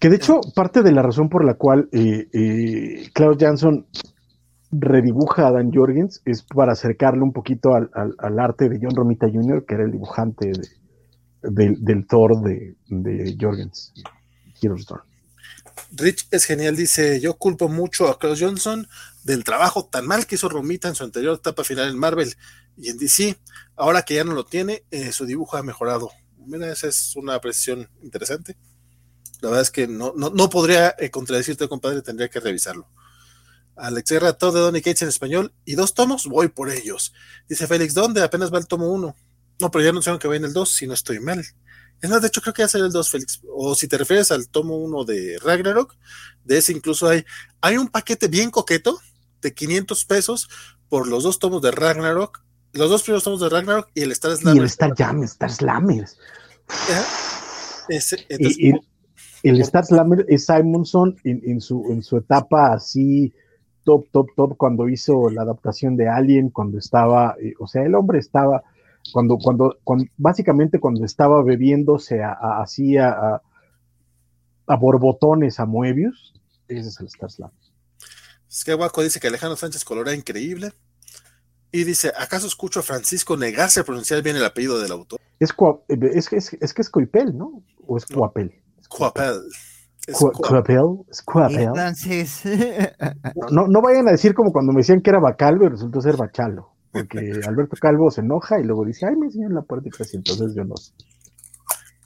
[0.00, 3.86] Que de hecho, parte de la razón por la cual eh, eh, Klaus Jansson
[4.72, 9.64] redibuja a Dan Jorgens es para acercarle un poquito al, arte de John Romita Jr.,
[9.64, 10.50] que era el dibujante
[11.42, 13.92] del, Thor de, de Jorgens,
[14.60, 15.09] Heroes Thor.
[15.92, 18.88] Rich es genial, dice, yo culpo mucho a Klaus Johnson
[19.24, 22.34] del trabajo tan mal que hizo Romita en su anterior etapa final en Marvel
[22.76, 23.38] y en DC.
[23.76, 26.10] Ahora que ya no lo tiene, eh, su dibujo ha mejorado.
[26.46, 28.56] Mira, esa es una precisión interesante.
[29.40, 32.88] La verdad es que no, no, podría eh, contradecirte, compadre, tendría que revisarlo.
[33.76, 37.14] Alex Guerra, todo de Donny Cates en español y dos tomos, voy por ellos.
[37.48, 38.22] Dice Félix, ¿dónde?
[38.22, 39.16] Apenas va el tomo uno.
[39.60, 41.44] No, pero ya anunciaron que va en el 2, si no estoy mal.
[42.00, 43.40] Es más, de hecho creo que va a ser el 2, Félix.
[43.54, 45.96] O si te refieres al tomo 1 de Ragnarok,
[46.44, 47.24] de ese incluso hay,
[47.60, 48.98] hay un paquete bien coqueto
[49.42, 50.48] de 500 pesos
[50.88, 54.36] por los dos tomos de Ragnarok, los dos primeros tomos de Ragnarok y el Star
[54.36, 54.56] Slammers.
[54.56, 56.18] Y el Star Jam, Star Slammers.
[58.38, 58.72] y,
[59.42, 63.32] el Star Slammer es Simonson en, su, en su etapa así
[63.84, 67.94] top, top, top, cuando hizo la adaptación de Alien, cuando estaba, eh, o sea, el
[67.94, 68.62] hombre estaba
[69.12, 69.76] cuando, cuando,
[70.16, 73.40] básicamente cuando estaba bebiéndose así a,
[74.66, 76.34] a, borbotones a Moebius,
[76.68, 77.50] ese es el Star Slam.
[78.48, 80.72] Es que Guaco dice que Alejandro Sánchez colora increíble.
[81.72, 85.20] Y dice, ¿acaso escucho a Francisco negarse a pronunciar bien el apellido del autor?
[85.38, 85.54] Es,
[85.88, 87.62] es, es, es que es Coipel, ¿no?
[87.86, 88.52] ¿O es Coapel?
[88.88, 89.40] Coapel.
[90.12, 90.98] Coapel.
[91.08, 91.70] Es Coapel.
[93.52, 96.16] No, no vayan a decir como cuando me decían que era Bacalvo y resultó ser
[96.16, 96.72] Bachalo.
[96.92, 100.54] Porque Alberto Calvo se enoja y luego dice, ay, me enseñan la puerta y entonces
[100.54, 100.92] yo no sé.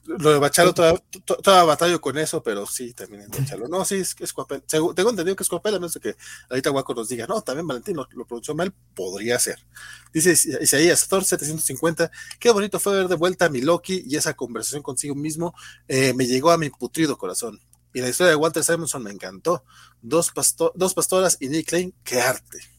[0.07, 3.69] Lo de Bachalo, toda, batalla con eso, pero sí, también es Bachalo.
[3.69, 4.63] No, sí, es, es Coapel.
[4.63, 6.15] Tengo entendido que es Coapel, a menos que
[6.51, 9.65] ahorita Guaco nos diga, no, también Valentín lo, lo pronunció mal, podría ser.
[10.13, 14.35] Dice Isaías, Thor 750, qué bonito fue ver de vuelta a mi Loki y esa
[14.35, 15.55] conversación consigo mismo
[15.89, 17.59] eh, me llegó a mi putrido corazón.
[17.95, 19.65] Y la historia de Walter Simonson me encantó.
[20.03, 20.33] Dos,
[20.75, 22.74] dos pastoras y Nick Lane, qué arte.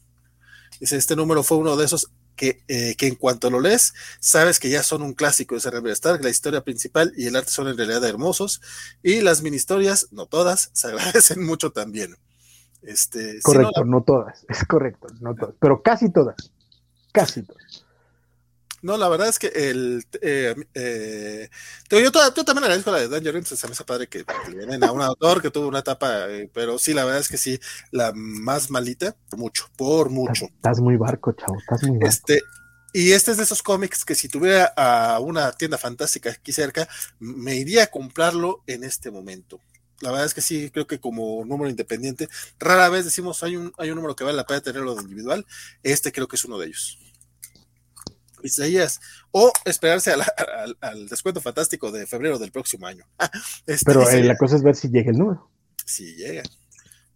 [0.80, 4.60] Dice, este número fue uno de esos que, eh, que, en cuanto lo lees, sabes
[4.60, 7.68] que ya son un clásico de Rebel Stark, la historia principal y el arte son
[7.68, 8.60] en realidad hermosos,
[9.02, 12.16] y las mini historias, no todas, se agradecen mucho también.
[12.82, 16.36] Este, correcto, no, no, todas, es correcto, no todas, pero casi todas,
[17.10, 17.85] casi todas.
[18.82, 20.04] No, la verdad es que el.
[20.20, 21.50] Eh, eh,
[21.90, 24.24] yo, también agradezco la de Dan Jorgens, se me hace padre que,
[24.54, 27.38] vienen a un autor que tuvo una etapa, eh, pero sí, la verdad es que
[27.38, 27.58] sí,
[27.90, 30.46] la más malita, por mucho, por mucho.
[30.46, 32.06] Estás, muy barco, chavo, estás muy barco.
[32.06, 32.42] Este,
[32.92, 36.88] y este es de esos cómics que si tuviera a una tienda fantástica aquí cerca,
[37.18, 39.60] me iría a comprarlo en este momento.
[40.00, 43.72] La verdad es que sí, creo que como número independiente, rara vez decimos hay un,
[43.78, 45.46] hay un número que vale la pena tenerlo de individual.
[45.82, 46.98] Este creo que es uno de ellos.
[48.42, 49.00] Isaías,
[49.30, 50.12] o esperarse
[50.80, 53.04] al, descuento fantástico de febrero del próximo año.
[53.66, 55.50] Este, Pero eh, la cosa es ver si llega el número.
[55.84, 56.42] Si llega.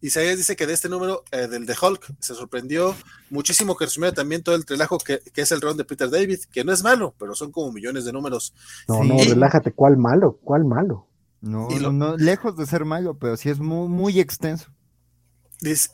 [0.03, 2.95] Isaías dice que de este número, eh, del de Hulk, se sorprendió
[3.29, 6.65] muchísimo que resumiera también todo el relajo que, es el ron de Peter David, que
[6.65, 8.55] no es malo, pero son como millones de números.
[8.89, 10.39] No, no, relájate, ¿cuál malo?
[10.43, 11.07] ¿Cuál malo?
[11.43, 14.71] No, no, lejos de ser malo, pero sí es muy, muy extenso.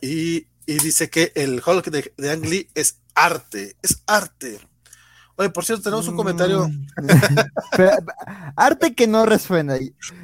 [0.00, 4.60] y, dice que el Hulk de, de Ang Lee es arte, es arte.
[5.36, 6.68] Oye, por cierto, tenemos un comentario.
[7.76, 8.52] Mm.
[8.56, 9.76] arte que no resuena.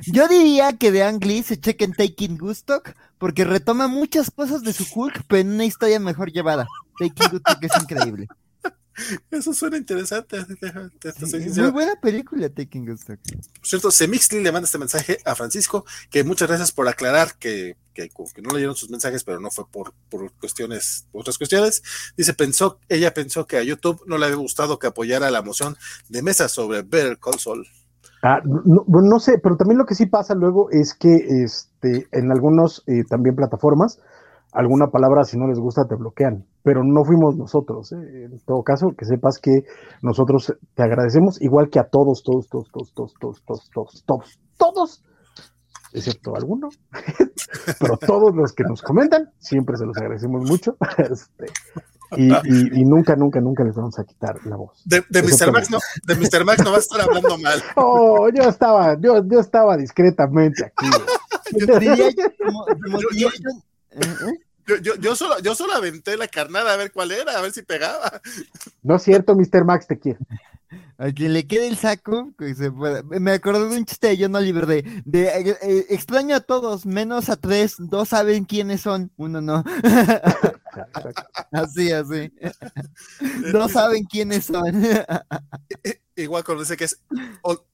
[0.06, 4.72] Yo diría que de Ang Lee se chequen Taking Gustock, porque retoma muchas cosas de
[4.72, 6.66] su Hulk, pero en una historia mejor llevada.
[6.98, 8.28] Taking Gustock es increíble.
[9.30, 10.38] Eso suena interesante.
[11.56, 13.18] muy buena película, Taking Gustock.
[13.20, 17.76] Por cierto, Semixly le manda este mensaje a Francisco, que muchas gracias por aclarar que,
[17.92, 18.10] que,
[18.42, 21.82] no leyeron sus mensajes, pero no fue por, por cuestiones, otras cuestiones.
[22.16, 25.76] Dice, pensó, ella pensó que a YouTube no le había gustado que apoyara la moción
[26.08, 27.68] de mesa sobre Better Console.
[28.22, 32.30] Ah, no, no, sé, pero también lo que sí pasa luego es que este, en
[32.30, 33.98] algunos eh, también plataformas
[34.52, 36.44] alguna palabra, si no les gusta, te bloquean.
[36.62, 37.92] Pero no fuimos nosotros.
[37.92, 38.28] ¿eh?
[38.30, 39.64] En todo caso, que sepas que
[40.02, 44.40] nosotros te agradecemos, igual que a todos, todos, todos, todos, todos, todos, todos, todos, todos,
[44.58, 45.04] todos,
[45.92, 46.70] excepto alguno.
[47.80, 50.76] Pero todos los que nos comentan, siempre se los agradecemos mucho.
[50.98, 51.46] Este,
[52.16, 54.82] y, nunca, nunca, nunca les vamos a quitar la voz.
[54.84, 55.50] De, Mr.
[55.50, 56.44] Max no, de Mr.
[56.44, 57.62] Max no va a estar hablando mal.
[57.76, 60.86] Oh, yo estaba, yo, yo estaba discretamente aquí.
[64.66, 67.52] Yo, yo, yo, solo, yo solo aventé la carnada a ver cuál era, a ver
[67.52, 68.20] si pegaba.
[68.82, 69.64] No es cierto, Mr.
[69.64, 70.20] Max, te quiero.
[70.98, 72.32] A quien le quede el saco,
[73.10, 76.86] me acordé de un chiste de John Oliver de, de eh, eh, extraño a todos,
[76.86, 79.64] menos a tres, dos saben quiénes son, uno no.
[81.52, 82.32] así, así.
[83.52, 84.86] Dos saben quiénes son.
[86.16, 87.00] Igual conoce que es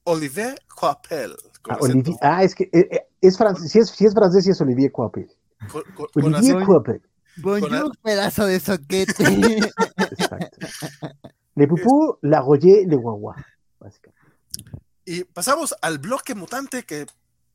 [0.03, 1.35] Olivier Coppel.
[1.69, 1.77] Ah,
[2.21, 5.29] ah, es que eh, es, francés, si es, si es francés, si es Olivier Coppel.
[6.15, 7.01] Olivier Coppel.
[7.41, 9.23] Bonjour, pedazo de soquete.
[9.97, 10.57] Exacto.
[11.59, 13.35] Le pupú, la royer, le guagua,
[13.81, 14.33] básicamente.
[15.03, 17.05] Y pasamos al bloque mutante que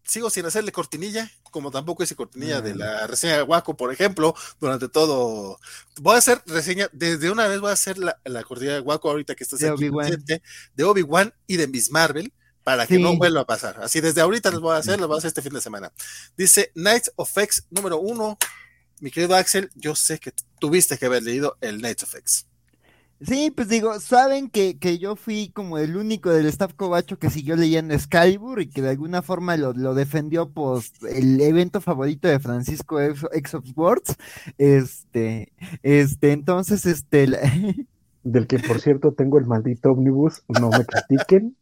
[0.02, 4.34] sigo sin hacerle cortinilla, como tampoco hice cortinilla de la reseña de Waco, por ejemplo,
[4.60, 5.58] durante todo.
[6.02, 9.08] Voy a hacer reseña, desde una vez voy a hacer la, la cortinilla de Waco
[9.08, 10.42] ahorita que estás De aquí presente,
[10.74, 12.30] de Obi-Wan y de Miss Marvel,
[12.62, 13.80] para que no vuelva a pasar.
[13.80, 15.90] Así desde ahorita les voy a hacer, los voy a hacer este fin de semana.
[16.36, 18.36] Dice Knights of X número uno.
[19.00, 22.46] Mi querido Axel, yo sé que tuviste que haber leído el Knights of X.
[23.20, 27.30] Sí, pues digo, saben que, que yo fui como el único del staff cobacho que
[27.30, 32.28] siguió leyendo Excalibur y que de alguna forma lo, lo defendió pues el evento favorito
[32.28, 34.16] de Francisco Ex Ex of Swords.
[34.58, 35.52] Este,
[35.82, 37.40] este, entonces, este, la-
[38.24, 41.56] Del que, por cierto, tengo el maldito ómnibus, no me critiquen.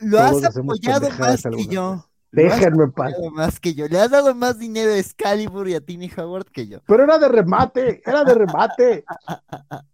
[0.00, 2.04] lo, has apoyado más que yo.
[2.04, 2.09] vez.
[2.32, 3.12] Déjenme en paz.
[3.32, 3.88] más que yo.
[3.88, 6.80] Le has dado más dinero a Excalibur y a Tiny Howard que yo.
[6.86, 9.04] Pero era de remate, era de remate.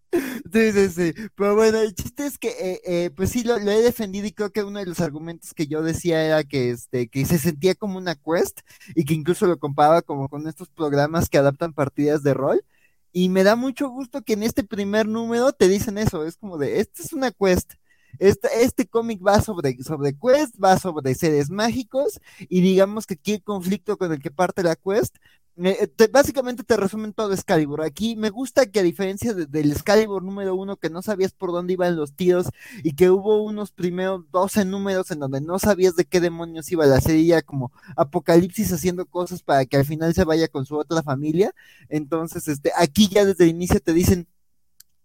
[0.52, 1.14] Sí, sí, sí.
[1.34, 4.32] Pero bueno, el chiste es que, eh, eh, pues sí, lo, lo he defendido y
[4.32, 7.74] creo que uno de los argumentos que yo decía era que, este, que se sentía
[7.74, 8.60] como una quest
[8.94, 12.64] y que incluso lo comparaba como con estos programas que adaptan partidas de rol.
[13.12, 16.24] Y me da mucho gusto que en este primer número te dicen eso.
[16.24, 17.74] Es como de, esta es una quest.
[18.18, 23.34] Este, este cómic va sobre, sobre quest, va sobre seres mágicos y digamos que aquí
[23.34, 25.16] el conflicto con el que parte la quest
[25.58, 27.80] eh, te- básicamente te resumen todo Excalibur.
[27.80, 31.50] Aquí me gusta que a diferencia de- del Excalibur número uno, que no sabías por
[31.50, 32.48] dónde iban los tiros
[32.84, 36.84] y que hubo unos primeros 12 números en donde no sabías de qué demonios iba
[36.84, 41.02] la serie, como Apocalipsis haciendo cosas para que al final se vaya con su otra
[41.02, 41.54] familia.
[41.88, 44.28] Entonces, este, aquí ya desde el inicio te dicen,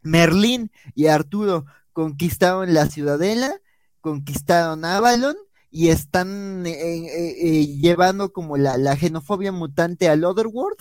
[0.03, 3.53] Merlín y Arturo conquistaron la ciudadela,
[4.01, 5.35] conquistaron Avalon
[5.69, 10.77] y están eh, eh, eh, llevando como la, la xenofobia mutante al Otherworld.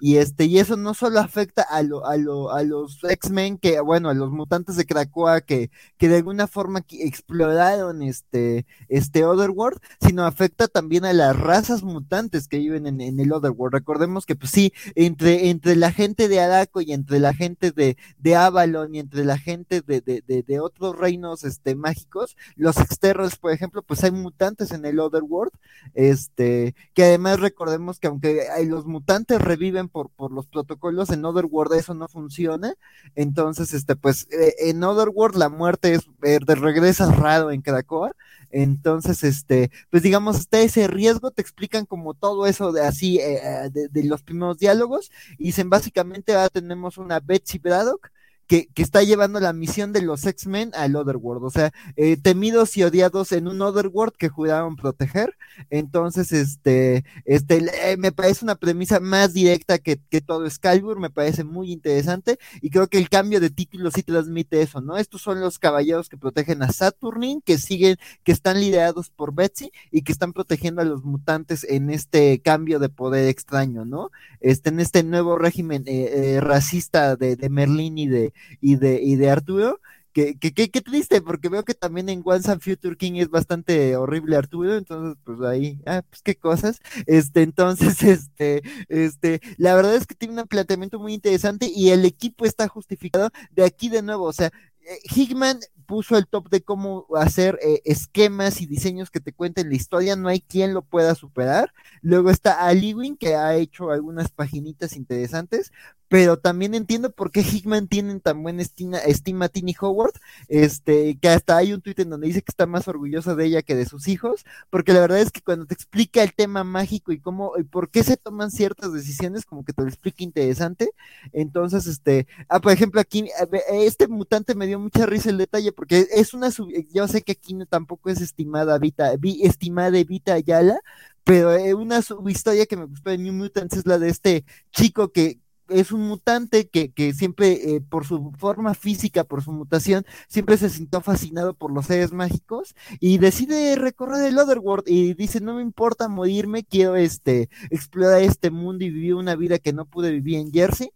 [0.00, 3.80] Y este, y eso no solo afecta a lo, a lo, a los X-Men que,
[3.80, 9.78] bueno, a los mutantes de Krakoa que, que de alguna forma exploraron este, este Otherworld,
[10.00, 13.74] sino afecta también a las razas mutantes que viven en, en el Otherworld.
[13.74, 17.96] Recordemos que, pues sí, entre, entre la gente de Araco y entre la gente de,
[18.18, 22.76] de Avalon y entre la gente de, de, de, de otros reinos este, mágicos, los
[22.78, 25.52] externos, por ejemplo, pues hay mutantes en el Otherworld,
[25.94, 31.24] este, que además recordemos que aunque hay- los mutantes reviven por, por los protocolos, en
[31.24, 32.74] Otherworld eso no funciona,
[33.14, 38.10] entonces, este, pues, eh, en Otherworld la muerte es, eh, de regresas raro en Krakoa,
[38.50, 43.40] entonces, este, pues digamos, está ese riesgo, te explican como todo eso de así, eh,
[43.42, 48.10] eh, de, de los primeros diálogos, y dicen básicamente ahora tenemos una Betsy Braddock,
[48.46, 52.76] que, que está llevando la misión de los X-Men al Otherworld, o sea, eh, temidos
[52.76, 55.36] y odiados en un Otherworld que juraron proteger.
[55.70, 61.10] Entonces, este, este, eh, me parece una premisa más directa que, que todo Excalibur, me
[61.10, 64.96] parece muy interesante y creo que el cambio de título sí transmite eso, ¿no?
[64.96, 69.72] Estos son los caballeros que protegen a Saturnin, que siguen, que están liderados por Betsy
[69.90, 74.10] y que están protegiendo a los mutantes en este cambio de poder extraño, ¿no?
[74.40, 79.00] Este, en este nuevo régimen eh, eh, racista de, de Merlín y de, y de,
[79.02, 79.80] y de Arturo,
[80.12, 83.28] que, que, que, que triste, porque veo que también en Once and Future King es
[83.28, 89.74] bastante horrible Arturo, entonces pues ahí, ah, pues qué cosas, este, entonces, este, este, la
[89.74, 93.88] verdad es que tiene un planteamiento muy interesante y el equipo está justificado de aquí
[93.88, 94.52] de nuevo, o sea,
[94.86, 99.68] eh, Hickman puso el top de cómo hacer eh, esquemas y diseños que te cuenten
[99.68, 101.72] la historia, no hay quien lo pueda superar.
[102.02, 105.72] Luego está Aliwin, que ha hecho algunas paginitas interesantes,
[106.14, 110.12] pero también entiendo por qué Hickman tiene tan buena estima, estima a Tini Howard,
[110.46, 113.62] este, que hasta hay un tuit en donde dice que está más orgulloso de ella
[113.62, 117.10] que de sus hijos, porque la verdad es que cuando te explica el tema mágico
[117.10, 120.90] y cómo, y por qué se toman ciertas decisiones, como que te lo explica interesante,
[121.32, 123.28] entonces, este, ah, por ejemplo, aquí,
[123.72, 127.32] este mutante me dio mucha risa el detalle, porque es una, sub- yo sé que
[127.32, 130.78] aquí tampoco es estimada Vita, vi- estimada Vita Ayala,
[131.24, 135.10] pero eh, una subhistoria que me gustó de New Mutants es la de este chico
[135.12, 140.04] que es un mutante que, que siempre, eh, por su forma física, por su mutación,
[140.28, 145.40] siempre se sintió fascinado por los seres mágicos y decide recorrer el Otherworld y dice,
[145.40, 149.86] no me importa morirme, quiero este, explorar este mundo y vivir una vida que no
[149.86, 150.90] pude vivir en Jersey.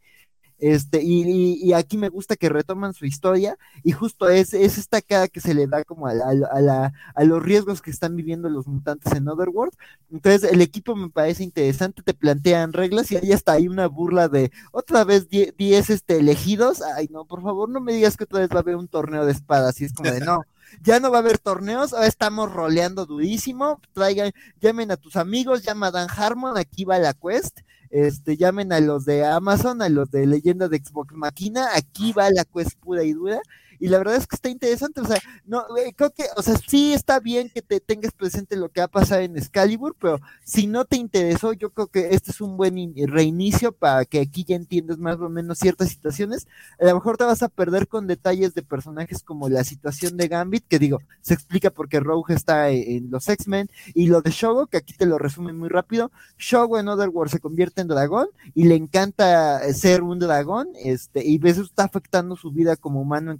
[0.59, 5.01] Este, y, y- aquí me gusta que retoman su historia, y justo es, es esta
[5.01, 8.17] cara que se le da como a, la- a la- a los riesgos que están
[8.17, 9.73] viviendo los mutantes en Otherworld.
[10.11, 14.29] Entonces, el equipo me parece interesante, te plantean reglas, y ahí está ahí una burla
[14.29, 16.83] de otra vez 10 este, elegidos.
[16.83, 19.25] Ay, no, por favor, no me digas que otra vez va a haber un torneo
[19.27, 20.41] de espadas, y es como de no.
[20.83, 23.81] Ya no va a haber torneos, ahora estamos roleando durísimo.
[23.95, 28.73] Traigan, llamen a tus amigos, llama a Dan Harmon, aquí va la quest este, llamen
[28.73, 32.79] a los de Amazon, a los de Leyenda de Xbox Máquina, aquí va la quest
[32.79, 33.41] pura y dura,
[33.81, 36.57] y la verdad es que está interesante, o sea, no, eh, creo que, o sea,
[36.57, 40.67] sí está bien que te tengas presente lo que ha pasado en Excalibur, pero si
[40.67, 44.57] no te interesó, yo creo que este es un buen reinicio para que aquí ya
[44.57, 46.47] entiendas más o menos ciertas situaciones,
[46.81, 50.29] a lo mejor te vas a perder con detalles de personajes como la situación de
[50.29, 54.31] Gambit, que digo, se explica porque Rogue está e-, en los X-Men, y lo de
[54.31, 58.29] Shogo, que aquí te lo resumen muy rápido, Shogo en Otherworld se convierte en dragón
[58.55, 63.31] y le encanta ser un dragón, este, y eso está afectando su vida como humano
[63.31, 63.39] en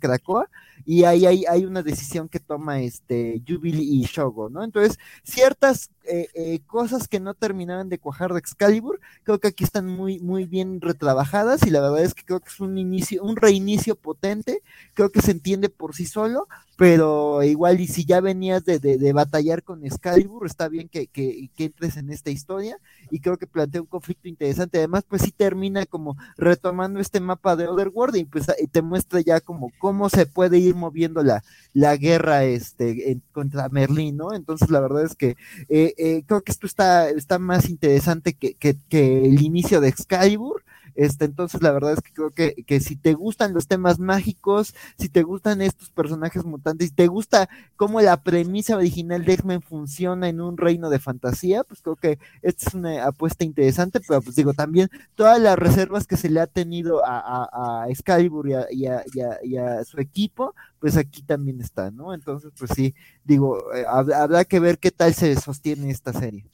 [0.85, 4.65] Y ahí hay, una decisión que toma este Jubilee y Shogo, ¿no?
[4.65, 9.65] Entonces, ciertas eh, eh, cosas que no terminaban de cuajar de Excalibur, creo que aquí
[9.65, 13.23] están muy, muy bien retrabajadas y la verdad es que creo que es un inicio,
[13.23, 14.63] un reinicio potente,
[14.95, 16.49] creo que se entiende por sí solo,
[16.79, 21.51] pero igual y si ya venías de, de, batallar con Excalibur, está bien que, que,
[21.59, 22.79] entres en esta historia
[23.11, 27.57] y creo que plantea un conflicto interesante, además pues sí termina como retomando este mapa
[27.57, 31.97] de Otherworld y pues te muestra ya como cómo se puede ir moviendo la, la
[31.97, 34.35] guerra este, contra Merlín, ¿no?
[34.35, 35.37] Entonces la verdad es que
[35.69, 39.89] eh, eh, creo que esto está, está más interesante que, que, que el inicio de
[39.89, 40.63] Excalibur
[40.99, 44.75] este, entonces, la verdad es que creo que, que si te gustan los temas mágicos,
[44.99, 49.63] si te gustan estos personajes mutantes, si te gusta cómo la premisa original de X-Men
[49.63, 54.21] funciona en un reino de fantasía, pues creo que esta es una apuesta interesante, pero
[54.23, 58.49] pues digo, también todas las reservas que se le ha tenido a, a, a Excalibur
[58.49, 59.05] y a, y, a,
[59.45, 62.13] y a, su equipo, pues aquí también está, ¿no?
[62.13, 66.45] Entonces, pues sí, digo, eh, habrá que ver qué tal se sostiene esta serie.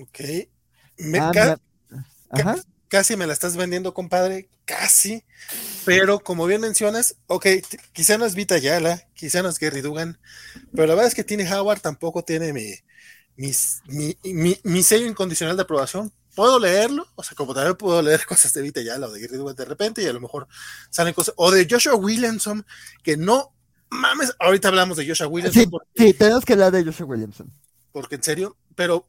[0.00, 0.48] Ok.
[0.98, 1.56] Me ah,
[2.30, 2.56] Ajá
[2.94, 5.24] casi me la estás vendiendo, compadre, casi.
[5.84, 7.46] Pero como bien mencionas, ok,
[7.92, 10.16] quizá no es Vita Yala, quizá no es Gary Dugan,
[10.72, 12.72] pero la verdad es que tiene Howard tampoco tiene mi,
[13.34, 16.12] mi, mi, sello incondicional de aprobación.
[16.36, 19.38] Puedo leerlo, o sea, como también puedo leer cosas de Vita Yala o de Gary
[19.38, 20.46] Dugan de repente y a lo mejor
[20.88, 22.64] salen cosas, o de Joshua Williamson,
[23.02, 23.56] que no
[23.90, 25.68] mames, ahorita hablamos de Joshua Williamson.
[25.96, 27.52] Sí, tenemos que hablar de Joshua Williamson.
[27.90, 29.04] Porque en serio, pero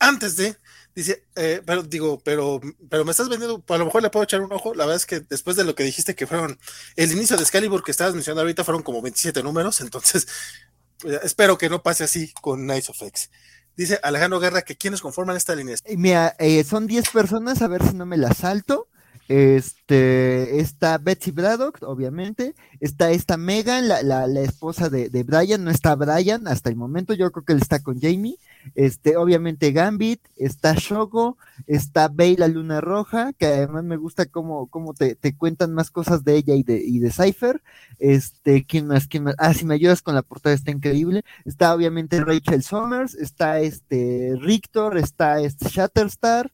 [0.00, 0.56] antes de,
[0.94, 4.40] Dice, eh, pero digo, pero, pero me estás vendiendo, a lo mejor le puedo echar
[4.40, 4.74] un ojo.
[4.74, 6.58] La verdad es que después de lo que dijiste que fueron
[6.96, 10.26] el inicio de Excalibur que estabas mencionando ahorita fueron como 27 números, entonces
[10.98, 13.30] pues, espero que no pase así con Nice of X.
[13.76, 15.76] Dice Alejandro Guerra que quienes conforman esta línea.
[15.96, 18.88] Mira, eh, son 10 personas, a ver si no me la salto.
[19.28, 22.56] Este, está Betsy Braddock, obviamente.
[22.80, 25.62] Está esta Megan, la, la, la esposa de, de, Brian.
[25.62, 27.14] No está Brian hasta el momento.
[27.14, 28.38] Yo creo que él está con Jamie.
[28.74, 34.68] Este, obviamente Gambit, está Shogo, está Bey la Luna Roja, que además me gusta cómo,
[34.68, 37.62] cómo te, te, cuentan más cosas de ella y de, y de Cypher.
[37.98, 39.06] Este, ¿quién más?
[39.06, 39.34] ¿Quién más?
[39.38, 41.24] Ah, si me ayudas con la portada está increíble.
[41.44, 46.52] Está obviamente Rachel Summers, está este Rictor, está este Shatterstar,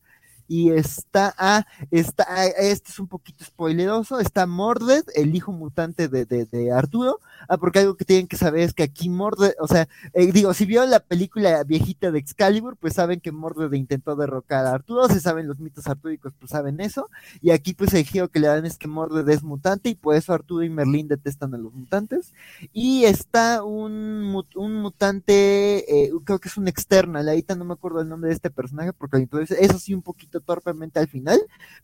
[0.49, 6.09] y está, ah, está, ah, este es un poquito spoileroso, está Mordred, el hijo mutante
[6.09, 9.55] de, de, de, Arturo, ah, porque algo que tienen que saber es que aquí Mordred,
[9.61, 13.73] o sea, eh, digo, si vieron la película viejita de Excalibur, pues saben que Mordred
[13.73, 17.11] intentó derrocar a Arturo, se saben los mitos artúricos, pues saben eso,
[17.41, 20.15] y aquí pues el giro que le dan es que Mordred es mutante, y por
[20.15, 22.33] eso Arturo y Merlín detestan a los mutantes,
[22.73, 28.01] y está un, un mutante, eh, creo que es un external, ahorita no me acuerdo
[28.01, 31.41] el nombre de este personaje, porque entonces eso sí un poquito torpemente al final,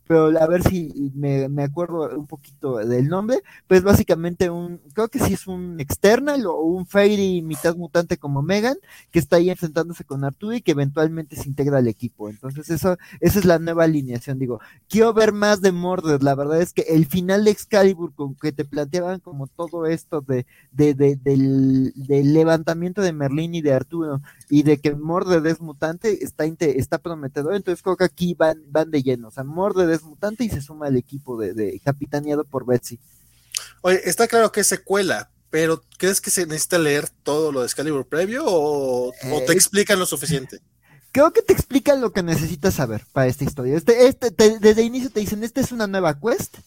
[0.07, 5.19] pero a ver si me, acuerdo un poquito del nombre, pues básicamente un, creo que
[5.19, 8.77] sí es un external o un fairy mitad mutante como Megan,
[9.11, 12.29] que está ahí enfrentándose con Arturo y que eventualmente se integra al equipo.
[12.29, 16.61] Entonces eso, esa es la nueva alineación, digo, quiero ver más de Mordred, la verdad
[16.61, 20.95] es que el final de Excalibur con que te planteaban como todo esto de, de,
[20.95, 26.45] del, del, levantamiento de Merlín y de Arturo y de que Mordred es mutante, está,
[26.45, 28.35] está prometedor, entonces creo que aquí
[28.67, 29.29] van, de lleno.
[29.29, 32.99] O sea, Mordred es mutante y se suma al equipo de, capitaneado por Betsy.
[33.83, 37.67] Oye, está claro que es secuela, pero ¿crees que se necesita leer todo lo de
[37.67, 40.61] Excalibur previo o, te eh, explican lo suficiente?
[41.11, 43.77] Creo que te explican lo que necesitas saber para esta historia.
[43.77, 46.59] Este, este, desde el inicio te dicen, esta es una nueva quest.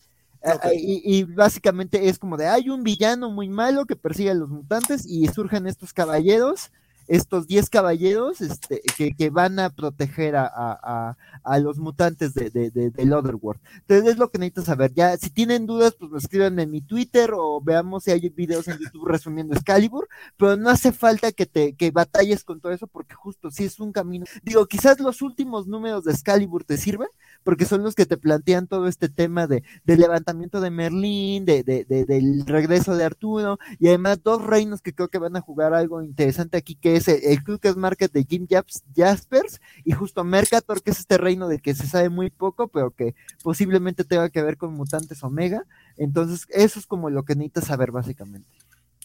[0.43, 4.35] Eh, y, y, básicamente es como de hay un villano muy malo que persigue a
[4.35, 6.69] los mutantes y surgen estos caballeros
[7.07, 12.49] estos 10 caballeros este, que, que, van a proteger a, a, a los mutantes de,
[12.49, 13.61] de, de, del Otherworld.
[13.81, 14.93] Entonces es lo que necesito saber.
[14.93, 18.67] Ya, si tienen dudas, pues lo escriban en mi Twitter o veamos si hay videos
[18.67, 22.87] en YouTube resumiendo Excalibur, pero no hace falta que te que batalles con todo eso
[22.87, 24.25] porque justo si es un camino.
[24.43, 27.09] Digo, quizás los últimos números de Excalibur te sirven,
[27.45, 31.63] porque son los que te plantean todo este tema de, del levantamiento de Merlín, de,
[31.63, 35.75] de, del regreso de Arturo, y además dos reinos que creo que van a jugar
[35.75, 38.47] algo interesante aquí, que es el, el Market de Jim
[38.95, 42.89] Jaspers, y justo Mercator, que es este reino de que se sabe muy poco, pero
[42.89, 45.65] que posiblemente tenga que ver con mutantes Omega.
[45.97, 48.49] Entonces, eso es como lo que necesitas saber básicamente.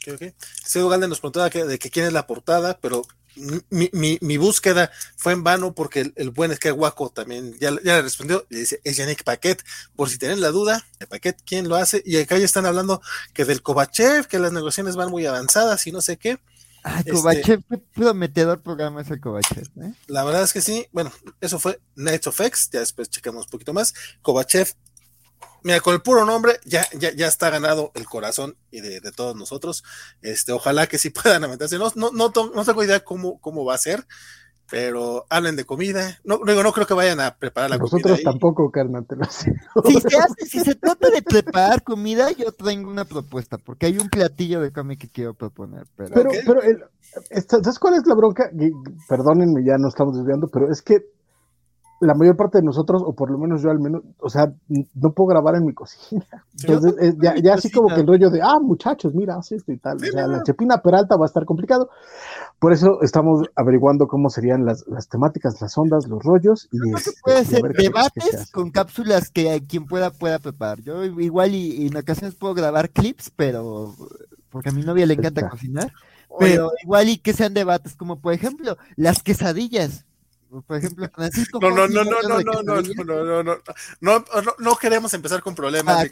[0.03, 0.35] Okay, okay.
[0.89, 3.03] Galde nos preguntaba de que quién es la portada, pero
[3.71, 8.47] mi, búsqueda fue en vano porque el, buen es Guaco también ya, ya, le respondió,
[8.49, 9.63] le dice, es Yannick Paquet,
[9.95, 12.03] por si tienen la duda, el Paquet, ¿quién lo hace?
[12.05, 13.01] Y acá ya están hablando
[13.33, 16.39] que del Kovachev, que las negociaciones van muy avanzadas y no sé qué.
[16.83, 19.69] Ah, Kovachev, este, prometedor programa ese Kovachev.
[19.83, 19.93] ¿eh?
[20.07, 23.51] La verdad es que sí, bueno, eso fue Nights of X, ya después checamos un
[23.51, 23.95] poquito más.
[24.23, 24.73] Kovachev
[25.63, 29.37] mira, con el puro nombre ya, ya, ya está ganado el corazón y de, todos
[29.37, 29.85] nosotros.
[30.23, 31.79] Este, ojalá que sí puedan aumentarse.
[31.79, 34.07] No, no, no, no tengo idea cómo, cómo va a ser,
[34.71, 36.19] pero hablen de comida.
[36.25, 38.09] No, no, no creo que vayan a preparar la comida.
[38.09, 39.51] Nosotros tampoco, carnal, te lo si,
[40.01, 44.61] se si se trata de preparar comida, yo tengo una propuesta, porque hay un platillo
[44.61, 45.87] de comida que quiero proponer.
[45.97, 46.85] Pero, pero, pero el,
[47.47, 48.51] ¿sabes cuál es la bronca?
[49.09, 51.05] Perdónenme, ya no estamos desviando, pero es que
[52.01, 55.13] la mayor parte de nosotros, o por lo menos yo al menos, o sea, no
[55.13, 56.27] puedo grabar en mi cocina.
[56.61, 59.77] Entonces, eh, ya, así como que el rollo de, ah, muchachos, mira, hace esto y
[59.77, 59.99] tal.
[59.99, 61.91] o sea, la Chepina Peralta va a estar complicado.
[62.59, 66.69] Por eso estamos averiguando cómo serían las, temáticas, las ondas, los rollos.
[66.73, 70.81] Y no se puede hacer debates con cápsulas que quien pueda pueda preparar.
[70.81, 73.95] Yo igual y, en ocasiones puedo grabar clips, pero
[74.51, 75.93] porque a mi novia le encanta cocinar.
[76.39, 80.07] Pero igual y que sean debates como por ejemplo las quesadillas
[80.67, 81.61] por ejemplo, Francisco.
[81.61, 83.55] No, no, no, no, no, no, no, no, no,
[84.01, 84.25] no,
[84.59, 86.09] no, queremos empezar con problemas.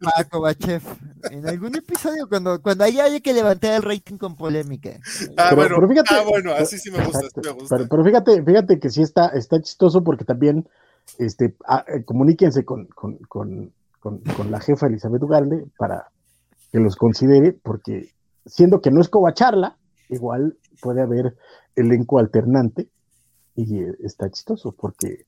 [0.00, 0.82] Paco Bachev.
[1.30, 4.98] En algún episodio, cuando, cuando haya que levantar el rating con polémica.
[5.36, 7.20] Ah, bueno, pero fíjate, ah, bueno, así sí me gusta.
[7.42, 7.76] me gusta.
[7.88, 10.66] Pero, fíjate, fíjate que sí está, está chistoso porque también,
[11.18, 11.54] este,
[12.06, 16.08] comuníquense con, con, con, con, la jefa Elizabeth Ugalde para
[16.72, 18.14] que los considere, porque
[18.46, 19.76] siendo que no es covacharla,
[20.08, 21.36] igual puede haber
[21.76, 22.88] elenco alternante
[23.58, 25.26] y está chistoso porque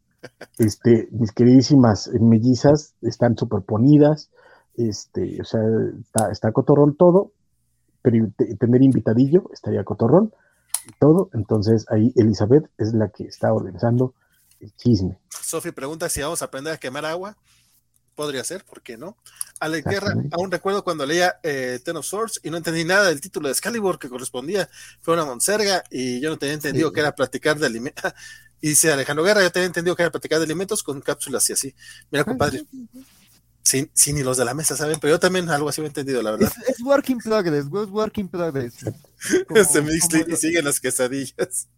[0.59, 4.31] este, mis queridísimas mellizas están superponidas,
[4.77, 5.61] este, o sea,
[6.01, 7.33] está, está cotorrón todo,
[8.03, 8.29] pero
[8.59, 10.33] tener invitadillo estaría cotorrón
[11.01, 14.15] todo, entonces ahí Elizabeth es la que está organizando
[14.61, 15.19] el chisme.
[15.29, 17.37] Sofi pregunta si vamos a aprender a quemar agua.
[18.21, 19.17] Podría ser, ¿por qué no?
[19.61, 23.19] Alex Guerra, aún recuerdo cuando leía eh, Ten of Swords y no entendí nada del
[23.19, 24.69] título de Excalibur que correspondía.
[25.01, 28.13] Fue una monserga y yo no tenía entendido que era platicar de alimentos.
[28.61, 31.55] y dice Alejandro Guerra, yo tenía entendido que era platicar de alimentos con cápsulas y
[31.55, 31.75] así.
[32.11, 32.67] Mira, compadre.
[33.63, 36.21] Sí, sí, ni los de la mesa saben, pero yo también algo así he entendido,
[36.21, 36.53] la verdad.
[36.69, 38.75] Es, work in progress, es work in progress.
[39.73, 41.69] Se me y siguen las quesadillas.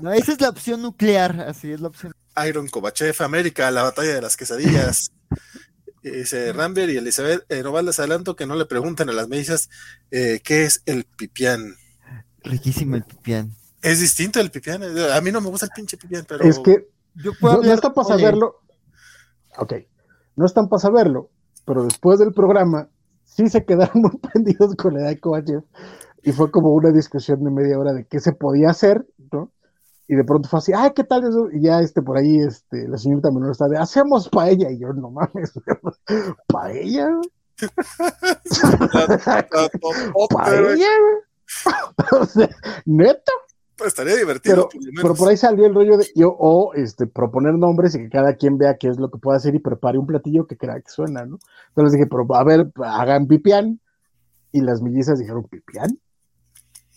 [0.00, 2.12] No, esa es la opción nuclear, así es la opción
[2.46, 5.12] Iron Kovachev, América, la batalla de las quesadillas.
[6.02, 9.70] Dice Rambert y Elizabeth eh, les adelanto que no le preguntan a las mesas
[10.10, 11.76] eh, qué es el pipián.
[12.42, 13.52] Riquísimo el pipián.
[13.82, 14.82] Es distinto el pipián.
[14.82, 16.44] A mí no me gusta el pinche pipián, pero.
[16.44, 18.62] Es que Yo puedo no, está para saberlo.
[19.58, 19.74] Ok,
[20.34, 21.30] no están para saberlo,
[21.64, 22.88] pero después del programa
[23.24, 25.62] sí se quedaron muy prendidos con la edad de Kovachev
[26.22, 29.52] y fue como una discusión de media hora de qué se podía hacer, ¿no?
[30.12, 31.48] Y de pronto fue así, ay, ¿qué tal eso?
[31.50, 34.92] Y ya este, por ahí, este, la señorita menor está de, hacemos paella, y yo,
[34.92, 35.54] no mames,
[36.48, 37.08] paella,
[40.28, 40.90] paella,
[42.12, 42.50] o sea,
[42.84, 43.32] neto.
[43.74, 44.68] Pues estaría divertido.
[44.94, 48.36] Pero, por ahí salió el rollo de yo, o este, proponer nombres y que cada
[48.36, 50.90] quien vea qué es lo que puede hacer y prepare un platillo que crea que
[50.90, 51.38] suena, ¿no?
[51.68, 53.80] Entonces dije, pero a ver, hagan pipián.
[54.52, 55.98] Y las mellizas dijeron, ¿pipián?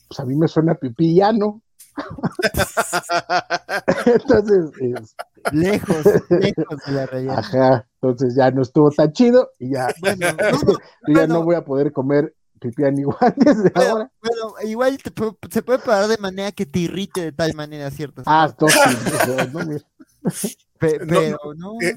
[0.09, 1.61] Pues a mí me suena pipillano.
[4.05, 4.71] Entonces,
[5.51, 7.37] lejos, lejos de la.
[7.37, 10.25] Ajá, entonces ya no estuvo tan chido y ya, bueno,
[11.07, 14.11] ya no voy a poder comer pipián igual desde ahora.
[14.21, 14.99] Bueno, igual
[15.51, 18.23] se puede parar de manera que te irrite de tal manera, ¿cierto?
[18.25, 18.79] Ah, entonces,
[19.53, 19.79] no,
[20.77, 21.05] pero
[21.55, 21.95] no, eh,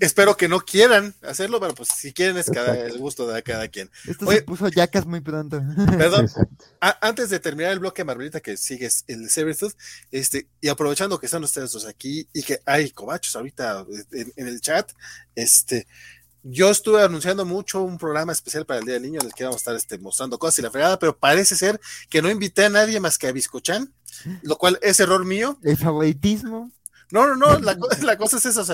[0.00, 3.68] espero que no quieran hacerlo, pero pues si quieren es cada, el gusto de cada
[3.68, 3.90] quien.
[4.06, 5.62] Esto se puso yacas muy pronto.
[5.98, 6.28] Perdón,
[6.80, 9.74] antes de terminar el bloque Marvelita que sigues el Servitude,
[10.10, 14.60] este, y aprovechando que están ustedes dos aquí y que hay cobachos ahorita en, el
[14.60, 14.90] chat,
[15.36, 15.86] este,
[16.50, 19.44] yo estuve anunciando mucho un programa especial para el Día del Niño en el que
[19.44, 22.64] vamos a estar este, mostrando cosas y la fregada, pero parece ser que no invité
[22.64, 23.92] a nadie más que a Biscochan,
[24.42, 25.58] lo cual es error mío.
[25.62, 26.70] El favoritismo.
[27.10, 28.64] No, no, no, la, la cosa es esa,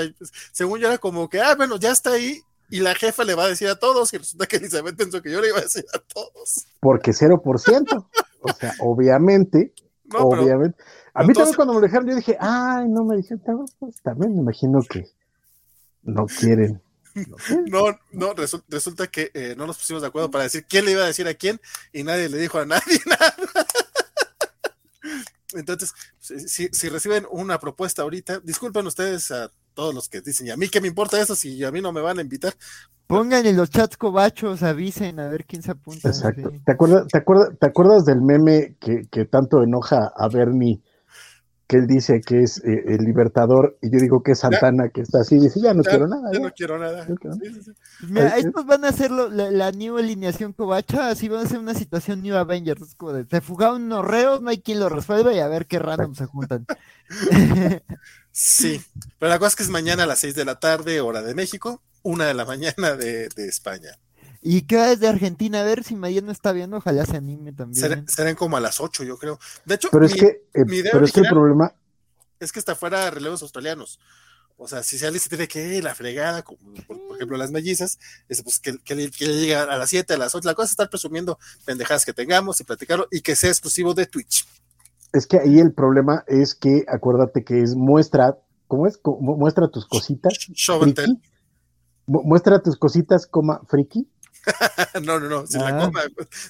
[0.52, 3.44] según yo era como que, ah, bueno, ya está ahí, y la jefa le va
[3.44, 5.84] a decir a todos, y resulta que Elizabeth pensó que yo le iba a decir
[5.94, 6.66] a todos.
[6.80, 8.06] Porque 0%,
[8.40, 9.72] o sea, obviamente,
[10.12, 10.76] obviamente,
[11.12, 14.34] A mí también cuando me lo dijeron, yo dije, ay, no me dijeron, pues, también
[14.34, 15.06] me imagino que
[16.02, 16.82] no quieren.
[17.66, 18.34] No, no,
[18.68, 21.26] resulta, que eh, no nos pusimos de acuerdo para decir quién le iba a decir
[21.28, 21.60] a quién
[21.92, 23.34] y nadie le dijo a nadie nada.
[25.52, 30.50] Entonces, si, si reciben una propuesta ahorita, disculpen ustedes a todos los que dicen, y
[30.50, 32.54] a mí qué me importa eso si a mí no me van a invitar.
[33.06, 36.08] Pongan en los chats cobachos, avisen a ver quién se apunta.
[36.08, 36.52] Exacto.
[36.64, 40.80] ¿Te, acuerdas, te, acuerdas, ¿Te acuerdas del meme que, que tanto enoja a Bernie?
[41.66, 45.00] Que él dice que es eh, el libertador y yo digo que es Santana que
[45.00, 47.06] está así dice ya no quiero nada ya, no quiero nada
[48.06, 51.74] Mira, estos van a hacer la, la, new alineación covacha así van a ser una
[51.74, 55.38] situación new Avengers como de, se fugaron unos reos no hay quien lo resuelva y
[55.38, 56.66] a ver qué random se juntan
[58.36, 58.82] Sí,
[59.20, 61.36] pero la cosa es que es mañana a las 6 de la tarde, hora de
[61.36, 63.96] México, una de la mañana de, España.
[64.46, 65.60] ¿Y qué es de Argentina?
[65.60, 68.06] A ver si Mariano está viendo, ojalá se anime también.
[68.06, 69.38] serán como a las 8, yo creo.
[69.64, 71.72] De hecho, pero es que, eh, pero es que el problema
[72.38, 73.98] es que está fuera de relevos australianos.
[74.58, 77.98] O sea, si alguien se tiene que la fregada, como por, ejemplo las mellizas,
[78.28, 80.70] es pues que, que, le llegue a las 7, a las 8, la cosa es
[80.72, 84.46] estar presumiendo pendejadas que tengamos y platicarlo y que sea exclusivo de Twitch.
[85.14, 88.36] Es que ahí el problema es que acuérdate que es muestra,
[88.68, 89.00] ¿cómo es?
[89.20, 90.34] Muestra tus cositas.
[92.06, 94.06] Muestra tus cositas, coma, friki.
[95.02, 95.84] no, no, no, sin la ah.
[95.84, 96.00] coma,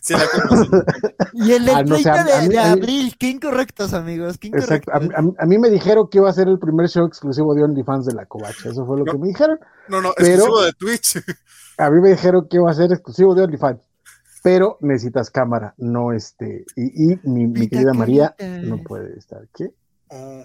[0.00, 0.84] sin la coma.
[1.32, 6.08] y el ah, no, de, abril, qué incorrectos, amigos, qué Exacto, a, mí me dijeron
[6.10, 8.98] que iba a ser el primer show exclusivo de OnlyFans de la Covacha, eso fue
[8.98, 9.58] lo que me dijeron.
[9.88, 11.22] No, no, exclusivo de Twitch.
[11.78, 13.80] a mí me dijeron que iba a ser exclusivo de OnlyFans
[14.44, 19.48] pero necesitas cámara, no este, y, mi, querida María no puede estar.
[19.54, 19.70] ¿Qué?
[20.08, 20.44] Oh,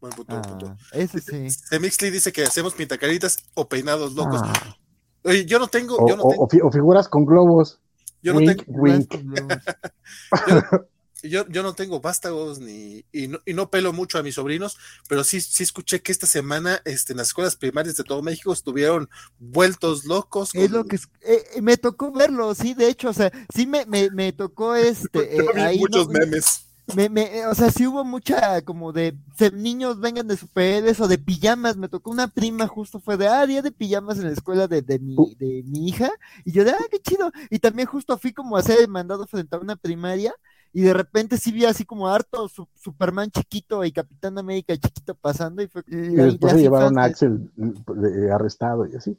[0.00, 0.76] buen punto, buen punto.
[0.78, 1.78] Ah, ese sí.
[1.80, 4.40] Mixly dice que hacemos pintacaritas o peinados locos.
[4.44, 4.76] Ah.
[5.24, 5.96] Oye, yo no tengo.
[5.96, 6.66] O, yo no tengo...
[6.66, 7.80] o, figuras con globos.
[8.22, 8.64] Yo no tengo.
[8.66, 9.14] Wink.
[10.48, 10.86] yo,
[11.22, 14.76] yo, yo, no tengo vástagos ni y no, y no, pelo mucho a mis sobrinos,
[15.08, 18.52] pero sí, sí escuché que esta semana este, en las escuelas primarias de todo México
[18.52, 20.54] estuvieron vueltos locos.
[20.54, 23.86] Es lo que eh, eh, me tocó verlo, sí, de hecho, o sea, sí me,
[23.86, 25.36] me, me tocó este.
[25.36, 26.71] Eh, muchos memes.
[26.96, 29.16] Me, me, o sea, sí hubo mucha como de,
[29.54, 31.76] niños vengan de superhéroes o de pijamas.
[31.76, 34.82] Me tocó una prima justo fue de, ah, día de pijamas en la escuela de,
[34.82, 35.34] de, mi, uh.
[35.38, 36.10] de mi hija.
[36.44, 37.30] Y yo de, ah, qué chido.
[37.50, 40.34] Y también justo fui como a hacer mandado frente a una primaria
[40.72, 45.62] y de repente sí vi así como harto Superman chiquito y Capitán América chiquito pasando
[45.62, 49.16] y fue y después se llevaron a Axel mm, arrestado y así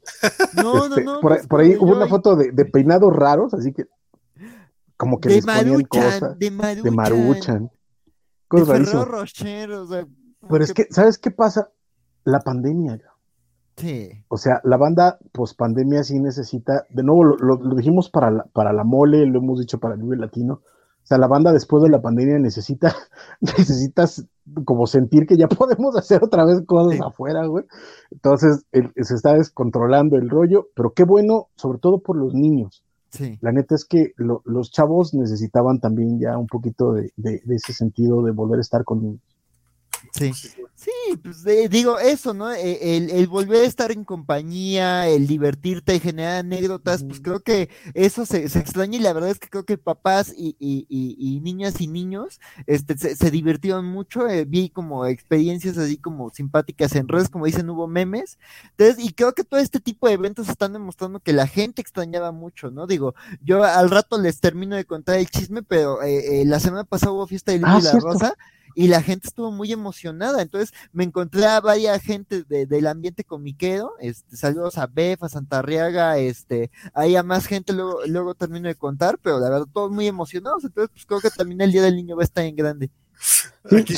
[0.56, 3.86] no no este, no por, ahí hubo una foto de, peinados raros así que
[5.04, 7.72] como que de les Maruchan, cosas de Maruchan de Maruchan
[8.48, 10.08] cosas Rocher, o sea,
[10.50, 11.72] pero es que sabes qué pasa
[12.24, 13.00] la pandemia
[13.76, 14.12] Sí.
[14.28, 18.72] O sea, la banda post pandemia sí necesita, de nuevo lo, dijimos para la, para
[18.72, 20.62] la mole, lo hemos dicho para el Vive Latino,
[21.04, 22.96] o sea, la banda después de la pandemia necesita,
[23.42, 24.26] necesitas
[24.64, 27.66] como sentir que ya podemos hacer otra vez cosas afuera, güey.
[28.12, 32.86] Entonces, se está descontrolando el rollo, pero qué bueno, sobre todo por los niños.
[33.14, 33.38] Sí.
[33.42, 38.24] La neta es que los chavos necesitaban también ya un poquito de, de, ese sentido
[38.24, 39.22] de volver a estar con.
[40.12, 40.32] Sí,
[40.76, 40.92] sí,
[41.24, 42.52] pues digo eso, ¿no?
[42.52, 47.70] E, el, volver a estar en compañía, el divertirte, y generar anécdotas, pues creo que
[47.96, 51.88] eso se, extraña y la verdad es que creo que papás y, y, niñas y
[51.88, 57.46] niños este, se, divirtieron mucho, eh, vi como experiencias así como simpáticas en redes, como
[57.46, 58.38] dicen, hubo memes,
[58.72, 62.32] entonces, y creo que todo este tipo de eventos están demostrando que la gente extrañaba
[62.32, 62.86] mucho, ¿no?
[62.86, 66.84] Digo, yo al rato les termino de contar el chisme, pero eh, eh, la semana
[66.84, 68.36] pasada hubo fiesta de Lili ah, la Rosa
[68.76, 70.42] y la gente estuvo muy emocionada.
[70.42, 76.18] Entonces me encontré a varias gente del ambiente comiquero, este, saludos a Bef, a Santarriaga,
[76.18, 80.08] este, hay a más gente, luego, luego termino de contar, pero la verdad todos muy
[80.08, 82.92] emocionados, entonces pues creo que también el Día del Niño va a estar en grande.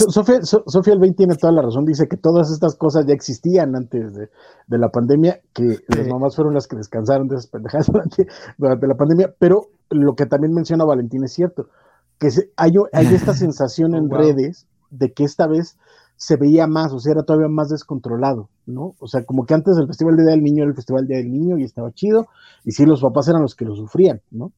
[0.09, 4.13] Sofía, Sofía Albain tiene toda la razón, dice que todas estas cosas ya existían antes
[4.13, 4.29] de,
[4.67, 8.95] la pandemia, que las mamás fueron las que descansaron de esas pendejadas durante, durante la
[8.95, 11.69] pandemia, pero lo que también menciona Valentín es cierto,
[12.19, 15.77] que hay, hay, esta sensación en redes de que esta vez
[16.17, 18.95] se veía más, o sea, era todavía más descontrolado, ¿no?
[18.99, 21.17] O sea, como que antes el Festival de Día del Niño era el Festival Día
[21.17, 22.27] del Niño y estaba chido,
[22.63, 24.51] y sí, los papás eran los que lo sufrían, ¿no?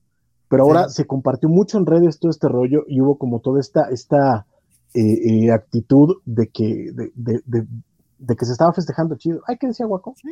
[0.49, 3.89] Pero ahora se compartió mucho en redes todo este rollo y hubo como toda esta,
[3.89, 4.45] esta
[4.93, 7.67] eh, eh, actitud de que, de, de,
[8.17, 9.41] de, que se estaba festejando chido.
[9.45, 10.13] Ay, ¿qué decía Guaco?
[10.15, 10.29] Sí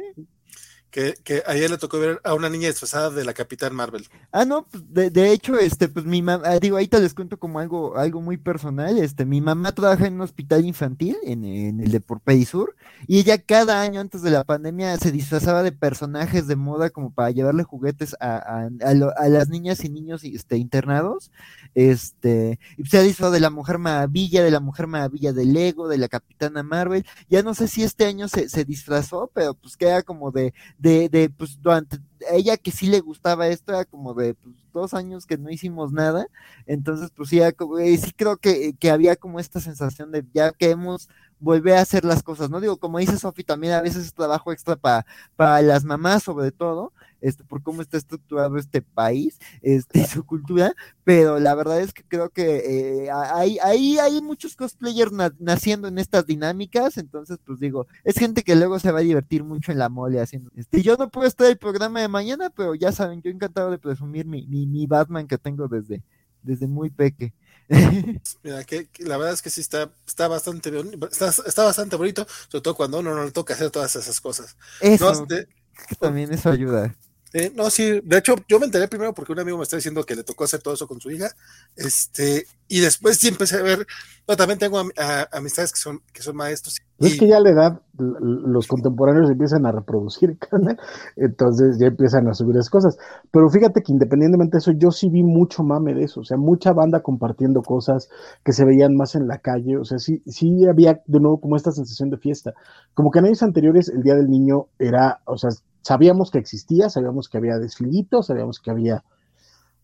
[1.24, 4.08] que, ayer le tocó ver a una niña disfrazada de la Capitán Marvel.
[4.32, 7.14] Ah, no, pues, de, de hecho, este, pues mi mamá, ah, digo, ahí te les
[7.14, 11.44] cuento como algo, algo muy personal, este, mi mamá trabaja en un hospital infantil, en,
[11.44, 12.76] el de por Sur,
[13.08, 17.12] y ella cada año antes de la pandemia se disfrazaba de personajes de moda como
[17.12, 21.32] para llevarle juguetes a, a, las niñas y niños este, internados,
[21.74, 25.90] este, y se ha disfrazado de la Mujer Maravilla, de la Mujer Maravilla de Lego,
[25.90, 29.76] de la Capitana Marvel, ya no sé si este año se, se disfrazó, pero pues
[29.76, 30.54] queda como de,
[30.86, 31.98] de pues durante
[32.32, 35.92] ella que sí le gustaba esto, era como de pues, dos años que no hicimos
[35.92, 36.28] nada,
[36.66, 40.70] entonces pues sí, eh, sí creo que, que, había como esta sensación de ya que
[40.72, 42.60] hemos volver a hacer las cosas, ¿no?
[42.62, 45.06] Digo, como dice Sofi, también a veces es trabajo extra para,
[45.36, 50.74] para las mamás sobre todo, este, por cómo está estructurado este país, este, su cultura,
[51.04, 55.98] pero la verdad es que creo que eh, hay, hay, hay muchos cosplayers naciendo en
[55.98, 59.80] estas dinámicas, entonces pues digo, es gente que luego se va a divertir mucho en
[59.80, 60.82] la mole haciendo este.
[60.82, 64.26] Yo no puedo estar el programa de mañana, pero ya saben, yo encantado de presumir
[64.26, 66.04] mi, mi, mi Batman que tengo desde,
[66.44, 67.34] desde muy peque.
[68.44, 70.72] Mira, que, la verdad es que sí está, está bastante
[71.12, 74.56] está, está, bastante bonito, sobre todo cuando uno no le toca hacer todas esas cosas.
[74.82, 75.26] Eso,
[76.00, 76.96] también eso ayuda.
[77.56, 80.16] no, sí, de hecho, yo me enteré primero porque un amigo me está diciendo que
[80.16, 81.36] le tocó hacer todo eso con su hija,
[81.76, 83.88] este, y después sí empecé a ver,
[84.28, 84.80] no, también tengo
[85.32, 86.82] amistades que son, que son maestros.
[86.98, 90.38] Es que ya a la edad los contemporáneos empiezan a reproducir,
[91.18, 92.98] entonces ya empiezan a subir esas cosas.
[93.32, 96.38] Pero fíjate que independientemente de eso, yo sí vi mucho mame de eso, o sea,
[96.38, 98.10] mucha banda compartiendo cosas
[98.44, 101.58] que se veían más en la calle, o sea, sí, sí había de nuevo como
[101.58, 102.54] esta sensación de fiesta.
[102.94, 105.50] Como que en años anteriores el Día del Niño era, o sea,
[105.82, 109.04] sabíamos que existía, sabíamos que había desfilitos, sabíamos que había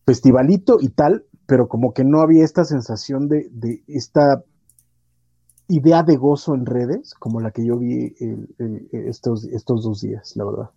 [0.06, 4.42] festivalito y tal, pero como que no había esta sensación de, de esta
[5.74, 8.14] idea de gozo en redes como la que yo vi
[8.92, 10.70] estos, estos dos días, la verdad.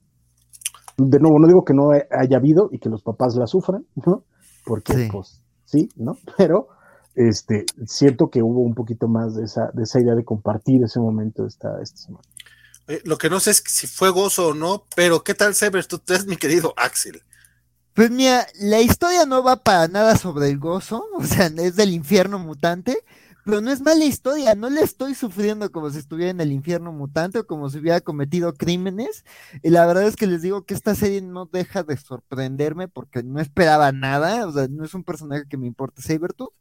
[0.97, 4.23] De nuevo, no digo que no haya habido y que los papás la sufran, ¿no?
[4.65, 6.17] Porque, pues, sí, ¿no?
[6.37, 6.69] Pero
[7.15, 10.99] este, siento que hubo un poquito más de esa, de esa idea de compartir ese
[10.99, 12.23] momento esta, esta semana.
[12.87, 15.85] Eh, lo que no sé es si fue gozo o no, pero ¿qué tal, Sever?
[15.85, 17.23] Tú eres mi querido Axel.
[17.93, 21.91] Pues mira, la historia no va para nada sobre el gozo, o sea, es del
[21.91, 23.03] infierno mutante,
[23.45, 26.91] pero no es mala historia, no le estoy sufriendo como si estuviera en el infierno
[26.91, 29.23] mutante o como si hubiera cometido crímenes.
[29.61, 33.21] Y la verdad es que les digo que esta serie no deja de sorprenderme porque
[33.23, 36.53] no esperaba nada, o sea, no es un personaje que me importe Sabertooth.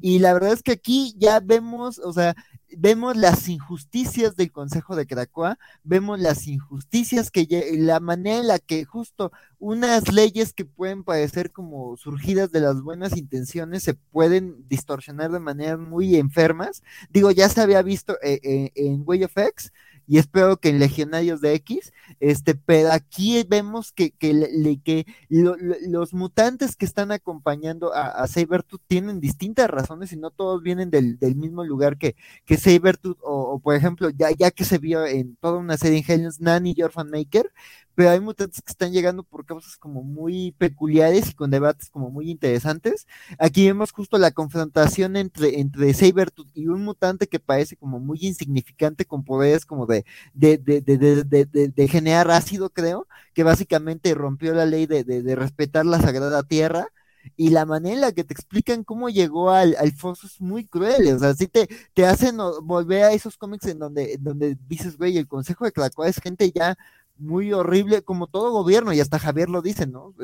[0.00, 2.34] Y la verdad es que aquí ya vemos, o sea,
[2.76, 7.46] vemos las injusticias del Consejo de Cracoa, vemos las injusticias que
[7.78, 12.82] la manera en la que justo unas leyes que pueden parecer como surgidas de las
[12.82, 16.82] buenas intenciones se pueden distorsionar de maneras muy enfermas.
[17.10, 19.72] Digo, ya se había visto eh, eh, en Way of X,
[20.06, 25.06] y espero que en Legionarios de X, este, pero aquí vemos que, que, le, que
[25.28, 30.90] los mutantes que están acompañando a, a Sabertooth tienen distintas razones y no todos vienen
[30.90, 34.78] del, del mismo lugar que, que Sabertooth, o, o, por ejemplo, ya, ya que se
[34.78, 37.52] vio en toda una serie en Hell's Nanny y Orphan Maker,
[37.94, 42.10] pero hay mutantes que están llegando por causas como muy peculiares y con debates como
[42.10, 43.06] muy interesantes.
[43.38, 48.18] Aquí vemos justo la confrontación entre, entre Sabertooth y un mutante que parece como muy
[48.22, 50.04] insignificante con poderes como de,
[50.34, 56.00] de, de, de, de generar ácido, creo, que básicamente rompió la ley de, respetar la
[56.00, 56.88] sagrada tierra
[57.36, 60.66] y la manera en la que te explican cómo llegó al, al foso es muy
[60.66, 64.96] cruel, o sea, sí te, te hacen volver a esos cómics en donde, donde dices,
[64.98, 66.76] güey, el Consejo de Clacoa es gente ya
[67.18, 70.14] muy horrible, como todo gobierno, y hasta Javier lo dice, ¿no?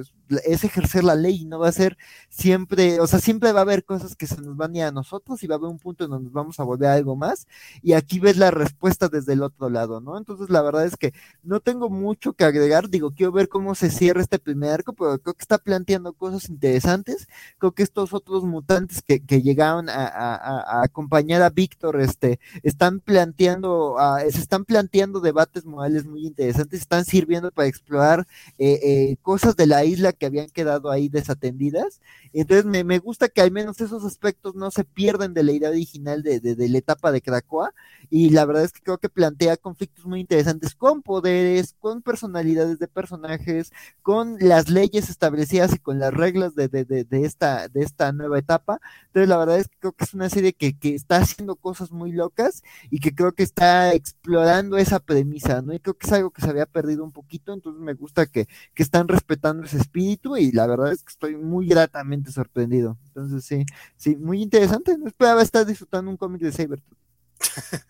[0.45, 1.97] Es, ejercer la ley no va a ser
[2.29, 4.93] siempre, o sea, siempre va a haber cosas que se nos van a ir a
[4.93, 7.17] nosotros y va a haber un punto en donde nos vamos a volver a algo
[7.17, 7.47] más,
[7.83, 10.19] y aquí ves la respuesta desde el otro lado, ¿no?
[10.19, 13.91] Entonces, la verdad es que no tengo mucho que agregar, digo, quiero ver cómo se
[13.91, 18.45] cierra este primer arco, pero creo que está planteando cosas interesantes, creo que estos otros
[18.45, 23.97] mutantes que, que llegaron a, a, acompañar a Víctor, este, están planteando,
[24.31, 28.27] se están planteando debates morales muy interesantes, están sirviendo para explorar
[28.59, 32.01] eh, eh, cosas de la isla que habían quedado ahí desatendidas.
[32.33, 35.71] Entonces me, me, gusta que al menos esos aspectos no se pierden de la idea
[35.71, 37.73] original de, de, la etapa de Krakoa.
[38.11, 42.79] Y la verdad es que creo que plantea conflictos muy interesantes con poderes, con personalidades
[42.79, 48.13] de personajes, con las leyes establecidas y con las reglas de, de esta, de esta
[48.13, 48.81] nueva etapa.
[49.07, 51.91] Entonces la verdad es que creo que es una serie que, que está haciendo cosas
[51.91, 55.75] muy locas y que creo que está explorando esa premisa, ¿no?
[55.75, 58.47] Y creo que es algo que se había perdido un poquito, entonces me gusta que,
[58.75, 62.99] que están respetando ese espíritu y la verdad es que estoy muy gratamente sorprendido.
[63.09, 63.65] Entonces sí,
[63.97, 64.97] sí, muy interesante.
[64.97, 66.99] No esperaba estar disfrutando un cómic de Sabertooth.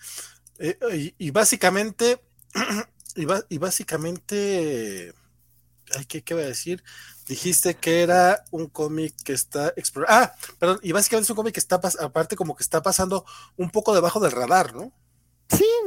[0.61, 2.21] Eh, y, básicamente
[3.49, 5.13] y, básicamente,
[6.09, 6.83] ¿qué, ¿qué voy a decir?
[7.27, 10.25] Dijiste que era un cómic que está explorando.
[10.25, 13.25] Ah, perdón, y básicamente es un cómic que está, aparte como que está pasando
[13.57, 14.93] un poco debajo del radar, ¿no?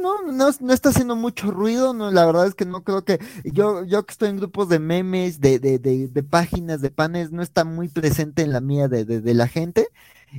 [0.02, 3.20] No, no, no, está haciendo mucho ruido, no, la verdad es que no creo que,
[3.44, 7.30] yo, yo que estoy en grupos de memes, de, de, de, de páginas, de panes,
[7.30, 9.86] no está muy presente en la mía de, de, la gente,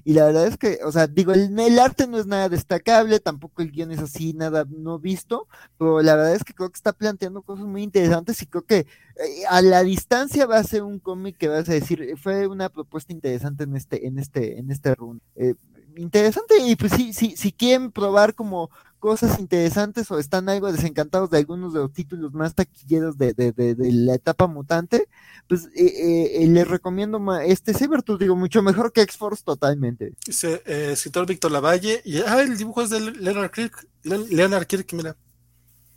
[0.03, 3.21] y la verdad es que, o sea, digo, el, el, arte no es nada destacable,
[3.21, 6.75] tampoco el guion es así, nada no visto, pero la verdad es que creo que
[6.75, 10.83] está planteando cosas muy interesantes y creo que eh, a la distancia va a ser
[10.83, 14.71] un cómic que vas a decir, fue una propuesta interesante en este, en este, en
[14.71, 15.21] este run.
[15.37, 15.55] Eh,
[15.95, 18.69] interesante y pues sí, sí, si quieren probar como
[19.03, 23.51] cosas interesantes o están algo desencantados de algunos de los títulos más taquilleros de, de,
[23.51, 25.09] de, la etapa mutante,
[25.49, 30.13] pues eh, eh, les recomiendo este Cybertooth, digo, mucho mejor que X-Force totalmente.
[30.25, 34.93] Dice eh, escritor Víctor Lavalle, y ah, el dibujo es de Leonard Kirk, Leonard Kirk,
[34.93, 35.17] mira.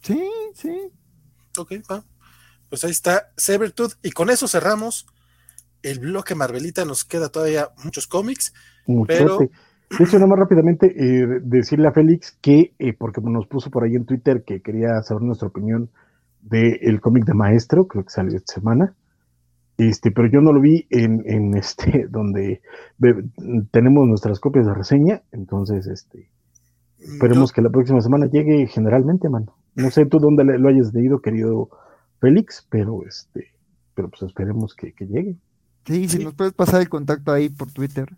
[0.02, 0.91] Sí, sí.
[1.59, 2.05] Ok, va.
[2.68, 5.07] Pues ahí está Cybertooth, y con eso cerramos
[5.83, 8.52] el bloque Marvelita, nos queda todavía muchos cómics,
[9.07, 9.49] pero...
[9.91, 13.95] De hecho, más rápidamente eh, decirle a Félix que, eh, porque nos puso por ahí
[13.95, 15.91] en Twitter que quería saber nuestra opinión
[16.43, 18.95] del cómic de Maestro, creo que salió esta semana,
[19.79, 22.63] este, pero yo no lo vi en, en este, donde
[23.71, 26.31] tenemos nuestras copias de reseña, entonces, este,
[26.99, 29.57] esperemos que la próxima semana llegue generalmente, mano.
[29.75, 31.69] No sé tú dónde lo hayas leído, querido
[32.21, 33.53] Félix, pero este,
[33.95, 35.37] pero pues esperemos que, llegue.
[35.85, 38.09] Sí, si nos puedes pasar el contacto ahí por Twitter.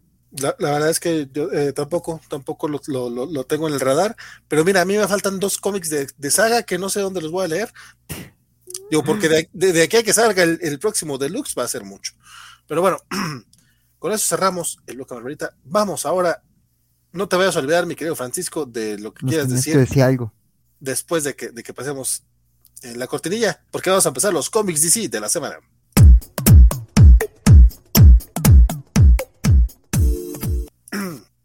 [0.40, 4.16] La, verdad es que yo eh, tampoco, tampoco lo, lo, tengo en el radar.
[4.48, 7.30] Pero mira, a mí me faltan dos cómics de, saga que no sé dónde los
[7.30, 7.72] voy a leer.
[8.90, 12.14] Digo, porque de, aquí a que salga el, próximo deluxe va a ser mucho.
[12.66, 12.98] Pero bueno,
[13.98, 15.54] con eso cerramos el bloque Margarita.
[15.64, 16.42] Vamos ahora.
[17.12, 19.76] No te vayas a olvidar, mi querido Francisco, de lo que quieras decir.
[19.76, 20.32] decir algo.
[20.78, 22.22] Después de que, de que pasemos
[22.82, 25.58] en la cortinilla, porque vamos a empezar los cómics DC de la semana.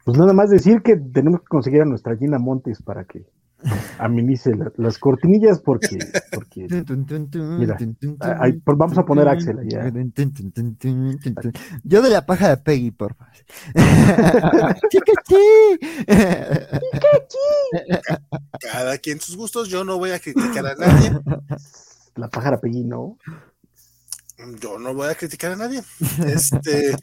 [0.04, 3.26] Pues nada más decir que tenemos que conseguir a nuestra Gina Montes para que
[3.98, 5.98] aminice las cortinillas porque,
[6.34, 6.68] porque
[7.34, 7.78] mira,
[8.66, 9.90] vamos a poner a Axel allá.
[11.84, 13.34] Yo de la paja de Peggy, por favor.
[18.60, 21.12] Cada quien sus gustos, yo no voy a criticar a nadie.
[22.16, 23.18] La pájara Peggy, ¿no?
[24.60, 25.82] Yo no voy a criticar a nadie.
[26.26, 26.96] Este,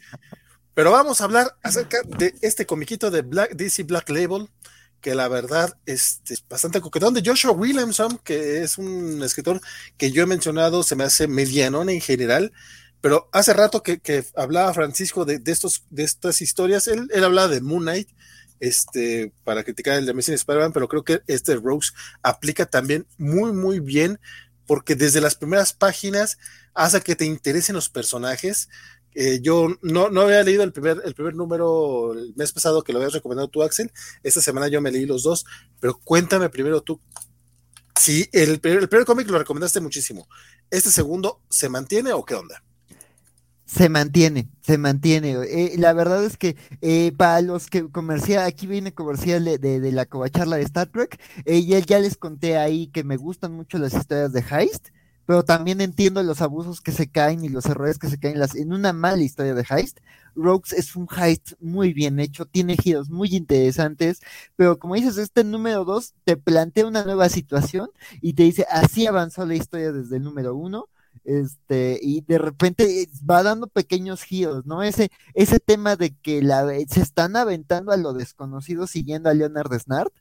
[0.73, 4.49] pero vamos a hablar acerca de este comiquito de Black, DC Black Label,
[5.01, 9.59] que la verdad es, bastante coquetón, de Joshua Williamson, que es un escritor
[9.97, 12.53] que yo he mencionado, se me hace medianón en general,
[13.01, 17.61] pero hace rato que, hablaba Francisco de, estos, de estas historias, él, él hablaba de
[17.61, 18.09] Moon Knight,
[18.61, 21.91] este, para criticar el de Amazing Spider-Man, pero creo que este Rose
[22.21, 24.19] aplica también muy, muy bien,
[24.67, 26.37] porque desde las primeras páginas
[26.75, 28.69] hace que te interesen los personajes,
[29.13, 32.93] eh, yo no, no había leído el primer, el primer número el mes pasado que
[32.93, 33.91] lo habías recomendado tú, Axel.
[34.23, 35.45] Esta semana yo me leí los dos,
[35.79, 36.99] pero cuéntame primero tú.
[37.99, 40.27] Sí, el, el primer cómic lo recomendaste muchísimo.
[40.69, 42.63] ¿Este segundo se mantiene o qué onda?
[43.65, 45.33] Se mantiene, se mantiene.
[45.43, 49.91] Eh, la verdad es que eh, para los que comercial, aquí viene comercial de, de,
[49.91, 53.93] la covacharla de Star Trek, ya, ya les conté ahí que me gustan mucho las
[53.93, 54.89] historias de Heist
[55.31, 58.73] pero también entiendo los abusos que se caen y los errores que se caen en
[58.73, 59.99] una mala historia de heist.
[60.35, 64.19] Rogues es un heist muy bien hecho, tiene giros muy interesantes,
[64.57, 69.07] pero como dices, este número 2 te plantea una nueva situación y te dice, así
[69.07, 70.89] avanzó la historia desde el número 1
[71.23, 74.83] este, y de repente va dando pequeños giros, ¿no?
[74.83, 79.79] Ese, ese tema de que la, se están aventando a lo desconocido siguiendo a Leonard
[79.79, 80.13] Snart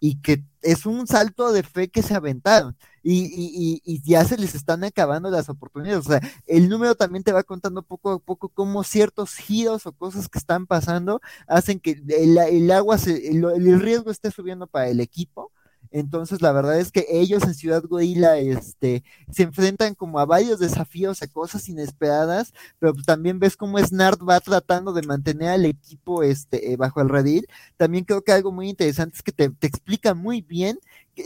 [0.00, 4.36] y que es un salto de fe que se aventaron y, y, y, ya se
[4.36, 6.06] les están acabando las oportunidades.
[6.06, 9.92] O sea, el número también te va contando poco a poco cómo ciertos giros o
[9.92, 14.88] cosas que están pasando hacen que el, el agua, se, el, riesgo esté subiendo para
[14.88, 15.52] el equipo.
[15.90, 20.58] Entonces, la verdad es que ellos en Ciudad Gorila este, se enfrentan como a varios
[20.58, 26.22] desafíos, a cosas inesperadas, pero también ves cómo Snart va tratando de mantener al equipo
[26.22, 27.46] este, bajo el redil.
[27.76, 30.78] También creo que algo muy interesante es que te, te explica muy bien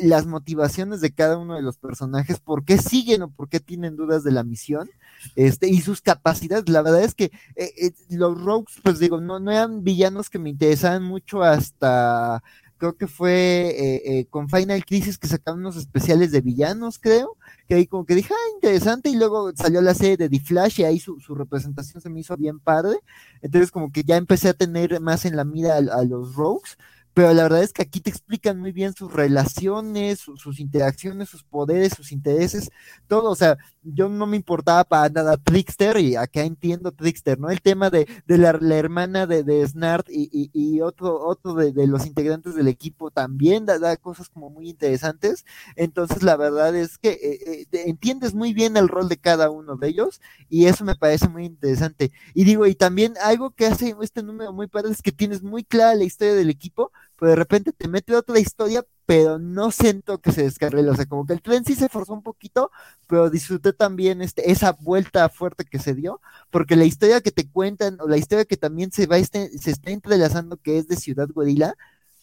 [0.02, 3.97] las motivaciones de cada uno de los personajes, por qué siguen o por qué tienen
[3.97, 4.91] dudas de la misión,
[5.36, 6.68] este, y sus capacidades.
[6.68, 7.25] La verdad es que
[7.57, 12.43] eh, eh, los Rogues, pues digo, no, no eran villanos que me interesaban mucho hasta
[12.84, 17.76] creo que fue eh, con Final Crisis que sacaron unos especiales de villanos, creo, que
[17.76, 20.84] ahí como que dije, ah, interesante, y luego salió la serie de The Flash y
[20.84, 22.98] ahí su, representación se me hizo bien padre,
[23.40, 26.76] entonces como que ya empecé a tener más en la mira a los Rogues,
[27.15, 31.44] pero la verdad es que aquí te explican muy bien sus relaciones, sus interacciones, sus
[31.44, 32.70] poderes, sus intereses,
[33.07, 37.51] todo, o sea, yo no me importaba para nada Trickster, y acá entiendo Trickster, ¿no?
[37.51, 42.67] El tema de, la, hermana de, Snart y, y, otro, otro de, los integrantes del
[42.67, 45.44] equipo también da, cosas como muy interesantes,
[45.76, 49.76] entonces la verdad es que eh, eh, entiendes muy bien el rol de cada uno
[49.76, 52.10] de ellos, y eso me parece muy interesante.
[52.34, 55.62] Y digo, y también algo que hace este número muy padre es que tienes muy
[55.62, 60.18] clara la historia del equipo, pero de repente te mete otra historia, pero no siento
[60.18, 60.91] que se descarrile.
[60.91, 62.70] O sea, como que el tren sí se forzó un poquito,
[63.07, 66.20] pero disfruté también este, esa vuelta fuerte que se dio,
[66.51, 69.70] porque la historia que te cuentan, o la historia que también se va este, se
[69.70, 71.75] está entrelazando, que es de Ciudad Gorila,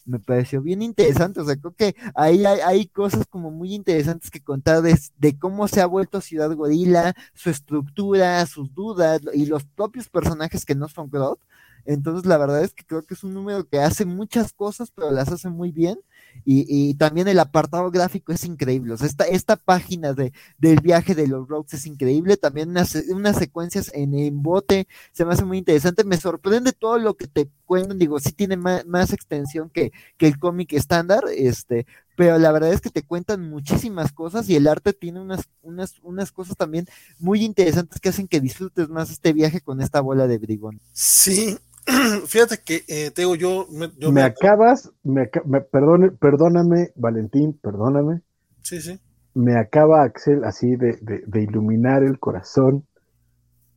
[0.04, 1.40] me pareció bien interesante.
[1.40, 5.68] O sea, creo que ahí hay, cosas como muy interesantes que contar de, de, cómo
[5.68, 10.88] se ha vuelto Ciudad Gorila, su estructura, sus dudas y los propios personajes que no
[10.88, 11.38] son Grodd.
[11.84, 15.10] Entonces, la verdad es que creo que es un número que hace muchas cosas, pero
[15.10, 15.98] las hace muy bien.
[16.44, 18.94] Y, también el apartado gráfico es increíble.
[18.94, 22.36] O sea, esta, esta página de, del viaje de los roads es increíble.
[22.36, 26.04] También unas, unas secuencias en, en, bote se me hace muy interesante.
[26.04, 27.98] Me sorprende todo lo que te cuentan.
[27.98, 31.86] Digo, sí tiene más, extensión que, que el cómic estándar, este,
[32.16, 35.98] pero la verdad es que te cuentan muchísimas cosas y el arte tiene unas, unas,
[36.02, 36.86] unas cosas también
[37.18, 40.80] muy interesantes que hacen que disfrutes más este viaje con esta bola de brigón.
[40.92, 41.58] Sí,
[42.26, 43.66] Fíjate que, eh, te digo, yo...
[43.70, 45.26] Me, acabas, me,
[45.60, 48.20] perdone, perdóname, Valentín, perdóname.
[48.62, 49.00] Sí, sí.
[49.34, 52.84] Me acaba Axel así de, de, iluminar el corazón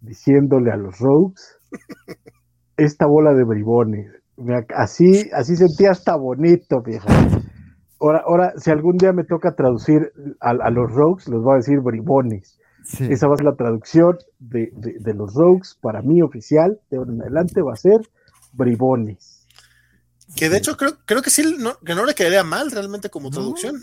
[0.01, 1.57] diciéndole a los Rogues
[2.77, 4.11] esta bola de bribones.
[4.75, 7.07] así, así sentía hasta bonito, vieja.
[7.99, 10.11] Ahora, ahora, si algún día me toca traducir
[10.41, 12.59] a, a los Rogues, los voy a decir bribones.
[12.99, 14.71] Esa va a ser la traducción de,
[15.15, 16.79] los Rogues para mí oficial.
[16.89, 18.01] De ahora en adelante va a ser
[18.53, 19.47] bribones.
[20.35, 23.29] Que de hecho creo, creo que sí, no, que no le quedaría mal realmente como
[23.29, 23.81] traducción.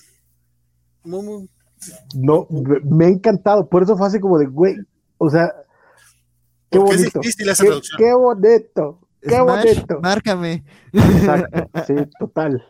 [2.15, 2.47] No,
[2.85, 3.69] me ha encantado.
[3.69, 4.77] Por eso fue así como de, güey,
[5.19, 5.53] o sea,
[6.71, 7.21] qué bonito.
[7.99, 9.01] qué bonito.
[9.23, 10.01] ¡Qué bonito!
[10.01, 10.65] Márcame.
[10.93, 12.63] Exacto, sí, total.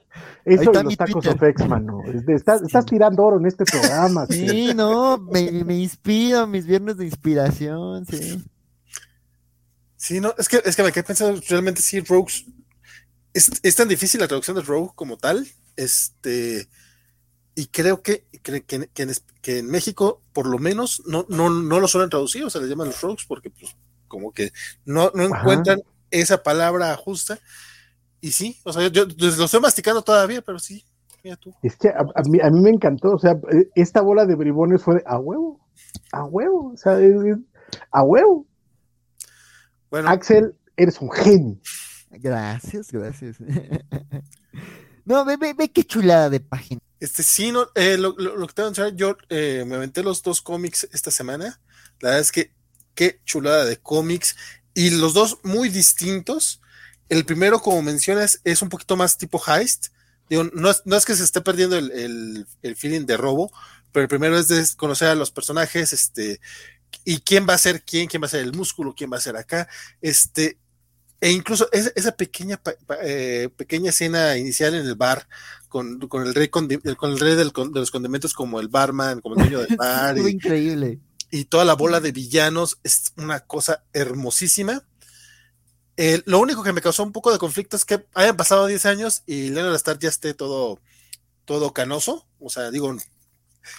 [0.45, 2.03] Eso de los tacos of X, mano.
[2.29, 4.27] Estás, estás, tirando oro en este programa.
[4.27, 8.43] Sí, no, me, me inspiro, mis viernes de inspiración, sí.
[9.97, 12.45] Sí, no, es que, es que me quedé pensando, realmente sí, Rogues,
[13.33, 16.69] es, es, tan difícil la traducción de Rogue como tal, este,
[17.55, 21.87] y creo que, que, que, que, en, México, por lo menos, no, no, no lo
[21.87, 23.77] suelen traducir, o sea, les llaman los Rogues porque, pues,
[24.09, 24.53] como que
[24.85, 27.39] no, no encuentran esa palabra justa.
[28.23, 30.85] Y sí, o sea, yo, lo estoy masticando todavía, pero sí,
[31.25, 31.53] mira tú.
[31.61, 33.35] Es que a, mí, a, mí, me encantó, o sea,
[33.75, 35.61] esta bola de bribones fue a huevo,
[36.13, 36.99] a huevo, o sea,
[37.91, 38.47] a huevo.
[39.91, 40.09] Bueno.
[40.09, 41.59] Axel, eres un genio.
[42.11, 43.39] Gracias, gracias.
[45.05, 46.81] no, ve, ve, ve qué chulada de página.
[47.01, 50.23] Este sí, no, eh, lo, lo, que te voy a yo eh, me aventé los
[50.23, 51.61] dos cómics esta semana.
[51.99, 52.55] La verdad es que
[52.95, 54.37] qué chulada de cómics
[54.75, 56.61] y los dos muy distintos.
[57.09, 59.89] El primero, como mencionas, es un poquito más tipo heist.
[60.29, 63.53] Digo, no, es, no es que se esté perdiendo el, el, feeling de robo,
[63.91, 66.41] pero el primero es de conocer a los personajes, este,
[67.05, 69.21] y quién va a ser quién, quién va a ser el músculo, quién va a
[69.21, 69.69] ser acá,
[70.01, 70.59] este,
[71.21, 72.61] e incluso esa, pequeña,
[73.03, 75.29] eh, pequeña escena inicial en el bar
[75.69, 79.35] con, con el rey, con, el rey del, de los condimentos como el barman, como
[79.35, 80.17] el dueño del bar.
[80.17, 81.01] y, increíble
[81.33, 84.85] y toda la bola de villanos es una cosa hermosísima.
[85.97, 89.23] Lo único que me causó un poco de conflicto es que hayan pasado 10 años
[89.27, 90.81] y Leonard Star ya esté todo,
[91.45, 92.27] todo canoso.
[92.41, 92.97] O sea, digo,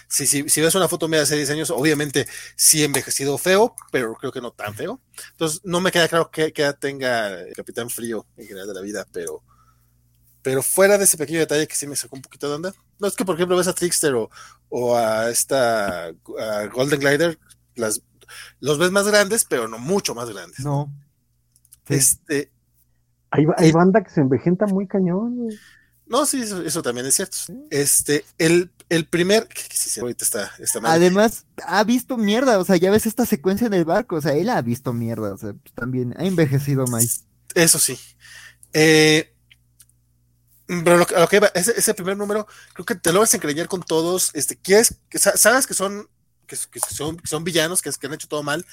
[0.08, 2.26] si, si, si ves una foto mía de hace 10 años, obviamente
[2.56, 5.00] sí envejecido feo, pero creo que no tan feo.
[5.32, 8.80] Entonces, no me queda claro qué edad tenga el Capitán Frío en general de la
[8.80, 9.42] vida, pero
[10.44, 12.74] pero fuera de ese pequeño detalle que sí me sacó un poquito de onda.
[12.98, 14.14] No es que, por ejemplo, ves a Trickster
[14.68, 16.12] o, a esta
[16.70, 17.38] Golden Glider,
[17.76, 18.02] las,
[18.60, 20.60] los ves más grandes, pero no mucho más grandes.
[20.60, 20.92] No.
[21.88, 22.50] Este.
[23.30, 25.48] Hay, hay banda que se envejenta muy cañón.
[26.06, 27.36] No, sí, eso, también es cierto.
[27.70, 29.48] Este, el, el primer.
[30.00, 30.52] ahorita está,
[30.84, 32.58] Además, ha visto mierda.
[32.58, 34.16] O sea, ya ves esta secuencia en el barco.
[34.16, 35.32] O sea, él ha visto mierda.
[35.32, 37.24] O sea, también ha envejecido más.
[37.54, 37.98] Eso sí.
[38.74, 39.34] Eh,
[40.66, 43.82] pero lo, que va, ese, primer número, creo que te lo vas a encreñar con
[43.82, 44.30] todos.
[44.34, 46.08] Este, quieres, que, sabes que son,
[46.46, 48.64] que, son, son villanos, que, que, han hecho todo mal,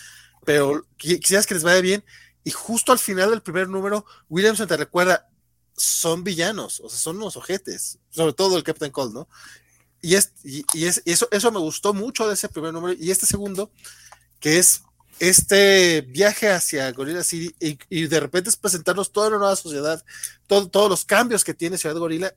[0.46, 2.04] pero quisieras que les vaya bien.
[2.44, 5.30] Y justo al final del primer número, Williamson te recuerda,
[5.76, 9.28] son villanos, o sea, son unos ojetes, sobre todo el Captain Cold, ¿no?
[10.02, 12.98] Y, es, y, es, eso, eso me gustó mucho de ese primer número.
[13.00, 13.72] Y este segundo,
[14.40, 14.82] que es
[15.20, 17.56] este viaje hacia Gorilla City
[17.90, 20.04] y, de repente es presentarnos toda la nueva sociedad,
[20.48, 22.34] todos los cambios que tiene Ciudad Gorila,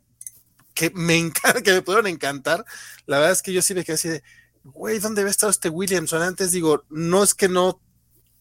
[0.75, 2.65] que me encanta, que me pudieron encantar.
[3.07, 4.23] La verdad es que yo sí me quedé así de,
[4.65, 6.21] güey, ¿dónde había estado este Williamson?
[6.21, 7.81] Antes digo, no es que no,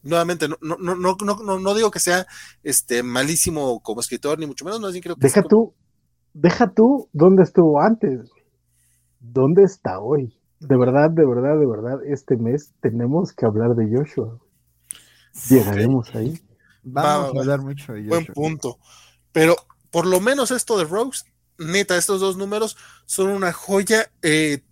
[0.03, 2.27] nuevamente, no, no, no, no, no, digo que sea
[2.61, 5.73] este malísimo como escritor, ni mucho menos, no creo que Deja tú,
[6.33, 8.29] deja tú dónde estuvo antes,
[9.19, 10.37] dónde está hoy.
[10.59, 14.39] De verdad, de verdad, de verdad, este mes tenemos que hablar de Joshua.
[15.49, 16.39] Llegaremos ahí.
[16.83, 18.17] Vamos a hablar mucho de Joshua.
[18.17, 18.77] Buen punto.
[19.31, 19.55] Pero
[19.91, 21.25] por lo menos esto de Rose,
[21.57, 24.09] neta, estos dos números son una joya.
[24.21, 24.63] Eh,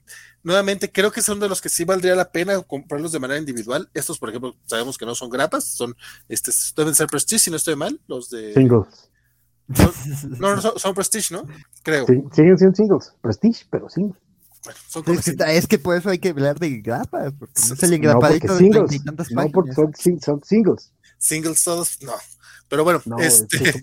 [0.44, 3.90] nuevamente, creo que son de los que sí valdría la pena comprarlos de manera individual.
[3.94, 5.96] Estos, por ejemplo, sabemos que no son grapas, son,
[6.28, 8.54] este, deben ser Prestige, si no estoy mal, los de...
[8.54, 9.10] Singles.
[10.40, 11.46] No, no, son, Prestige, ¿no?
[11.84, 12.06] Creo.
[12.06, 14.20] Sí, siguen siendo singles, Prestige, pero singles.
[14.64, 17.76] Bueno, son es, que, es, que, por eso hay que hablar de grapas, porque no
[17.76, 20.94] salen grapaditos no, singles, de tantas No, porque son, son, singles.
[21.18, 22.14] Singles todos, no.
[22.68, 23.82] Pero bueno, este,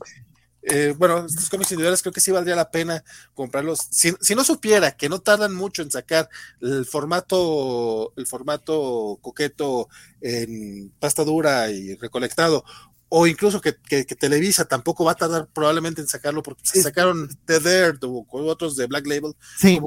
[0.71, 3.03] eh, bueno, estos cómics individuales creo que sí valdría la pena
[3.35, 3.81] comprarlos.
[3.91, 6.29] Si, no supiera que no tardan mucho en sacar
[6.61, 9.89] el formato, el formato coqueto
[10.21, 12.65] en pasta dura y recolectado,
[13.09, 17.61] o incluso que, Televisa tampoco va a tardar probablemente en sacarlo porque se sacaron The
[17.61, 19.35] Dirt o otros de Black Label.
[19.59, 19.81] Sí.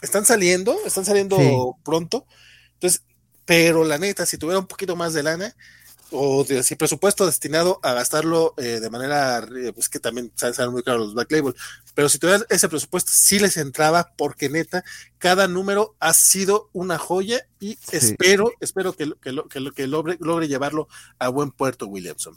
[0.00, 2.26] están saliendo, están saliendo pronto.
[2.74, 3.02] Entonces,
[3.44, 5.54] pero la neta, si tuviera un poquito más de lana,
[6.10, 10.72] o de si presupuesto destinado a gastarlo eh, de manera, eh, pues que también salen
[10.72, 11.54] muy caros los Black Label,
[11.94, 14.84] pero si tuvieran ese presupuesto, sí les entraba, porque neta,
[15.18, 20.48] cada número ha sido una joya y espero, espero que, que, que, que logre, logre,
[20.48, 22.36] llevarlo a buen puerto, Williamson.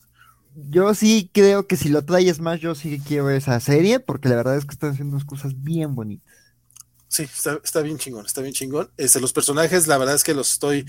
[0.56, 4.36] Yo sí creo que si lo traes más, yo sí quiero esa serie, porque la
[4.36, 6.34] verdad es que están haciendo unas cosas bien bonitas.
[7.14, 8.90] Sí, está, está, bien chingón, está bien chingón.
[8.98, 10.84] Este, los personajes, la verdad es que los estoy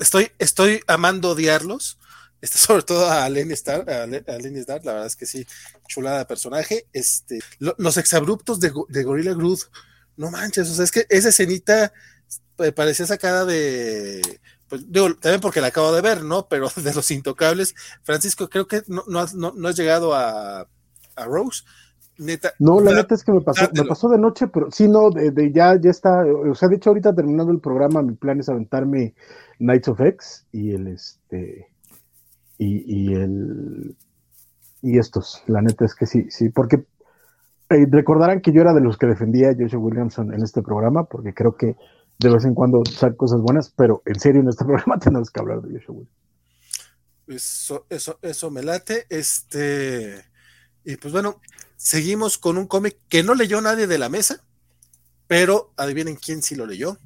[0.00, 1.98] estoy, estoy amando odiarlos.
[2.40, 5.46] Este, sobre todo a Lenny Star, a, Lenny Star, la verdad es que sí,
[5.86, 6.86] chulada personaje.
[6.92, 9.60] Este, los exabruptos de, de Gorilla Groot,
[10.16, 11.92] no manches, o sea, es que esa escenita
[12.58, 16.48] eh, parecía sacada de, pues digo, también porque la acabo de ver, ¿no?
[16.48, 20.68] Pero de los intocables, Francisco, creo que no, no, no has llegado a
[21.16, 21.64] Rose,
[22.18, 25.10] Neta, no, la neta es que me pasó, me pasó de noche, pero sí, no,
[25.10, 28.48] de, ya, ya está, o sea, de hecho ahorita terminando el programa, mi plan es
[28.48, 29.14] aventarme
[29.58, 31.68] Knights of X y el este
[32.58, 33.96] y, el
[34.82, 36.84] y estos, la neta es que sí, sí, porque
[37.70, 41.04] eh, recordarán que yo era de los que defendía a Joshua Williamson en este programa,
[41.04, 41.76] porque creo que
[42.18, 45.40] de vez en cuando salen cosas buenas, pero en serio en este programa tenemos que
[45.40, 46.18] hablar de Joshua Williamson.
[47.28, 50.24] Eso, eso, eso me late, este,
[50.82, 51.40] y pues bueno,
[51.78, 54.44] seguimos con un cómic que no leyó nadie de la mesa,
[55.26, 56.98] pero adivinen quién sí lo leyó.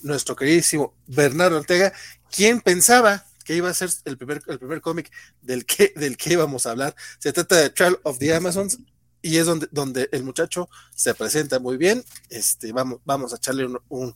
[0.00, 1.92] Nuestro queridísimo Bernardo Ortega,
[2.30, 5.10] quien pensaba que iba a ser el primer, el primer cómic
[5.42, 6.96] del que, del que íbamos a hablar.
[7.18, 8.78] Se trata de Trial of the Amazons
[9.20, 12.04] y es donde, donde el muchacho se presenta muy bien.
[12.30, 14.14] Este, vamos, vamos a echarle un,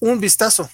[0.00, 0.70] un, vistazo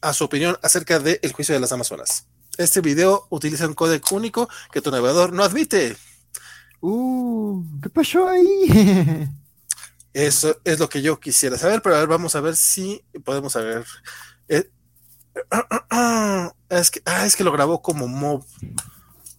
[0.00, 2.26] a su opinión acerca del juicio de las Amazonas.
[2.56, 5.96] Este video utiliza un código único que tu navegador no admite.
[6.80, 9.28] Uh, ¿qué pasó ahí?
[10.12, 13.52] Eso es lo que yo quisiera saber, pero a ver, vamos a ver si podemos
[13.52, 13.84] saber.
[14.48, 14.68] Eh,
[16.68, 18.44] es, que, ah, es que lo grabó como mob.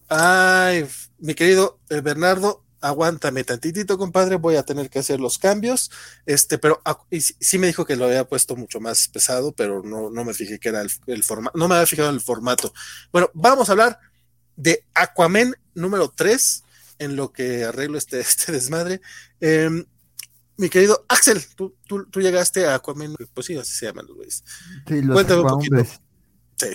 [0.07, 0.87] Ay,
[1.19, 5.91] mi querido eh, Bernardo, aguántame tantitito, compadre, voy a tener que hacer los cambios.
[6.25, 10.09] Este, pero ah, sí me dijo que lo había puesto mucho más pesado, pero no,
[10.09, 12.73] no me fijé que era el, el formato, no me había fijado el formato.
[13.11, 13.99] Bueno, vamos a hablar
[14.55, 16.63] de Aquaman número 3
[17.01, 19.01] en lo que arreglo este, este desmadre.
[19.39, 19.85] Em,
[20.57, 24.15] mi querido Axel, tú, tú, tú, llegaste a Aquaman, pues sí, así se llaman los
[24.15, 24.43] güeyes.
[24.87, 25.83] Sí, Cuéntame un poquito.
[26.57, 26.67] Sí.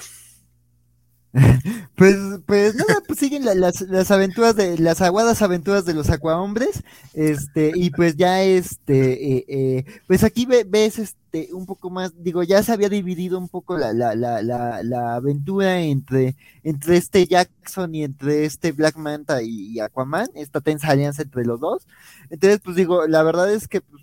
[1.96, 6.82] Pues, pues nada, pues siguen las, aventuras de, las aguadas aventuras de los acuahombres,
[7.14, 12.42] este, y pues ya este, eh, eh, pues aquí ves este un poco más, digo,
[12.42, 17.94] ya se había dividido un poco la, la, la, la, aventura entre, entre este Jackson
[17.94, 21.86] y entre este Black Manta y, Aquaman, esta tensa alianza entre los dos.
[22.28, 24.02] Entonces, pues digo, la verdad es que pues,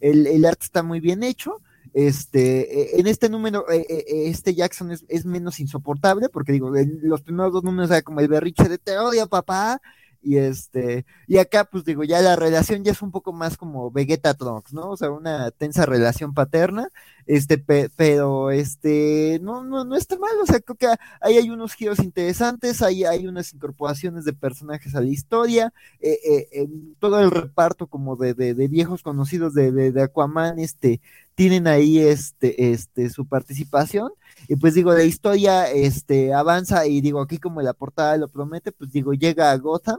[0.00, 1.62] el, el arte está muy bien hecho,
[1.96, 7.00] este, e, en este número, e, e, este Jackson es, menos insoportable, porque digo, en
[7.02, 9.80] los primeros dos números era como el berriche de te odio, papá,
[10.20, 13.90] y este, y acá, pues digo, ya la relación ya es un poco más como
[13.90, 14.90] Vegeta Trunks, ¿no?
[14.90, 16.88] O sea, una tensa relación paterna,
[17.26, 20.88] este, pero este, no, no, no está mal, o sea, creo que
[21.20, 26.18] ahí hay unos giros interesantes, ahí hay unas incorporaciones de personajes a la historia, eh,
[26.52, 26.68] eh,
[26.98, 31.00] todo el reparto como de, de, de viejos conocidos de, de Aquaman, este,
[31.36, 34.10] tienen ahí este, este, su participación.
[34.48, 38.72] Y pues digo, la historia este, avanza y digo, aquí como la portada lo promete,
[38.72, 39.98] pues digo, llega a Gotham.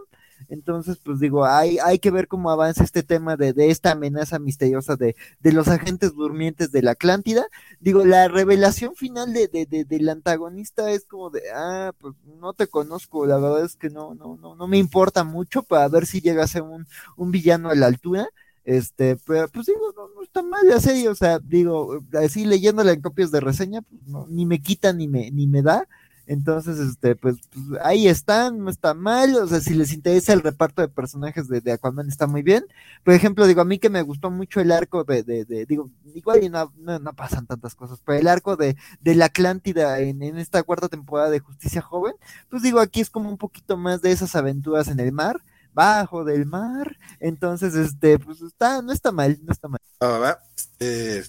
[0.50, 4.40] Entonces, pues digo, hay, hay que ver cómo avanza este tema de, de esta amenaza
[4.40, 7.46] misteriosa de, de, los agentes durmientes de la Atlántida.
[7.80, 12.68] Digo, la revelación final de, de, del antagonista es como de, ah, pues no te
[12.68, 16.22] conozco, la verdad es que no, no, no, no me importa mucho para ver si
[16.22, 18.30] llega a ser un, un villano a la altura.
[18.68, 22.92] Este, pero pues digo, no, no está mal la serie, o sea, digo, así leyéndola
[22.92, 25.88] en copias de reseña, pues no, ni me quita ni me, ni me da.
[26.26, 30.42] Entonces, este, pues, pues, ahí están, no está mal, o sea, si les interesa el
[30.42, 32.66] reparto de personajes de, de Aquaman está muy bien.
[33.06, 35.90] Por ejemplo, digo, a mí que me gustó mucho el arco de, de, de digo,
[36.14, 40.02] igual y no, no, no, pasan tantas cosas, pero el arco de, de la Atlántida
[40.02, 42.16] en, en esta cuarta temporada de Justicia Joven,
[42.50, 45.42] pues digo, aquí es como un poquito más de esas aventuras en el mar
[45.78, 46.98] bajo del mar.
[47.20, 49.80] Entonces, este, pues está, no está mal, no está mal.
[50.02, 50.40] Ah,
[50.80, 51.24] eh,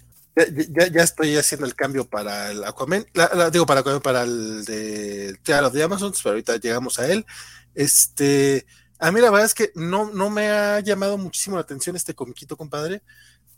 [0.71, 4.65] ya, ya, estoy haciendo el cambio para el Aquaman, la, la, digo para, para el
[4.65, 7.27] de Tear de Amazon, pero ahorita llegamos a él.
[7.75, 8.67] Este,
[8.99, 12.15] a mí la verdad es que no, no me ha llamado muchísimo la atención este
[12.15, 13.03] comiquito, compadre.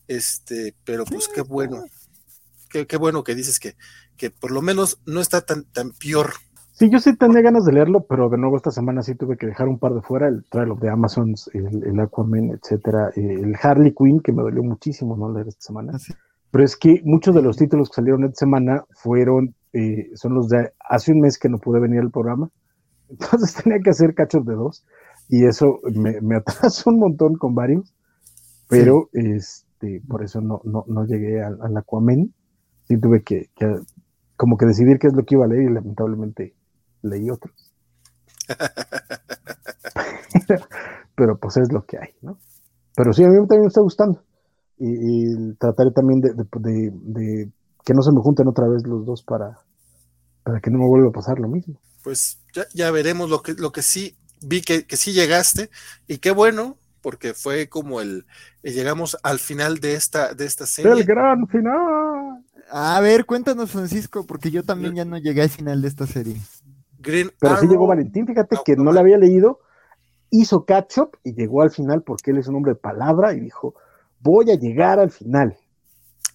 [0.09, 1.85] Este, pero pues qué bueno.
[2.69, 3.77] Qué, qué bueno que dices que,
[4.17, 6.35] que por lo menos no está tan, tan peor
[6.81, 9.47] Sí, yo sí tenía ganas de leerlo, pero de nuevo esta semana sí tuve que
[9.47, 13.55] dejar un par de fuera, el Trial of the Amazons, el, el Aquaman, etcétera, el
[13.62, 15.99] Harley Quinn, que me dolió muchísimo no leer esta semana.
[15.99, 16.15] Sí.
[16.50, 20.49] Pero es que muchos de los títulos que salieron esta semana fueron, eh, son los
[20.49, 22.49] de hace un mes que no pude venir al programa,
[23.10, 24.83] entonces tenía que hacer cachos de dos,
[25.28, 27.92] y eso me, me atrasó un montón con varios,
[28.70, 29.33] pero sí.
[29.33, 32.33] este, por eso no, no, no llegué al, al Aquaman,
[32.84, 33.67] sí tuve que, que
[34.39, 36.55] como que decidir qué es lo que iba a leer y lamentablemente
[37.03, 37.73] leí otros.
[41.17, 42.39] pero, pues es lo que hay, ¿no?
[42.97, 44.23] Pero sí, a mí también me está gustando.
[44.79, 47.53] Y, y trataré también de, de, de, de,
[47.85, 49.59] que no se me junten otra vez los dos para,
[50.43, 51.79] para que no me vuelva a pasar lo mismo.
[52.03, 55.70] Pues ya, ya veremos lo que, lo que sí vi que, que sí llegaste
[56.07, 58.27] y qué bueno, porque fue como el,
[58.62, 60.93] el, llegamos al final de esta, de esta serie.
[60.93, 62.45] El gran final.
[62.70, 66.37] A ver, cuéntanos, Francisco, porque yo también ya no llegué al final de esta serie.
[67.01, 67.62] Green Pero Arrow.
[67.62, 69.61] sí llegó Valentín, fíjate no, que no, no la había leído,
[70.31, 73.41] hizo catch up y llegó al final porque él es un hombre de palabra y
[73.41, 73.75] dijo,
[74.20, 75.57] voy a llegar al final.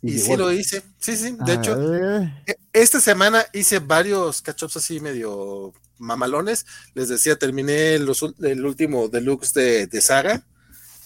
[0.02, 2.30] Y, y sí lo hice, sí, sí, de a hecho, ver.
[2.74, 9.54] esta semana hice varios catch-ups así medio mamalones, les decía, terminé los, el último deluxe
[9.54, 10.44] de, de Saga,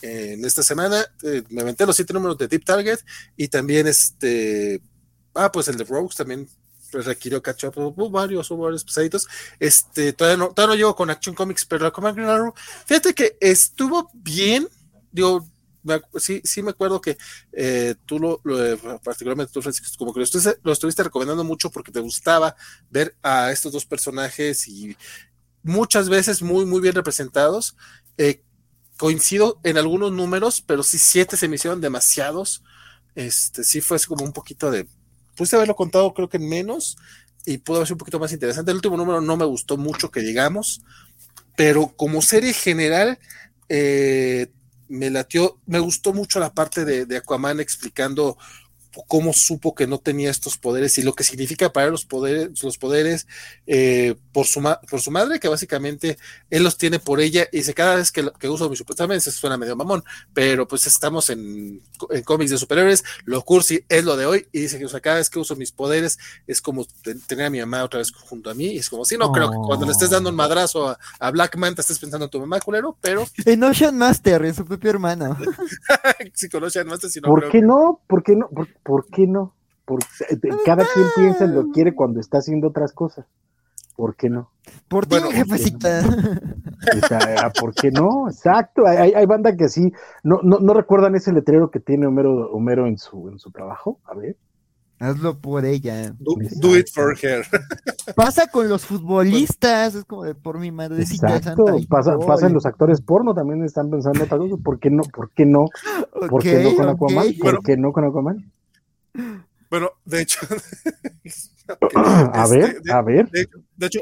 [0.02, 3.00] eh, en esta semana eh, me aventé los siete números de Deep Target
[3.36, 4.82] y también este,
[5.36, 6.48] ah, pues el de Rogues también
[6.92, 9.28] requirió catch up, hubo varios, hubo varios pesaditos.
[9.60, 12.52] Este, todavía no, todavía no llego con Action Comics, pero la Command Green
[12.86, 14.68] fíjate que estuvo bien,
[15.12, 15.48] digo,
[15.84, 17.18] me, sí, sí me acuerdo que
[17.54, 20.20] eh, tú lo, lo, particularmente tú, Francisco, como que
[20.62, 22.56] lo estuviste, recomendando mucho porque te gustaba
[22.90, 24.96] ver a estos dos personajes y
[25.64, 27.76] muchas veces muy, muy bien representados.
[28.18, 28.44] Eh,
[29.00, 32.64] coincido en algunos números, pero sí siete se me hicieron demasiados.
[33.16, 34.88] Este, sí fue como un poquito de
[35.40, 36.98] puse haberlo contado creo que en menos
[37.46, 38.72] y pudo haber sido un poquito más interesante.
[38.72, 40.82] El último número no me gustó mucho, que digamos,
[41.56, 43.20] pero como serie general,
[43.70, 44.48] eh,
[44.90, 48.38] me latió, me gustó mucho la parte de, de, Aquaman explicando
[49.08, 52.78] cómo supo que no tenía estos poderes y lo que significa para los poderes, los
[52.78, 53.28] poderes
[53.68, 56.18] eh, por, su por su madre, que básicamente
[56.50, 59.32] él los tiene por ella y dice cada vez que, que uso mi superhéroe, se
[59.32, 60.04] suena medio mamón,
[60.34, 64.62] pero pues estamos en, en cómics de superhéroes, lo cursi es lo de hoy y
[64.62, 66.86] dice que o sea, cada vez que uso mis poderes es como
[67.28, 69.28] tener a mi mamá otra vez junto a mí y es como si sí, no
[69.28, 69.32] oh.
[69.32, 72.32] creo que cuando le estés dando un madrazo a, a Black Manta estés pensando en
[72.32, 75.38] tu mamá culero, pero en Ocean Master, en su propia hermana.
[76.34, 78.02] sí, con Ocean Master, si no ¿Por qué no?
[78.08, 78.50] ¿Por qué no?
[78.50, 79.54] ¿Por, ¿Por qué no?
[79.86, 80.08] Porque
[80.66, 83.28] cada quien piensa en lo que quiere cuando está haciendo otras cosas.
[83.96, 84.50] ¿Por qué no?
[84.88, 86.02] Por ti, bueno, jefecita.
[87.62, 88.28] ¿por qué no?
[88.28, 88.88] Exacto.
[88.88, 89.92] Hay, hay banda que sí.
[90.24, 94.00] No, no, no, recuerdan ese letrero que tiene Homero, Homero en, su, en su trabajo?
[94.06, 94.38] A ver.
[94.98, 96.10] Hazlo por ella.
[96.18, 97.46] Do, do, it for her.
[98.16, 101.68] Pasa con los futbolistas, es como de por mi madrecita Exacto.
[101.68, 101.88] santa.
[101.88, 104.56] Pasa, pasa en los actores porno, también están pensando otra cosa.
[104.64, 105.04] ¿Por qué no?
[105.04, 105.66] ¿Por qué no?
[106.12, 107.28] ¿Por okay, qué no con Aquaman?
[107.40, 108.52] ¿Por qué no con Aquaman?
[109.70, 110.40] Bueno, de hecho.
[112.34, 113.30] a ver, de, a ver.
[113.30, 114.02] De, de, hecho,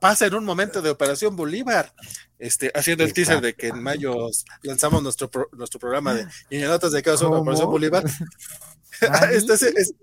[0.00, 1.92] pasa en un momento de Operación Bolívar,
[2.38, 4.28] este, haciendo el teaser de que en mayo
[4.62, 8.04] lanzamos nuestro, nuestro programa de notas de caso Operación Bolívar.
[9.32, 9.94] este, es,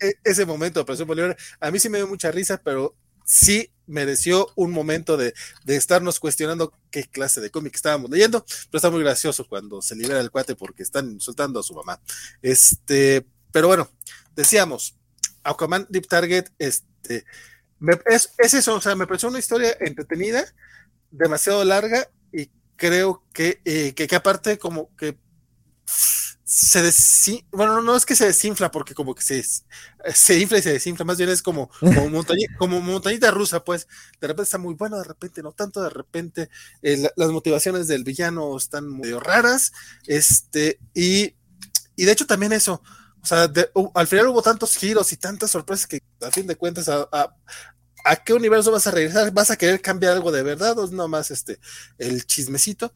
[0.00, 3.70] e, ese momento de Operación Bolívar, a mí sí me dio mucha risa, pero sí
[3.86, 5.34] mereció un momento de,
[5.64, 9.96] de, estarnos cuestionando qué clase de cómic estábamos leyendo, pero está muy gracioso cuando se
[9.96, 12.00] libera el cuate porque están insultando a su mamá.
[12.42, 13.88] Este, pero bueno,
[14.34, 14.96] decíamos,
[15.44, 17.24] Aquaman Deep Target, este,
[18.06, 20.44] es, eso, o sea, me pareció una historia entretenida,
[21.12, 25.16] demasiado larga y creo que, eh, que, que aparte como que
[26.42, 29.44] se desinfla, bueno, no es que se desinfla porque como que se,
[30.12, 31.70] se infla y se desinfla, más bien es como,
[32.58, 33.86] como, montañita, rusa, pues
[34.20, 36.48] de repente está muy bueno, de repente no tanto, de repente
[36.82, 39.70] eh, las motivaciones del villano están medio raras,
[40.08, 41.36] este, y,
[41.94, 42.82] y de hecho también eso,
[43.24, 43.50] o sea,
[43.94, 47.34] al final hubo tantos giros y tantas sorpresas que a fin de cuentas a,
[48.22, 51.30] qué universo vas a regresar, vas a querer cambiar algo de verdad o es nomás
[51.30, 51.58] este,
[51.96, 52.92] el chismecito,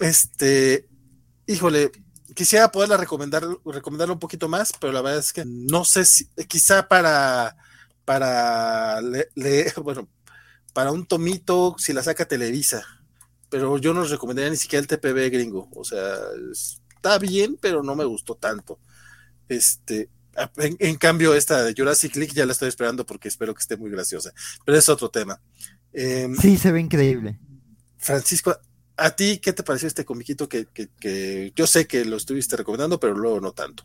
[0.00, 0.88] este,
[1.46, 1.92] híjole,
[2.34, 6.26] quisiera poderla recomendar, recomendarla un poquito más, pero la verdad es que no sé si,
[6.48, 7.54] quizá para,
[8.06, 10.08] para leer, bueno,
[10.72, 12.82] para un tomito, si la saca Televisa,
[13.50, 16.16] pero yo no recomendaría ni siquiera el TPB gringo, o sea,
[16.50, 18.80] está bien, pero no me gustó tanto.
[19.48, 20.08] Este,
[20.56, 23.90] en, cambio, esta de Jurassic League ya la estoy esperando porque espero que esté muy
[23.90, 24.32] graciosa,
[24.64, 25.40] pero es otro tema.
[25.92, 27.38] Em, sí, se ve increíble.
[27.96, 28.56] Francisco,
[28.98, 33.14] ¿A ti qué te pareció este comiquito que, yo sé que lo estuviste recomendando, pero
[33.14, 33.84] luego no tanto?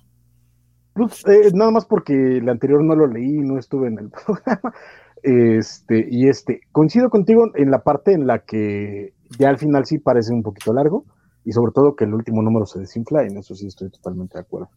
[0.93, 4.73] Pues eh, nada más porque el anterior no lo leí, no estuve en el programa.
[5.21, 9.99] Este, y este, coincido contigo en la parte en la que ya al final sí
[9.99, 11.05] parece un poquito largo,
[11.43, 14.41] y sobre todo que el último número se desinfla, en eso sí estoy totalmente de
[14.41, 14.69] acuerdo.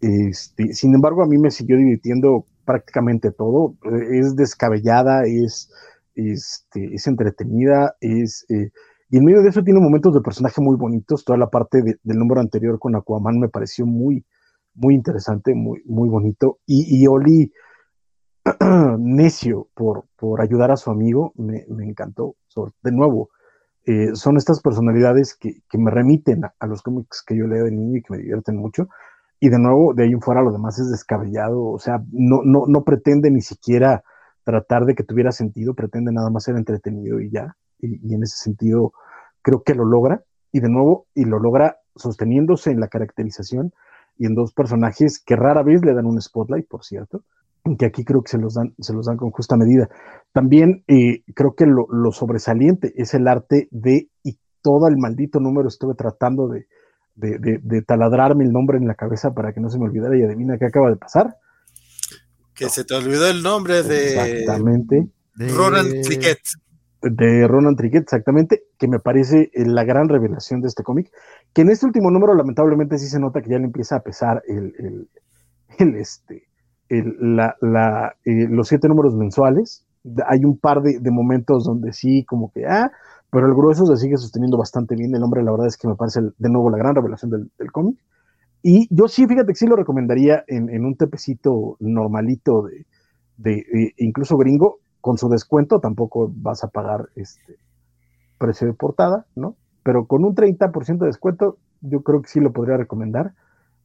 [0.00, 3.76] Este, sin embargo, a mí me siguió divirtiendo prácticamente todo.
[3.84, 5.70] Eh, es descabellada, es,
[6.14, 8.70] este, es entretenida, es eh,
[9.08, 11.24] y en medio de eso tiene momentos de personaje muy bonitos.
[11.24, 14.24] Toda la parte del número anterior con Aquaman me pareció muy,
[14.74, 16.58] muy interesante, muy, muy bonito.
[16.66, 17.52] Y, Oli,
[18.98, 22.34] necio por, por ayudar a su amigo, me, encantó.
[22.82, 23.30] de nuevo,
[23.84, 27.98] eh, son estas personalidades que, me remiten a, los cómics que yo leo de niño
[27.98, 28.88] y que me divierten mucho.
[29.40, 32.64] Y de nuevo, de ahí en fuera lo demás es descabellado, o sea, no, no,
[32.66, 34.02] no pretende ni siquiera
[34.44, 38.36] tratar de que tuviera sentido, pretende nada más ser entretenido y ya y, en ese
[38.36, 38.92] sentido
[39.42, 43.72] creo que lo logra, y de nuevo, y lo logra sosteniéndose en la caracterización
[44.18, 47.22] y en dos personajes que rara vez le dan un spotlight, por cierto,
[47.78, 49.88] que aquí creo que se los dan, se los dan con justa medida.
[50.32, 55.68] También eh, creo que lo, sobresaliente es el arte de, y todo el maldito número
[55.68, 56.66] estuve tratando de,
[57.16, 60.58] de, taladrarme el nombre en la cabeza para que no se me olvidara y adivina
[60.58, 61.36] qué acaba de pasar.
[62.54, 64.40] Que se te olvidó el nombre de...
[64.40, 65.08] Exactamente.
[65.34, 66.38] Roland Triquet
[67.10, 71.10] de Ronan Triquet, exactamente, que me parece eh, la gran revelación de este cómic,
[71.52, 74.42] que en este último número lamentablemente sí se nota que ya le empieza a pesar
[74.46, 75.08] el,
[75.78, 76.48] el, este,
[76.88, 79.86] la, la, eh, los siete números mensuales.
[80.26, 82.92] Hay un par de, momentos donde sí, como que, ah,
[83.30, 85.14] pero el grueso se sigue sosteniendo bastante bien.
[85.14, 87.98] El hombre, la verdad es que me parece de nuevo la gran revelación del, cómic.
[88.62, 92.86] Y yo sí, fíjate que sí lo recomendaría en, un tepecito normalito de,
[93.36, 97.58] de, incluso gringo, con su descuento tampoco vas a pagar este
[98.38, 99.54] precio de portada, ¿no?
[99.82, 103.32] Pero con un 30% de descuento, yo creo que sí lo podría recomendar.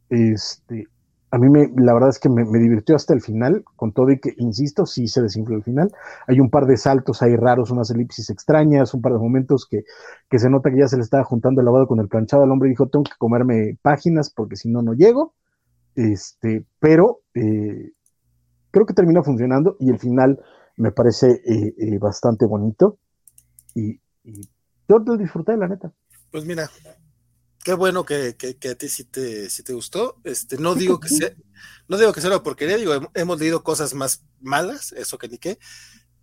[0.09, 0.87] Este,
[1.31, 4.19] a mí me, la verdad es que me, divirtió hasta el final, con todo y
[4.19, 5.91] que, insisto, sí se desinfló el final.
[6.27, 9.85] Hay un par de saltos ahí raros, unas elipsis extrañas, un par de momentos que,
[10.29, 12.43] que se nota que ya se le estaba juntando el lavado con el planchado.
[12.43, 15.33] El hombre dijo, tengo que comerme páginas porque si no, no llego.
[15.95, 17.91] Este, pero eh,
[18.71, 20.37] creo que termina funcionando y el final
[20.75, 22.97] me parece eh, eh, bastante bonito
[23.73, 23.99] y,
[24.87, 25.93] yo lo disfruté, la neta.
[26.31, 26.69] Pues mira,
[27.63, 28.35] qué bueno que,
[28.69, 30.17] a ti sí te, te gustó.
[30.23, 31.31] Este, no digo que sea,
[31.87, 35.37] no digo que sea una porquería, digo, hemos leído cosas más malas, eso que ni
[35.37, 35.59] qué.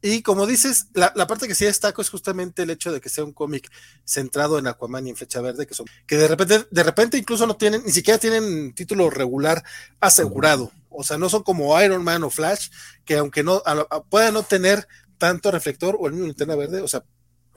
[0.01, 3.25] Y como dices, la, parte que sí destaco es justamente el hecho de que sea
[3.25, 3.69] un cómic
[4.05, 7.47] centrado en Aquaman y en Flecha Verde, que son, que de repente, de repente incluso
[7.49, 9.65] no tienen, ni siquiera tienen título regular
[9.99, 10.71] asegurado.
[10.89, 12.71] O sea, no son como Iron Man o Flash,
[13.05, 13.63] que aunque no
[14.09, 14.87] puedan no tener
[15.19, 17.05] tanto reflector o el mismo linterna verde, o sea,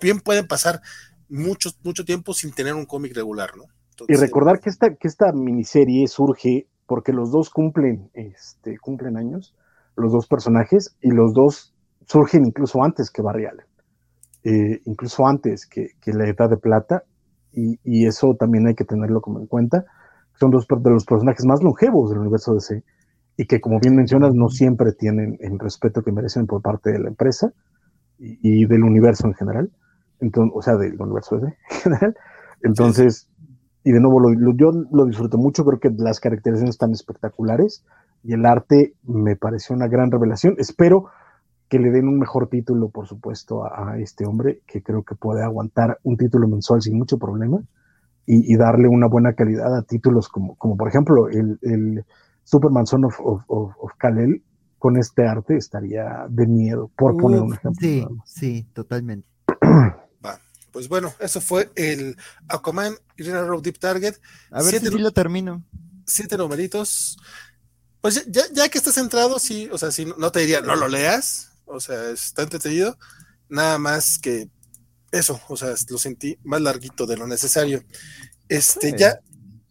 [0.02, 0.82] bien pueden pasar
[1.32, 3.64] mucho, mucho tiempo sin tener un cómic regular, ¿no?
[4.08, 9.56] y recordar que esta, que esta miniserie surge porque los dos cumplen, este, cumplen años,
[9.96, 11.74] los dos personajes, y los dos
[12.08, 13.66] surgen incluso antes que Barry Allen,
[14.44, 17.04] eh, incluso antes que, que, la Edad de Plata,
[17.54, 19.86] y, y, eso también hay que tenerlo como en cuenta.
[20.40, 22.84] Son dos de los personajes más longevos del universo DC
[23.38, 27.00] y que como bien mencionas no siempre tienen el respeto que merecen por parte de
[27.00, 27.52] la empresa
[28.20, 29.72] y, del universo en general.
[30.22, 32.16] Entonces, o sea, del universo ese en general.
[32.64, 33.28] Entonces,
[33.84, 34.20] y de nuevo,
[34.56, 37.84] yo lo disfruto mucho, creo que las caracterizaciones están espectaculares
[38.24, 40.56] y el arte me pareció una gran revelación.
[40.58, 41.08] Espero
[41.68, 45.44] que le den un mejor título, por supuesto, a, este hombre, que creo que puede
[45.44, 47.60] aguantar un título mensual sin mucho problema
[48.28, 52.06] y, darle una buena calidad a títulos como, como por ejemplo, el, el
[52.44, 54.44] Superman Son of, of, of, Kal-El,
[54.78, 57.80] con este arte estaría de miedo, por poner un ejemplo.
[57.80, 59.28] Sí, sí, totalmente.
[60.72, 62.18] Pues bueno, eso fue el
[62.48, 64.16] Aquaman Green Road Deep Target.
[64.50, 65.64] A ver si lo termino.
[66.06, 67.18] Siete numeritos.
[68.02, 70.88] Pues ya, ya que estás centrado, sí, o sea, si no te diría, no lo
[70.88, 72.98] leas, o sea, está entretenido,
[73.48, 74.50] nada más que
[75.12, 77.84] eso, o sea, lo sentí más larguito de lo necesario.
[78.50, 79.20] Este, ya,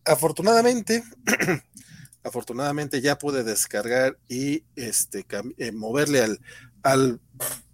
[0.05, 1.03] afortunadamente,
[2.23, 5.27] afortunadamente ya pude descargar y este
[5.59, 6.41] eh, moverle al,
[6.83, 7.21] al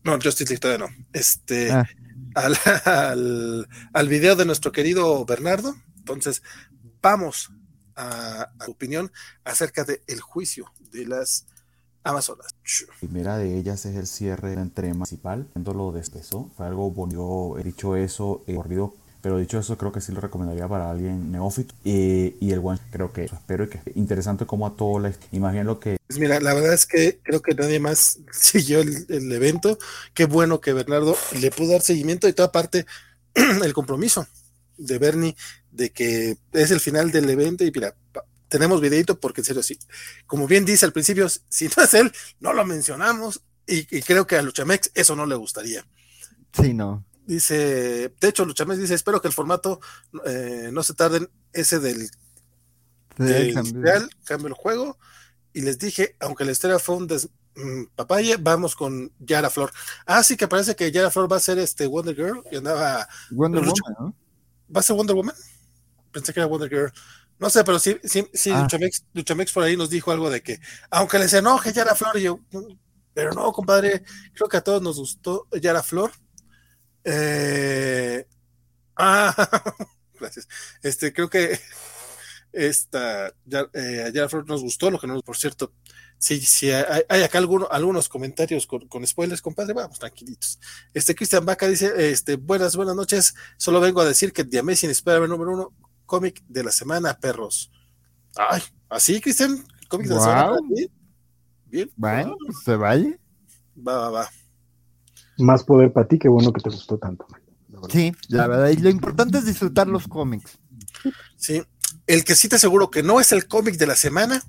[0.04, 1.86] no, Justice League todavía no, este, ah.
[2.34, 5.74] Al, al, al, video de nuestro querido Bernardo.
[5.96, 6.42] Entonces,
[7.02, 7.50] vamos
[7.94, 9.12] a, a opinión
[9.44, 11.46] acerca del el juicio de las
[12.06, 12.54] Amazonas.
[12.86, 16.88] La primera de ellas es el cierre de la entrega principal, lo despesó, fue algo
[16.92, 18.94] bonito, he dicho eso, he corrido
[19.26, 21.74] pero dicho eso, creo que sí lo recomendaría para alguien neófito.
[21.82, 25.12] y el one, creo que espero y que interesante como a todo la.
[25.32, 25.98] Imagino lo que.
[26.06, 29.80] Pues mira, la verdad es que creo que nadie más siguió el, el evento.
[30.14, 32.86] Qué bueno que Bernardo le pudo dar seguimiento y toda parte
[33.34, 34.28] el compromiso
[34.78, 35.36] de Bernie
[35.72, 37.96] de que es el final del evento y mira,
[38.46, 39.76] tenemos videito porque en serio sí,
[40.28, 44.36] como bien dice al principio, si no es él, no lo mencionamos y, creo que
[44.36, 45.84] a Luchamex eso no le gustaría.
[46.52, 47.04] Sí, no.
[47.26, 49.80] Dice, de hecho Luchamex dice, espero que el formato
[50.24, 52.08] eh, no se tarde ese del,
[53.18, 54.08] del cambio.
[54.24, 54.96] cambio el juego
[55.52, 59.72] y les dije, aunque la historia fue un des, mm, papaya, vamos con Yara Flor.
[60.04, 63.08] Ah, sí que parece que Yara Flor va a ser este Wonder Girl y andaba
[63.32, 64.14] Wonder Woman,
[64.74, 65.34] ¿Va a ser Wonder Woman?
[66.12, 66.92] Pensé que era Wonder Girl.
[67.38, 68.68] No sé, pero sí, sí, sí ah.
[69.14, 72.40] Luchamex, por ahí nos dijo algo de que, aunque les enoje Yara Flor, y yo,
[73.12, 76.12] pero no, compadre, creo que a todos nos gustó Yara Flor.
[77.08, 78.26] Eh,
[78.96, 79.32] ah,
[80.20, 80.48] gracias.
[80.82, 81.58] Este, creo que
[82.52, 85.72] esta eh, Yara Flor nos gustó, lo que no, por cierto,
[86.18, 90.58] si sí, hay, hay, acá algunos comentarios con, con, spoilers, compadre, vamos, tranquilitos.
[90.92, 94.90] Este Cristian Vaca dice, este, buenas, buenas noches, solo vengo a decir que The Amazing
[94.90, 95.74] Spider-Man número uno
[96.06, 97.70] cómic de la semana, perros.
[98.34, 100.56] Ay, así, Cristian, cómic de la semana.
[101.66, 101.90] Bien.
[101.94, 103.16] Bueno, se vaya.
[103.76, 104.30] Va, va, va.
[105.38, 107.26] Más poder para ti, qué bueno que te gustó tanto.
[107.88, 110.58] sí, la verdad, y lo importante es disfrutar los cómics.
[111.36, 111.62] Sí,
[112.06, 114.42] el que sí te aseguro que no es el cómic de la semana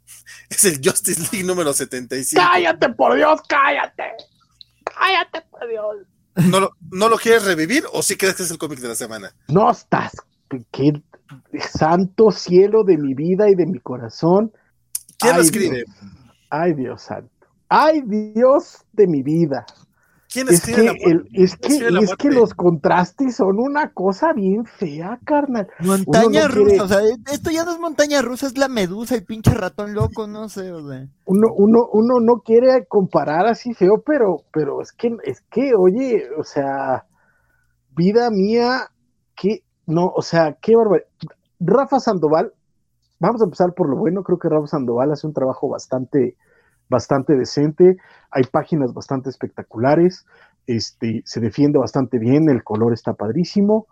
[0.50, 2.42] es el Justice League número 75.
[2.42, 4.04] ¡Cállate, por Dios, cállate!
[4.84, 5.96] ¡Cállate, por Dios!
[6.50, 8.96] ¿No lo, ¿No lo quieres revivir o sí crees que es el cómic de la
[8.96, 9.34] semana?
[9.48, 10.12] No estás
[10.70, 11.02] qué
[11.60, 14.52] santo cielo de mi vida y de mi corazón.
[15.18, 15.84] ¿Quién lo escribe?
[16.50, 17.30] Ay, Dios santo.
[17.68, 19.64] Ay, Dios de mi vida.
[20.34, 25.20] ¿Quién escribe es que, es, que, es que los contrastes son una cosa bien fea,
[25.24, 25.68] carnal.
[25.78, 26.98] Montaña rusa, o sea,
[27.32, 30.72] esto ya no es montaña rusa, es la medusa, el pinche ratón loco, no sé,
[30.72, 31.06] o sea.
[31.26, 36.24] Uno, uno, uno no quiere comparar así feo, pero, pero es que, es que, oye,
[36.36, 37.06] o sea,
[37.94, 38.90] vida mía,
[39.36, 41.06] qué, no, o sea, qué barbaridad.
[41.60, 42.52] Rafa Sandoval,
[43.20, 46.36] vamos a empezar por lo bueno, creo que Rafa Sandoval hace un trabajo bastante,
[46.88, 47.96] bastante decente,
[48.30, 50.26] hay páginas bastante espectaculares,
[50.66, 53.86] este, se defiende bastante bien, el color está padrísimo,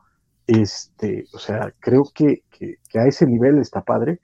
[0.47, 4.21] este, o sea, creo que, que, a ese nivel está padre,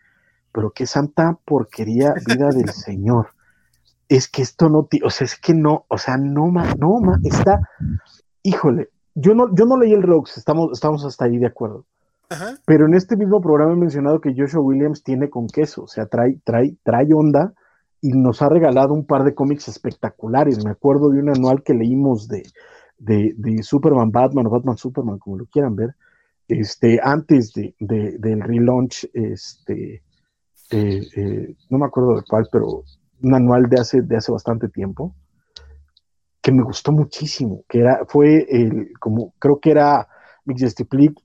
[0.52, 3.28] pero qué santa porquería vida del Señor.
[4.08, 7.18] Es que esto no, o sea, es que no, o sea, no, ma, no, ma,
[7.24, 7.60] está,
[8.42, 11.84] híjole, yo no, yo no leí el Rogues, estamos, estamos hasta ahí de acuerdo.
[12.66, 16.06] Pero en este mismo programa he mencionado que Joshua Williams tiene con queso, o sea,
[16.06, 17.54] trae, trae, trae onda
[18.00, 20.64] y nos ha regalado un par de cómics espectaculares.
[20.64, 22.42] Me acuerdo de un anual que leímos de,
[22.98, 25.94] de, Superman Batman o Batman Superman, como lo quieran ver,
[26.46, 30.02] este, antes de, del relaunch, este,
[30.70, 32.84] eh, eh, no me acuerdo de cuál, pero
[33.22, 35.14] un anual de hace, de hace bastante tiempo
[36.40, 40.08] que me gustó muchísimo, que era, fue el, como, creo que era
[40.46, 40.58] Mick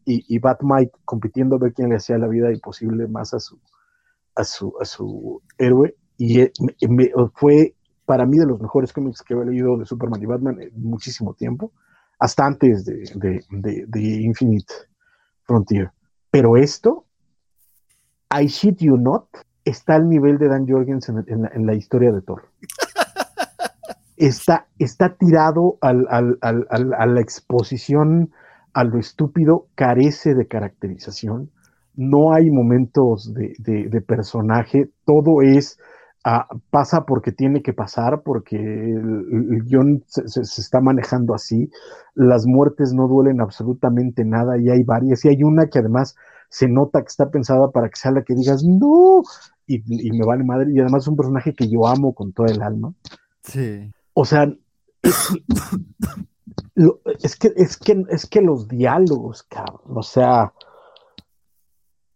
[0.05, 3.57] y, y Batmite compitiendo a ver quién le hacía la vida imposible más a su,
[4.35, 6.51] a su, a su héroe, y eh,
[7.33, 7.75] fue
[8.05, 11.33] para mí de los mejores cómics que he leído de Superman y Batman en muchísimo
[11.33, 11.71] tiempo,
[12.19, 14.73] hasta antes de, de, Infinite
[15.43, 15.91] Frontier.
[16.31, 17.05] Pero esto,
[18.29, 19.27] I Shit You Not,
[19.65, 22.43] está al nivel de Dan Jorgens en, la, en la historia de Thor.
[24.17, 26.05] está, está tirado al,
[26.41, 28.31] a la exposición
[28.73, 31.51] a lo estúpido, carece de caracterización,
[31.95, 35.77] no hay momentos de, personaje, todo es,
[36.23, 41.69] ah, pasa porque tiene que pasar, porque el, guion se, está manejando así,
[42.15, 46.15] las muertes no duelen absolutamente nada y hay varias, y hay una que además
[46.49, 49.23] se nota que está pensada para que sea la que digas, no,
[49.65, 52.61] y, me vale madre, y además es un personaje que yo amo con todo el
[52.61, 52.93] alma.
[53.41, 53.91] Sí.
[54.13, 54.53] O sea,
[57.23, 60.53] es que, es que, es que los diálogos, cabrón, o sea,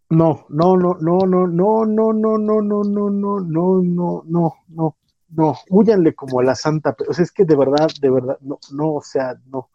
[0.10, 4.54] no, no, no, no, no, no, no, no, no, no, no, no, no, no, no,
[4.68, 4.98] no,
[5.30, 8.60] no, huyanle como a la santa, o sea, es que de verdad, de verdad, no,
[8.72, 9.70] no, o sea, no,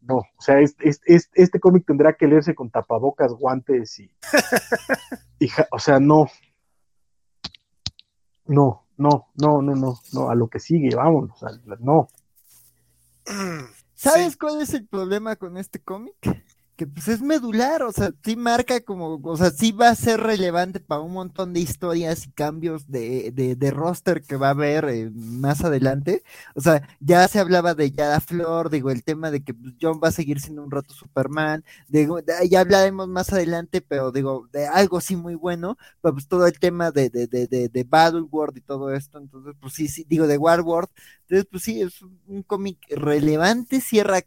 [0.00, 4.10] no, o sea, este cómic tendrá que leerse con tapabocas, guantes y,
[5.70, 6.26] o sea, no,
[8.46, 11.38] no, no, no, no, no, no, a lo que sigue, vámonos,
[11.78, 12.08] no.
[13.94, 16.16] ¿Sabes cuál es el problema con este cómic?
[16.80, 20.18] Que pues es medular, o sea, sí marca como, o sea, sí va a ser
[20.18, 24.86] relevante para un montón de historias y cambios de, de, roster que va a haber
[24.86, 26.22] eh, más adelante.
[26.54, 30.00] O sea, ya se hablaba de Yada Flor, digo, el tema de que pues, John
[30.02, 32.18] va a seguir siendo un rato Superman, digo,
[32.48, 36.92] ya hablaremos más adelante, pero digo, de algo sí muy bueno, pues todo el tema
[36.92, 40.26] de, de, de, de, de Battle World y todo esto, entonces, pues sí, sí, digo,
[40.26, 40.88] de War World,
[41.28, 44.22] entonces, pues sí, es un cómic relevante, cierra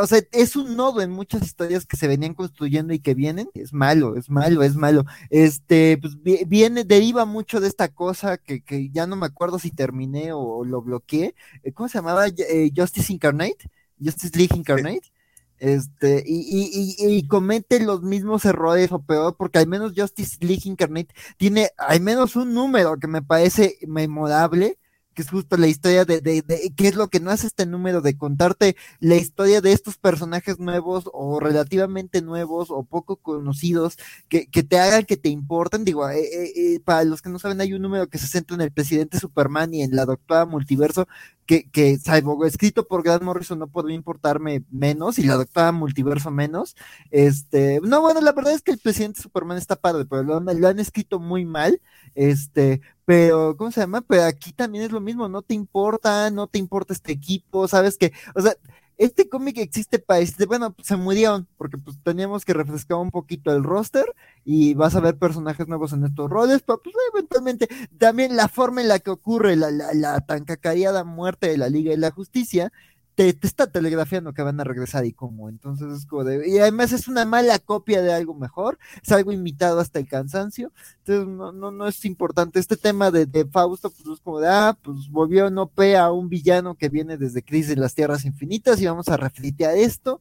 [0.00, 3.50] o sea, es un nodo en muchas historias que se venían construyendo y que vienen.
[3.54, 5.04] Es malo, es malo, es malo.
[5.30, 9.70] Este, pues viene, deriva mucho de esta cosa que, que ya no me acuerdo si
[9.70, 11.34] terminé o, lo bloqueé.
[11.62, 12.26] Eh, ¿Cómo se llamaba?
[12.28, 13.70] Eh, Justice Incarnate,
[14.02, 15.12] Justice League Incarnate.
[15.58, 20.38] Este, y, y, y, y, comete los mismos errores o peor, porque al menos Justice
[20.40, 24.76] League Incarnate tiene al menos un número que me parece memorable,
[25.14, 28.00] que es justo la historia de, de, qué es lo que no hace este número
[28.00, 34.46] de contarte la historia de estos personajes nuevos o relativamente nuevos o poco conocidos que,
[34.46, 35.84] que te hagan que te importen.
[35.84, 38.54] Digo, eh, eh, eh, para los que no saben, hay un número que se centra
[38.54, 41.06] en el presidente Superman y en la doctora Multiverso,
[41.46, 46.30] que, que salvo escrito por Grant Morrison no podría importarme menos y la doctora Multiverso
[46.30, 46.76] menos.
[47.10, 50.68] Este, no, bueno, la verdad es que el presidente Superman está padre, pero lo, lo
[50.68, 51.80] han escrito muy mal.
[52.14, 54.00] Este, pero, ¿cómo se llama?
[54.02, 57.98] Pero aquí también es lo mismo, no te importa, no te importa este equipo, ¿sabes
[57.98, 58.54] que O sea,
[58.98, 63.10] este cómic existe para este, bueno, pues se murieron, porque pues teníamos que refrescar un
[63.10, 64.04] poquito el roster
[64.44, 68.80] y vas a ver personajes nuevos en estos roles, pero pues eventualmente también la forma
[68.80, 72.10] en la que ocurre la, la, la tan cacareada muerte de la Liga de la
[72.12, 72.72] Justicia,
[73.14, 75.48] te, está telegrafiando que van a regresar y cómo.
[75.48, 76.48] Entonces es como de.
[76.48, 80.72] Y además es una mala copia de algo mejor, es algo imitado hasta el cansancio.
[80.98, 82.58] Entonces no, no, no es importante.
[82.58, 86.28] Este tema de, de Fausto, pues es como de, ah, pues volvió no a un
[86.28, 90.20] villano que viene desde Crisis en las Tierras Infinitas y vamos a reflitear esto.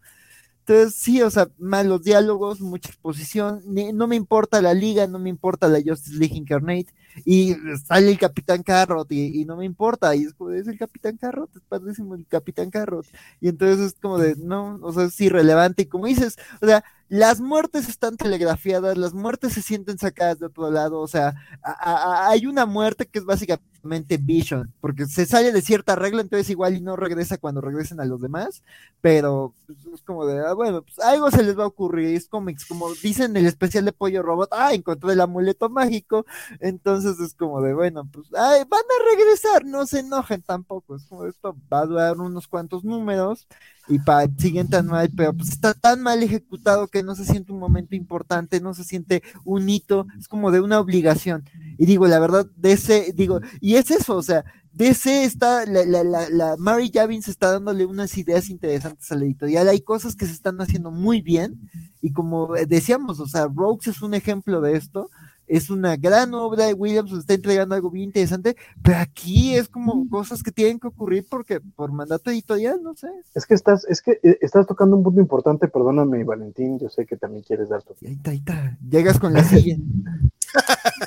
[0.71, 5.29] Entonces, sí, o sea, malos diálogos, mucha exposición, no me importa la liga, no me
[5.29, 6.87] importa la Justice League Incarnate,
[7.25, 11.17] y sale el Capitán Carrot y, no me importa, y es como, es el Capitán
[11.17, 13.05] Carrot, es padrísimo el Capitán Carrot,
[13.41, 16.85] y entonces es como de, no, o sea, es irrelevante, y como dices, o sea,
[17.09, 22.45] las muertes están telegrafiadas, las muertes se sienten sacadas de otro lado, o sea, hay
[22.45, 26.81] una muerte que es básicamente Vision, porque se sale de cierta regla, entonces igual y
[26.81, 28.63] no regresa cuando regresen a los demás,
[29.01, 32.27] pero pues, es como de, ah, bueno, pues algo se les va a ocurrir, es
[32.27, 36.25] cómics, como dicen en el especial de Pollo Robot, ah, encontré el amuleto mágico,
[36.59, 41.05] entonces es como de, bueno, pues, ay, van a regresar, no se enojen tampoco, es
[41.05, 43.47] como esto va a durar unos cuantos números,
[43.91, 47.51] y para el siguiente anual, pero pues está tan mal ejecutado que no se siente
[47.51, 51.43] un momento importante, no se siente un hito, es como de una obligación.
[51.77, 54.45] Y digo, la verdad, de ese, digo, y es eso, o sea,
[54.77, 59.25] ese está, la, la, la, la Mary Javins está dándole unas ideas interesantes a la
[59.25, 61.69] editorial, hay cosas que se están haciendo muy bien,
[62.01, 65.09] y como decíamos, o sea, Rogues es un ejemplo de esto,
[65.51, 70.07] es una gran obra de Williams, está entregando algo bien interesante, pero aquí es como
[70.07, 73.09] cosas que tienen que ocurrir porque por mandato editorial, no sé.
[73.35, 77.05] Es que estás, es que eh, estás tocando un punto importante, perdóname, Valentín, yo sé
[77.05, 77.93] que también quieres dar tu.
[78.05, 78.77] Ahí está, ahí está.
[78.89, 79.75] Llegas con la silla.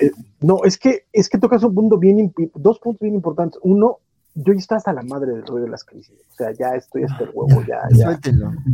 [0.01, 3.59] Eh, no, es que, es que tocas un punto bien, dos puntos bien importantes.
[3.63, 4.01] Uno,
[4.35, 6.19] yo ya estoy hasta la madre del ruido de las crisis.
[6.33, 8.21] O sea, ya estoy hasta el huevo, ya, ya.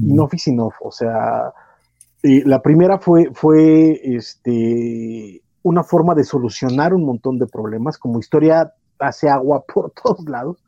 [0.02, 0.24] Y no
[0.64, 1.52] off o sea.
[2.22, 8.72] la primera fue, fue este una forma de solucionar un montón de problemas, como historia
[8.98, 10.62] hace agua por todos lados,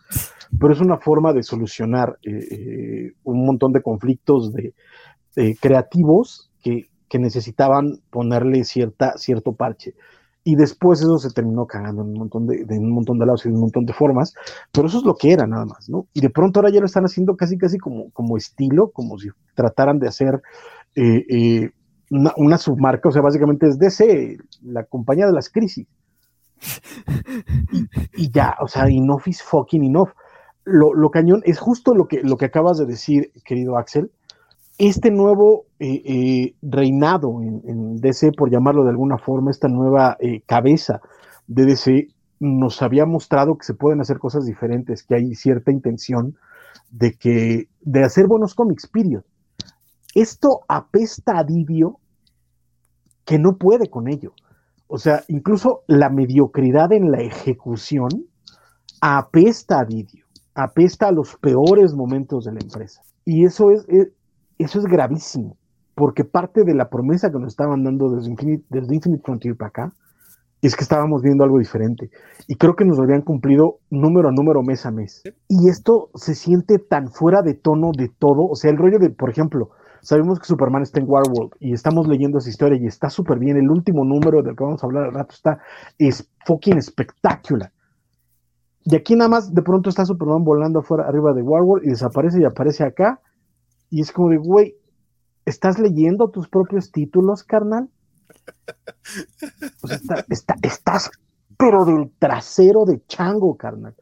[0.59, 4.75] pero es una forma de solucionar eh, eh, un montón de conflictos de,
[5.61, 6.89] creativos que,
[7.19, 9.95] necesitaban ponerle cierta, cierto parche.
[10.45, 13.49] y después eso se terminó cagando en un montón de, un montón de lados y
[13.49, 14.33] en un montón de formas,
[14.73, 16.07] pero eso es lo que era nada más, ¿no?
[16.15, 19.29] Y de pronto ahora ya lo están haciendo casi, casi como, como estilo, como si
[19.55, 20.41] trataran de hacer
[22.37, 25.87] una, submarca, o sea, básicamente es DC, la compañía de las crisis.
[28.15, 30.11] Y, ya, o sea, enough is fucking enough.
[30.65, 34.13] Lo, lo, cañón es justo lo que, lo que acabas de decir, querido Axel,
[34.79, 40.43] este nuevo eh, eh, reinado en, DC, por llamarlo de alguna forma, esta nueva eh,
[40.47, 41.01] cabeza
[41.47, 42.09] de DC,
[42.41, 46.37] nos había mostrado que se pueden hacer cosas diferentes, que hay cierta intención
[46.91, 49.23] de que de hacer buenos cómics, period.
[50.15, 52.01] Esto apesta a Didio
[53.25, 54.33] que no puede con ello.
[54.87, 58.11] O sea, incluso la mediocridad en la ejecución
[59.01, 63.03] apesta a Didio, apesta a los peores momentos de la empresa.
[63.25, 63.87] Y eso es,
[64.59, 65.57] eso es gravísimo,
[65.95, 69.69] porque parte de la promesa que nos estaban dando desde Infinite, desde Infinite Frontier para
[69.69, 69.93] acá
[70.63, 72.11] es que estábamos viendo algo diferente.
[72.47, 75.23] Y creo que nos lo habían cumplido número a número, mes a mes.
[75.49, 78.47] Y esto se siente tan fuera de tono de todo.
[78.49, 79.71] O sea, el rollo de, por ejemplo,
[80.03, 83.57] sabemos que Superman está en Warworld y estamos leyendo esa historia y está súper bien.
[83.57, 85.59] El último número del que vamos a hablar al rato está,
[85.97, 87.73] es fucking espectacular.
[88.85, 92.41] Y aquí nada más de pronto está Superman volando afuera, arriba de Warworld y desaparece
[92.41, 93.21] y aparece acá
[93.91, 94.75] y es como de, güey,
[95.45, 97.89] ¿estás leyendo tus propios títulos, carnal?
[99.85, 100.25] Sea,
[100.63, 101.11] estás,
[101.57, 103.95] pero del trasero de chango, carnal.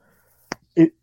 [0.77, 0.95] Eh,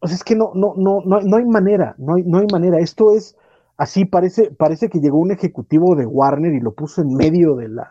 [0.00, 2.78] o sea, es que no, no, no, no, no hay manera, no no hay manera.
[2.78, 3.36] Esto es
[3.80, 7.68] así, parece, parece que llegó un ejecutivo de Warner y lo puso en medio de
[7.70, 7.88] la,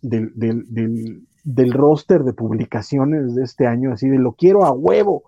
[0.00, 5.24] del, del, roster de publicaciones de este año, así de lo quiero a huevo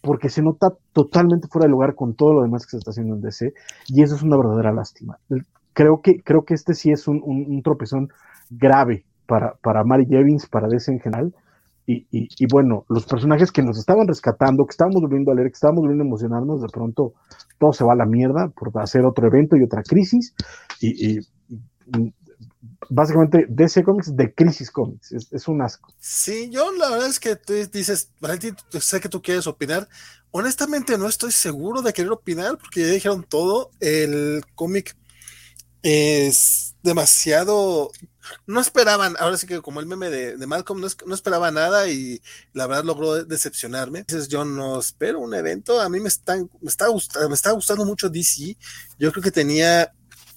[0.00, 3.16] porque se nota totalmente fuera de lugar con todo lo demás que se está haciendo
[3.16, 3.52] en DC,
[3.88, 5.18] y eso es una verdadera lástima.
[5.72, 8.10] Creo que, creo que este sí es un, tropezón
[8.48, 11.34] grave para, para Mary Jevins, para DC en general,
[11.86, 15.82] y, bueno, los personajes que nos estaban rescatando, que estábamos volviendo a leer, que estábamos
[15.82, 17.14] volviendo a emocionarnos, de pronto
[17.58, 20.34] todo se va a la mierda por hacer otro evento y otra crisis,
[20.80, 21.18] y,
[22.88, 25.12] básicamente DC Comics de Crisis Comics.
[25.12, 25.92] Es, un asco.
[25.98, 29.88] Sí, yo la verdad es que tú dices, Valentín, sé que tú quieres opinar.
[30.30, 33.70] Honestamente no estoy seguro de querer opinar porque ya dijeron todo.
[33.80, 34.96] El cómic
[35.82, 37.90] es demasiado...
[38.46, 42.68] No esperaban, ahora sí que como el meme de, Malcolm, no, esperaba nada y la
[42.68, 43.98] verdad logró decepcionarme.
[43.98, 47.50] Entonces yo no espero un evento, a mí me, están, me, está, gustando, me está
[47.50, 48.56] gustando mucho DC.
[48.98, 49.92] Yo creo que tenía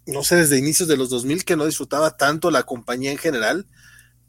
[0.08, 3.68] no sé, desde inicios de los 2000 que no disfrutaba tanto la compañía en general.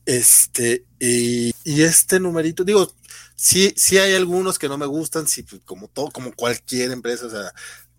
[0.07, 2.95] Este, y, este numerito, digo,
[3.35, 7.27] sí, sí hay algunos que no me gustan, sí, pues, como todo, como cualquier empresa,
[7.27, 7.53] o sea,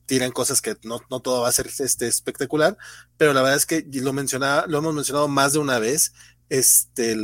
[0.08, 2.78] tiran cosas que no, no todo va a ser este, espectacular,
[3.18, 6.14] pero la verdad es que lo mencionaba, lo hemos mencionado más de una vez,
[6.50, 7.16] este,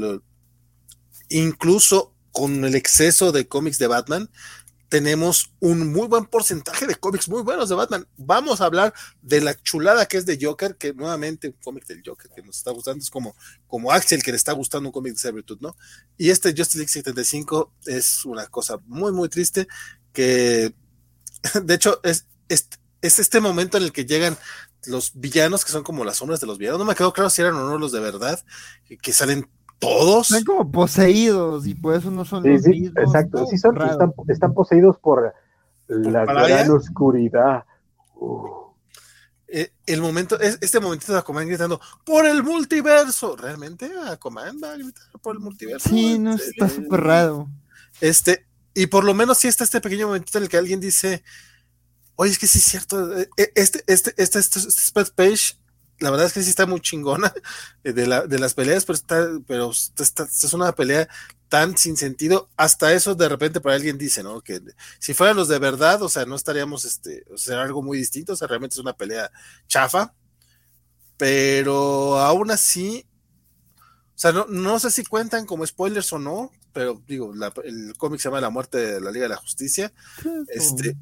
[1.29, 4.29] incluso con el exceso de cómics de Batman,
[4.89, 8.07] tenemos un muy buen porcentaje de cómics muy buenos de Batman.
[8.15, 12.03] Vamos a hablar de la chulada que es de Joker, que nuevamente un cómic del
[12.05, 15.13] Joker que nos está gustando, es como, como Axel que le está gustando un cómic
[15.13, 15.75] de Servitude, ¿no?
[16.15, 19.67] Y este Justice League 75 es una cosa muy, muy triste,
[20.11, 20.75] que
[21.63, 22.69] de hecho es, es,
[23.01, 24.37] es este momento en el que llegan
[24.85, 26.79] los villanos que son como las sombras de los villanos.
[26.79, 28.39] No me quedó claro si eran o no los de verdad,
[29.01, 29.47] que salen
[29.79, 30.31] todos.
[30.31, 32.93] Están como poseídos y por eso no son los mismos.
[32.97, 33.77] Exacto, sí son,
[34.27, 35.33] están, poseídos por
[35.87, 37.65] la gran oscuridad.
[39.47, 43.35] Eh, el momento, este momentito de Aquaman gritando por el multiverso.
[43.35, 45.89] ¿Realmente Aquaman va a gritar por el multiverso?
[45.89, 47.49] Sí, no, está súper raro.
[48.01, 51.23] Este, y por lo menos sí está este pequeño momentito en el que alguien dice,
[52.15, 55.57] oye, es que sí es cierto, eh, eh, este, este, este, este, este page
[55.99, 57.33] la verdad es que sí está muy chingona
[57.83, 61.07] eh, de, la, de las peleas, pero, está, pero es una pelea
[61.47, 62.49] tan sin sentido.
[62.57, 64.41] Hasta eso de repente para alguien dice, ¿no?
[64.41, 64.59] Que
[64.99, 68.33] si fueran los de verdad, o sea, no estaríamos, este, o sea, algo muy distinto,
[68.33, 69.31] o sea, realmente es una pelea
[69.67, 70.13] chafa,
[71.15, 73.05] pero aún así,
[73.77, 77.33] o sea, no, no sé si cuentan como spoilers o no, pero digo,
[77.63, 79.93] el cómic se llama La muerte de la Liga de la Justicia.
[80.49, 80.97] Este,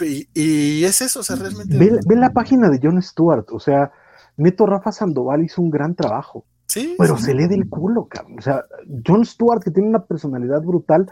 [0.00, 1.76] y, es eso, o sea, realmente.
[1.76, 3.92] Ve, ve, la página de John Stewart, o sea,
[4.36, 6.44] Neto Rafa Sandoval hizo un gran trabajo.
[6.66, 6.94] Sí.
[6.98, 8.38] Pero se lee del culo, cabrón.
[8.38, 8.64] O sea,
[9.06, 11.06] John Stewart, que tiene una personalidad brutal,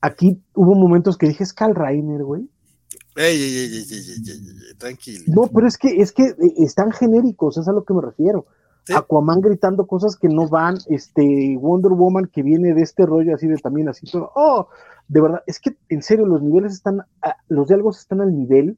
[0.00, 2.48] aquí hubo momentos que dije, es Cal Rainer, güey.
[3.16, 5.24] Ey, ey, ey, ey, tranquilo.
[5.28, 8.46] No, pero es que, es que eh, están genéricos, es a lo que me refiero.
[8.94, 13.48] Aquaman gritando cosas que no van, este Wonder Woman que viene de este rollo así
[13.48, 14.30] de también así todo.
[14.36, 14.68] Oh,
[15.08, 17.02] de verdad, es que en serio los niveles están,
[17.48, 18.76] los diálogos están al nivel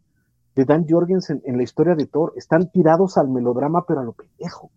[0.54, 2.32] de Dan Jorgensen en la historia de Thor.
[2.36, 4.70] Están tirados al melodrama, pero a lo pendejo.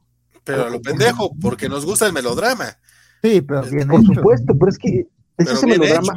[0.43, 2.77] Pero a lo pendejo, porque nos gusta el melodrama.
[3.21, 5.07] Sí, pero bien Por supuesto, pero es que
[5.37, 6.13] es ese melodrama,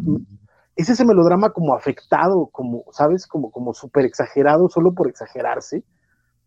[0.76, 3.26] es ese melodrama como afectado, como, ¿sabes?
[3.26, 5.82] Como, como súper exagerado, solo por exagerarse,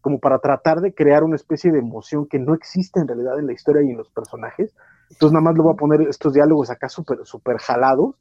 [0.02, 3.48] como para tratar de crear una especie de emoción que no existe en realidad en
[3.48, 4.74] la historia y en los personajes.
[5.10, 8.16] Entonces nada más le voy a poner estos diálogos acá súper, súper jalados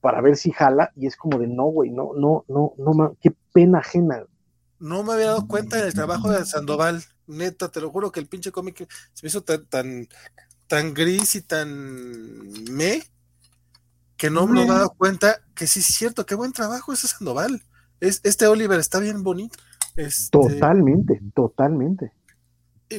[0.00, 3.34] para ver si jala, y es como de no, güey, no, no, no, no, qué
[3.52, 4.24] pena ajena.
[4.78, 8.26] No me había dado cuenta del trabajo de Sandoval, neta, te lo juro que el
[8.26, 10.08] pinche cómic se me hizo tan, tan,
[10.66, 13.02] tan gris y tan me
[14.16, 17.62] que no me he dado cuenta que sí es cierto, qué buen trabajo ese Sandoval.
[18.00, 19.58] Es, este Oliver está bien bonito.
[19.96, 22.12] Este totalmente, totalmente.
[22.88, 22.98] Y e,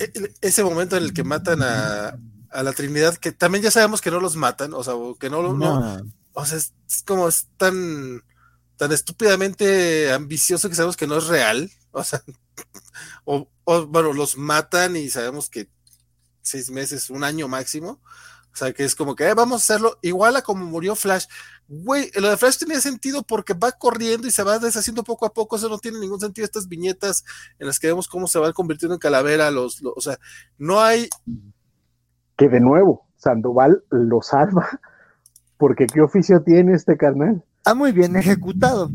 [0.00, 2.18] e, ese momento en el que matan a,
[2.50, 5.42] a, la Trinidad, que también ya sabemos que no los matan, o sea, que no,
[5.42, 6.02] no, no
[6.36, 6.74] o sea, es,
[7.06, 8.22] como es tan,
[8.76, 12.22] tan estúpidamente ambicioso que sabemos que no es real, o sea,
[13.24, 13.48] o,
[13.86, 15.70] bueno, los matan y sabemos que
[16.42, 18.02] seis meses, un año máximo,
[18.52, 21.26] o sea, que es como que eh, vamos a hacerlo igual a como murió Flash.
[21.68, 25.34] Güey, lo de Flash tenía sentido porque va corriendo y se va deshaciendo poco a
[25.34, 25.56] poco.
[25.56, 26.46] Eso no tiene ningún sentido.
[26.46, 27.22] Estas viñetas
[27.58, 30.18] en las que vemos cómo se van convirtiendo en calavera, los, los o sea,
[30.56, 31.10] no hay.
[32.38, 34.80] Que de nuevo, Sandoval lo salva
[35.58, 37.42] porque ¿qué oficio tiene este carnal?
[37.64, 38.90] Ah, muy bien ejecutado.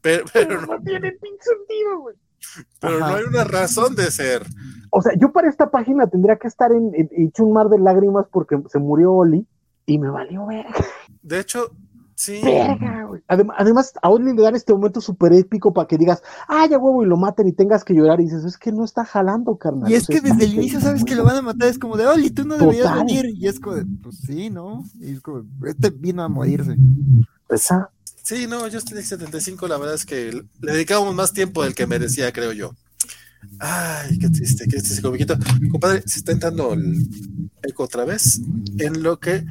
[0.00, 0.24] Pero,
[0.66, 2.16] no tiene sentido, güey.
[2.80, 4.42] Pero no hay una razón de ser.
[4.90, 8.26] O sea, yo para esta página tendría que estar en, hecho un mar de lágrimas
[8.30, 9.46] porque se murió Oli
[9.86, 10.66] y me valió ver.
[11.22, 11.72] De hecho,
[12.18, 12.40] sí.
[13.28, 16.78] además, además, a Oli le dan este momento súper épico para que digas, ah, ya
[16.78, 18.20] huevo, y lo maten y tengas que llorar.
[18.20, 19.90] Y dices, es que no está jalando, carnal.
[19.90, 21.68] Y es que desde el inicio sabes que lo van a matar.
[21.68, 23.26] Es como de, Oli, tú no deberías venir.
[23.26, 24.84] Y es como de, pues sí, ¿no?
[25.00, 26.76] Y es como, este vino a morirse.
[27.48, 27.90] Esa.
[28.22, 31.86] Sí, no, yo estoy 75, la verdad es que le dedicamos más tiempo del que
[31.86, 32.74] merecía, creo yo.
[33.58, 35.36] Ay, qué triste, qué triste comiquito.
[35.70, 37.08] Compadre, se está entrando el
[37.62, 38.40] eco otra vez,
[38.78, 39.44] en lo que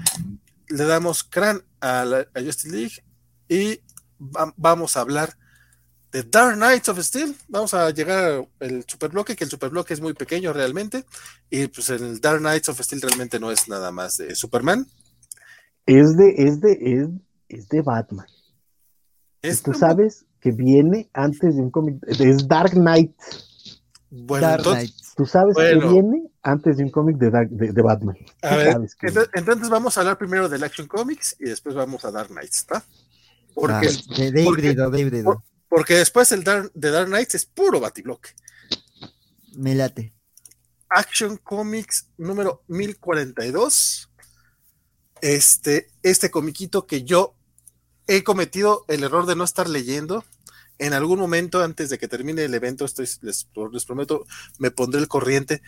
[0.70, 3.04] le damos crán a, la, Justice League
[3.48, 3.82] y
[4.20, 5.38] vamos a hablar
[6.12, 7.36] de Dark Knights of Steel.
[7.48, 11.06] Vamos a llegar al superbloque, que el superbloque es muy pequeño realmente,
[11.50, 14.88] y pues el Dark Knights of Steel realmente no es nada más de Superman.
[15.86, 17.08] Es de, es de, es,
[17.48, 18.28] es de Batman.
[19.64, 23.16] Tú sabes que viene antes de un cómic, es Dark Knight.
[24.10, 28.16] Bueno, entonces, Tú sabes que viene antes de un cómic de, de, Batman.
[28.44, 28.78] A ver,
[29.34, 32.86] entonces, vamos a hablar primero del Action Comics y después vamos a Dark Knights, ¿está?
[33.56, 35.44] Porque, de, híbrido, de híbrido.
[35.68, 38.30] porque después el de Dark Knights es puro batibloque.
[39.56, 40.14] Me late.
[40.88, 44.12] Action Comics número 1042.
[45.22, 47.34] Este, este comiquito que yo
[48.06, 50.24] he cometido el error de no estar leyendo
[50.80, 53.46] en algún momento antes de que termine el evento, estoy, les,
[53.86, 54.26] prometo,
[54.60, 55.62] me pondré el corriente,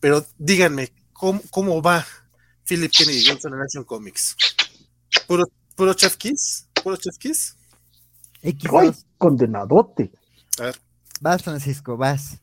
[0.00, 2.04] pero díganme, ¿cómo, va
[2.64, 4.36] Philip Kennedy Johnson en Action Comics?
[5.26, 6.68] ¿Puro, puro Chef Kiss?
[6.82, 7.56] ¿Puro Chef Kiss?
[8.42, 8.56] ¡Ay,
[9.18, 10.12] condenadote!
[10.58, 10.76] A ver.
[11.20, 12.40] Vas, Francisco, vas.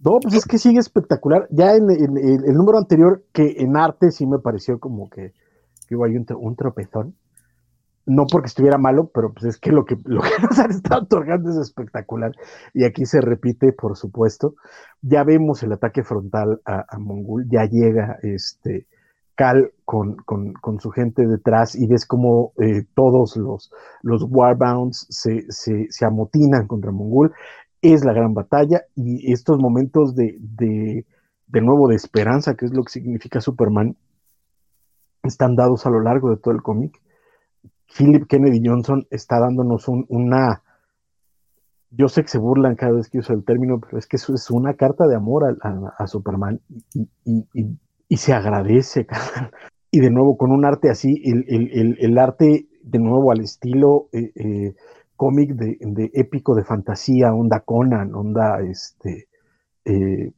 [0.00, 1.46] No, pues es que sigue espectacular.
[1.50, 5.32] Ya en, el número anterior, que en arte sí me pareció como que,
[5.86, 7.14] que hubo ahí un tropezón
[8.06, 11.02] no porque estuviera malo, pero pues es que lo que, lo que nos han estado
[11.02, 12.32] otorgando es espectacular.
[12.74, 14.54] Y aquí se repite, por supuesto.
[15.00, 18.86] Ya vemos el ataque frontal a, Mongul, ya llega este
[19.34, 20.16] Cal con,
[20.78, 23.72] su gente detrás y ves como eh, todos los,
[24.02, 27.32] los Warbounds se, se, amotinan contra Mongul.
[27.80, 31.04] Es la gran batalla y estos momentos de, de,
[31.46, 33.96] de nuevo de esperanza, que es lo que significa Superman,
[35.24, 37.01] están dados a lo largo de todo el cómic
[37.96, 40.62] Philip Kennedy Johnson está dándonos una...
[41.90, 44.34] Yo sé que se burlan cada vez que uso el término, pero es que eso
[44.34, 46.60] es una carta de amor a, Superman
[47.24, 49.06] y, se agradece.
[49.94, 54.74] Y de nuevo, con un arte así, el, arte de nuevo al estilo eh, eh,
[55.16, 59.28] cómic de, épico de fantasía, onda Conan, onda este...
[59.84, 60.32] Eh,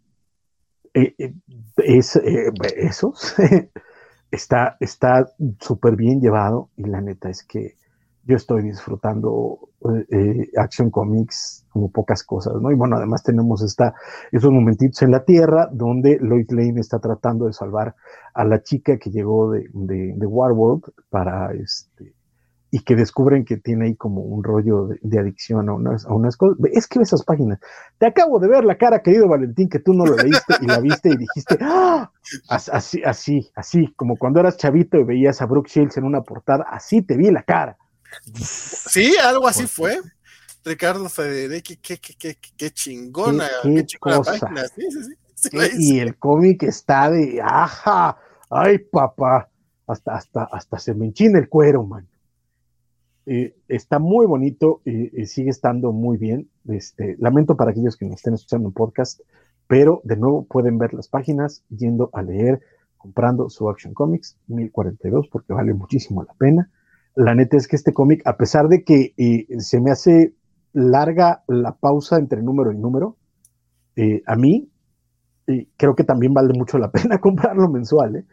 [0.92, 3.36] es, esos
[4.34, 5.26] está
[5.60, 7.74] súper bien llevado y la neta es que
[8.26, 12.70] yo estoy disfrutando eh, eh, Action Comics como pocas cosas, ¿no?
[12.70, 13.94] Y bueno, además tenemos esta,
[14.32, 17.94] esos momentitos en la Tierra donde Lloyd Lane está tratando de salvar
[18.32, 22.13] a la chica que llegó de, de, de Warworld para este,
[22.74, 26.36] y que descubren que tiene ahí como un rollo de, adicción a unas, a unas
[26.36, 26.58] cosas.
[26.72, 27.60] Es que esas páginas.
[27.98, 30.80] Te acabo de ver la cara, querido Valentín, que tú no lo leíste y la
[30.80, 32.10] viste y dijiste, ¡Ah!
[32.48, 36.66] así, así, así, como cuando eras chavito y veías a Brooke Shields en una portada,
[36.68, 37.78] así te vi la cara.
[38.34, 40.00] Sí, algo así fue.
[40.64, 44.66] Ricardo Federici, qué, qué, qué, qué chingona, qué, chingona página.
[44.66, 45.58] Sí, sí, sí.
[45.78, 48.18] y el cómic está de, ajá,
[48.50, 49.48] Ay, papá,
[49.86, 52.08] hasta, hasta, hasta se me enchina el cuero, man.
[53.26, 56.48] Eh, está muy bonito y, sigue estando muy bien.
[56.68, 59.20] Este, lamento para aquellos que nos estén escuchando en podcast,
[59.66, 62.60] pero de nuevo pueden ver las páginas yendo a leer,
[62.98, 66.70] comprando su Action Comics 1042 porque vale muchísimo la pena.
[67.14, 70.34] La neta es que este cómic, a pesar de que eh, se me hace
[70.72, 73.16] larga la pausa entre número y número,
[73.96, 74.68] eh, a mí
[75.76, 78.26] creo que también vale mucho la pena comprarlo mensual.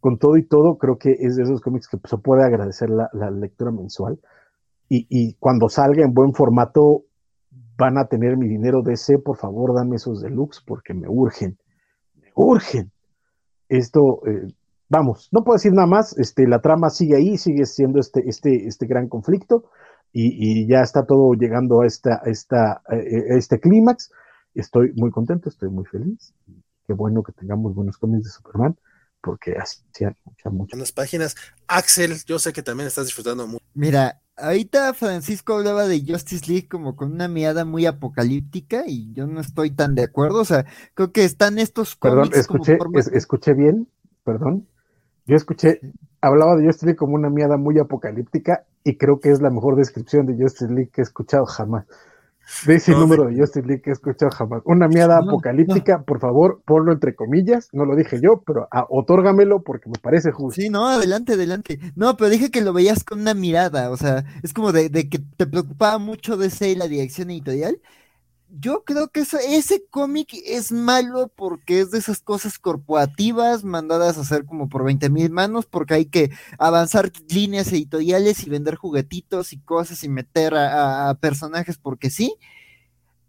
[0.00, 3.30] Con todo y todo, creo que es de esos cómics que se puede agradecer la
[3.30, 4.18] lectura mensual
[5.08, 7.04] y, cuando salga en buen formato
[7.76, 11.58] van a tener mi dinero DC, por favor dame esos deluxe porque me urgen,
[12.14, 12.92] me urgen.
[13.68, 14.54] Esto, eh,
[14.88, 18.66] vamos, no puedo decir nada más, este, la trama sigue ahí, sigue siendo este, este,
[18.66, 19.64] este gran conflicto
[20.12, 24.12] y, ya está todo llegando a, esta, esta, eh, este clímax.
[24.54, 26.32] Estoy muy contento, estoy muy feliz.
[26.86, 28.76] Qué bueno que tengamos buenos cómics de Superman
[29.20, 30.92] porque hacían muchas, muchas.
[30.92, 31.34] páginas.
[31.66, 33.64] Axel, yo sé que también estás disfrutando mucho.
[33.74, 39.26] Mira, ahorita Francisco hablaba de Justice League como con una mirada muy apocalíptica y yo
[39.26, 40.40] no estoy tan de acuerdo.
[40.40, 42.30] O sea, creo que están estos cómics.
[42.30, 42.78] Perdón, escuché,
[43.16, 43.88] escuché bien,
[44.24, 44.66] perdón.
[45.26, 45.80] Yo escuché,
[46.20, 49.76] hablaba de Justice League como una mirada muy apocalíptica y creo que es la mejor
[49.76, 51.86] descripción de Justice League que he escuchado jamás
[52.66, 54.62] de ese número de Justin Lee que he escuchado jamás.
[54.64, 59.62] Una miada apocalíptica, por favor, ponlo entre comillas, no lo dije yo, pero ah, otórgamelo
[59.62, 60.60] porque me parece justo.
[60.60, 61.78] Sí, no, adelante, adelante.
[61.96, 65.08] No, pero dije que lo veías con una mirada, o sea, es como de, de
[65.08, 67.78] que te preocupaba mucho de ese la dirección editorial
[68.60, 74.22] yo creo que ese cómic es malo porque es de esas cosas corporativas mandadas a
[74.22, 79.52] hacer como por 20 mil manos, porque hay que avanzar líneas editoriales y vender juguetitos
[79.52, 82.36] y cosas y meter a, personajes porque sí.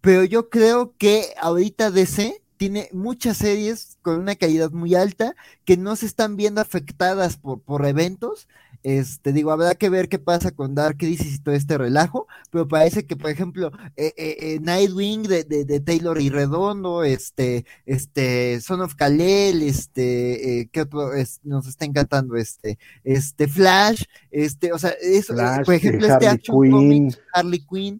[0.01, 5.77] Pero yo creo que ahorita DC tiene muchas series con una calidad muy alta que
[5.77, 8.47] no se están viendo afectadas por, por eventos
[8.85, 12.67] este, digo, habrá que ver qué pasa con Dark Crisis y todo este relajo, pero
[12.67, 18.61] parece que, por ejemplo, eh, eh, eh, Nightwing de, de, Taylor y Redondo, este, este,
[18.61, 21.09] Son of Kalel, este, ¿qué otro
[21.41, 22.35] nos está encantando?
[22.35, 25.33] Este, este, Flash, este, o sea, eso,
[25.65, 27.99] por ejemplo, este Action Harley Quinn,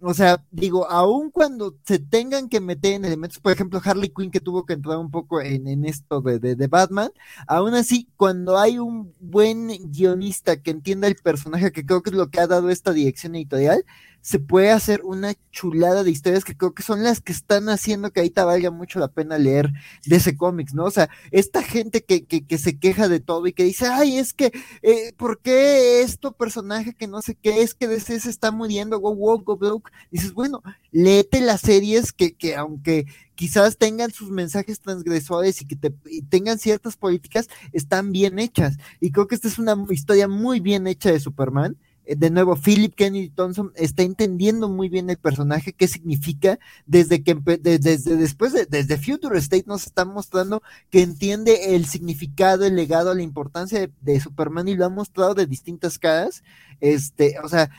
[0.00, 4.30] o sea, digo, aun cuando se tengan que meter en elementos, por ejemplo, Harley Quinn
[4.30, 7.10] que tuvo que entrar un poco en, en esto de, de, de, Batman,
[7.46, 12.16] aún así, cuando hay un buen guionista que entienda el personaje, que creo que es
[12.16, 13.84] lo que ha dado esta dirección editorial,
[14.26, 18.10] se puede hacer una chulada de historias que creo que son las que están haciendo
[18.10, 19.72] que ahorita valga mucho la pena leer
[20.04, 20.82] de ese cómics, ¿no?
[20.86, 24.18] O sea, esta gente que, que, que, se queja de todo y que dice, ay,
[24.18, 24.50] es que,
[24.82, 28.98] eh, ¿por qué esto personaje que no sé qué es que DC se está muriendo,
[28.98, 29.82] go, go, go, go?
[30.10, 33.06] Dices, bueno, léete las series que, que aunque
[33.36, 35.76] quizás tengan sus mensajes transgresores y que
[36.28, 38.76] tengan ciertas políticas, están bien hechas.
[38.98, 42.94] Y creo que esta es una historia muy bien hecha de Superman de nuevo, Philip
[42.94, 48.66] Kennedy Thompson está entendiendo muy bien el personaje, qué significa, desde que desde después de,
[48.66, 54.20] desde Future State nos está mostrando que entiende el significado, el legado, la importancia de,
[54.20, 56.42] Superman y lo ha mostrado de distintas caras.
[56.80, 57.70] Este, o sea,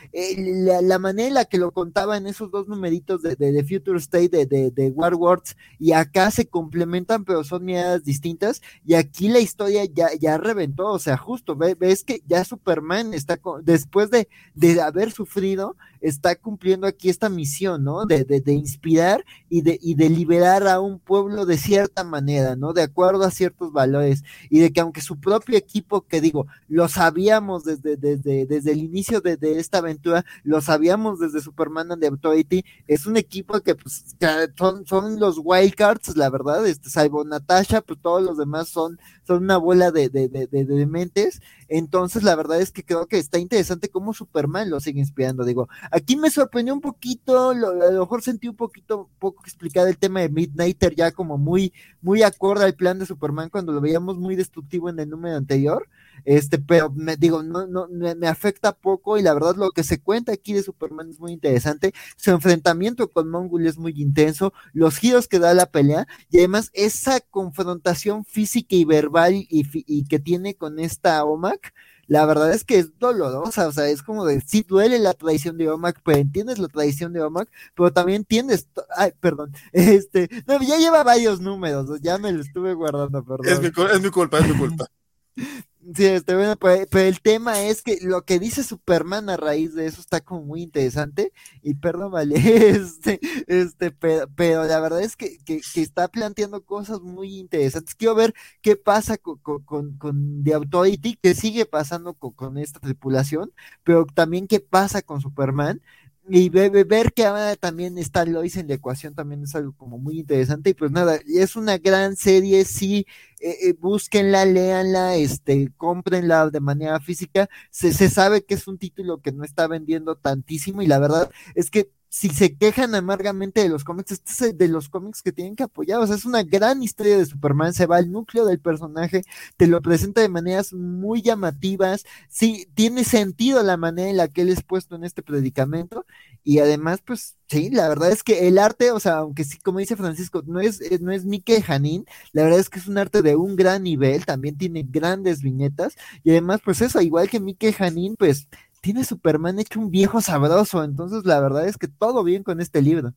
[0.82, 4.46] la, manera en la que lo contaba en esos dos numeritos de, de, Future State
[4.46, 8.62] de, de, War Words y acá se complementan, pero son miradas distintas.
[8.86, 13.40] Y aquí la historia ya, ya reventó, o sea, justo, ves que ya Superman está
[13.64, 18.06] después de de, haber sufrido, está cumpliendo aquí esta misión, ¿no?
[18.06, 22.74] De, de, inspirar y de, y de liberar a un pueblo de cierta manera, ¿no?
[22.74, 24.24] De acuerdo a ciertos valores.
[24.50, 28.84] Y de que aunque su propio equipo, que digo, lo sabíamos desde, desde, desde el
[28.88, 33.76] inicio de, esta aventura, lo sabíamos desde Superman and the Authority, es un equipo que
[33.76, 34.16] pues
[34.58, 39.44] son, son los wildcards, la verdad, este, salvo Natasha, pues todos los demás son, son
[39.44, 41.42] una bola de, de, de, de mentes.
[41.70, 45.44] Entonces, la verdad es que creo que está interesante cómo Superman lo sigue inspirando.
[45.44, 49.88] Digo, aquí me sorprendió un poquito, lo, a lo mejor sentí un poquito, poco explicado
[49.88, 53.82] el tema de Midnighter, ya como muy, muy acorde al plan de Superman cuando lo
[53.82, 55.88] veíamos muy destructivo en el número anterior.
[56.26, 60.00] Este, pero me digo, no, no, me, afecta poco y la verdad lo que se
[60.00, 61.94] cuenta aquí de Superman es muy interesante.
[62.16, 66.70] Su enfrentamiento con Mongul es muy intenso, los giros que da la pelea y además
[66.74, 71.74] esa confrontación física y verbal y, y que tiene con esta OMAC
[72.08, 75.58] la verdad es que es dolorosa, o sea, es como de, sí duele la tradición
[75.58, 80.62] de OMAC, pero entiendes la tradición de OMAC, pero también entiendes, ay, perdón, este, no,
[80.62, 83.48] ya lleva varios números, ya me lo estuve guardando, perdón.
[83.48, 84.88] Es mi, es mi culpa, es mi culpa.
[85.96, 89.74] Sí, este, bueno, pues, pues, el tema es que lo que dice Superman a raíz
[89.74, 91.32] de eso está como muy interesante.
[91.62, 92.36] Y perdón, vale,
[92.70, 97.96] este, este, pero, la verdad es que, que, está planteando cosas muy interesantes.
[97.96, 102.82] Quiero ver qué pasa con, con, con The Authority, qué sigue pasando con, con esta
[102.82, 105.82] tripulación, pero también qué pasa con Superman
[106.30, 110.20] y ver que ahora también está Lois en la ecuación también es algo como muy
[110.20, 113.06] interesante y pues nada, es una gran serie, sí,
[113.40, 118.78] eh, eh, búsquenla, léanla, este, cómprenla de manera física, se, se sabe que es un
[118.78, 123.62] título que no está vendiendo tantísimo y la verdad es que si se quejan amargamente
[123.62, 126.00] de los cómics, este es de los cómics que tienen que apoyar.
[126.00, 127.74] O sea, es una gran historia de Superman.
[127.74, 129.24] Se va al núcleo del personaje,
[129.58, 132.06] te lo presenta de maneras muy llamativas.
[132.30, 136.06] Sí, tiene sentido la manera en la que él es puesto en este predicamento.
[136.44, 139.80] Y además, pues sí, la verdad es que el arte, o sea, aunque sí, como
[139.80, 142.98] dice Francisco, no es, eh, no es Mike Janín, la verdad es que es un
[142.98, 144.26] arte de un gran nivel.
[144.26, 145.96] También tiene grandes viñetas.
[146.24, 148.48] Y además, pues eso, igual que Mike Janín, pues
[148.88, 152.82] tiene Superman hecho un viejo sabroso, entonces la verdad es que todo bien con este
[152.82, 153.14] libro.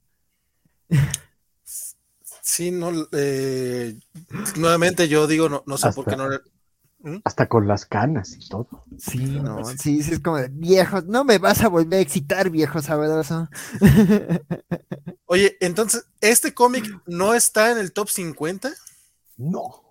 [2.42, 3.96] Sí, no, eh,
[4.56, 6.28] nuevamente yo digo, no, no sé por qué no.
[6.98, 7.18] ¿Mm?
[7.22, 8.84] Hasta con las canas y todo.
[8.98, 12.82] Sí, no, sí, sí, es como viejo, no me vas a volver a excitar, viejo
[12.82, 13.48] sabroso.
[15.26, 18.72] Oye, entonces, ¿este cómic no está en el top 50?
[19.36, 19.84] No.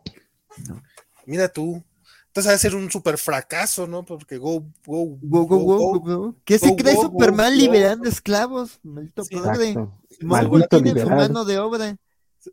[0.67, 0.83] no.
[1.25, 1.81] Mira tú.
[2.29, 4.05] Entonces va a ser un super fracaso, ¿no?
[4.05, 6.35] Porque go, go, go, go, go, go.
[6.45, 8.79] ¿Qué se cree Superman liberando esclavos?
[8.83, 9.75] Maldito padre.
[10.21, 11.97] Maldito tiene su mano de obra.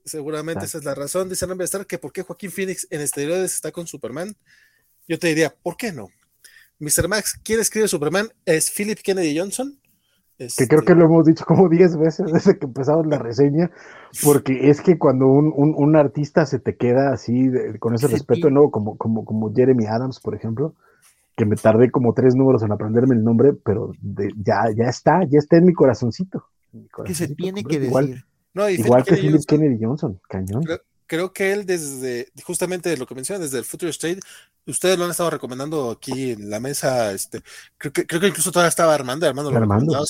[0.05, 3.55] Seguramente esa es la razón, dice Rambler Star, que por qué Joaquín Phoenix en exteriores
[3.55, 4.35] está con Superman.
[5.07, 6.09] Yo te diría, ¿por qué no?
[6.79, 7.07] Mr.
[7.07, 8.33] Max, ¿quién escribe Superman?
[8.45, 9.79] ¿Es Philip Kennedy Johnson?
[10.39, 13.71] Que creo que lo hemos dicho como 10 veces desde que empezamos la reseña,
[14.23, 18.71] porque es que cuando un, un, artista se te queda así, con ese respeto, ¿no?
[18.71, 20.75] Como, como, como Jeremy Adams, por ejemplo,
[21.37, 23.93] que me tardé como tres números en aprenderme el nombre, pero
[24.45, 26.45] ya, ya está, ya está en mi corazoncito.
[27.05, 27.89] que se tiene que decir.
[27.89, 28.23] Igual,
[28.73, 30.65] igual que Philip Kennedy Johnson, cañón
[31.07, 34.21] creo que él desde, justamente lo que menciona, desde el Future State,
[34.67, 37.43] ustedes lo han estado recomendando aquí en la mesa, este,
[37.79, 40.01] creo que, creo que incluso todavía estaba Armando, Armando lo Armando,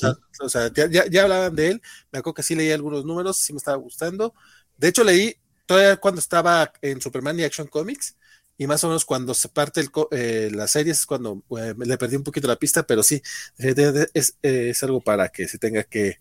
[0.40, 3.52] o sea, ya, ya, hablaban de él, me acuerdo que sí leí algunos números, sí
[3.52, 4.34] me estaba gustando,
[4.76, 8.16] de hecho leí todavía cuando estaba en Superman y Action Comics,
[8.58, 11.98] y más o menos cuando se parte el, eh, la serie es cuando eh, le
[11.98, 13.20] perdí un poquito la pista, pero sí,
[13.58, 16.18] es, es algo para que se tenga que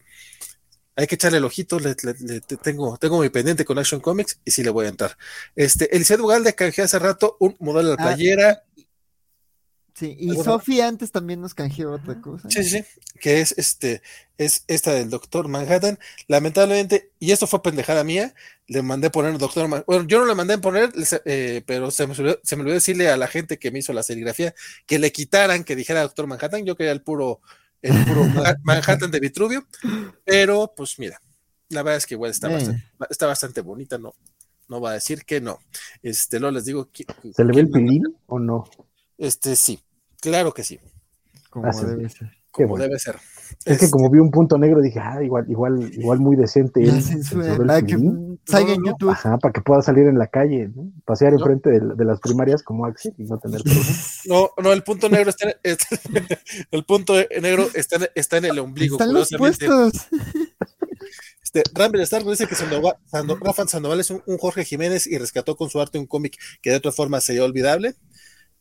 [0.96, 4.64] hay que echarle el ojito, le, tengo, tengo mi pendiente con Action Comics y sí
[4.64, 5.18] le voy a entrar.
[5.56, 8.64] Este, Eliseo Ugalde canjeó hace rato un modelo de ah, playera.
[9.94, 12.50] Sí, y Sofía antes también nos canjeó otra cosa.
[12.50, 12.84] Sí, sí,
[13.20, 14.02] que es este,
[14.38, 16.00] es esta del Doctor Manhattan.
[16.28, 18.34] Lamentablemente, y esto fue pendejada mía,
[18.68, 19.86] le mandé poner Doctor Manhattan.
[19.88, 20.92] Bueno, yo no le mandé poner,
[21.26, 24.04] eh, pero se me, se me olvidó decirle a la gente que me hizo la
[24.04, 24.54] serigrafía
[24.86, 26.66] que le quitaran que dijera Doctor Manhattan.
[26.66, 27.42] Yo quería el puro
[27.86, 28.26] el puro
[28.64, 29.66] Manhattan de Vitruvio,
[30.24, 31.20] pero pues mira,
[31.70, 34.14] la verdad es que igual está, bastante, está bastante bonita, no,
[34.68, 35.60] no va a decir que no.
[36.02, 36.90] Este, lo les digo.
[37.34, 38.66] ¿Se le ve el pilín o no?
[39.18, 39.80] Este, sí,
[40.20, 40.80] claro que sí.
[41.50, 42.32] Como ah, debe ser.
[42.52, 43.20] Como debe ser.
[43.64, 46.86] Es que como vi un punto negro dije, ah, igual, igual, igual muy decente.
[47.66, 47.98] para que
[48.46, 49.10] salga en YouTube.
[49.10, 50.92] Ajá, para que pueda salir en la calle, ¿no?
[51.06, 54.22] Pasear enfrente de, las primarias como Axel y no tener problemas.
[54.26, 55.56] No, no, el punto negro está, en,
[56.72, 58.96] el punto negro está, está en el ombligo.
[58.96, 60.08] Están los puestos.
[61.56, 62.96] Este, Rambler Star dice que Sandoval,
[63.42, 66.78] Rafa Sandoval es un, Jorge Jiménez y rescató con su arte un cómic que de
[66.78, 67.96] otra forma sería olvidable.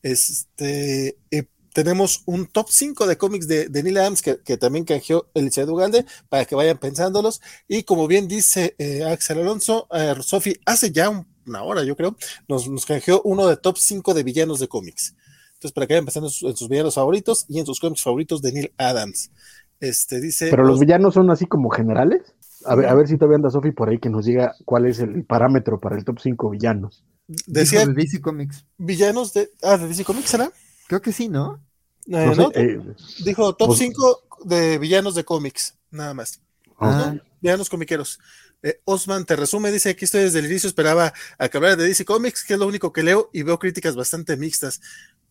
[0.03, 5.51] Este, eh, tenemos un top 5 de cómics de, Neil Adams que, también canjeó el
[5.69, 7.43] Ugalde para que vayan pensándolos.
[7.67, 11.11] Y como bien dice eh, Axel Alonso, eh, Sofi, hace ya
[11.47, 12.17] una hora, yo creo,
[12.49, 15.17] nos, nos, canjeó uno de top 5 de villanos de cómics.
[15.55, 18.53] Entonces, para que vayan pensando en sus, villanos favoritos y en sus cómics favoritos de
[18.53, 19.33] Neil Adams.
[19.81, 20.51] Este dice.
[20.51, 22.23] Pero los villanos son así como generales.
[22.67, 25.01] A ver, a ver si todavía anda Sofi por ahí que nos diga cuál es
[25.01, 27.05] el parámetro para el top 5 villanos.
[27.49, 27.85] Decía.
[27.85, 28.65] De DC Comics.
[28.79, 29.51] Villanos de.
[29.61, 30.53] Ah, de DC Comics, ¿será?
[30.87, 31.63] Creo que sí, ¿no?
[32.07, 32.81] Eh, eh,
[33.25, 36.41] dijo top 5 pues de villanos de cómics, nada más.
[36.79, 37.15] Ah.
[37.41, 38.19] Villanos comiqueros.
[38.63, 42.45] Eh, Osman te resume, dice aquí estoy desde el inicio, esperaba acabar de DC Comics,
[42.45, 44.81] que es lo único que leo y veo críticas bastante mixtas.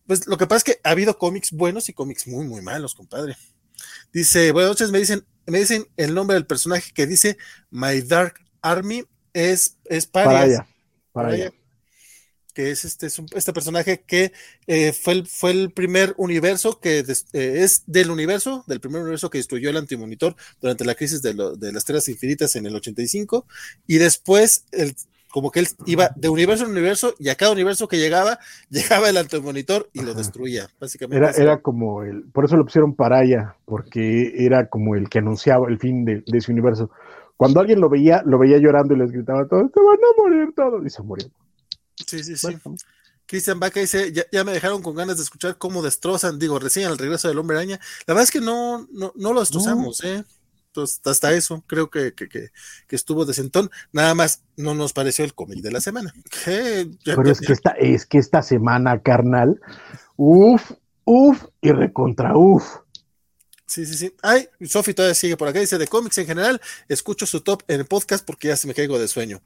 [0.06, 2.94] Pues lo que pasa es que ha habido cómics buenos y cómics muy, muy malos,
[2.94, 3.36] compadre.
[4.12, 7.36] Dice, buenas noches, me dicen, me dicen el nombre del personaje que dice
[7.70, 10.66] My Dark Army es, es Para
[11.12, 11.36] Para
[12.54, 14.32] que es este, es este personaje que
[14.66, 19.28] eh, fue, el, fue el primer universo que eh, es del universo, del primer universo
[19.28, 23.46] que destruyó el antimonitor durante la crisis de, las tierras infinitas en el 85,
[23.86, 24.94] y después, el,
[25.30, 28.38] como que él iba de universo en universo y a cada universo que llegaba,
[28.70, 31.24] llegaba el monitor y lo destruía, básicamente.
[31.24, 35.68] Era, era como el, por eso lo pusieron Paraya, porque era como el que anunciaba
[35.68, 36.90] el fin de, de ese universo.
[37.36, 40.52] Cuando alguien lo veía, lo veía llorando y les gritaba todos, te van a morir
[40.54, 41.26] todos, y se murió.
[42.06, 42.58] Sí, sí, sí.
[43.26, 46.98] Cristian Vaca dice, ya, me dejaron con ganas de escuchar cómo destrozan, digo, recién al
[46.98, 47.80] regreso del hombre araña.
[48.06, 50.24] La verdad es que no, no, no lo destrozamos, ¿eh?
[50.66, 52.50] Entonces, hasta eso, creo que, que, que,
[52.90, 53.70] estuvo decentón.
[53.92, 56.12] Nada más no nos pareció el cómic de la semana.
[56.44, 59.60] Pero es, Que esta, es que esta semana, carnal,
[60.16, 60.72] uff,
[61.04, 62.64] uff y recontra uff.
[63.66, 64.14] Sí, sí, sí.
[64.20, 65.60] Ay, Sofi todavía sigue por acá.
[65.60, 68.74] Dice de cómics en general, escucho su top en el podcast porque ya se me
[68.74, 69.40] caigo de sueño.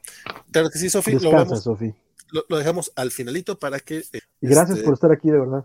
[0.51, 1.13] Claro que sí, Sofi.
[1.13, 1.95] Descansa, Sofi
[2.31, 3.99] lo, dejamos al finalito para que.
[3.99, 5.65] Eh, y gracias este, por estar aquí, de verdad.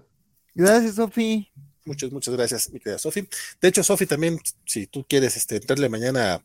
[0.56, 1.52] Gracias, Sofi.
[1.86, 3.28] Muchas, muchas gracias, mi querida Sofi.
[3.62, 6.42] De hecho, Sofi, también, si tú quieres este, entrarle mañana a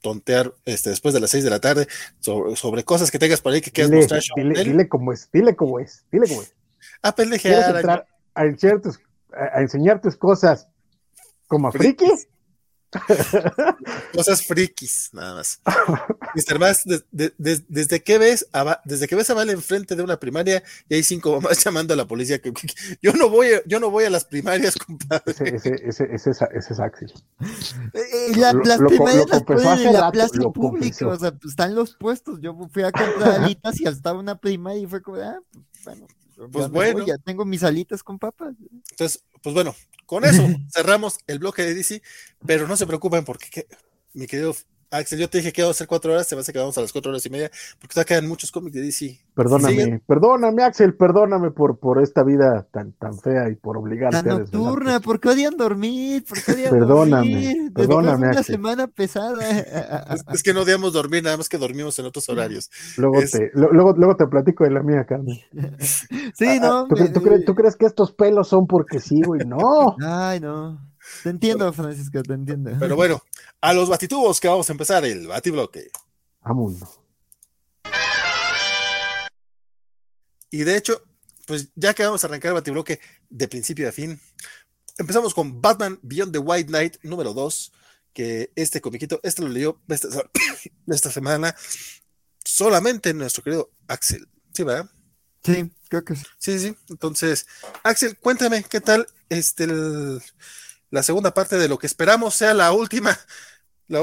[0.00, 1.88] tontear este, después de las seis de la tarde
[2.20, 4.22] sobre, cosas que tengas por ahí que quieras mostrar.
[4.36, 6.54] Dile, dile, cómo es, dile cómo es, dile cómo es.
[7.02, 7.88] A pendejear.
[7.88, 10.68] A, a, enseñar tus cosas
[11.48, 12.06] como friki
[14.14, 15.60] Cosas frikis, nada más.
[16.34, 16.58] Mr.
[16.58, 20.94] Max, desde que ves a, desde que ves a Val enfrente de una primaria y
[20.94, 22.52] hay cinco mamás llamando a la policía, que,
[23.02, 25.22] yo no voy, a, yo no voy a las primarias, compadre.
[25.26, 27.12] Ese, ese, ese, ese es Axel.
[27.92, 32.40] Eh, las primarias las ponen en la plaza pública, o sea, pues, están los puestos.
[32.40, 36.06] Yo fui a comprar alitas y estaba una primaria y fue como, ah, pues, bueno.
[36.52, 37.06] Pues bueno.
[37.06, 38.54] ya tengo mis alitas con papas.
[38.90, 39.76] Entonces, pues bueno,
[40.06, 40.42] con eso
[40.74, 42.02] cerramos el bloque de DC,
[42.44, 43.68] pero no se preocupen porque,
[44.12, 44.56] mi querido
[44.90, 46.58] Axel, yo te dije que iba a ser cuatro horas, se va a hacer que
[46.58, 47.50] vamos a las cuatro horas y media,
[47.80, 49.18] porque todavía quedan muchos cómics de DC.
[49.34, 54.38] Perdóname, perdóname, Axel, perdóname por, por esta vida tan, tan fea y por obligarte tan
[54.38, 56.24] nocturna, ¿por qué odian dormir?
[56.28, 57.72] ¿Por qué odian perdóname, dormir?
[57.74, 59.36] Perdóname, una semana pesada.
[60.32, 62.70] Es, que no odiamos dormir, nada más que dormimos en otros horarios.
[62.96, 65.38] Luego, te, luego, luego te platico de la mía, Carmen.
[65.80, 66.86] sí, ah, no.
[66.86, 69.42] ¿tú, crees, ¿Tú crees que estos pelos son porque sí, güey?
[69.46, 69.96] No.
[70.00, 70.78] Ay, no.
[71.22, 72.72] Te entiendo, Francisco, te entiendo.
[72.78, 73.22] Pero bueno,
[73.60, 75.90] a los batitubos que vamos a empezar el batibloque.
[76.42, 76.88] Amundo.
[80.50, 81.02] Y de hecho,
[81.46, 84.20] pues ya que vamos a arrancar el batibloque de principio a fin,
[84.98, 87.72] empezamos con Batman Beyond the White Knight número 2,
[88.12, 90.08] que este comiquito, este lo leyó esta,
[90.86, 91.54] esta semana
[92.44, 94.28] solamente nuestro querido Axel.
[94.52, 94.88] ¿Sí, verdad?
[95.42, 96.24] Sí, creo que sí.
[96.38, 96.76] Sí, sí.
[96.88, 97.46] Entonces,
[97.82, 100.22] Axel, cuéntame, ¿qué tal este el,
[100.90, 103.18] la segunda parte de lo que esperamos sea la última,
[103.88, 104.00] la,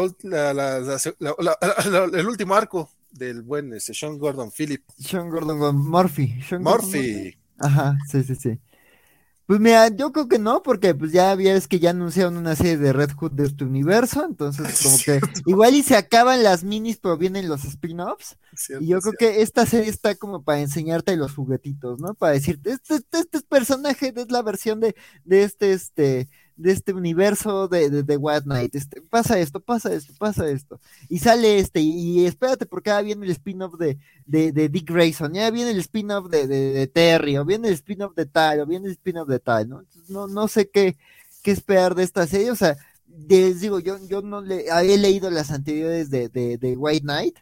[2.14, 4.84] el último arco del buen este, Sean Gordon Philip.
[4.98, 6.40] Sean Gordon Murphy.
[6.60, 7.38] Murphy.
[7.60, 8.60] Ajá, sí, sí, sí.
[9.46, 12.78] Pues mira, yo creo que no, porque pues ya es que ya anunciaron una serie
[12.78, 16.98] de Red Hood de este universo, entonces como que igual y se acaban las minis,
[16.98, 18.38] pero vienen los spin-offs.
[18.80, 22.14] Y yo creo que esta serie está como para enseñarte los juguetitos, ¿no?
[22.14, 24.96] Para decirte, este, este, este personaje es la versión de,
[25.26, 28.76] de este, este, de este universo de, de, de White Knight.
[28.76, 30.80] Este, pasa esto, pasa esto, pasa esto.
[31.10, 35.50] Y sale este, y, espérate, porque ya viene el spin-off de, de, Dick Grayson, ya
[35.52, 39.28] viene el spin-off de, Terry, o viene el spin-off de tal, o viene el spin-off
[39.28, 39.84] de tal, ¿no?
[40.10, 40.98] no, no sé qué,
[41.42, 42.52] qué esperar de esta serie.
[42.52, 42.78] O sea,
[43.30, 47.38] les digo, yo, yo no le he leído las anteriores de, de, de White Knight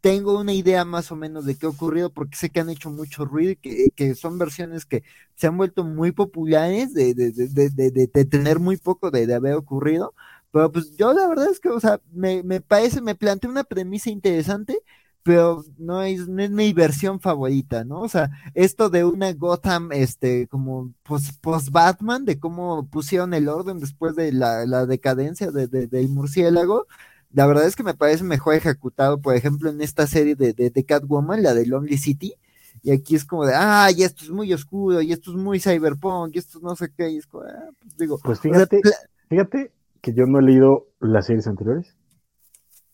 [0.00, 2.90] tengo una idea más o menos de qué ha ocurrido porque sé que han hecho
[2.90, 5.02] mucho ruido y que, que son versiones que
[5.34, 10.14] se han vuelto muy populares de, de, de, de tener muy poco de, haber ocurrido.
[10.50, 13.64] Pero pues yo la verdad es que, o sea, me, me parece, me plantea una
[13.64, 14.78] premisa interesante,
[15.22, 18.00] pero no es, no es mi versión favorita, ¿no?
[18.00, 24.16] O sea, esto de una Gotham, este, como post-Batman, de cómo pusieron el orden después
[24.16, 26.86] de la, la decadencia de, del murciélago,
[27.32, 30.84] la verdad es que me parece mejor ejecutado, por ejemplo, en esta serie de, de,
[30.84, 32.34] Catwoman, la de Lonely City,
[32.82, 35.60] y aquí es como de, ah, y esto es muy oscuro, y esto es muy
[35.60, 38.18] cyberpunk, y esto no sé qué, y es como, ah, pues digo.
[38.22, 38.80] Pues fíjate,
[39.28, 41.94] fíjate que yo no he leído las series anteriores.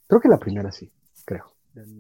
[0.07, 0.91] Creo que la primera sí,
[1.25, 1.45] creo.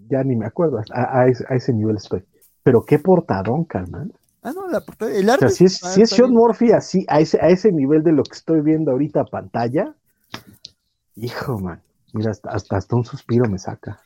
[0.08, 2.24] Ya ni me acuerdo, a, ese, nivel estoy.
[2.62, 4.12] Pero qué portadón, carnal.
[4.42, 5.46] Ah, no, la portada, el arte.
[5.46, 8.12] O sea, si es, si es Sean Murphy así, a ese, a ese nivel de
[8.12, 9.94] lo que estoy viendo ahorita a pantalla,
[11.16, 11.80] hijo, man.
[12.14, 14.00] Mira, hasta, hasta, un suspiro me saca.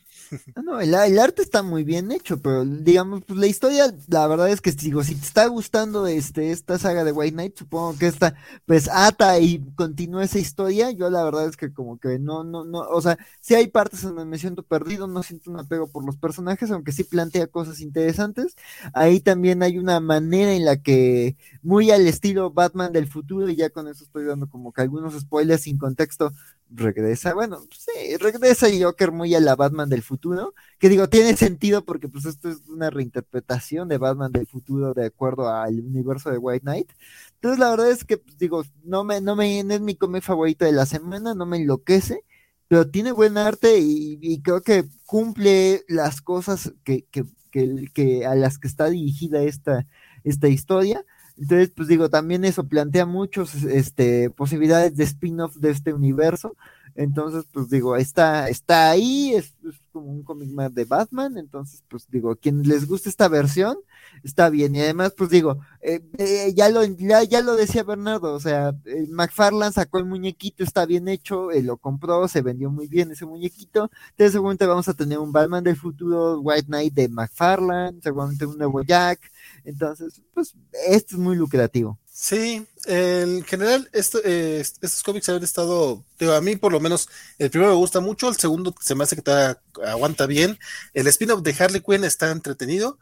[0.62, 4.62] No, el, arte está muy bien hecho, pero digamos, pues la historia, la verdad es
[4.62, 8.35] que digo, si te está gustando este, esta saga de White Knight, supongo que esta,
[8.65, 12.65] pues ata y continúa esa historia, yo la verdad es que como que no, no,
[12.65, 16.05] no, o sea, si hay partes donde me siento perdido, no siento un apego por
[16.05, 18.57] los personajes, aunque sí plantea cosas interesantes,
[18.95, 23.57] ahí también hay una manera en la que, muy al estilo Batman del futuro, y
[23.57, 26.33] ya con eso estoy dando como que algunos spoilers sin contexto,
[26.70, 31.84] regresa, bueno, sí, regresa Joker muy a la Batman del futuro, que digo, tiene sentido
[31.84, 36.38] porque pues esto es una reinterpretación de Batman del futuro de acuerdo al universo de
[36.38, 36.92] White Knight.
[37.34, 40.64] Entonces la verdad es que pues, digo, no me, no me, es mi cómic favorito
[40.64, 42.24] de la semana, no me enloquece,
[42.68, 48.58] pero tiene buen arte y, creo que cumple las cosas que, que, que, a las
[48.58, 49.86] que está dirigida esta,
[50.24, 51.05] esta historia.
[51.41, 56.57] Entonces, pues digo, también eso plantea muchas este, posibilidades de spin-off de este universo.
[56.99, 59.55] Entonces, pues digo, está, está ahí, es,
[59.93, 61.39] como un cómic más de Batman.
[61.39, 63.78] Entonces, pues digo, quien les guste esta versión,
[64.25, 64.75] está bien.
[64.75, 68.75] Y además, pues digo, eh, eh, ya, lo, ya, lo decía Bernardo, o sea,
[69.10, 73.93] McFarlane sacó el muñequito, está bien hecho, lo compró, se vendió muy bien ese muñequito.
[74.10, 78.59] Entonces, seguramente vamos a tener un Batman del futuro, White Knight de McFarlane, seguramente un
[78.59, 79.20] nuevo Jack.
[79.62, 80.57] Entonces, pues
[80.89, 81.97] esto es muy lucrativo.
[82.20, 87.08] Sí, en general esto, eh, estos cómics han estado, digo, a mí por lo menos
[87.38, 90.58] el primero me gusta mucho, el segundo se me hace que está, aguanta bien,
[90.94, 92.98] el spin-off de Harley Quinn está entretenido,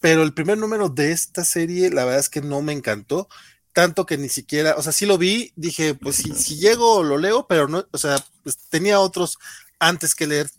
[0.00, 3.28] pero el primer número de esta serie la verdad es que no me encantó,
[3.74, 7.18] tanto que ni siquiera, o sea, sí lo vi, dije, pues si, si llego lo
[7.18, 9.36] leo, pero no, o sea, pues tenía otros
[9.78, 10.50] antes que leer,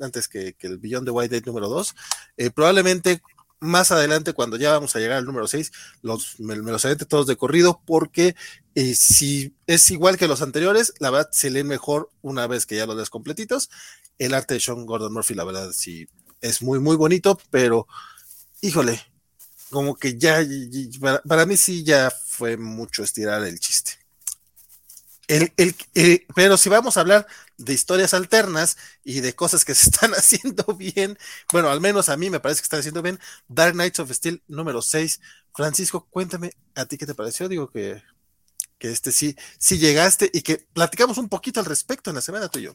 [0.00, 1.94] antes que, el Billón de White Dead número 2,
[2.38, 3.20] eh, probablemente
[3.62, 7.26] más adelante, cuando ya vamos a llegar al número 6, los, me, los aventé todos
[7.26, 8.36] de corrido, porque
[8.74, 12.76] eh, si es igual que los anteriores, la verdad se leen mejor una vez que
[12.76, 13.70] ya los lees completitos.
[14.18, 16.08] El arte de Sean Gordon Murphy, la verdad, sí
[16.42, 17.86] es muy, muy bonito, pero
[18.60, 19.00] híjole,
[19.70, 20.44] como que ya,
[21.26, 23.92] para, mí sí ya fue mucho estirar el chiste.
[25.32, 29.74] El, el, eh, pero si vamos a hablar de historias alternas y de cosas que
[29.74, 31.16] se están haciendo bien,
[31.50, 34.42] bueno, al menos a mí me parece que están haciendo bien, Dark Knights of Steel
[34.46, 35.22] número 6.
[35.54, 38.02] Francisco, cuéntame a ti qué te pareció, digo que,
[38.76, 42.48] que este sí, sí llegaste y que platicamos un poquito al respecto en la semana
[42.48, 42.74] tú y yo.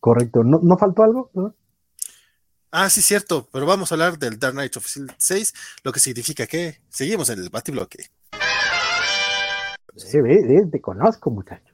[0.00, 1.30] Correcto, ¿no, no faltó algo?
[2.72, 6.00] Ah, sí, cierto, pero vamos a hablar del Dark Knight of Steel 6, lo que
[6.00, 8.10] significa que seguimos en el batibloque.
[9.96, 10.18] Sí,
[10.72, 11.73] te conozco, muchacho.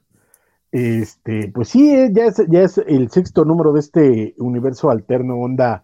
[0.71, 5.37] Este, pues sí, eh, ya es, ya es el sexto número de este universo alterno,
[5.37, 5.83] onda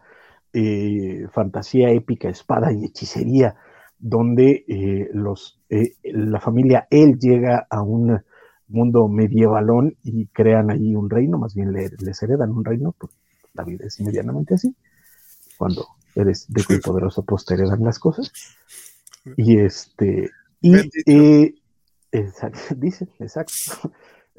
[0.54, 3.58] eh, fantasía épica, espada y hechicería,
[4.00, 5.60] donde eh, los,
[6.04, 8.22] la familia él llega a un
[8.70, 13.12] mundo medievalón y crean ahí un reino, más bien les heredan un reino, pues
[13.54, 14.74] la vida es medianamente así,
[15.58, 15.86] cuando
[16.16, 18.32] eres de y poderoso, pues te heredan las cosas.
[19.36, 20.30] Y este,
[20.62, 20.74] y
[22.78, 23.92] dice, exacto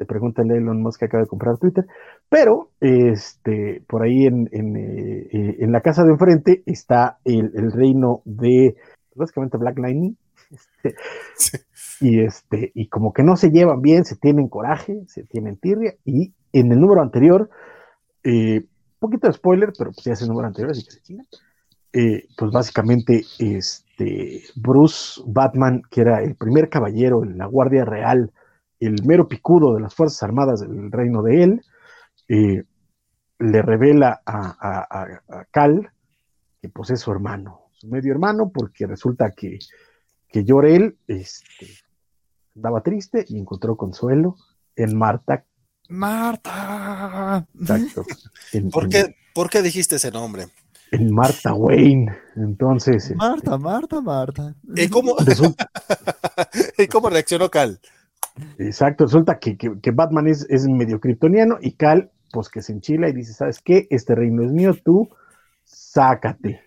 [0.06, 1.86] pregúntale a Elon Musk que acaba de comprar Twitter,
[2.28, 7.52] pero este, por ahí en, en, eh, eh, en la casa de enfrente está el,
[7.54, 8.76] el, reino de
[9.14, 10.16] básicamente Black Lightning.
[12.00, 15.94] Y este, y como que no se llevan bien, se tienen coraje, se tienen tirria,
[16.04, 17.50] y en el número anterior,
[18.22, 18.64] eh,
[18.98, 21.26] poquito de spoiler, pero pues ya es el número anterior, así que se chingan.
[21.92, 28.30] Eh, pues básicamente este Bruce Batman, que era el primer caballero en la Guardia Real
[28.80, 31.62] el mero picudo de las Fuerzas Armadas del reino de él,
[32.28, 32.64] eh,
[33.38, 35.90] le revela a, Cal
[36.60, 39.58] que posee su hermano, su medio hermano, porque resulta que,
[40.28, 41.66] que Llorel este,
[42.56, 44.36] andaba triste y encontró consuelo
[44.74, 45.44] en Marta.
[45.88, 47.46] Marta.
[47.58, 48.04] Exacto.
[48.72, 50.48] ¿Por, qué, ¿Por, qué, dijiste ese nombre?
[50.90, 52.16] En Marta Wayne.
[52.36, 53.04] Entonces.
[53.04, 54.54] Este, Marta, Marta, Marta.
[54.74, 55.16] ¿Y cómo,
[56.78, 57.80] ¿Y cómo reaccionó Cal?
[58.58, 59.56] Exacto, resulta que,
[59.92, 63.86] Batman es, medio kryptoniano y Cal, pues que se enchila y dice, ¿sabes qué?
[63.90, 65.08] Este reino es mío, tú
[65.64, 66.60] sácate.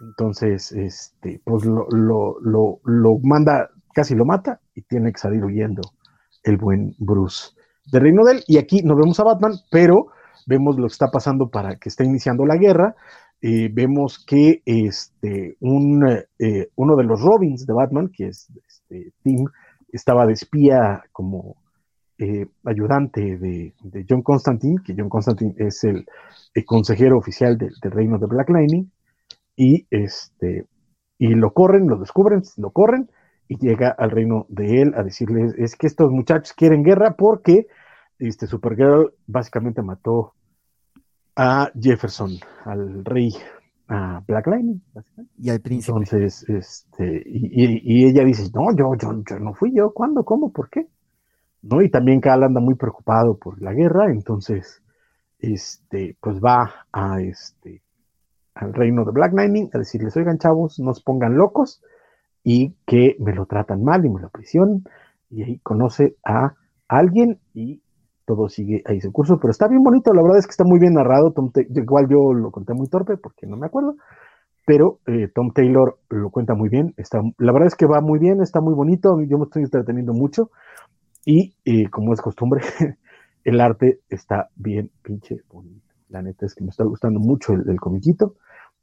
[0.00, 5.82] Entonces, este, pues lo, lo, manda, casi lo mata y tiene que salir huyendo
[6.44, 7.50] el buen Bruce
[7.90, 8.44] del reino de él.
[8.46, 10.08] Y aquí no vemos a Batman, pero
[10.46, 12.94] vemos lo que está pasando para que esté iniciando la guerra.
[13.40, 16.06] Eh, vemos que este, un,
[16.38, 19.46] eh, uno de los Robins de Batman, que es este, Tim,
[19.92, 21.56] estaba de espía como
[22.18, 23.74] eh, ayudante de,
[24.08, 26.06] John Constantine, que John Constantine es el,
[26.66, 28.90] consejero oficial del reino de Black Lightning,
[29.56, 30.66] y, este,
[31.18, 33.08] y lo corren, lo descubren, lo corren,
[33.48, 37.66] y llega al reino de él a decirles, es que estos muchachos quieren guerra porque
[38.18, 40.34] este, Supergirl básicamente mató
[41.36, 42.32] a Jefferson,
[42.64, 43.30] al rey
[43.88, 44.80] a Black Lightning,
[45.38, 45.98] Y al príncipe.
[45.98, 50.24] Entonces, este, y, ella dice, no, yo, yo, yo no fui yo, ¿cuándo?
[50.24, 50.52] ¿Cómo?
[50.52, 50.86] ¿Por qué?
[51.62, 51.82] ¿No?
[51.82, 54.82] Y también Cal anda muy preocupado por la guerra, entonces,
[55.38, 57.82] este, pues va a este,
[58.54, 61.82] al reino de Black Lightning a decirles, oigan chavos, no pongan locos
[62.44, 64.84] y que me lo tratan mal y me lo aprisionan.
[65.30, 66.54] Y ahí conoce a
[66.88, 67.82] alguien y
[68.28, 70.78] todo sigue ahí su curso, pero está bien bonito, la verdad es que está muy
[70.78, 73.94] bien narrado, Tom igual yo lo conté muy torpe porque no me acuerdo,
[74.66, 78.18] pero eh, Tom Taylor lo cuenta muy bien, está, la verdad es que va muy
[78.18, 80.50] bien, está muy bonito, yo me estoy entreteniendo mucho
[81.24, 82.60] y eh, como es costumbre,
[83.44, 87.80] el arte está bien pinche bonito, la neta es que me está gustando mucho el,
[87.80, 88.34] comiquito,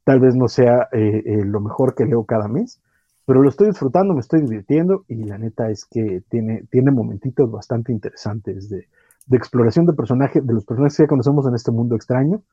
[0.04, 2.82] tal vez no sea eh, lo mejor que leo cada mes,
[3.28, 7.52] pero lo estoy disfrutando, me estoy divirtiendo y la neta es que tiene, tiene momentitos
[7.52, 8.88] bastante interesantes de,
[9.32, 12.44] exploración de personajes, de los personajes que conocemos en este mundo extraño.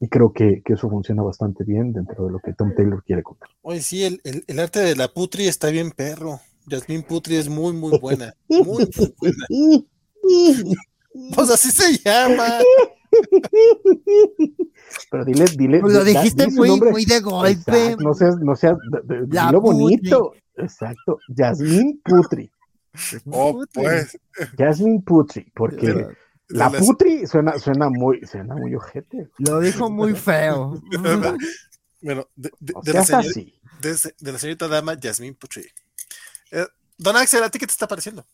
[0.00, 3.48] Y creo que, eso funciona bastante bien dentro de lo que Tom Taylor quiere contar.
[3.62, 6.40] Oye, sí, el, arte de la Putri está bien perro.
[6.68, 8.34] Jasmine Putri es muy, muy buena.
[8.48, 9.46] Muy, muy buena.
[11.34, 12.58] pues así se llama.
[15.10, 15.80] Pero dile, dile.
[15.80, 17.96] Pues lo dijiste muy, muy de golpe.
[17.98, 18.76] no seas, no seas,
[19.52, 20.32] lo bonito.
[20.56, 21.18] Exacto.
[21.36, 22.50] Jasmine Putri.
[23.26, 24.18] Oh, pues.
[24.56, 26.06] Jasmine Putri, porque
[26.48, 29.28] la Putri suena, suena muy, suena muy ojete.
[29.38, 30.80] Lo dijo muy feo.
[32.00, 32.50] bueno, de,
[32.92, 35.66] la señorita, de, la señorita dama Jasmine Putri.
[36.50, 36.66] Eh,
[36.98, 38.24] don Axel, ¿a ti qué te está pareciendo?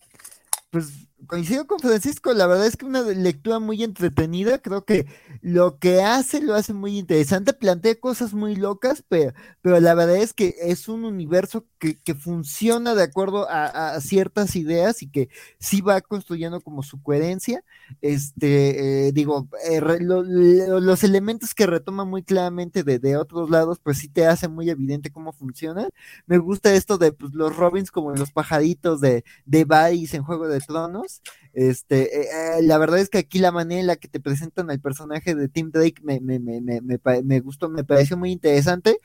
[0.70, 5.06] Pues coincido con Francisco, la verdad es que una lectura muy entretenida, creo que
[5.42, 9.32] lo que hace lo hace muy interesante, plantea cosas muy locas, pero,
[9.62, 15.02] pero la verdad es que es un universo que, funciona de acuerdo a, ciertas ideas
[15.02, 17.64] y que sí va construyendo como su coherencia.
[18.02, 23.98] Este, eh, digo, eh, los elementos que retoma muy claramente de, de, otros lados, pues
[23.98, 25.88] sí te hace muy evidente cómo funciona.
[26.26, 30.48] Me gusta esto de pues, los Robins como los pajaritos de, de Vice en Juego
[30.48, 31.20] de Tronos
[31.52, 34.70] este, eh, eh, la verdad es que aquí la manera en la que te presentan
[34.70, 39.00] al personaje de Tim Drake me, me, me, me, gustó, me pareció muy interesante.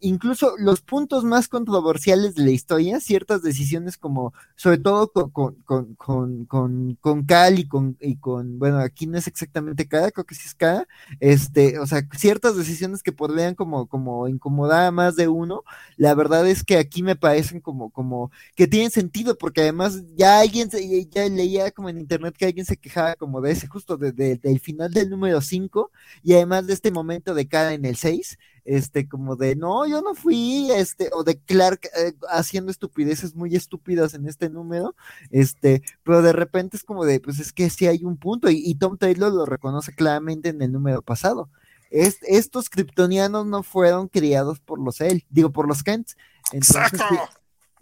[0.00, 5.94] Incluso los puntos más controversiales de la historia, ciertas decisiones como, sobre todo con, con,
[5.96, 10.24] con, con, con Cal y con, y con, bueno, aquí no es exactamente Cal, creo
[10.24, 10.86] que sí es Cal,
[11.18, 15.64] este, o sea, ciertas decisiones que podrían como, como incomodar a más de uno,
[15.96, 20.38] la verdad es que aquí me parecen como, como, que tienen sentido, porque además ya
[20.38, 20.70] alguien,
[21.10, 24.60] ya leía como en internet que alguien se quejaba como de ese, justo de, del
[24.60, 25.90] final del número 5,
[26.22, 30.02] y además de este momento de Cal en el 6, este, como de, no, yo
[30.02, 34.94] no fui, este, o de Clark eh, haciendo estupideces muy estúpidas en este número,
[35.30, 38.74] este, pero de repente es como de, pues es que sí hay un punto, y,
[38.74, 41.50] Tom Taylor lo reconoce claramente en el número pasado.
[41.90, 46.10] estos kryptonianos no fueron criados por los él, digo, por los Kent.
[46.52, 47.00] Entonces,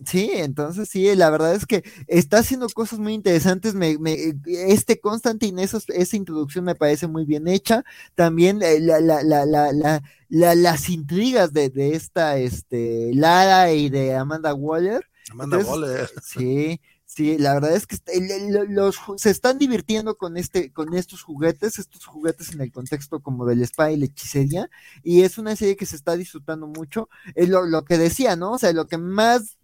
[0.04, 3.74] Sí, entonces sí, la verdad es que está haciendo cosas muy interesantes.
[3.74, 7.84] Me, me, este Constantine, esa introducción me parece muy bien hecha.
[8.14, 9.44] También eh, la, la, la,
[10.28, 15.08] la, las intrigas de, de, esta este, Lara y de Amanda Waller.
[15.30, 16.10] Amanda Waller.
[16.22, 17.96] Sí, sí, la verdad es que
[18.68, 23.46] los, se están divirtiendo con, este, con estos juguetes, estos juguetes en el contexto como
[23.46, 24.68] del spa y la hechicería.
[25.02, 27.08] Y es una serie que se está disfrutando mucho.
[27.34, 28.52] Es lo, lo que decía, ¿no?
[28.52, 29.56] O sea, lo que más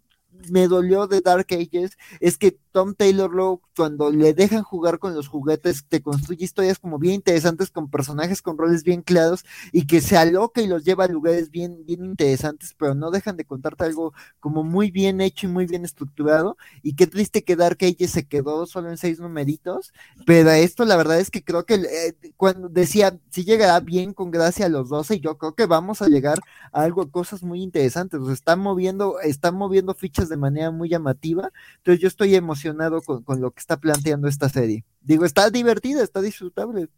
[0.49, 5.13] me dolió de Dark Ages es que Tom Taylor Lowe, cuando le dejan jugar con
[5.13, 9.85] los juguetes, te construye historias como bien interesantes con personajes con roles bien claros y
[9.85, 13.45] que se aloca y los lleva a lugares bien, bien interesantes, pero no dejan de
[13.45, 16.57] contarte algo como muy bien hecho y muy bien estructurado.
[16.81, 19.93] Y qué triste que Dark Ages se quedó solo en seis numeritos,
[20.25, 24.31] pero esto la verdad es que creo que eh, cuando decía, si llegará bien con
[24.31, 26.39] gracia a los 12, yo creo que vamos a llegar
[26.71, 28.19] a algo, cosas muy interesantes.
[28.23, 31.51] Sea, están moviendo, están moviendo fichas de manera muy llamativa.
[31.77, 34.85] Entonces yo estoy emocionado con, lo que está planteando esta serie.
[35.01, 36.89] Digo, está divertida, está disfrutable.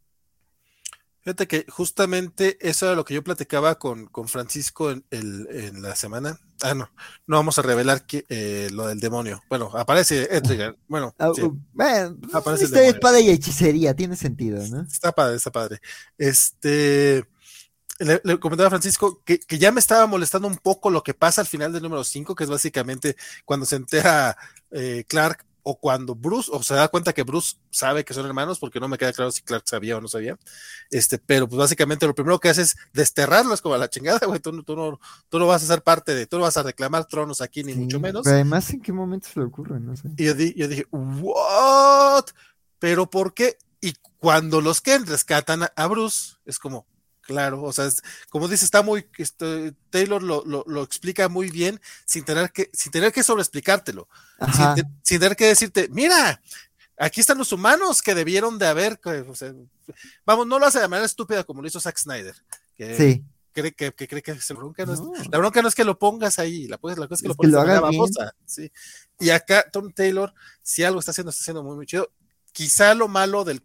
[1.21, 5.81] Fíjate que justamente eso era lo que yo platicaba con, con Francisco en, el, en
[5.81, 6.39] la semana.
[6.61, 6.89] Ah, no,
[7.25, 9.41] no vamos a revelar que, eh, lo del demonio.
[9.49, 10.77] Bueno, aparece Edgar.
[10.87, 11.59] Bueno, ah, uh,
[12.31, 14.81] aparece este espada y hechicería, tiene sentido, ¿no?
[14.81, 15.81] Está padre, está padre.
[16.17, 17.25] Este.
[17.98, 21.41] Le, comentaba a Francisco que, que, ya me estaba molestando un poco lo que pasa
[21.41, 23.15] al final del número 5, que es básicamente
[23.45, 24.38] cuando se entera
[24.72, 28.59] eh, Clark o cuando Bruce, o se da cuenta que Bruce sabe que son hermanos,
[28.59, 30.38] porque no me queda claro si Clark sabía o no sabía,
[30.91, 34.40] este, pero pues básicamente lo primero que hace es desterrarlos como a la chingada, güey,
[34.40, 37.41] tú, no, tú no vas a ser parte de, tú no vas a reclamar tronos
[37.41, 38.27] aquí, ni mucho menos.
[38.27, 39.80] además, ¿en qué momento se le ocurre?
[39.80, 40.09] No sé.
[40.15, 42.25] Y yo, yo dije, ¿what?
[42.77, 43.57] ¿Pero por qué?
[43.82, 46.85] Y cuando los Ken rescatan a Bruce, es como,
[47.25, 47.89] Claro, o sea,
[48.29, 52.91] como dice, está muy, este, Taylor lo, lo, explica muy bien sin tener que, sin
[52.91, 54.07] tener que sobreexplicártelo,
[54.53, 56.39] sin, sin, tener que decirte, mira,
[56.99, 58.99] aquí están los humanos que debieron de haber,
[60.23, 62.35] vamos, no lo hace de manera estúpida como lo hizo Zack Snyder,
[62.75, 63.23] que sí.
[63.53, 66.37] cree que, que cree que bronca, no, Es, la bronca no es que lo pongas
[66.37, 68.71] ahí, la, la cosa es que lo pongas en la babosa, sí.
[69.19, 70.31] Y acá Tom Taylor,
[70.61, 72.11] si algo está haciendo, está haciendo muy, muy chido,
[72.56, 73.59] quizá lo malo de,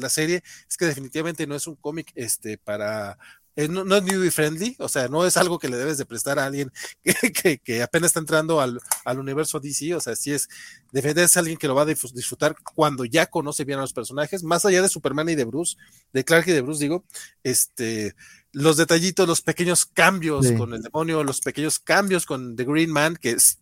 [0.00, 3.16] la serie es que definitivamente no es un cómic este, para
[3.54, 6.40] eh, no, es newbie friendly, o sea, no es algo que le debes de prestar
[6.40, 6.72] a alguien
[7.64, 8.80] que, apenas está entrando al,
[9.16, 10.48] universo DC, o sea, si es,
[10.92, 14.64] a alguien que lo va a disfrutar cuando ya conoce bien a los personajes, más
[14.64, 15.76] allá de Superman y de Bruce,
[16.12, 17.04] de Clark y de Bruce, digo,
[17.44, 18.16] este,
[18.50, 23.16] los detallitos, los pequeños cambios con el demonio, los pequeños cambios con The Green Man,
[23.20, 23.58] que es,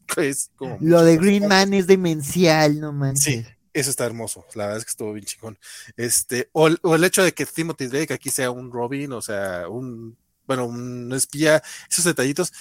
[0.56, 0.78] como...
[0.80, 3.44] Lo de Green Man es demencial, no manches.
[3.44, 5.58] Sí, eso está hermoso, la verdad es que estuvo bien chingón.
[5.96, 10.16] Este, o, el hecho de que Timothy Drake aquí sea un Robin, o sea, un,
[10.46, 12.52] bueno, un espía, esos detallitos.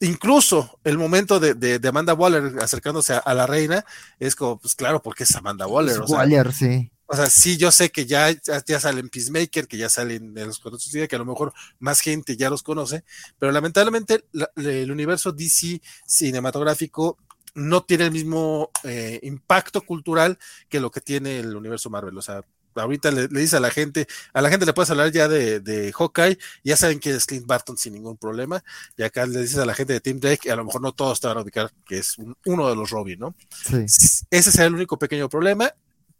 [0.00, 3.84] Incluso el momento de, de, Amanda Waller acercándose a, la reina,
[4.18, 6.00] es como, pues claro, porque es Amanda Waller.
[6.00, 6.90] o Waller, sí.
[7.06, 10.58] O sea, sí, yo sé que ya, ya, salen Peacemaker, que ya salen de los
[10.58, 13.04] contratos que a lo mejor más gente ya los conoce,
[13.38, 14.24] pero lamentablemente
[14.56, 17.18] el universo DC cinematográfico
[17.54, 22.16] no tiene el mismo eh, impacto cultural que lo que tiene el universo Marvel.
[22.18, 25.28] O sea, ahorita le, dice a la gente, a la gente le puedes hablar ya
[25.28, 28.62] de, de Hawkeye, ya saben quién es Clint Barton sin ningún problema,
[28.96, 30.92] y acá le dices a la gente de Team Drake, y a lo mejor no
[30.92, 33.34] todos te van a ubicar que es uno de los Robin, ¿no?
[33.50, 33.84] Sí.
[34.30, 35.72] Ese será el único pequeño problema,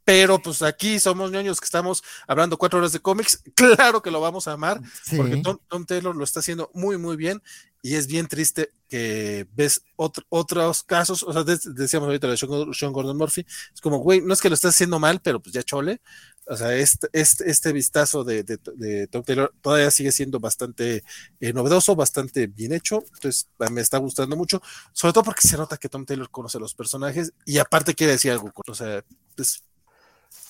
[0.04, 4.20] pero pues aquí somos ñoños que estamos hablando cuatro horas de cómics, claro que lo
[4.20, 4.80] vamos a amar,
[5.16, 7.42] porque Tom, Taylor lo está haciendo muy, muy bien,
[7.82, 13.16] y es bien triste que ves otros casos, o sea, decíamos ahorita de Sean, Gordon
[13.16, 16.00] Murphy, es como, güey, no es que lo estés haciendo mal, pero pues ya chole,
[16.46, 21.02] o sea, este, este, este vistazo de, de, Tom Taylor todavía sigue siendo bastante
[21.40, 25.78] eh, novedoso, bastante bien hecho, entonces me está gustando mucho, sobre todo porque se nota
[25.78, 29.02] que Tom Taylor conoce los personajes y aparte quiere decir algo, o sea,
[29.36, 29.62] pues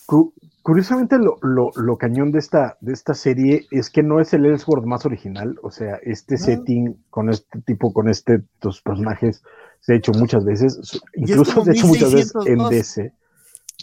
[0.06, 4.86] Curiosamente, lo, lo, cañón de esta, de esta serie es que no es el Ellsworth
[4.86, 5.56] más original.
[5.62, 9.42] O sea, este setting con este tipo, con este, estos personajes,
[9.80, 11.02] se ha hecho muchas veces.
[11.14, 13.12] Incluso se ha hecho muchas veces en DC.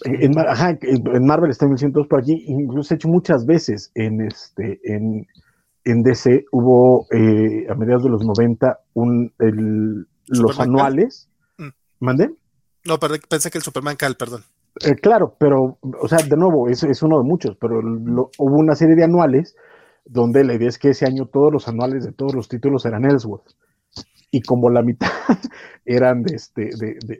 [0.05, 2.45] En, ajá, en, Marvel está en 1100 por aquí.
[2.47, 5.27] Incluso se ha hecho muchas veces en, este, en,
[5.83, 6.45] en DC.
[6.51, 11.29] Hubo eh, a mediados de los 90 un, el, los anuales.
[11.59, 11.69] Mm.
[11.99, 12.31] ¿Mande?
[12.85, 14.43] No, pensé que el Superman Cal, perdón.
[14.79, 18.75] Eh, claro, pero, o sea, de nuevo, es, es uno de muchos, pero hubo una
[18.75, 19.55] serie de anuales
[20.05, 23.05] donde la idea es que ese año todos los anuales de todos los títulos eran
[23.05, 23.55] Ellsworth.
[24.31, 25.09] Y como la mitad
[25.85, 26.69] eran de, este,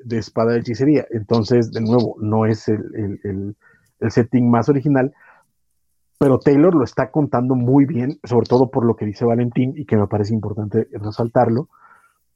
[0.05, 1.05] de, espada de hechicería.
[1.11, 3.55] Entonces, de nuevo, no es el, el,
[4.09, 5.13] setting más original,
[6.17, 9.85] pero Taylor lo está contando muy bien, sobre todo por lo que dice Valentín, y
[9.85, 11.67] que me parece importante resaltarlo,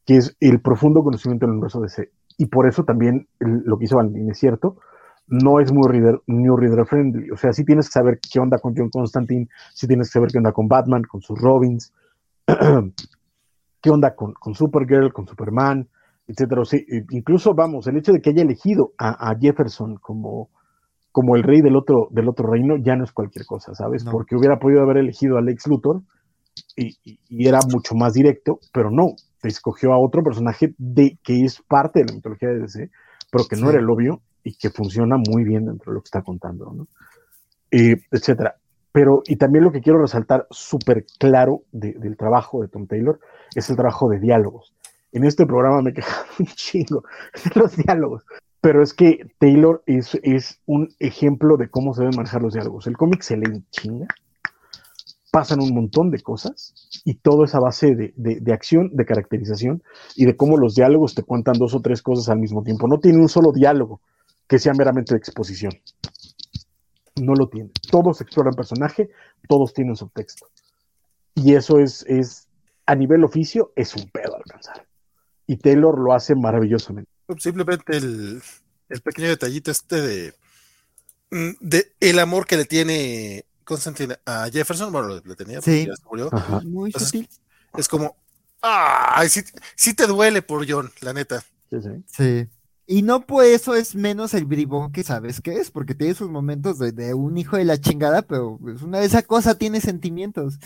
[0.05, 2.11] que es el profundo conocimiento del universo de C.
[2.37, 4.77] Y por eso también lo que hizo Valentín es cierto,
[5.27, 7.29] no es muy reader, new reader friendly.
[7.31, 10.29] O sea, sí tienes que saber qué onda con John Constantine, sí tienes que saber
[10.31, 11.93] qué onda con Batman, con sus Robins,
[13.81, 15.87] qué onda con, con, Supergirl, con Superman,
[16.27, 16.61] etcétera.
[17.11, 20.49] incluso, vamos, el hecho de que haya elegido a, Jefferson como,
[21.11, 24.03] como el rey del otro, del otro reino ya no es cualquier cosa, ¿sabes?
[24.03, 26.01] Porque hubiera podido haber elegido a Lex Luthor
[26.75, 26.97] y,
[27.47, 32.05] era mucho más directo, pero no, escogió a otro personaje de, que es parte de
[32.07, 32.89] la mitología de DC,
[33.31, 36.07] pero que no era el obvio y que funciona muy bien dentro de lo que
[36.07, 36.87] está contando, ¿no?
[37.71, 38.55] Eh, etcétera.
[38.91, 43.19] Pero, y también lo que quiero resaltar súper claro del trabajo de Tom Taylor
[43.53, 44.73] es el trabajo de diálogos.
[45.11, 45.93] En este programa me he
[46.39, 47.03] un chingo
[47.43, 48.23] de los diálogos,
[48.61, 52.87] pero es que Taylor es, es un ejemplo de cómo se deben manejar los diálogos.
[52.87, 54.07] El cómic se lee chinga,
[55.31, 59.83] pasan un montón de cosas y todo es a base de, de, acción, de caracterización
[60.15, 62.87] y de cómo los diálogos te cuentan dos o tres cosas al mismo tiempo.
[62.87, 63.99] No tiene un solo diálogo
[64.47, 65.73] que sea meramente de exposición.
[67.15, 67.71] No lo tiene.
[67.89, 69.09] Todos exploran personaje,
[69.47, 70.47] todos tienen subtexto.
[71.33, 72.47] Y eso es, es,
[72.85, 74.85] a nivel oficio, es un pedo alcanzar.
[75.47, 77.09] Y Taylor lo hace maravillosamente.
[77.37, 78.41] Simplemente el,
[78.89, 80.33] el pequeño detallito este de,
[81.31, 85.85] mm, de el amor que le tiene Constantine a Jefferson, bueno, le tenía, sí.
[85.87, 86.29] ya se murió.
[86.63, 86.93] Muy
[87.77, 88.15] Es como,
[88.61, 91.43] ay, sí, te duele por John, la neta.
[91.69, 92.03] Sí, sí.
[92.07, 92.49] sí.
[92.87, 96.29] Y no por eso es menos el bribón que sabes que es, porque tiene sus
[96.29, 100.59] momentos de, un hijo de la chingada, pero pues una esa cosa tiene sentimientos.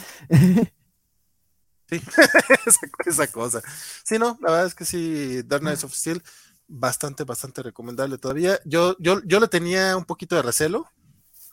[1.89, 2.01] Sí,
[3.05, 3.61] esa, cosa.
[4.03, 6.21] Sí, no, la verdad es que sí, Dark Knights of Steel,
[6.67, 8.59] bastante, bastante recomendable todavía.
[8.65, 10.87] Yo, yo, yo le tenía un poquito de recelo,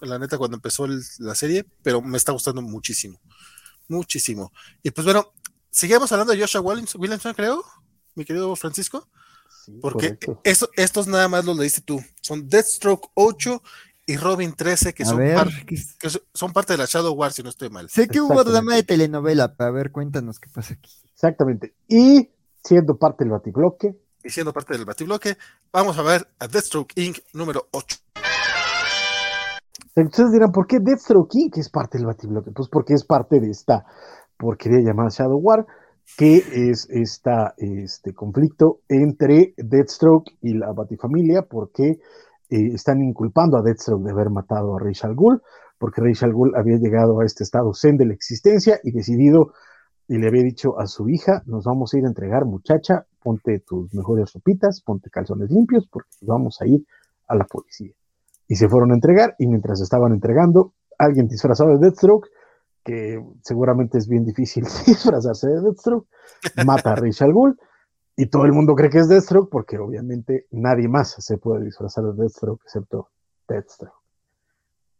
[0.01, 3.21] la neta, cuando empezó la serie, pero me está gustando muchísimo.
[3.89, 4.53] Muchísimo.
[4.83, 5.33] Y pues bueno,
[5.71, 7.65] seguimos hablando de Joshua Williamson, creo,
[8.15, 9.09] mi querido Francisco.
[9.81, 12.03] Porque estos nada más los leíste tú.
[12.21, 13.63] Son Deathstroke 8
[14.07, 15.21] y Robin 13, que, son,
[16.33, 17.89] son, parte de la Shadow War, si no estoy mal.
[17.89, 20.93] Sé que hubo drama de telenovela, pero a ver, cuéntanos qué pasa aquí.
[21.13, 21.75] Exactamente.
[21.89, 22.31] Y
[22.63, 23.97] siendo parte del Batibloque.
[24.23, 25.37] Y siendo parte del Batibloque,
[25.73, 27.19] vamos a ver a Deathstroke Inc.
[27.33, 27.97] número 8.
[29.97, 32.51] Ustedes dirán, ¿por qué Deathstroke que es parte del Batibloque?
[32.53, 33.87] Pues porque es parte de esta
[34.37, 35.67] porquería llamada Shadow War,
[36.17, 36.37] que
[36.71, 41.99] es esta, este conflicto entre Deathstroke y la Batifamilia, porque
[42.49, 45.43] eh, están inculpando a Deathstroke de haber matado a Rachel Ghoul,
[45.79, 49.53] porque Rachel Ghoul había llegado a este estado zen de la existencia y decidido,
[50.09, 53.61] y le había dicho a su hija, nos vamos a ir a entregar, muchacha, ponte
[53.67, 56.87] tus mejores ropitas, ponte calzones limpios, porque vamos a ir
[57.27, 57.93] a la policía
[58.49, 62.29] y se fueron a entregar y mientras estaban entregando, alguien disfrazado de Deathstroke,
[62.87, 66.07] que seguramente es bien difícil disfrazarse de Deathstroke,
[66.65, 67.59] mata a Rachel Ghoul
[68.17, 72.05] y todo el mundo cree que es Deathstroke porque obviamente nadie más se puede disfrazar
[72.05, 73.09] de Deathstroke excepto
[73.49, 73.93] Deathstroke.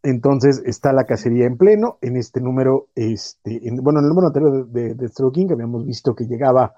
[0.03, 1.99] Entonces está la cacería en pleno.
[2.01, 6.27] En este número, este, bueno, en el número anterior de, Deathstroke King habíamos visto que
[6.27, 6.75] llegaba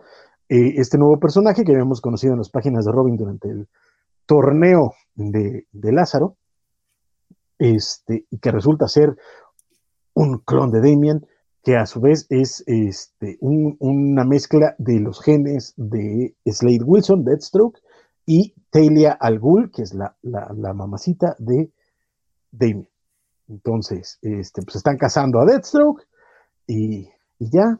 [0.48, 3.68] eh, este nuevo personaje que habíamos conocido en las páginas de Robin durante el
[4.26, 6.36] torneo de, de Lázaro
[7.58, 9.16] este, y que resulta ser
[10.18, 11.24] un clon de Damien,
[11.62, 17.78] que a su vez es este, una mezcla de los genes de Slade Wilson, Deathstroke,
[18.26, 20.16] y Talia Al Ghul, que es la,
[20.74, 21.70] mamacita de
[22.50, 22.88] Damien.
[23.48, 26.02] Entonces, este, pues están cazando a Deathstroke
[26.66, 27.78] y, ya.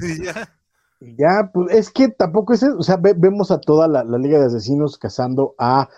[0.00, 0.48] Y ya.
[1.00, 4.38] y ya, pues es que tampoco es, o sea, vemos a toda la, la Liga
[4.38, 5.88] de Asesinos cazando a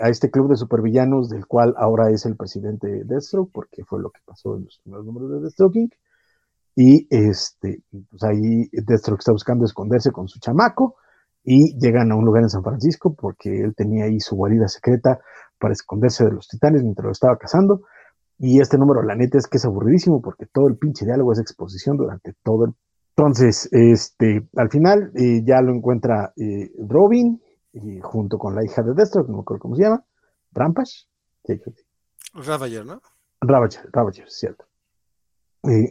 [0.00, 4.10] a este club de supervillanos del cual ahora es el presidente Deathstroke, porque fue lo
[4.10, 5.90] que pasó en los primeros números de Deathstroke
[6.76, 10.96] Y este, pues ahí Deathstroke está buscando esconderse con su chamaco
[11.42, 15.20] y llegan a un lugar en San Francisco porque él tenía ahí su guarida secreta
[15.58, 17.82] para esconderse de los titanes mientras lo estaba cazando.
[18.38, 21.40] Y este número, la neta, es que es aburridísimo porque todo el pinche diálogo es
[21.40, 22.72] exposición durante todo el.
[23.16, 27.40] Entonces, este, al final eh, ya lo encuentra eh, Robin,
[27.74, 30.04] y junto con la hija de Deathstroke, no me acuerdo cómo se llama,
[30.52, 31.08] Rampage.
[32.32, 33.02] Ravager, ¿no?
[33.40, 34.64] Ravager, Ravager, cierto.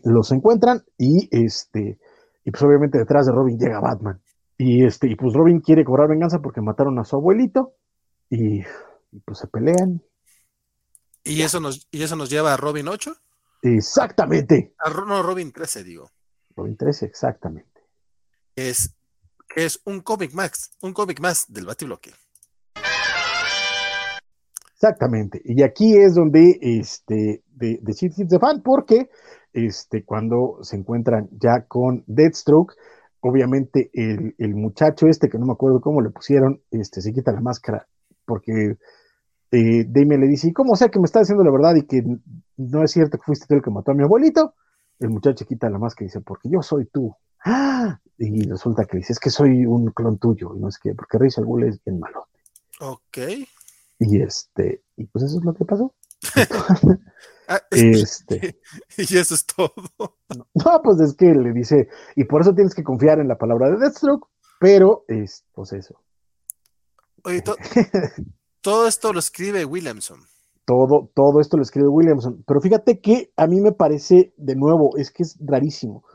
[0.04, 2.00] los encuentran y este,
[2.46, 4.22] y pues obviamente detrás de Robin llega Batman.
[4.58, 7.76] Y este, y pues Robin quiere cobrar venganza porque mataron a su abuelito
[8.30, 8.62] y,
[9.26, 10.02] pues se pelean.
[11.24, 13.16] ¿Y eso, nos, ¿Y eso nos lleva a Robin 8?
[13.64, 14.74] Exactamente.
[15.08, 16.12] no, Robin 13, digo.
[16.56, 17.82] Robin 13, exactamente.
[18.56, 18.96] Es
[19.56, 22.12] es un cómic más, un cómic más del Batibloque.
[24.74, 25.42] Exactamente.
[25.46, 29.10] Y aquí es donde este, de, de Shit Hits the Fan, porque
[29.54, 32.74] este, cuando se encuentran ya con Deathstroke,
[33.22, 37.32] obviamente el, el, muchacho este, que no me acuerdo cómo le pusieron, este, se quita
[37.32, 37.88] la máscara,
[38.26, 38.78] porque
[39.52, 42.04] eh, Damien le dice, ¿y cómo sé que me está diciendo la verdad y que
[42.58, 44.56] no es cierto que fuiste tú el que mató a mi abuelito?
[45.00, 47.16] El muchacho quita la máscara y dice, porque yo soy tú.
[47.44, 48.00] ¡Ah!
[48.18, 51.18] y resulta que dice, es que soy un clon tuyo, y no es que, porque
[51.18, 52.28] Rey Ghoul es bien malo.
[52.80, 53.18] Ok.
[54.00, 55.94] Y este, y pues eso es lo que pasó.
[57.46, 58.58] Ah, este.
[58.98, 59.74] y eso es todo.
[60.00, 63.70] No, pues es que le dice, y por eso tienes que confiar en la palabra
[63.70, 64.28] de Deathstroke,
[64.62, 66.00] pero es, pues eso.
[67.26, 67.44] Oye,
[68.62, 70.22] todo esto lo escribe Williamson.
[70.66, 72.44] Todo, todo esto lo escribe Williamson.
[72.48, 76.06] Pero fíjate que a mí me parece, de nuevo, es que es rarísimo.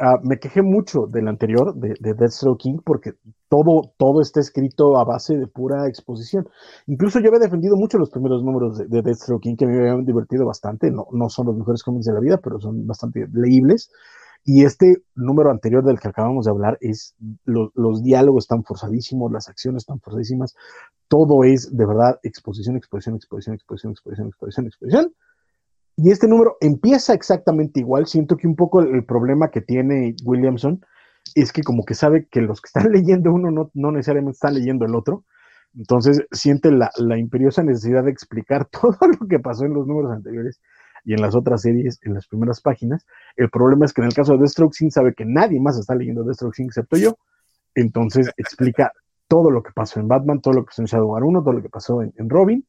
[0.00, 3.14] Ah, me quejé mucho del anterior, de, de Deathstroke King, porque
[3.48, 6.48] todo, todo está escrito a base de pura exposición.
[6.86, 10.04] Incluso yo había defendido mucho los primeros números de, de Deathstroke King, que me habían
[10.04, 10.92] divertido bastante.
[10.92, 13.90] No, no son los mejores cómics de la vida, pero son bastante leíbles.
[14.44, 19.48] Y este número anterior del que acabamos de hablar es, los diálogos están forzadísimos, las
[19.48, 20.54] acciones están forzadísimas,
[21.08, 25.12] todo es de verdad exposición, exposición, exposición, exposición, exposición, exposición, exposición.
[26.00, 28.06] Y este número empieza exactamente igual.
[28.06, 30.80] Siento que un poco el, problema que tiene Williamson
[31.34, 34.84] es que como que sabe que los que están leyendo uno no, necesariamente están leyendo
[34.86, 35.24] el otro.
[35.76, 40.60] Entonces siente la, imperiosa necesidad de explicar todo lo que pasó en los números anteriores
[41.04, 43.04] y en las otras series, en las primeras páginas.
[43.36, 46.24] El problema es que en el caso de Sin sabe que nadie más está leyendo
[46.52, 47.18] Sin excepto yo.
[47.74, 48.92] Entonces explica
[49.26, 51.54] todo lo que pasó en Batman, todo lo que pasó en Shadow War 1, todo
[51.54, 52.64] lo que pasó en, Robin.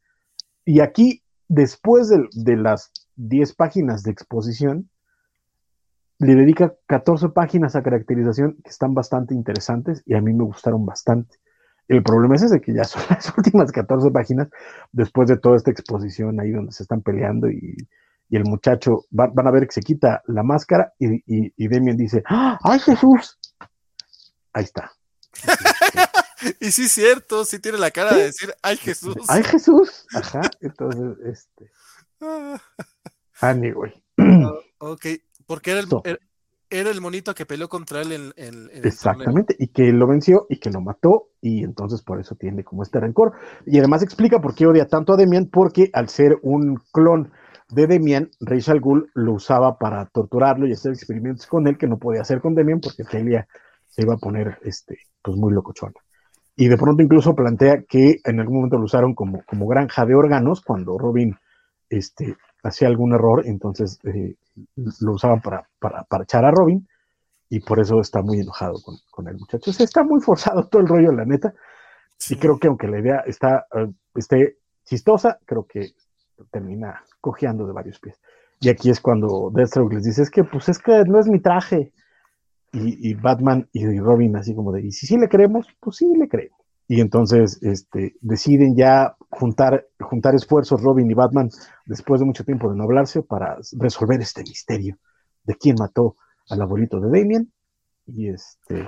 [0.65, 4.89] Y aquí, después de, de las 10 páginas de exposición,
[6.19, 10.85] le dedica 14 páginas a caracterización que están bastante interesantes y a mí me gustaron
[10.85, 11.37] bastante.
[11.87, 14.47] El problema es ese que ya son las últimas 14 páginas
[14.91, 17.75] después de toda esta exposición ahí donde se están peleando y,
[18.31, 22.21] el muchacho van a ver que se quita la máscara y, y, y Demian dice,
[22.27, 23.39] ¡Ah, ¡ay Jesús!
[24.53, 24.91] Ahí está.
[26.59, 29.15] y sí es cierto, sí tiene la cara de decir, ¡ay Jesús!
[29.27, 30.05] ¡Ay Jesús!
[30.13, 31.71] Ajá, entonces, este...
[33.41, 33.93] Anyway.
[34.79, 35.05] ok,
[35.45, 36.19] porque era el,
[36.69, 40.69] era, el monito que peleó contra él en, Exactamente, y que lo venció y que
[40.69, 43.33] lo mató, y entonces por eso tiene como este rencor.
[43.65, 47.31] Y además explica por qué odia tanto a Demian, porque al ser un clon
[47.69, 51.97] de Demian, Rachel Ghoul lo usaba para torturarlo y hacer experimentos con él que no
[51.97, 53.47] podía hacer con Demian porque Celia
[53.87, 55.93] se iba a poner este, pues muy locochona.
[56.55, 60.15] Y de pronto incluso plantea que en algún momento lo usaron como, como granja de
[60.15, 61.35] órganos cuando Robin
[61.89, 64.35] este, hacía algún error, entonces eh,
[64.99, 66.87] lo usaban para, para, echar a Robin
[67.49, 69.71] y por eso está muy enojado con, con el muchacho.
[69.71, 71.53] está muy forzado todo el rollo, la neta.
[72.29, 75.93] Y creo que aunque la idea está, uh, esté chistosa, creo que
[76.51, 78.19] termina cojeando de varios pies.
[78.59, 81.39] Y aquí es cuando Deathstroke les dice, es que pues es que no es mi
[81.39, 81.93] traje.
[82.71, 86.27] Y, Batman y Robin así como de, y si sí le creemos, pues sí le
[86.27, 86.58] creemos.
[86.91, 91.51] Y entonces este, deciden ya juntar, juntar esfuerzos Robin y Batman
[91.85, 94.97] después de mucho tiempo de no hablarse para resolver este misterio
[95.43, 96.15] de quién mató
[96.49, 97.53] al abuelito de Damien.
[98.07, 98.87] Y este,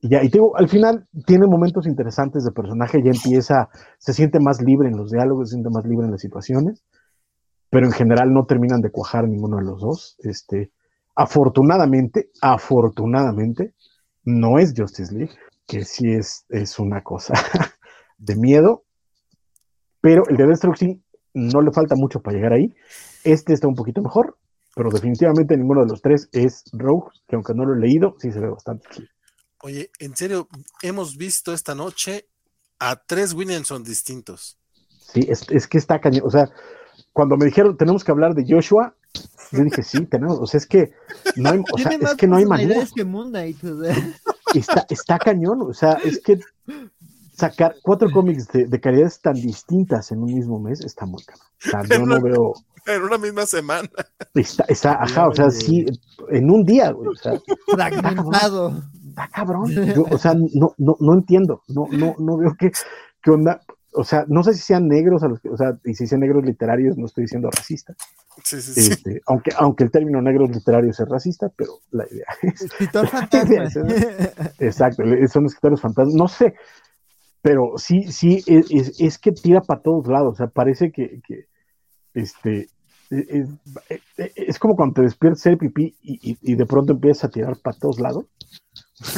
[0.00, 4.38] y ya, y digo, al final tiene momentos interesantes de personaje, ya empieza, se siente
[4.38, 6.84] más libre en los diálogos, se siente más libre en las situaciones,
[7.70, 10.16] pero en general no terminan de cuajar ninguno de los dos.
[10.20, 10.70] Este,
[11.16, 13.74] afortunadamente, afortunadamente,
[14.22, 15.34] no es Justice League,
[15.66, 17.34] que sí es, es una cosa
[18.18, 18.84] de miedo,
[20.00, 21.02] pero el de Destruction
[21.34, 22.74] no le falta mucho para llegar ahí.
[23.24, 24.38] Este está un poquito mejor,
[24.74, 28.30] pero definitivamente ninguno de los tres es Rogue, que aunque no lo he leído, sí
[28.30, 29.08] se ve bastante chido.
[29.62, 30.48] Oye, en serio,
[30.82, 32.28] hemos visto esta noche
[32.78, 34.58] a tres Williamson distintos.
[35.12, 36.22] Sí, es, que está cañón.
[36.26, 36.50] O sea,
[37.12, 38.94] cuando me dijeron tenemos que hablar de Joshua,
[39.52, 40.38] yo dije sí, tenemos.
[40.38, 40.92] O sea, es que
[41.36, 42.86] no hay, o sea, es que no hay manera.
[44.58, 45.62] Está, está cañón.
[45.62, 46.40] O sea, es que
[47.32, 51.40] sacar cuatro cómics de, de, calidades tan distintas en un mismo mes está muy caro.
[51.66, 52.54] O sea, yo no veo.
[52.86, 53.88] En una misma semana.
[54.34, 55.86] Está, está ajá, o sea, sí,
[56.30, 57.08] en un día, güey.
[57.08, 57.32] O sea,
[57.66, 58.82] fragmentado
[59.16, 59.72] está cabrón.
[60.10, 62.70] o sea, no, no, no entiendo, no, no, no veo qué,
[63.22, 63.62] qué onda.
[63.96, 66.44] O sea, no sé si sean negros, a los o sea, y si sean negros
[66.44, 67.94] literarios, no estoy diciendo racista.
[68.44, 68.92] Sí, sí, sí.
[68.92, 72.62] Este, aunque, aunque el término negros literarios es racista, pero la idea es.
[72.62, 73.64] Escritor fantasma.
[74.58, 75.02] Exacto,
[75.32, 76.14] son escritores fantasmas.
[76.14, 76.54] No sé,
[77.42, 80.34] pero sí, sí, es, es, que tira para todos lados.
[80.34, 81.46] O sea, parece que, que
[82.14, 82.68] este,
[83.10, 83.48] es,
[84.16, 87.56] es, como cuando te despiertas el pipí y, y, y, de pronto empiezas a tirar
[87.62, 88.26] para todos lados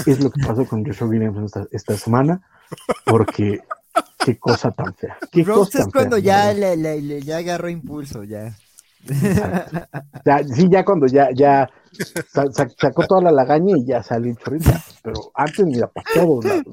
[0.07, 2.41] es lo que pasó con Joshua Williams esta, semana,
[3.05, 3.61] porque
[4.29, 5.17] qué cosa tan fea.
[5.33, 8.55] Qué cosa es cuando ya, le, ya agarró impulso, ya.
[10.55, 11.71] sí, ya cuando ya, ya
[12.77, 14.71] sacó toda la lagaña y ya salió chorrito,
[15.03, 16.65] pero antes mira para todos lados.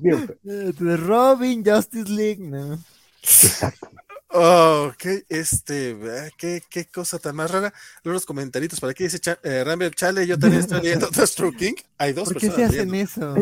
[0.43, 2.73] Eh, Robin, Justice League, ¿no?
[3.21, 3.89] Exacto.
[4.37, 5.95] Oh, ok, este,
[6.37, 7.73] qué, qué cosa tan más rara.
[8.03, 11.75] Los comentaritos para aquí dice eh, Rambert Chale, yo también estoy leyendo The King.
[11.97, 13.33] Hay dos ¿Por qué se hacen eso?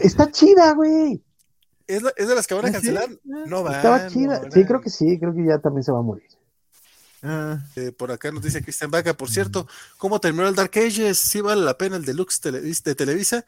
[0.00, 1.20] Está chida, güey.
[1.96, 3.08] ¿Es, ¿Es, de las que van a ¿Ah, cancelar?
[3.24, 3.76] No va.
[3.76, 4.42] Estaba chida.
[4.50, 6.28] sí, creo que sí, creo que ya también se va a morir.
[7.22, 7.58] Ah.
[7.76, 9.66] Eh, por acá nos dice Cristian Vaca, por cierto,
[9.98, 11.18] ¿cómo terminó el Dark Ages?
[11.18, 13.44] ¿Sí vale la pena el Deluxe de Televisa?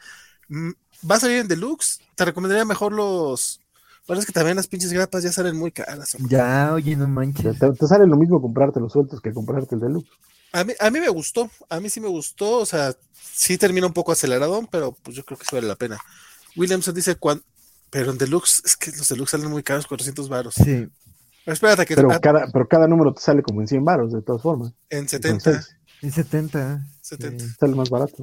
[0.48, 0.70] Mm,
[1.10, 2.00] ¿Va a salir en Deluxe?
[2.14, 3.62] Te recomendaría mejor los,
[4.06, 6.16] bueno, es que también las pinches grapas ya salen muy caras.
[6.28, 7.58] Ya, oye, no manches.
[7.58, 10.10] Te, sale lo mismo comprarte los sueltos que comprarte el deluxe.
[10.52, 13.86] A mí, a mí me gustó, a mí sí me gustó, o sea, sí termina
[13.86, 15.98] un poco acelerado, pero pues yo creo que sí vale la pena.
[16.56, 17.16] Williamson dice,
[17.92, 20.54] pero en deluxe, es que los deluxe salen muy caros, 400 varos.
[20.54, 20.88] Sí.
[21.44, 21.94] Pero espérate que...
[21.94, 24.72] Pero, cada, pero cada número te sale como en 100 varos, de todas formas.
[24.88, 25.62] En 70.
[26.00, 26.86] en 70.
[27.02, 27.44] 70.
[27.60, 28.22] Sale más barato.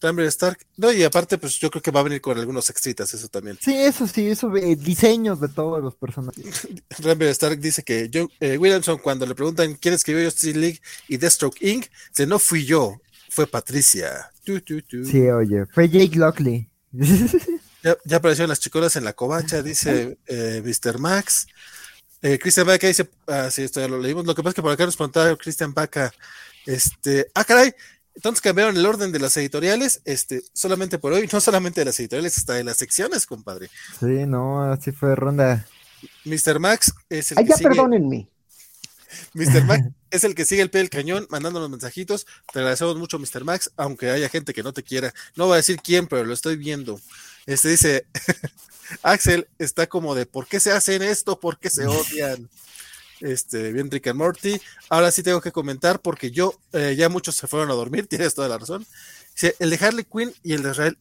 [0.00, 0.58] Rambler Stark.
[0.78, 3.58] No, y aparte, pues yo creo que va a venir con algunos extritas, eso también.
[3.60, 6.66] Sí, eso sí, eso, eh, diseños de todos los personajes.
[6.98, 11.18] Rambler Stark dice que John, eh, Williamson, cuando le preguntan quién escribió Justice League y
[11.18, 12.96] Deathstroke Inc., dice, no fui yo,
[13.28, 14.32] fue Patricia.
[14.44, 16.70] Sí, oye, fue Jake Lockley.
[17.82, 20.98] ya, ya, aparecieron las chicoras en la covacha, dice eh, Mr.
[20.98, 21.46] Max.
[22.22, 24.24] Eh, Christian Baca dice, ah, sí, esto ya lo leímos.
[24.24, 26.12] Lo que pasa es que por acá nos preguntaba Christian Baca,
[26.66, 27.74] este, ah, caray,
[28.14, 31.98] entonces cambiaron el orden de las editoriales, este, solamente por hoy, no solamente de las
[31.98, 33.70] editoriales, hasta de las secciones, compadre.
[33.98, 35.66] Sí, no, así fue ronda.
[36.24, 36.60] Mr.
[36.60, 38.28] Max es el Ay, que ya perdónenme.
[39.34, 39.64] Mr.
[39.64, 42.26] Max es el que sigue el pie del cañón, mandando los mensajitos.
[42.52, 43.44] Te agradecemos mucho, Mr.
[43.44, 45.12] Max, aunque haya gente que no te quiera.
[45.36, 47.00] No voy a decir quién, pero lo estoy viendo.
[47.46, 48.06] Este dice,
[49.02, 51.38] Axel está como de, ¿por qué se hacen esto?
[51.38, 52.48] ¿Por qué se odian?
[53.22, 54.60] este, bien Rick and Morty.
[54.88, 58.34] Ahora sí tengo que comentar porque yo, eh, ya muchos se fueron a dormir, tienes
[58.34, 58.84] toda la razón.
[59.58, 60.98] El de Harley Quinn y el de Israel.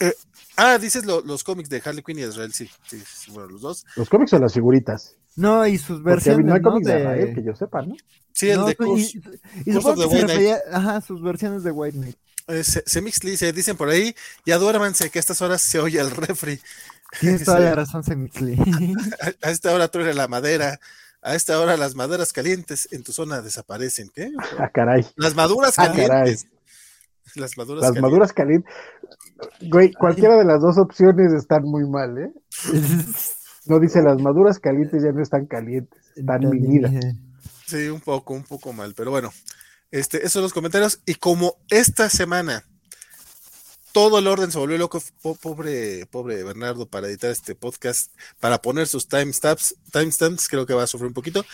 [0.00, 0.14] Eh,
[0.56, 3.86] ah, dices los cómics de Harley Quinn y Israel, sí, sí, bueno, los dos.
[3.96, 5.16] Los cómics son las figuritas.
[5.36, 6.44] No, y sus versiones.
[6.44, 6.98] no hay cómics de...
[6.98, 7.96] Israel que yo sepa, ¿no?
[8.32, 9.18] Sí, el de Curse,
[9.66, 12.16] y, y Ajá, sus versiones de White Knight.
[12.50, 14.14] Eh, se, se dice, dicen por ahí,
[14.44, 16.60] ya duérmanse que a estas horas se oye el refri.
[17.20, 18.56] Tienes toda la razón, Semixley.
[19.42, 20.78] a, a esta hora truena la madera
[21.22, 24.10] A esta hora las maderas calientes en tu zona desaparecen.
[24.14, 24.30] ¿Qué?
[24.58, 25.06] Ah, caray.
[25.16, 26.46] Las maduras Ah, calientes.
[27.34, 28.02] Las maduras Las calientes.
[28.02, 28.74] maduras calientes.
[29.70, 32.30] Güey, cualquiera de las dos opciones están muy mal, ¿eh?
[33.66, 36.92] No dice las maduras calientes ya no están calientes, están minidas.
[37.66, 39.30] Sí, un poco, un poco mal, pero bueno.
[39.90, 41.00] Este, esos son los comentarios.
[41.06, 42.64] Y como esta semana
[43.92, 48.60] todo el orden se volvió loco, po- pobre, pobre Bernardo para editar este podcast, para
[48.62, 51.44] poner sus timestamps, timestamps, creo que va a sufrir un poquito.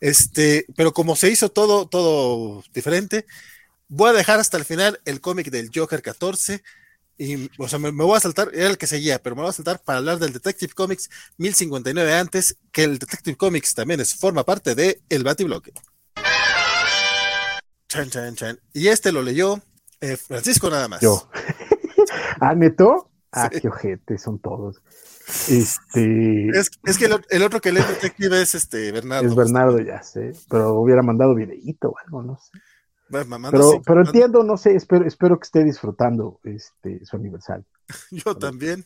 [0.00, 3.26] Este, pero como se hizo todo, todo diferente,
[3.88, 6.62] voy a dejar hasta el final el cómic del Joker 14.
[7.18, 9.54] Y, o sea, me, voy a saltar, era el que seguía, pero me voy a
[9.54, 11.08] saltar para hablar del Detective Comics
[11.38, 15.72] 1059 antes, que el Detective Comics también forma parte de el Batibloque.
[17.88, 18.58] Chan, chan, chan.
[18.72, 19.60] Y este lo leyó
[20.00, 21.00] eh, Francisco nada más.
[21.00, 21.28] Yo.
[22.40, 23.10] ¿Ah, neto?
[23.32, 23.60] Ah, Sí.
[23.60, 24.82] qué ojete, son todos.
[25.48, 26.48] Este.
[26.50, 29.28] Es, es que el, otro que lee Detective es este Bernardo.
[29.28, 32.58] Es Bernardo, ya sé, pero hubiera mandado videíto o algo, no sé.
[33.08, 37.64] Mamando Pero, entiendo, no sé, espero, espero que esté disfrutando este su aniversario.
[38.10, 38.84] Yo también.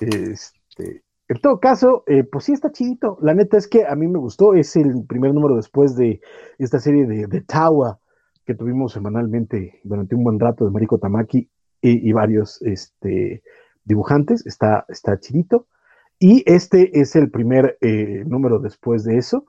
[0.00, 3.18] Este, en todo caso, eh, pues sí está chidito.
[3.22, 6.20] La neta es que a mí me gustó, es el primer número después de
[6.58, 7.98] esta serie de, de Tawa
[8.44, 11.48] que tuvimos semanalmente durante un buen rato de Mariko Tamaki
[11.80, 13.42] y, varios este,
[13.84, 14.46] dibujantes.
[14.46, 15.66] Está, está chidito.
[16.18, 19.46] Y este es el primer eh, número después de eso.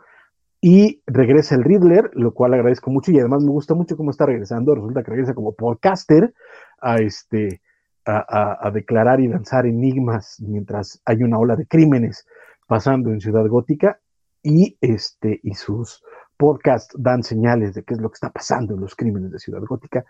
[0.61, 4.25] Y regresa el Riddler, lo cual agradezco mucho y además me gusta mucho cómo está
[4.25, 4.75] regresando.
[4.75, 6.33] Resulta que regresa como podcaster
[6.81, 7.61] a este
[8.06, 12.27] a, declarar y lanzar enigmas mientras hay una ola de crímenes
[12.67, 14.00] pasando en Ciudad Gótica
[14.43, 16.03] y este y sus
[16.38, 19.61] podcasts dan señales de qué es lo que está pasando en los crímenes de Ciudad
[19.67, 20.03] Gótica.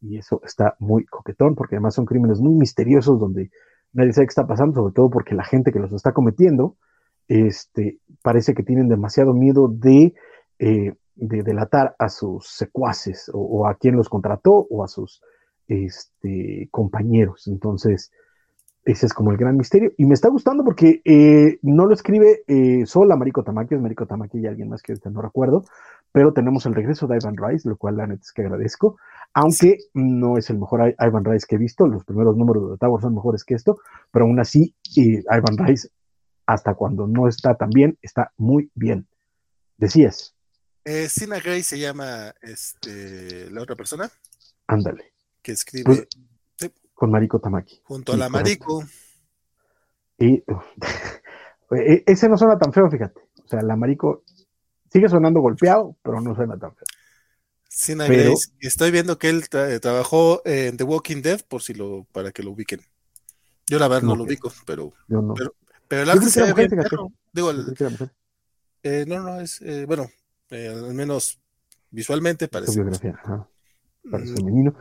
[0.00, 3.50] Y eso está muy coquetón porque además son crímenes muy misteriosos donde
[3.92, 6.76] nadie sabe qué está pasando, sobre todo porque la gente que los está cometiendo
[7.28, 10.14] este, parece que tienen demasiado miedo de,
[10.58, 15.22] eh, de delatar a sus secuaces o, o a quien los contrató o a sus
[15.68, 17.46] este, compañeros.
[17.46, 18.10] Entonces,
[18.84, 19.92] ese es como el gran misterio.
[19.96, 24.06] Y me está gustando porque eh, no lo escribe eh, sola Mariko Tamaki, es Mariko
[24.06, 25.64] Tamaki y alguien más que ahorita no recuerdo,
[26.10, 28.96] pero tenemos el regreso de Ivan Rice, lo cual la neta es que agradezco,
[29.34, 33.02] aunque no es el mejor Ivan Rice que he visto, los primeros números de Tower
[33.02, 33.78] son mejores que esto,
[34.10, 35.90] pero aún así eh, Ivan Rice,
[36.46, 39.06] hasta cuando no está tan bien, está muy bien.
[39.76, 40.34] Decías,
[41.08, 44.10] Sina Gray se llama este, la otra persona
[44.68, 45.12] ándale,
[45.48, 45.84] que escribe
[46.58, 47.80] Pues, con Mariko Tamaki.
[47.84, 48.28] junto a la.
[48.28, 48.84] Marico.
[50.18, 50.42] Y
[51.70, 53.20] e- ese no suena tan feo, fíjate.
[53.44, 54.24] O sea, la Marico
[54.92, 56.84] sigue sonando golpeado, pero no suena tan feo.
[57.68, 58.34] Sina Pero-.
[58.60, 62.42] Estoy viendo que él tra- trabajó en The Walking Dead, por si lo, para que
[62.42, 62.80] lo ubiquen.
[63.68, 65.34] Yo la verdad no lo ubico, pero, Yo no.
[65.34, 65.54] Pero-
[65.86, 66.70] pero el arte se ve bien.
[67.32, 67.74] Digo, el-
[68.82, 70.08] eh, no, no, es, eh, bueno,
[70.50, 71.40] eh, al menos
[71.90, 72.74] visualmente su parece.
[72.74, 73.18] biografía.
[73.22, 73.48] ajá,
[74.10, 74.74] parece Mm, femenino.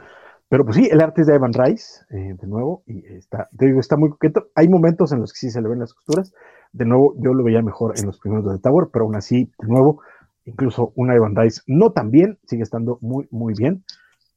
[0.50, 3.66] Pero pues sí, el arte es de Evan Rice, eh, de nuevo, y está, te
[3.66, 4.48] digo, está muy coqueto.
[4.56, 6.34] Hay momentos en los que sí se le ven las costuras.
[6.72, 9.52] De nuevo, yo lo veía mejor en los primeros de The Tower, pero aún así,
[9.60, 10.02] de nuevo,
[10.46, 13.84] incluso una Evan Rice no tan bien, sigue estando muy, muy bien,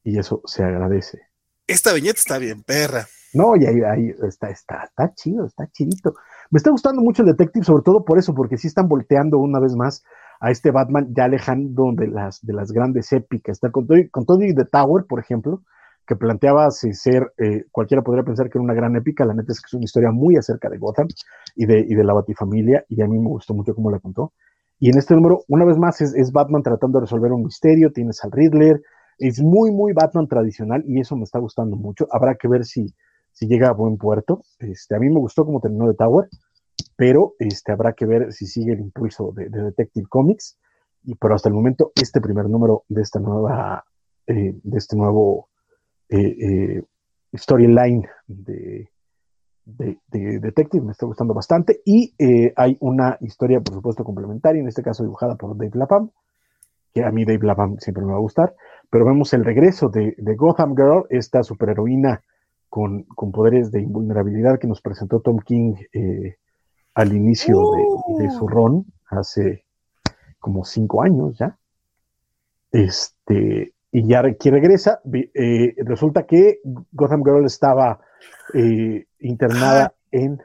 [0.03, 1.19] y eso se agradece.
[1.67, 3.05] Esta viñeta está bien perra.
[3.33, 6.15] No, y ahí, ahí está, está, está chido, está chidito.
[6.49, 9.61] Me está gustando mucho el Detective, sobre todo por eso, porque sí están volteando una
[9.61, 10.03] vez más
[10.41, 13.55] a este Batman ya alejando de las, de las grandes épicas.
[13.55, 15.63] Está con con todo y The Tower, por ejemplo,
[16.05, 19.51] que planteaba si ser, eh, cualquiera podría pensar que era una gran épica, la neta
[19.51, 21.07] es que es una historia muy acerca de Gotham
[21.55, 24.33] y de, y de la Batifamilia, y a mí me gustó mucho cómo la contó.
[24.79, 27.91] Y en este número, una vez más, es, es Batman tratando de resolver un misterio,
[27.91, 28.81] tienes al Riddler,
[29.19, 32.07] es muy, muy Batman tradicional, y eso me está gustando mucho.
[32.11, 32.91] Habrá que ver si,
[33.31, 34.41] si llega a buen puerto.
[34.57, 36.27] Este, a mí me gustó cómo terminó de Tower,
[36.95, 40.57] pero este, habrá que ver si sigue el impulso de, de Detective Comics.
[41.03, 43.85] Y, pero hasta el momento, este primer número de esta nueva,
[44.25, 45.50] eh, de este nuevo
[46.11, 46.83] eh, eh,
[47.33, 48.89] storyline de,
[49.65, 51.81] de, de Detective me está gustando bastante.
[51.85, 56.11] Y eh, hay una historia, por supuesto, complementaria, en este caso dibujada por Dave Lapham,
[56.93, 58.53] que a mí Dave Lapham siempre me va a gustar.
[58.89, 62.21] Pero vemos el regreso de, de Gotham Girl, esta superheroína
[62.69, 66.35] con, con poderes de invulnerabilidad que nos presentó Tom King eh,
[66.93, 69.63] al inicio de, de su ron hace
[70.39, 71.57] como cinco años ya.
[72.71, 76.59] Este, y ya que regresa, eh, resulta que
[76.91, 77.99] Gotham Girl estaba
[78.53, 80.41] eh, internada en.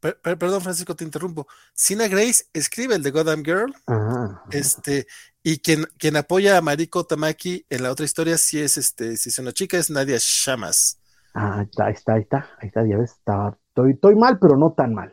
[0.00, 1.46] Per- per- perdón, Francisco, te interrumpo.
[1.74, 5.06] Sina Grace escribe el de Gotham Girl, Ajá, este,
[5.42, 9.30] y quien, quien apoya a Mariko Tamaki en la otra historia, si es este, si
[9.30, 10.98] es una chica, es Nadia Shamas.
[11.34, 14.38] Ah, ahí está, ahí está, ahí está, ahí está, ya ves, estaba, estoy, estoy mal,
[14.38, 15.12] pero no tan mal.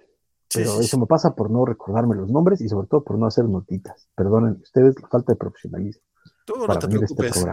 [0.53, 3.45] pero eso me pasa por no recordarme los nombres y sobre todo por no hacer
[3.45, 4.07] notitas.
[4.15, 6.03] Perdonen ustedes la falta de profesionalismo.
[6.45, 7.45] Tú no te este preocupes.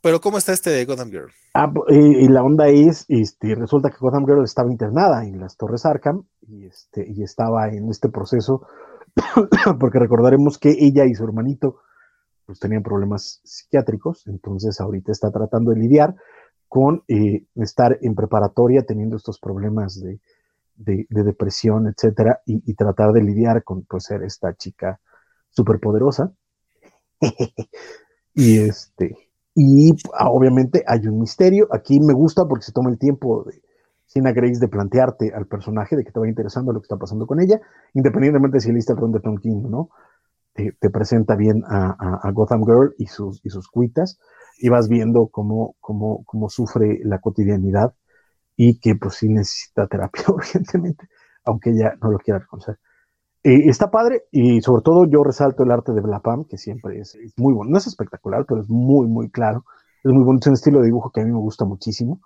[0.00, 1.30] pero ¿cómo está este de Gotham Girl?
[1.54, 5.86] Ah, y, la onda es, este, resulta que Gotham Girl estaba internada en las Torres
[5.86, 8.66] Arkham y, este, y estaba en este proceso,
[9.80, 11.80] porque recordaremos que ella y su hermanito
[12.46, 16.14] pues tenían problemas psiquiátricos, entonces ahorita está tratando de lidiar
[16.68, 20.20] con eh, estar en preparatoria teniendo estos problemas de,
[20.76, 25.00] de, depresión, etcétera, y, tratar de lidiar con pues, ser esta chica
[25.50, 26.32] superpoderosa.
[28.34, 29.16] y este,
[29.54, 31.68] y ah, obviamente hay un misterio.
[31.70, 33.62] Aquí me gusta porque se toma el tiempo de
[34.06, 37.26] Sina Grace de plantearte al personaje, de que te va interesando lo que está pasando
[37.26, 37.60] con ella,
[37.94, 39.90] independientemente de si lista el ron de Tom King, ¿no?
[40.54, 44.20] Te, presenta bien a, Gotham Girl y sus, y sus cuitas,
[44.58, 47.92] y vas viendo cómo, cómo, cómo sufre la cotidianidad
[48.56, 51.08] y que pues sí necesita terapia urgentemente,
[51.44, 52.78] aunque ella no lo quiera reconocer.
[53.44, 57.16] Eh, está padre y sobre todo yo resalto el arte de Blapam, que siempre es,
[57.36, 57.70] muy bueno.
[57.70, 59.64] No es espectacular, pero es muy, muy claro.
[60.02, 62.20] Es muy bonito, es un estilo de dibujo que a mí me gusta muchísimo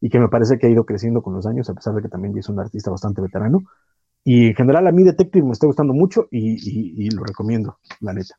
[0.00, 2.08] y que me parece que ha ido creciendo con los años, a pesar de que
[2.08, 3.62] también es un artista bastante veterano.
[4.24, 8.12] Y en general a mí Detective me está gustando mucho y, y lo recomiendo, la
[8.12, 8.36] neta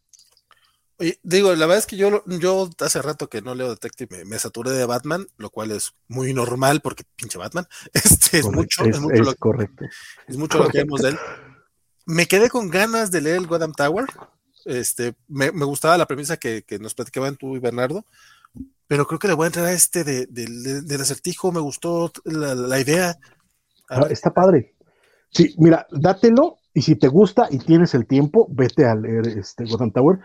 [1.24, 4.72] digo, la verdad es que yo, yo hace rato que no leo Detective, me, saturé
[4.72, 7.66] de Batman, lo cual es muy normal porque pinche Batman.
[7.94, 9.86] Este es mucho, es, mucho lo, correcto.
[10.28, 11.18] Es mucho lo que vemos de él.
[12.06, 14.06] Me quedé con ganas de leer el Gotham Tower.
[14.66, 18.06] Este, me, gustaba la premisa que, nos platicaban tú y Bernardo,
[18.88, 21.52] pero creo que le voy a entrar a este de, del acertijo.
[21.52, 23.16] Me gustó la, idea.
[23.90, 24.76] Ah, está padre.
[25.32, 29.66] Sí, mira, dátelo y si te gusta y tienes el tiempo, vete a leer este
[29.66, 30.20] Gotham Tower.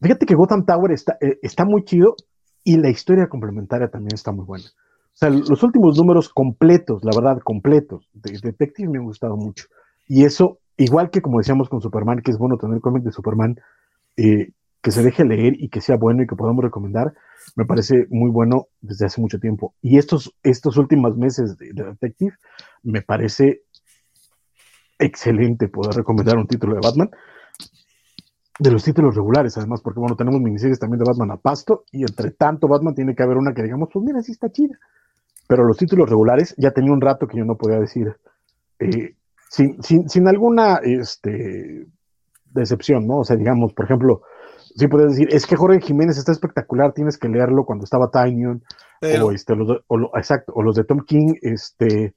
[0.00, 2.16] Fíjate que Gotham Tower está, eh, está muy chido
[2.64, 4.66] y la historia complementaria también está muy buena.
[4.66, 9.66] O sea, los últimos números completos, la verdad, completos, de Detective me han gustado mucho.
[10.08, 13.56] Y eso, igual que como decíamos con Superman, que es bueno tener cómic de Superman
[14.16, 14.52] eh,
[14.82, 17.12] que se deje leer y que sea bueno y que podamos recomendar,
[17.56, 19.74] me parece muy bueno desde hace mucho tiempo.
[19.80, 22.34] Y estos, estos últimos meses de, de Detective,
[22.82, 23.62] me parece
[24.98, 27.10] excelente poder recomendar un título de Batman
[28.58, 32.02] de los títulos regulares, además, porque bueno, tenemos miniseries también de Batman a pasto, y
[32.02, 34.78] entre tanto Batman tiene que haber una que digamos, pues mira, sí está chida.
[35.48, 38.14] Pero los títulos regulares, ya tenía un rato que yo no podía decir,
[38.78, 39.16] eh,
[39.52, 41.86] sin, sin, sin, alguna este,
[42.46, 43.18] decepción, ¿no?
[43.18, 44.22] O sea, digamos, por ejemplo,
[44.74, 48.62] sí puedes decir, es que Jorge Jiménez está espectacular, tienes que leerlo cuando estaba Tinyon,
[49.20, 52.14] o, este, los, o, exacto, o los de Tom King, este,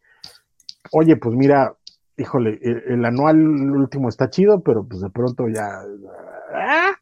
[0.93, 1.75] oye, pues mira,
[2.15, 5.67] híjole, el, anual último está chido, pero pues de pronto ya,
[6.53, 6.93] ¡ah!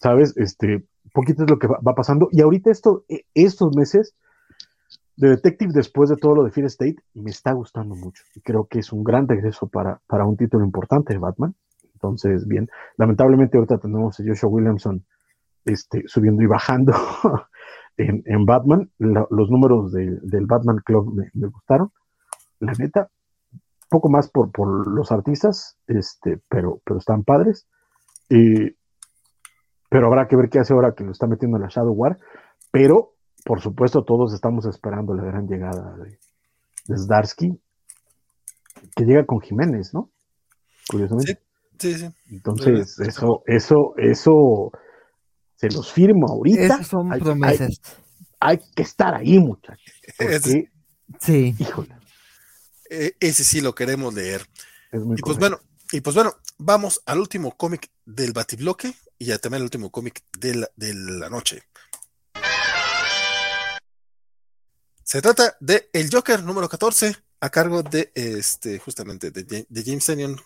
[0.00, 0.34] ¿sabes?
[0.38, 2.28] Este, poquito es lo que va, pasando.
[2.32, 4.14] Y ahorita esto, e, estos meses
[5.16, 8.22] de Detective, después de todo lo de Fear State, me está gustando mucho.
[8.34, 11.54] Y creo que es un gran regreso para, para un título importante de Batman.
[11.94, 15.04] Entonces, bien, lamentablemente ahorita tenemos a Joshua Williamson
[15.64, 16.92] este, subiendo y bajando
[17.96, 18.90] en, Batman.
[18.98, 21.90] los números del Batman Club me, me gustaron.
[22.60, 23.08] La neta,
[23.88, 27.66] poco más por, por los artistas, este, pero, pero están padres.
[28.28, 32.18] pero habrá que ver qué hace ahora que lo está metiendo en la Shadow War.
[32.70, 33.14] Pero,
[33.46, 36.18] por supuesto, todos estamos esperando la gran llegada de,
[36.88, 37.56] de Zdarsky,
[38.96, 40.10] que llega con Jiménez, ¿no?
[40.88, 41.40] Curiosamente.
[41.78, 44.72] Sí, sí, Entonces, eso, eso, eso
[45.54, 46.82] se los firmo ahorita.
[46.82, 47.80] son promesas.
[48.40, 49.94] Hay, que estar ahí, muchachos.
[51.20, 51.54] sí.
[51.58, 51.94] Híjole.
[52.90, 54.42] E, ese sí lo queremos leer.
[54.92, 55.60] y pues bueno,
[55.92, 60.24] y pues bueno, vamos al último cómic del Batibloque y ya también el último cómic
[60.36, 61.62] de la, de la noche.
[65.06, 70.36] Se trata de El Joker número 14 a cargo de este justamente de, James Enion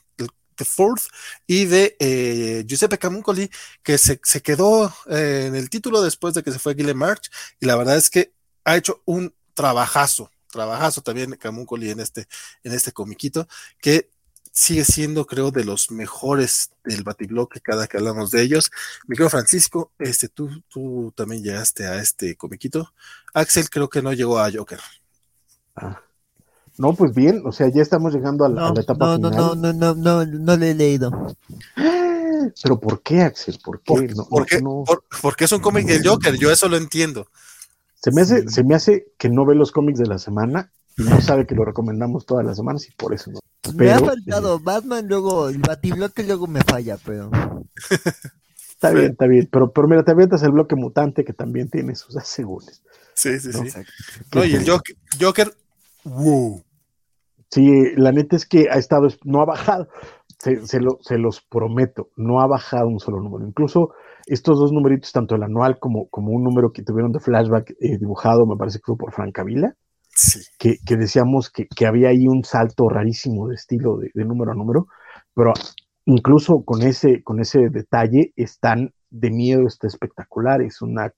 [0.55, 1.05] the Fourth
[1.47, 3.51] y de eh, Giuseppe Camuncoli
[3.83, 7.65] que se, quedó eh, en el título después de que se fue Guillermo March y
[7.65, 12.27] la verdad es que ha hecho un trabajazo trabajazo también Camuncoli en este,
[12.63, 13.49] en este comiquito,
[13.81, 14.11] que
[14.53, 18.71] sigue siendo, creo, de los mejores del Batibloque cada que hablamos de ellos.
[19.07, 22.93] Mi querido Francisco, este, tú, tú también llegaste a este comiquito.
[23.35, 24.81] Axel creo que no llegó a Joker.
[25.77, 26.01] Ah.
[26.79, 29.33] No, pues bien, o sea, ya estamos llegando a la, etapa no, final.
[29.33, 31.37] No, no, no, no, no, no le he leído.
[32.63, 33.59] Pero ¿por qué, Axel?
[33.63, 34.15] ¿Por qué?
[35.21, 37.29] porque es un cómic del Joker, yo eso lo entiendo.
[38.03, 41.03] Se me, hace, se me hace que no ve los cómics de la semana y
[41.03, 43.41] no sabe que lo recomendamos todas las semanas y por eso no.
[43.75, 47.31] Me ha faltado Batman, luego el Batibloque luego me falla, pero.
[48.71, 49.49] está bien, está bien.
[49.51, 52.83] Pero, pero mira, te avientas el bloque mutante que también tiene sus asegures.
[53.15, 53.81] Sí, sí, sí.
[54.35, 55.55] No, y el Joker, Joker
[56.05, 56.63] wow.
[57.51, 59.89] Sí, la neta es que ha estado, no ha bajado,
[60.39, 63.47] se, se, los prometo, no ha bajado un solo número.
[63.47, 63.91] Incluso
[64.27, 67.99] estos dos numeritos, tanto el anual como, como un número que tuvieron de flashback eh,
[67.99, 69.75] dibujado, me parece que fue por Francavila,
[70.15, 70.41] sí.
[70.59, 74.53] que, que, decíamos que, que, había ahí un salto rarísimo de estilo de, de, número
[74.53, 74.89] a número,
[75.35, 75.53] pero
[76.05, 81.13] incluso con ese, con ese detalle están de miedo, está espectacular, es una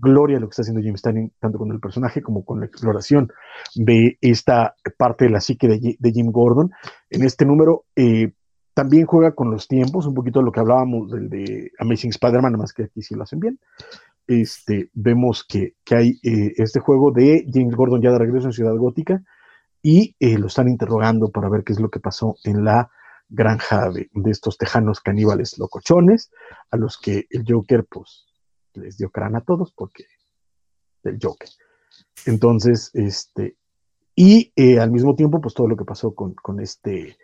[0.00, 3.30] gloria lo que está haciendo Jim Stanley, tanto con el personaje como con la exploración
[3.74, 6.70] de esta parte de la psique de, Jim Gordon.
[7.10, 8.32] En este número eh,
[8.74, 12.72] también juega con los tiempos, un poquito lo que hablábamos del de Amazing Spider-Man, más
[12.72, 13.58] que aquí sí lo hacen bien.
[14.26, 18.76] Este, vemos que, hay eh, este juego de James Gordon ya de regreso en Ciudad
[18.76, 19.22] Gótica
[19.82, 22.90] y eh, lo están interrogando para ver qué es lo que pasó en la
[23.28, 26.30] granja de, estos tejanos caníbales locochones,
[26.70, 28.26] a los que el Joker, pues,
[28.74, 30.04] les dio crán a todos porque
[31.02, 31.48] del Joker.
[32.26, 33.56] Entonces, este,
[34.14, 37.16] y eh, al mismo tiempo, pues todo lo que pasó con, con este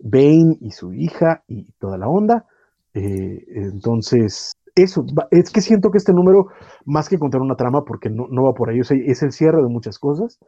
[0.00, 2.46] Bane y su hija y toda la onda.
[2.94, 6.46] Entonces, eso, es que siento que este número,
[6.84, 9.68] más que contar una trama, porque no, no va por ahí, es el cierre de
[9.68, 10.38] muchas cosas,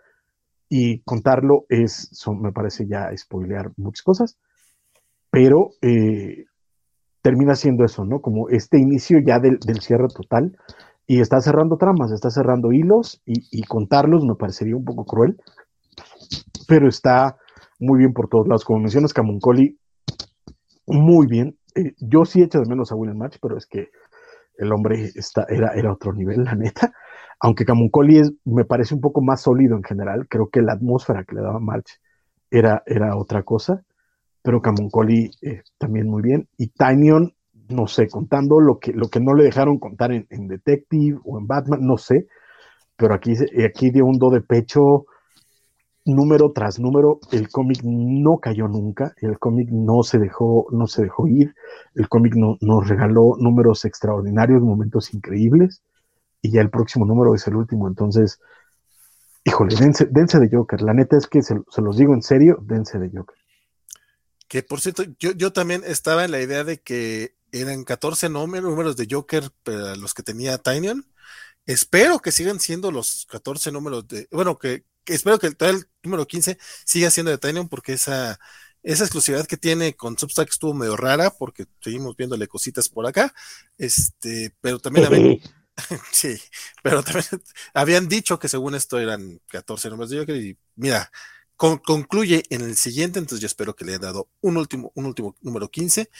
[0.68, 2.10] y contarlo es,
[2.40, 4.38] me parece ya spoilear muchas cosas,
[5.30, 5.70] pero
[7.22, 8.20] termina siendo eso, ¿no?
[8.20, 10.56] Como este inicio ya del, cierre total
[11.06, 15.36] y está cerrando tramas, está cerrando hilos y, contarlos me parecería un poco cruel,
[16.66, 17.36] pero está
[17.78, 18.64] muy bien por todos lados.
[18.64, 19.78] Como mencionas, Camuncoli,
[20.86, 21.56] muy bien.
[21.74, 23.88] Eh, yo sí echo de menos a William Match, pero es que
[24.56, 26.92] el hombre está, era, era otro nivel, la neta.
[27.40, 31.24] Aunque Camuncoli es, me parece un poco más sólido en general, creo que la atmósfera
[31.24, 32.00] que le daba March
[32.50, 32.82] era,
[33.16, 33.82] otra cosa
[34.44, 36.48] pero Camuncoli eh, también muy bien.
[36.58, 37.32] Y Tinyon,
[37.68, 41.96] no sé, contando lo que, no le dejaron contar en, Detective o en Batman, no
[41.96, 42.26] sé,
[42.96, 45.06] pero aquí, aquí dio un do de pecho
[46.04, 51.02] número tras número, el cómic no cayó nunca, el cómic no se dejó, no se
[51.02, 51.54] dejó ir,
[51.94, 55.82] el cómic no, nos regaló números extraordinarios, momentos increíbles,
[56.40, 58.40] y ya el próximo número es el último, entonces,
[59.44, 63.10] híjole, dense, de Joker, la neta es que se, los digo en serio, dense de
[63.10, 63.36] Joker.
[64.48, 68.96] Que por cierto, yo, yo también estaba en la idea de que eran 14 números,
[68.96, 69.44] de Joker
[69.98, 71.06] los que tenía Tinyon.
[71.64, 74.26] Espero que sigan siendo los 14 números de.
[74.30, 78.38] Bueno, que, espero que el, el número 15 siga siendo de Tinyon porque esa,
[78.82, 83.32] esa exclusividad que tiene con Substack estuvo medio rara porque seguimos viéndole cositas por acá.
[83.78, 85.40] Este, pero también.
[86.12, 86.38] sí,
[86.82, 87.26] pero también
[87.74, 91.10] habían dicho que según esto eran 14 números de Joker y mira,
[91.56, 95.36] concluye en el siguiente, entonces yo espero que le haya dado un último, un último
[95.40, 96.10] número 15,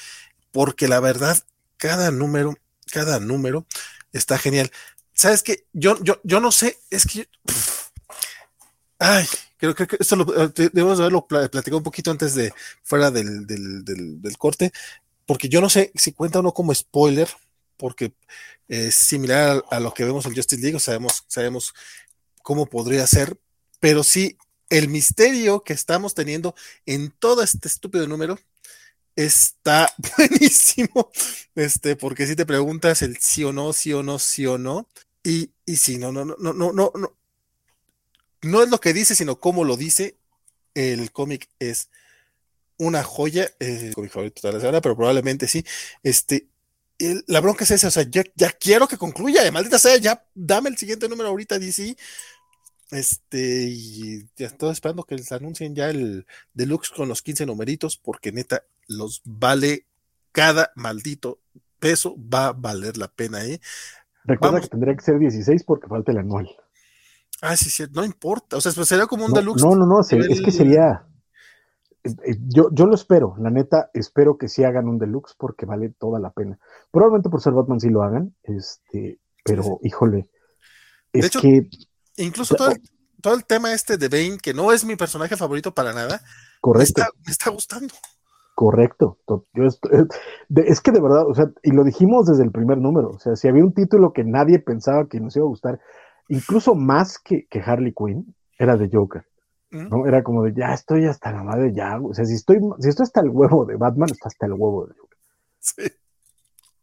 [0.52, 1.42] porque la verdad,
[1.76, 2.56] cada número,
[2.92, 3.66] cada número
[4.12, 4.70] está genial.
[5.14, 5.66] ¿Sabes qué?
[5.72, 7.28] Yo, yo, yo no sé, es que...
[9.02, 13.46] ay, creo, que esto lo, eh, debemos haberlo platicado un poquito antes de fuera del,
[13.46, 14.72] del, corte,
[15.26, 17.28] porque yo no sé si cuenta o no como spoiler,
[17.76, 18.14] porque
[18.68, 21.74] es similar a, a, lo que vemos en Justice League, sabemos, sabemos
[22.42, 23.36] cómo podría ser,
[23.80, 24.36] pero sí
[24.70, 26.54] el misterio que estamos teniendo
[26.86, 28.38] en todo este estúpido número
[29.16, 31.10] está buenísimo.
[31.54, 34.88] Este, porque si te preguntas el sí o no, sí o no, sí o no,
[35.22, 37.16] y, y si no, no, no, no, no, no,
[38.42, 40.16] no, es lo que dice, sino cómo lo dice.
[40.74, 41.90] El cómic es
[42.78, 45.64] una joya, es el cómic favorito de la semana, pero probablemente sí.
[46.02, 46.48] Este,
[47.26, 50.70] la bronca es esa, o sea, ya, ya quiero que concluya, maldita sea, ya dame
[50.70, 51.96] el siguiente número ahorita, DC,
[52.90, 57.96] este, y ya estoy esperando que les anuncien ya el deluxe con los 15 numeritos,
[57.96, 59.86] porque neta, los vale
[60.30, 61.40] cada maldito
[61.78, 63.60] peso, va a valer la pena, ¿eh?
[64.24, 66.48] Recuerda que tendría que ser 16 porque falta el anual.
[67.42, 69.62] Ah, sí, sí, no importa, o sea, pues, sería como un deluxe.
[69.62, 71.04] No, no, no, es que sería.
[72.04, 75.66] Eh, eh, yo, yo lo espero, la neta, espero que sí hagan un deluxe porque
[75.66, 76.58] vale toda la pena.
[76.90, 80.30] Probablemente por ser Batman sí lo hagan, este, pero híjole,
[81.12, 81.68] es que
[82.16, 82.80] Incluso todo el,
[83.20, 86.20] todo el tema este de Bane, que no es mi personaje favorito para nada,
[86.60, 87.02] correcto.
[87.24, 87.94] Me, está, gustando.
[88.54, 89.18] Correcto.
[89.54, 93.18] Yo es que de verdad, o sea, y lo dijimos desde el primer número, o
[93.18, 95.80] sea, si había un título que nadie pensaba que nos iba a gustar,
[96.32, 99.24] incluso más que, que Harley Quinn, era de Joker.
[99.70, 100.06] ¿no?
[100.06, 103.04] Era como de, ya estoy hasta la madre, ya, o sea, si estoy, si estoy
[103.04, 105.18] hasta el huevo de Batman, está hasta el huevo de Joker.
[105.60, 105.82] Sí.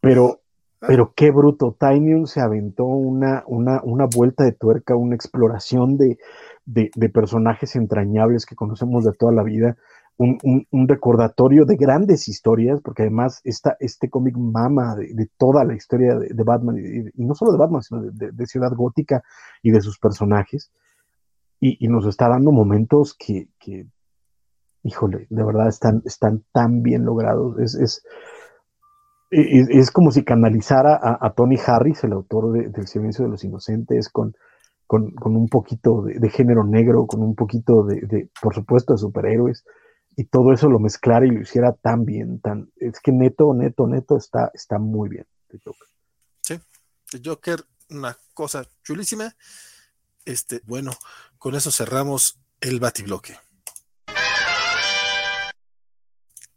[0.02, 0.42] Pero
[0.80, 6.18] pero qué bruto, Tinyon se aventó una, una, una, vuelta de tuerca, una exploración de,
[6.66, 9.76] de, personajes entrañables que conocemos de toda la vida,
[10.20, 15.76] un, un, recordatorio de grandes historias, porque además esta, este cómic mama de, toda la
[15.76, 19.24] historia de, Batman, y, no solo de Batman, sino de, Ciudad Gótica
[19.64, 20.72] y de sus personajes,
[21.62, 23.88] y, nos está dando momentos que, que
[24.84, 27.58] híjole, de verdad están, están tan bien logrados.
[27.60, 28.04] Es, es,
[29.32, 34.10] es, como si canalizara a, Tony Harris, el autor de, del Silencio de los Inocentes,
[34.10, 34.36] con,
[34.86, 39.64] con, un poquito de, género negro, con un poquito de, por supuesto, de superhéroes,
[40.16, 43.88] y todo eso lo mezclara y lo hiciera tan bien, tan, es que neto, neto,
[43.88, 45.26] neto está, está muy bien.
[46.42, 46.60] Sí,
[47.14, 49.36] el Joker, una cosa chulísima.
[50.26, 50.92] Este, bueno,
[51.38, 53.38] con eso cerramos el batibloque.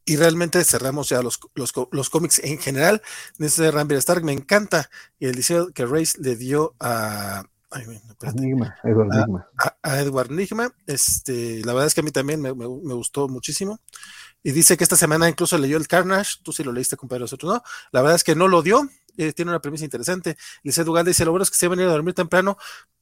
[0.05, 3.01] Y realmente cerramos ya los, los, cómics en general.
[3.39, 4.91] De este Rambler Stark me encanta
[5.21, 7.45] el diseño que Race le dio a,
[9.83, 10.75] Edward Nigma.
[10.86, 13.81] Este, la verdad es que a mí también me, gustó muchísimo.
[14.42, 16.36] Y dice que esta semana incluso leyó el Carnage.
[16.42, 17.62] Tú sí lo leíste, compadre, nosotros no.
[17.92, 18.89] La verdad es que no lo dio.
[19.17, 20.36] Eh, tiene una premisa interesante.
[20.65, 22.57] Dice Dugal dice: Lo bueno es que se va a venir a dormir temprano.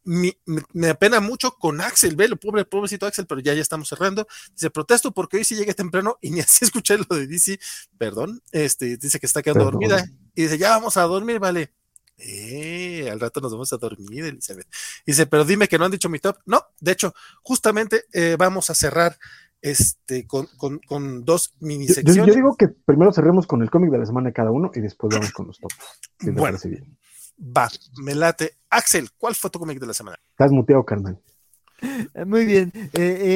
[0.05, 4.27] Me, apena mucho con Axel, ve, pobre, pobrecito Axel, pero ya, ya estamos cerrando.
[4.53, 7.59] Dice: Protesto porque hoy sí llegué temprano y ni así escuché lo de DC.
[7.97, 8.43] Perdón.
[8.53, 10.05] Este, dice que está quedando dormida.
[10.35, 11.73] Y dice: Ya vamos a dormir, vale.
[12.21, 14.67] Eh, al rato nos vamos a dormir, Elizabeth.
[15.07, 16.37] Dice, pero dime que no han dicho mi top.
[16.47, 19.17] No, de hecho, justamente eh, vamos a cerrar
[19.63, 20.49] este con,
[21.25, 22.27] dos mini secciones.
[22.27, 24.81] Yo, digo que primero cerremos con el cómic de la semana de cada uno y
[24.81, 25.77] después vamos con los tops.
[26.33, 26.59] bueno,
[27.39, 27.69] va,
[28.03, 28.57] me late.
[28.71, 30.19] Axel, ¿cuál fue tu cómic de la semana?
[30.31, 31.21] Estás muteado, carnal.
[32.27, 32.89] Muy bien, eh,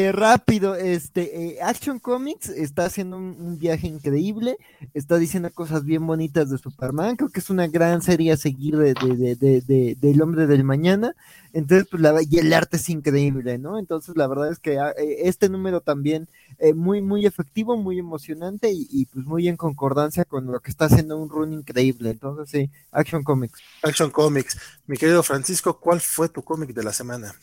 [0.06, 4.56] eh, rápido, este eh, Action Comics está haciendo un, viaje increíble,
[4.92, 8.76] está diciendo cosas bien bonitas de Superman, creo que es una gran serie a seguir
[8.76, 11.14] de, de, del hombre del mañana,
[11.52, 13.78] entonces pues la, y el arte es increíble, ¿no?
[13.78, 16.28] Entonces la verdad es que ah, este número también
[16.74, 20.86] muy, muy efectivo, muy emocionante y, y, pues muy en concordancia con lo que está
[20.86, 23.60] haciendo un run increíble, entonces sí, Action Comics.
[23.82, 27.35] Action Comics, mi querido Francisco, ¿cuál fue tu cómic de la semana?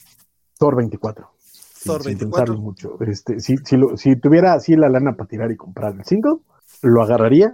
[0.61, 1.27] Thor 24.
[1.85, 2.55] Thor 24.
[2.57, 2.95] mucho.
[3.01, 6.35] Este, si, si, tuviera así la lana para tirar y comprar el single,
[6.83, 7.53] lo agarraría.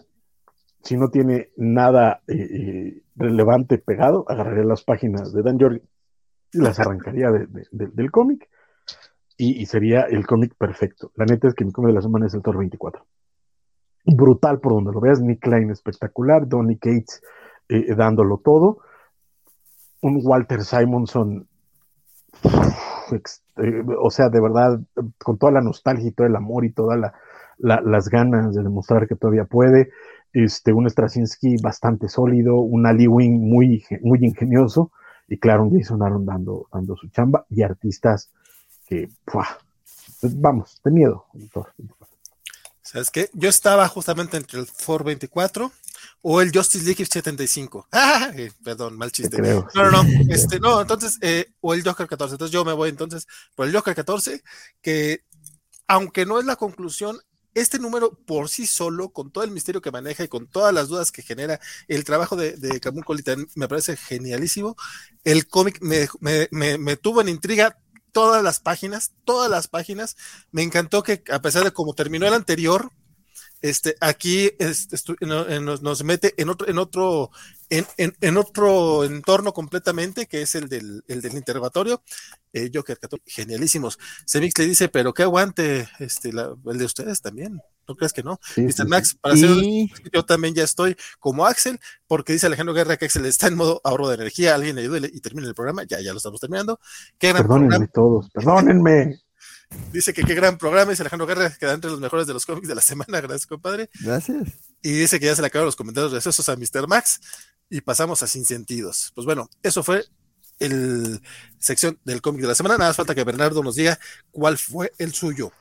[0.84, 5.84] Si no tiene nada eh, eh, relevante pegado, agarraría las páginas de Dan Jorgen
[6.52, 7.30] y las arrancaría
[7.72, 8.50] del cómic
[9.38, 11.12] y, sería el cómic perfecto.
[11.16, 13.06] La neta es que mi cómic de la semana es el Thor 24.
[14.04, 17.22] Brutal por donde lo veas, Nick Klein espectacular, Donny Cates
[17.70, 18.80] eh, dándolo todo,
[20.02, 21.48] un Walter Simonson
[23.16, 24.80] eh, o sea, de verdad,
[25.18, 27.12] con toda la nostalgia y todo el amor y todas
[27.58, 29.90] las ganas de demostrar que todavía puede,
[30.34, 34.92] este, un Straczynski bastante sólido, un Ali Wing muy, muy ingenioso,
[35.28, 38.30] y claro, un dando, dando su chamba, y artistas
[38.88, 39.10] que,
[40.22, 41.26] vamos, de miedo.
[42.82, 43.30] ¿Sabes qué?
[43.34, 45.72] Yo estaba justamente entre el 424
[46.22, 47.88] o el Justice League 75.
[47.92, 49.38] Ah, eh, perdón, mal chiste.
[49.42, 52.36] no, no, no, este, no, entonces, eh, o el Joker 14.
[52.36, 54.44] Entonces yo me voy entonces por el Joker 14,
[54.82, 55.24] que
[55.88, 57.20] aunque no es la conclusión,
[57.54, 60.90] este número por sí solo, con todo el misterio que maneja y con todas las
[60.90, 63.06] dudas que genera, el trabajo de, de Camus
[63.56, 64.76] me parece genialísimo.
[65.24, 66.08] El cómic me,
[66.52, 67.80] me, me, tuvo en intriga
[68.12, 70.18] todas las páginas, todas las páginas.
[70.52, 72.92] Me encantó que a pesar de cómo terminó el anterior,
[73.62, 77.32] este, aquí este, nos, mete en otro, en otro,
[77.70, 82.02] en, otro entorno completamente, que es el del, el del interrogatorio.
[82.54, 84.00] Eh, Joker, genialísimos.
[84.26, 87.62] Semix le dice, pero que aguante este, el de ustedes también.
[87.88, 88.38] ¿No crees que no?
[88.58, 88.86] Mr.
[88.86, 89.50] Max, para hacer
[90.12, 93.80] yo también ya estoy como Axel, porque dice Alejandro Guerra que Axel está en modo
[93.84, 96.80] ahorro de energía, alguien le ayude y termina el programa, ya, ya lo estamos terminando.
[97.18, 99.22] Perdónenme todos, perdónenme.
[99.92, 102.68] Dice que qué gran programa, dice Alejandro Guerra, queda entre los mejores de los cómics
[102.68, 103.22] de la semana.
[103.22, 103.90] Gracias, compadre.
[104.00, 104.50] Gracias.
[104.82, 106.88] Y dice que ya se le acabaron los comentarios recesos a Mr.
[106.88, 107.20] Max
[107.70, 109.12] y pasamos a Sin Sentidos.
[109.16, 110.06] Pues bueno, eso fue
[110.60, 111.22] el
[111.60, 112.78] sección del cómic de la semana.
[112.78, 114.00] Nada más falta que Bernardo nos diga
[114.32, 115.52] cuál fue el suyo.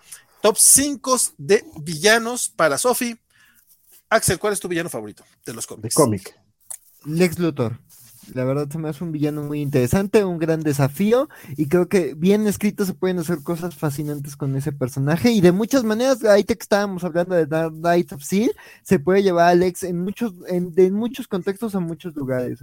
[0.40, 3.18] Top 5 de villanos para Sofi.
[4.08, 5.94] Axel, ¿cuál es tu villano favorito de los cómics?
[5.94, 6.38] De cómic.
[7.04, 7.78] Lex Luthor.
[8.34, 12.14] La verdad se me hace un villano muy interesante, un gran desafío y creo que
[12.14, 16.44] bien escrito se pueden hacer cosas fascinantes con ese personaje y de muchas maneras, ahí
[16.44, 20.34] te estábamos hablando de Dark Knight of Steel, se puede llevar a Alex en muchos,
[20.48, 22.60] en, muchos contextos a muchos lugares.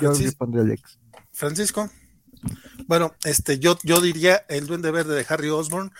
[0.00, 0.98] Yo le pondré Alex.
[1.32, 1.90] Francisco.
[2.86, 5.92] Bueno, este, yo, yo diría el Duende Verde de Harry Osborn.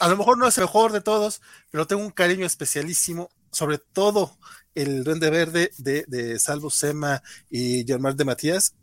[0.00, 3.78] a lo mejor no es el mejor de todos, pero tengo un cariño especialísimo, sobre
[3.78, 4.36] todo
[4.76, 8.74] el Duende Verde de, Salvo Sema y Germán de Matías.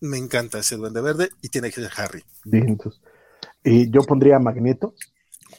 [0.00, 2.22] Me encanta ese Duende Verde y tiene que ser Harry.
[2.52, 3.00] Entonces.
[3.64, 4.94] yo pondría Magneto.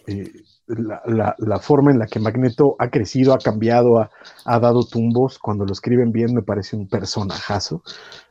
[0.07, 0.31] Eh,
[0.67, 5.71] la, forma en la que Magneto ha crecido, ha cambiado, ha, dado tumbos, cuando lo
[5.71, 7.81] escriben bien me parece un personajazo.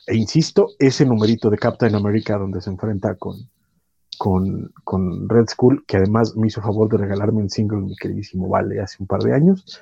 [0.07, 3.51] E insisto, ese numerito de Captain America donde se enfrenta con,
[4.19, 8.49] con, con, Red School, que además me hizo favor de regalarme un single, mi queridísimo
[8.49, 9.81] Vale, hace un par de años.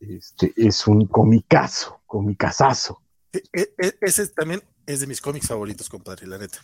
[0.00, 3.02] Este, es un comicazo, comicazazo.
[3.32, 6.58] E, e, e, ese también es de mis cómics favoritos, compadre, la neta.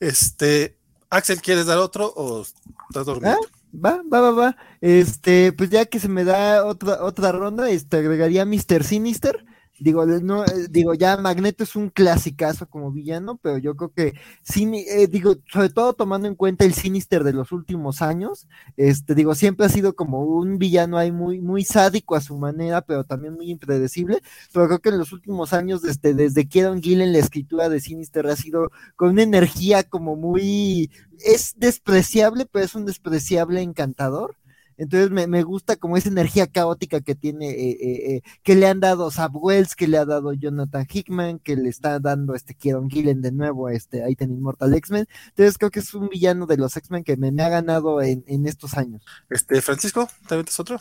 [0.00, 0.78] Este,
[1.10, 3.36] Axel, ¿quieres dar otro o estás dormido?
[3.42, 3.58] ¿Ah?
[3.74, 4.56] Va, va, va, va.
[4.80, 8.84] Este, pues ya que se me da otra, otra ronda, este, agregaría Mr.
[8.84, 9.44] Sinister
[9.80, 14.14] Digo, no, eh, digo, ya Magneto es un clasicazo como villano, pero yo creo que
[14.42, 19.14] sí, eh, digo, sobre todo tomando en cuenta el Sinister de los últimos años, este,
[19.14, 23.04] digo, siempre ha sido como un villano ahí muy, muy sádico a su manera, pero
[23.04, 24.20] también muy impredecible.
[24.52, 28.26] Pero creo que en los últimos años, desde, desde Kieron Gillen, la escritura de Sinister
[28.26, 30.90] ha sido con una energía como muy,
[31.24, 34.36] es despreciable, pero es un despreciable encantador.
[34.78, 38.68] Entonces me, me, gusta como esa energía caótica que tiene, eh, eh, eh, que le
[38.68, 42.54] han dado Zab Wells, que le ha dado Jonathan Hickman, que le está dando este
[42.54, 45.06] Kieron Gillen de nuevo a este Item Immortal X-Men.
[45.30, 48.24] Entonces creo que es un villano de los X-Men que me, me, ha ganado en,
[48.28, 49.04] en, estos años.
[49.28, 50.80] Este, Francisco, ¿también es otro?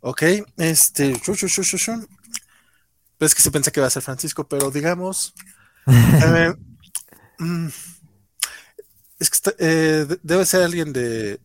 [0.00, 0.22] Ok,
[0.56, 1.14] este,
[3.18, 5.34] pues que se piensa que va a ser Francisco, pero digamos.
[7.38, 7.66] mm,
[9.18, 11.40] es que está, eh, debe ser alguien de,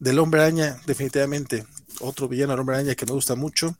[0.00, 1.64] del hombre araña, definitivamente.
[2.00, 3.76] Otro villano del hombre araña que me gusta mucho.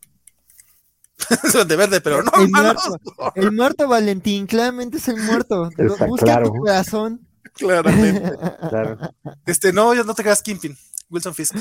[1.67, 2.31] de verde, pero no.
[2.37, 3.01] El muerto,
[3.35, 5.71] el muerto Valentín, claramente es el muerto.
[6.07, 7.27] Busca tu corazón.
[7.55, 8.33] Claramente.
[8.69, 8.99] claro.
[9.47, 10.77] Este, no, no te quedas Kimpin.
[11.11, 11.57] Wilson Fisk.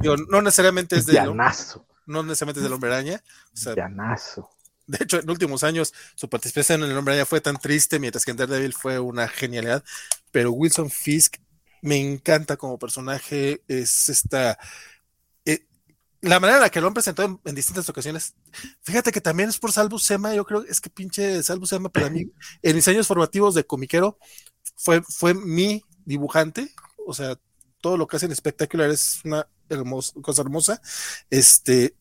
[0.00, 1.22] Digo, no necesariamente es de.
[2.06, 3.22] No necesariamente es del hombre araña.
[3.52, 3.74] O sea,
[4.86, 8.24] De hecho, en últimos años su participación en el hombre araña fue tan triste, mientras
[8.24, 9.84] que en Daredevil fue una genialidad.
[10.32, 11.36] Pero Wilson Fisk
[11.82, 14.58] me encanta como personaje, es esta...
[15.44, 15.66] Eh,
[16.20, 18.34] la manera en la que lo han presentado en, distintas ocasiones,
[18.82, 22.10] fíjate que también es por Salvo Sema, yo creo, es que pinche Salvo Sema para
[22.10, 22.30] mí,
[22.62, 24.18] en mis años formativos de comiquero,
[24.76, 26.72] fue, fue mi dibujante,
[27.06, 27.38] o sea,
[27.80, 29.48] todo lo que hacen espectacular es una
[30.22, 30.82] cosa hermosa,
[31.30, 31.94] este,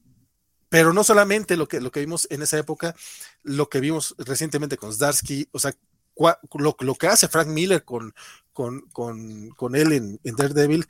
[0.69, 2.95] pero no solamente lo que, lo que vimos en esa época,
[3.43, 5.73] lo que vimos recientemente con Zdarsky, o sea,
[6.53, 8.13] lo, lo, que hace Frank Miller con,
[8.53, 10.87] con, con, con él en, en, Daredevil,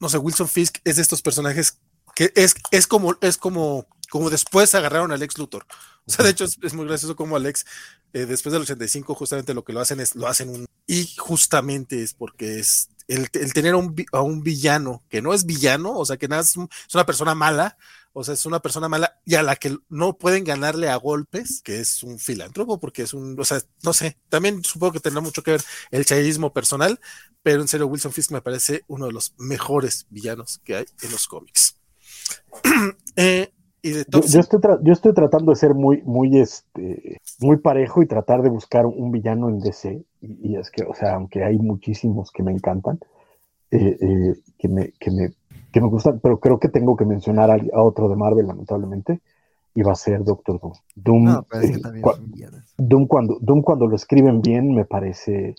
[0.00, 1.78] no sé, Wilson Fisk es de estos personajes
[2.14, 5.66] que es, es como, es como, como después agarraron a Alex Luthor.
[6.06, 7.64] O sea, de hecho es, muy gracioso como Alex,
[8.12, 12.02] eh, después del 85, justamente lo que lo hacen es, lo hacen un, y justamente
[12.02, 15.92] es porque es el, el tener a un, a un, villano que no es villano,
[15.92, 17.76] o sea, que nada es, es una persona mala,
[18.12, 21.62] o sea, es una persona mala y a la que no pueden ganarle a golpes,
[21.62, 25.20] que es un filántropo, porque es un, o sea, no sé, también supongo que tendrá
[25.20, 26.98] mucho que ver el chayismo personal,
[27.42, 31.10] pero en serio, Wilson Fisk me parece uno de los mejores villanos que hay en
[31.10, 31.78] los cómics.
[33.16, 37.58] eh, y de yo, yo, estoy yo, estoy tratando de ser muy, muy, este, muy
[37.58, 40.04] parejo y tratar de buscar un villano en DC.
[40.20, 42.98] Y, y es que, o sea, aunque hay muchísimos que me encantan,
[43.70, 45.32] eh, eh, que, me, que, me,
[45.72, 49.20] que me gustan, pero creo que tengo que mencionar a, otro de Marvel, lamentablemente,
[49.74, 50.72] y va a ser Doctor Doom.
[50.94, 51.28] Doom,
[51.62, 51.80] eh,
[52.76, 55.54] Doom, cuando, Doom cuando lo escriben bien me parece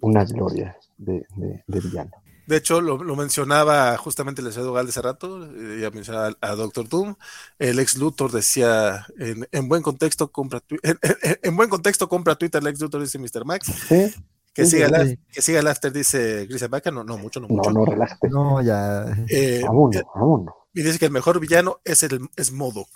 [0.00, 2.10] una gloria de, de, de villano.
[2.46, 6.36] De hecho, lo, lo, mencionaba justamente el Eduardo Gal de hace rato, eh, ya mencionaba
[6.40, 7.14] a, a, Doctor Doom.
[7.58, 12.34] El ex Luthor decía, en, en buen contexto compra en, en, en, buen contexto compra
[12.34, 13.44] Twitter, el ex Luthor dice Mr.
[13.44, 13.72] Max.
[13.88, 14.12] ¿Sí?
[14.52, 14.92] Que, sí, siga sí.
[14.92, 17.70] La, que siga el after, dice Chris Baca, no, no mucho, no mucho.
[17.70, 18.28] No, no, relájate.
[18.28, 19.06] No, ya.
[19.28, 20.54] Eh, vámonos, eh, vámonos.
[20.74, 22.88] Y dice que el mejor villano es el es Modok.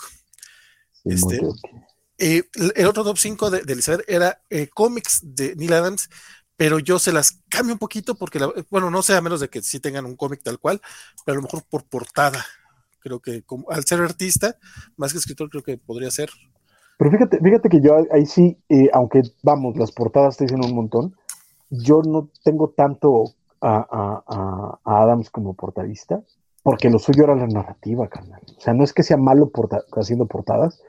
[1.03, 1.41] Sí, este,
[2.19, 6.09] eh, el otro top 5 de, de, Elizabeth era eh, cómics de Neil Adams,
[6.57, 9.49] pero yo se las cambio un poquito porque, la, bueno, no sé, a menos de
[9.49, 10.81] que sí tengan un cómic tal cual,
[11.25, 12.45] pero a lo mejor por portada.
[13.01, 14.57] Creo que como, al ser artista,
[14.97, 16.31] más que escritor, creo que podría ser.
[16.99, 20.75] Pero fíjate, fíjate que yo ahí sí, eh, aunque vamos, las portadas te dicen un
[20.75, 21.15] montón,
[21.71, 23.25] yo no tengo tanto
[23.61, 26.23] a, a, Adams como portadista,
[26.63, 28.43] porque lo suyo era la narrativa, carnal.
[28.57, 29.51] O sea, no es que sea malo
[29.93, 30.83] haciendo portadas,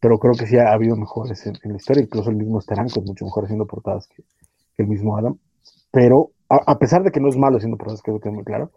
[0.00, 3.06] pero creo que sí ha habido mejores en, la historia, incluso el mismo Steranko es
[3.06, 4.22] mucho mejor haciendo portadas que,
[4.76, 5.36] el mismo Adam,
[5.90, 8.44] pero a, a, pesar de que no es malo haciendo portadas, creo que es muy
[8.44, 8.70] claro,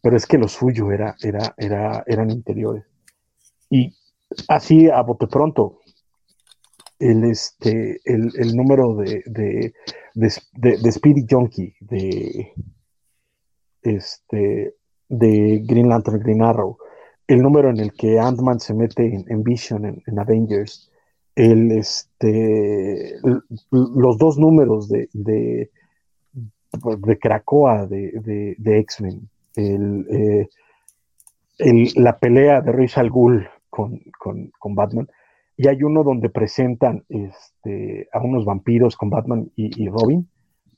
[0.00, 2.84] pero es que lo suyo era, era, era, eran interiores.
[3.68, 3.94] Y
[4.46, 5.77] así a bote pronto,
[6.98, 9.74] el, este, el, el número de, de,
[10.14, 12.52] de, de, de Speedy Junkie, de,
[13.82, 14.74] este,
[15.08, 16.78] de Green Lantern, Green Arrow,
[17.26, 20.90] el número en el que Ant-Man se mete en, Vision, en, en, Avengers,
[21.34, 23.16] el, este,
[23.70, 25.70] los dos números de, de,
[26.32, 30.48] de Krakoa de, de X-Men, el, eh,
[31.58, 35.08] el, la pelea de Rachel Ghul con, con, con Batman,
[35.58, 40.30] y hay uno donde presentan este, a unos vampiros con Batman y, y, Robin,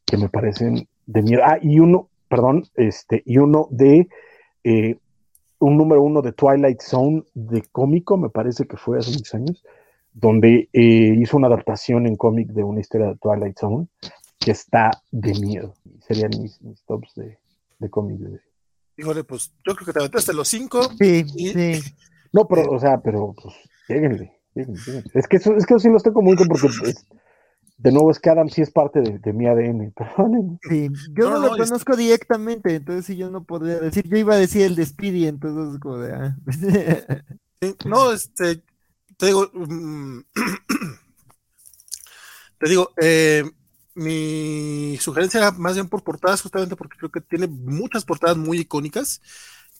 [0.06, 1.42] que me parecen de miedo.
[1.44, 4.08] Ah, y uno, perdón, este, y uno de
[4.64, 4.96] eh,
[5.58, 9.62] un número uno de Twilight Zone de cómico, me parece que fue hace muchos años,
[10.14, 13.86] donde eh, hizo una adaptación en cómic de una historia de Twilight Zone
[14.38, 15.74] que está de miedo.
[16.08, 17.38] Serían mis, tops de,
[17.78, 18.18] de cómic.
[18.96, 20.84] Híjole, pues yo creo que te aventaste los cinco.
[20.98, 21.80] Sí, sí.
[22.32, 23.54] No, pero, o sea, pero, pues,
[23.86, 24.39] lléguenle.
[24.54, 27.06] Es que eso, es que sí los tengo muy porque pues,
[27.78, 29.94] de nuevo es que Adam sí es parte de, mi ADN,
[30.68, 34.38] Sí, yo no, lo conozco directamente, entonces sí yo no podría decir, yo iba a
[34.38, 36.36] decir el de Speedy, entonces como de ah.
[37.86, 38.62] no, este,
[39.16, 40.20] te digo, mm,
[42.58, 43.44] te digo, eh,
[43.94, 48.60] mi sugerencia era más bien por portadas, justamente porque creo que tiene muchas portadas muy
[48.60, 49.20] icónicas.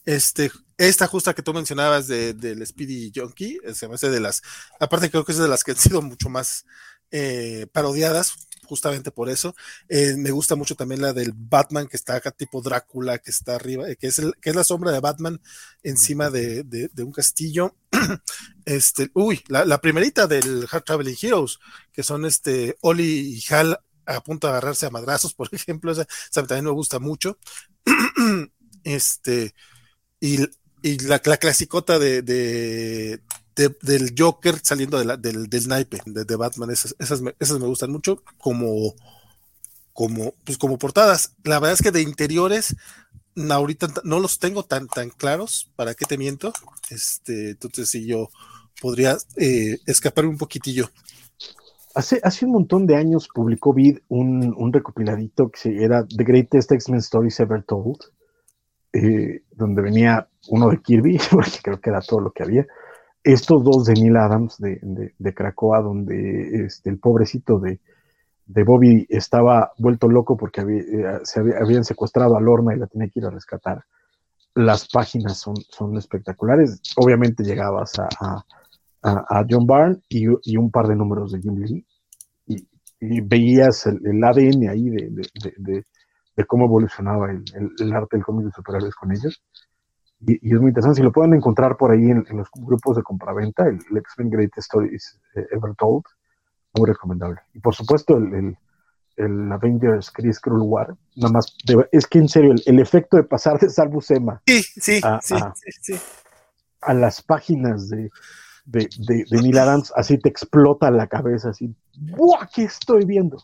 [0.05, 4.19] Este, esta justa que tú mencionabas de, del Speedy Junkie, eh, se me hace de
[4.19, 4.41] las,
[4.79, 6.65] aparte creo que es de las que han sido mucho más
[7.11, 8.33] eh, parodiadas,
[8.71, 9.53] justamente por eso.
[9.89, 13.55] Eh, me gusta mucho también la del Batman que está acá tipo Drácula, que está
[13.55, 15.41] arriba, que es, el, que es la sombra de Batman
[15.83, 17.75] encima de, de, un castillo.
[18.65, 21.59] este, uy, la, primerita del Hard Traveling Heroes,
[21.91, 25.93] que son este Oli y Hal a punto de agarrarse a madrazos, por ejemplo,
[26.33, 27.37] también me gusta mucho.
[28.85, 29.53] este,
[30.21, 30.37] y,
[31.07, 33.19] la, la clasicota de, de,
[33.81, 37.91] del Joker saliendo de del, del snipe de, Batman, esas, esas, me, esas me gustan
[37.91, 38.95] mucho como,
[39.93, 41.33] como, pues como portadas.
[41.43, 42.75] La verdad es que de interiores,
[43.49, 46.53] ahorita no los tengo tan, tan claros, ¿para qué te miento?
[46.89, 48.29] Este, entonces si yo
[48.79, 50.89] podría eh, escapar un poquitillo.
[51.93, 56.71] Hace, hace un montón de años publicó Vid un, un recopiladito que era The Greatest
[56.71, 57.97] X-Men Stories Ever Told,
[58.93, 62.65] eh, donde venía uno de Kirby, porque creo que era todo lo que había,
[63.23, 67.79] estos dos de Neil Adams de, de, Cracoa, donde este, el pobrecito de,
[68.47, 73.09] de, Bobby estaba vuelto loco porque eh, se habían secuestrado a Lorna y la tenía
[73.09, 73.83] que ir a rescatar.
[74.55, 76.81] Las páginas son, son espectaculares.
[76.97, 78.43] Obviamente llegabas a
[79.03, 81.85] a, John Byrne y, y, un par de números de Jim Lee
[82.47, 85.85] y, veías el, ADN ahí de,
[86.35, 87.43] de, cómo evolucionaba el,
[87.79, 89.43] el, arte del cómic de superhéroes con ellos.
[90.19, 90.97] Y, es muy interesante.
[90.97, 95.19] Si lo pueden encontrar por ahí en, los grupos de compraventa, el, X-Men Great Stories
[95.35, 96.03] eh, Ever Told,
[96.73, 97.39] muy recomendable.
[97.53, 98.57] Y por supuesto, el,
[99.17, 101.55] el Avengers Chris Cruel War, nada más,
[101.91, 105.01] es que en serio, el, efecto de pasar de Salvo Sema sí, sí,
[106.81, 108.09] a las páginas de,
[108.65, 112.47] de, de, de Neil Adams, así te explota la cabeza, así, ¡buah!
[112.53, 113.43] ¿Qué estoy viendo?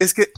[0.00, 0.32] Es que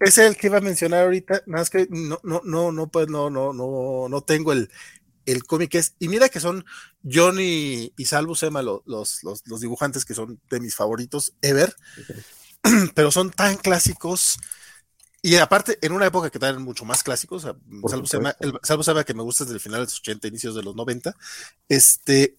[0.00, 3.08] es el que iba a mencionar ahorita, nada más que no, no, no, no, pues
[3.08, 4.70] no, no, no, no tengo el,
[5.24, 6.66] el cómic es, y mira que son
[7.02, 11.74] Johnny y Salvo Sema los, los, los, dibujantes que son de mis favoritos ever,
[12.94, 14.38] pero son tan clásicos
[15.22, 19.04] y aparte en una época que eran mucho más clásicos, Salvo Sema, el Salvo Sema
[19.04, 21.16] que me gusta desde el final de los 80, inicios de los 90,
[21.70, 22.36] este,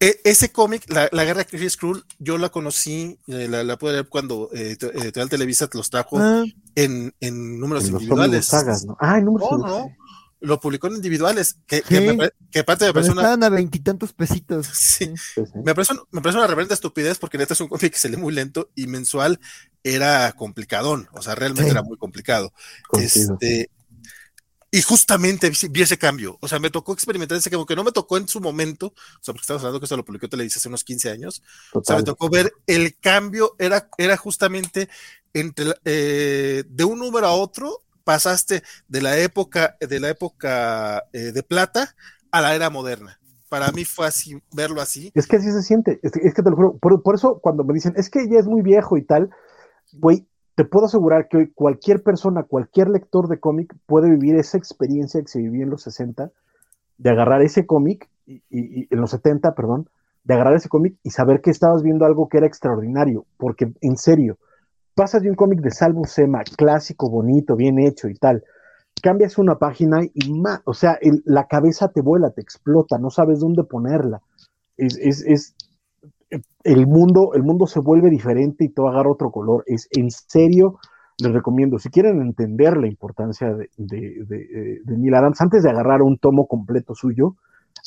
[0.00, 4.08] e, ese cómic, la, guerra de Chris Krull, yo la conocí, eh, la, pude leer
[4.08, 6.44] cuando eh, eh Televisa los trajo ah.
[6.74, 8.46] en, en, números individuales.
[8.46, 8.96] Sagas, ¿no?
[9.00, 9.96] Ah, en números no, no,
[10.40, 13.32] lo publicó en individuales, que, que, me, que aparte me parece una...
[13.32, 14.68] a veintitantos pesitos.
[14.72, 15.12] Sí,
[15.64, 18.16] Me, parece, me parece una reverenda estupidez porque neta es un cómic que se lee
[18.16, 19.40] muy lento y mensual
[19.82, 22.52] era complicadón, o sea, realmente era muy complicado.
[22.98, 23.70] Este,
[24.70, 27.92] y justamente vi ese cambio, o sea, me tocó experimentar ese cambio, que no me
[27.92, 30.68] tocó en su momento, o sea, porque estamos hablando que esto lo publicó Televisa hace
[30.68, 34.88] unos 15 años, o sea, me tocó ver el cambio, era, era justamente
[35.32, 41.32] entre, eh, de un número a otro, pasaste de la época, de la época eh,
[41.32, 41.94] de plata
[42.30, 43.18] a la era moderna.
[43.48, 45.10] Para mí fue así, verlo así.
[45.14, 47.72] Es que así se siente, es que, te lo juro, por, por eso cuando me
[47.72, 49.30] dicen, es que ya es muy viejo y tal,
[49.92, 50.26] güey,
[50.58, 55.20] te puedo asegurar que hoy cualquier persona, cualquier lector de cómic puede vivir esa experiencia
[55.20, 56.32] que se vivía en los 60,
[56.96, 59.88] de agarrar ese cómic, y, en los 70, perdón,
[60.24, 63.96] de agarrar ese cómic y saber que estabas viendo algo que era extraordinario, porque en
[63.96, 64.36] serio,
[64.96, 68.42] pasas de un cómic de Salvo Sema, clásico, bonito, bien hecho y tal,
[69.00, 73.38] cambias una página y más, o sea, la cabeza te vuela, te explota, no sabes
[73.38, 74.22] dónde ponerla.
[74.76, 75.54] Es, es, es,
[76.64, 79.64] el mundo, el mundo se vuelve diferente y todo agarra otro color.
[79.66, 80.78] Es en serio,
[81.18, 86.02] les recomiendo, si quieren entender la importancia de, de, de, Neil Adams, antes de agarrar
[86.02, 87.36] un tomo completo suyo,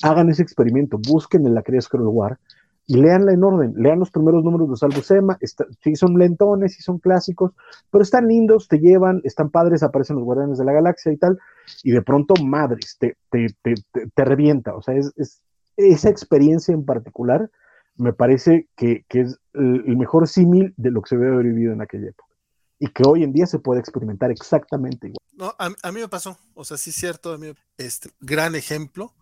[0.04, 2.40] hagan ese experimento, busquen en la Crea Scroll War
[2.88, 5.38] y leanla en orden, lean los primeros números de Salvo Sema,
[5.82, 7.54] si son lentones, si son clásicos,
[7.90, 11.38] pero están lindos, te llevan, están padres, aparecen los guardianes de la galaxia y tal,
[11.84, 13.76] y de pronto, madres, te, te, te,
[14.14, 15.42] te revienta, o sea, es, es,
[15.78, 17.50] esa experiencia en particular
[17.96, 22.10] me parece que, es el mejor símil de lo que se haber vivido en aquella
[22.10, 22.34] época.
[22.80, 25.18] y que hoy en día se puede experimentar exactamente igual.
[25.34, 27.38] No, a, mí me pasó, o sea, sí es cierto,
[27.78, 29.14] este gran ejemplo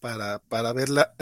[0.00, 1.14] para, para ver la,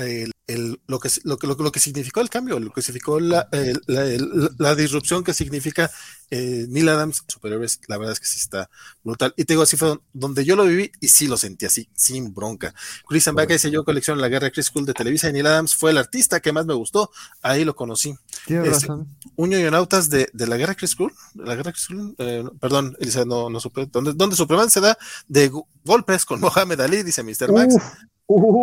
[0.50, 3.49] el, lo, que, lo, que, lo, que significó el cambio, lo que significó la,
[3.86, 5.90] la, disrupción que significa
[6.31, 8.68] eh, Neil Adams, superiores, la verdad es que sí está
[9.04, 9.33] brutal.
[9.36, 12.34] Y te digo, así fue donde yo lo viví y sí lo sentí así, sin
[12.34, 12.74] bronca.
[13.06, 15.92] Chris Ambaca dice, yo colecciono la guerra Chris School de Televisa y Neil Adams fue
[15.92, 17.10] el artista que más me gustó,
[17.42, 18.15] ahí lo conocí.
[18.47, 19.16] Tienes este, razón.
[19.36, 23.50] Un de, de la guerra Chris School, la guerra Chris School, eh, perdón, Elisa, no,
[23.50, 25.50] no supe, donde, donde Superman se da de
[25.84, 27.52] golpes con Mohamed Ali, dice Mr.
[27.52, 27.76] Max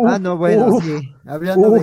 [0.06, 1.14] ah, no, bueno, sí.
[1.26, 1.82] Hablando de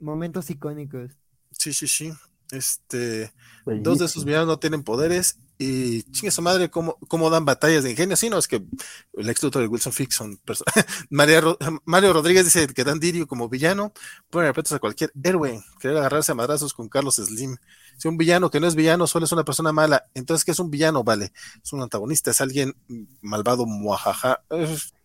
[0.00, 1.10] momentos icónicos.
[1.52, 2.12] Sí, sí, sí.
[2.50, 3.32] Este,
[3.64, 7.84] dos de sus villanos no tienen poderes y chingue su madre, ¿cómo, cómo dan batallas
[7.84, 8.16] de ingenio.
[8.16, 8.64] Sí, no, es que
[9.12, 10.40] el ex de Wilson Fiction,
[11.10, 13.92] Mario, Mario Rodríguez dice que dan Dirio como villano,
[14.30, 17.56] ponen respetos a cualquier héroe, querer agarrarse a madrazos con Carlos Slim.
[18.00, 20.58] Si un villano que no es villano, solo es una persona mala, entonces, ¿qué es
[20.58, 21.04] un villano?
[21.04, 22.74] Vale, es un antagonista, es alguien
[23.20, 24.40] malvado, muajaja.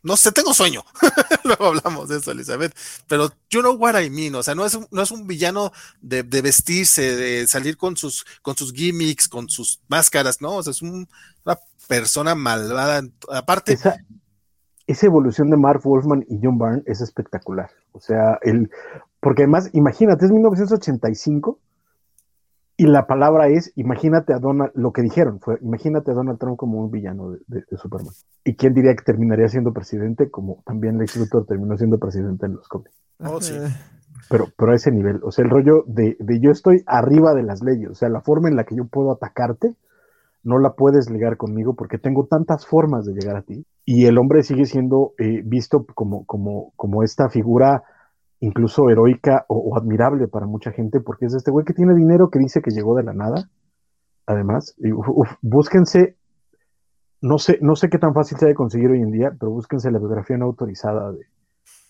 [0.01, 0.81] No sé, tengo sueño.
[1.43, 2.73] Luego hablamos de eso, Elizabeth.
[3.09, 4.33] Pero you know what I mean.
[4.35, 8.25] O sea, no es un, no es un villano de, vestirse, de salir con sus,
[8.41, 10.55] con sus gimmicks, con sus máscaras, ¿no?
[10.55, 11.05] O sea, es una
[11.89, 13.05] persona malvada.
[13.29, 13.73] Aparte.
[13.73, 13.97] Esa,
[14.87, 17.71] esa evolución de Mark Wolfman y John Byrne es espectacular.
[17.91, 18.71] O sea, el,
[19.19, 21.59] porque además, imagínate, es 1985
[22.77, 26.57] y la palabra es, imagínate a Donald, lo que dijeron fue, imagínate a Donald Trump
[26.57, 28.13] como un villano de, Superman.
[28.43, 32.55] ¿Y quién diría que terminaría siendo presidente como también Lex Luthor terminó siendo presidente en
[32.55, 32.95] los cómics?
[33.19, 33.53] Oh, sí.
[34.29, 37.43] Pero, pero a ese nivel, o sea, el rollo de, de, yo estoy arriba de
[37.43, 39.75] las leyes, o sea, la forma en la que yo puedo atacarte,
[40.43, 43.65] no la puedes ligar conmigo porque tengo tantas formas de llegar a ti.
[43.85, 47.83] Y el hombre sigue siendo eh, visto como, como, como esta figura
[48.39, 52.39] incluso heroica o, admirable para mucha gente, porque es este güey que tiene dinero que
[52.39, 53.49] dice que llegó de la nada.
[54.25, 54.75] Además,
[55.41, 56.17] búsquense,
[57.21, 59.91] no sé, no sé qué tan fácil sea de conseguir hoy en día, pero búsquense
[59.91, 61.27] la biografía no autorizada de,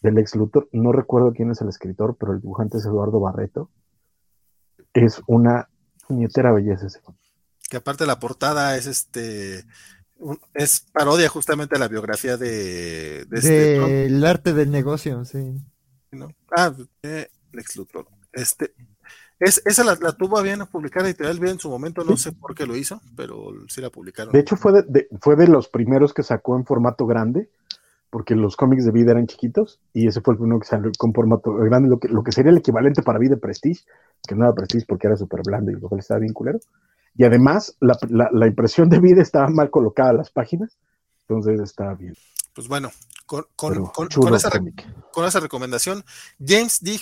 [0.02, 0.70] del ex Luthor.
[0.72, 3.70] No recuerdo quién es el escritor, pero el dibujante es Eduardo Barreto.
[4.94, 5.70] Es una
[6.10, 7.00] nietera belleza ese.
[7.70, 9.66] Que aparte la portada es este
[10.54, 15.58] es parodia justamente a la biografía de, de este, el arte del negocio, sí.
[16.56, 16.74] Ah,
[17.52, 18.08] Lex Luthor.
[18.32, 18.74] Este,
[19.40, 22.66] es, esa la, tuvo bien publicar Editorial bien en su momento, no sé por qué
[22.66, 24.32] lo hizo, pero sí la publicaron.
[24.32, 27.50] De hecho, fue de, fue de los primeros que sacó en formato grande,
[28.10, 31.14] porque los cómics de vida eran chiquitos, y ese fue el primero que salió con
[31.14, 33.84] formato grande, lo que, lo que sería el equivalente para vida de Prestige,
[34.26, 36.60] que no era Prestige porque era súper blando y lo cual estaba bien culero.
[37.18, 37.98] Y además, la,
[38.32, 40.78] la impresión de vida estaba mal colocada las páginas,
[41.28, 42.16] entonces estaba bien.
[42.54, 42.90] Pues bueno,
[43.26, 43.48] con,
[45.26, 46.04] esa, recomendación.
[46.40, 47.00] James D.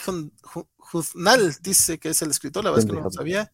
[0.94, 3.52] Huznal dice que es el escritor, la verdad es que no lo sabía.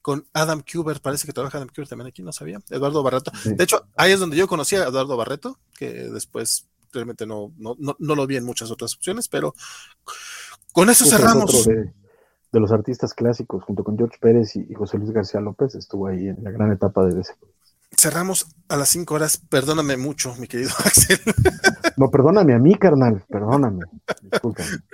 [0.00, 2.60] Con Adam Kubert, parece que trabaja Adam Kubert también aquí, no sabía.
[2.68, 3.32] Eduardo Barreto.
[3.44, 7.76] De hecho, ahí es donde yo conocí a Eduardo Barreto, que después realmente no, no,
[7.78, 9.54] no, lo vi en muchas otras opciones, pero
[10.72, 11.64] con eso cerramos.
[11.64, 11.92] De,
[12.52, 16.28] de, los artistas clásicos, junto con George Pérez y, José Luis García López, estuvo ahí
[16.28, 17.34] en la gran etapa de ese
[17.96, 19.36] cerramos a las 5 horas.
[19.36, 21.20] Perdóname mucho, mi querido Axel.
[21.96, 23.24] No, perdóname a mí, carnal.
[23.28, 23.84] Perdóname.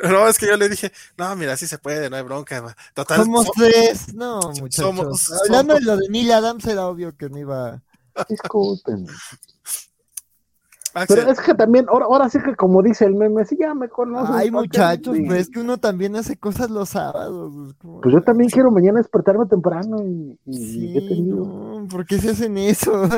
[0.03, 2.75] No, es que yo le dije, no, mira, sí se puede, no hay bronca.
[2.95, 4.15] Total, somos tres.
[4.15, 5.33] No, muchachos.
[5.47, 7.83] Hablando de lo de Neil Adams, era obvio que no iba.
[8.29, 9.07] Disculpen.
[11.09, 13.89] Pero es que también, ahora, ahora sí que como dice el meme, sí ya me
[13.89, 14.35] conocen.
[14.35, 17.75] Ay, muchachos, pero es que uno también hace cosas los sábados.
[17.79, 20.95] Pues yo también quiero mañana despertarme temprano y, sí,
[21.91, 23.09] ¿Por qué se hacen eso?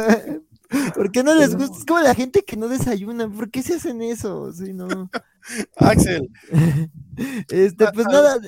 [0.95, 1.79] ¿Por qué no les gusta?
[1.79, 3.29] Es como la gente que no desayuna.
[3.29, 4.53] ¿Por qué se hacen eso?
[4.53, 4.89] Sí, no.
[5.77, 6.31] Axel.
[7.51, 8.39] Este, pues nada,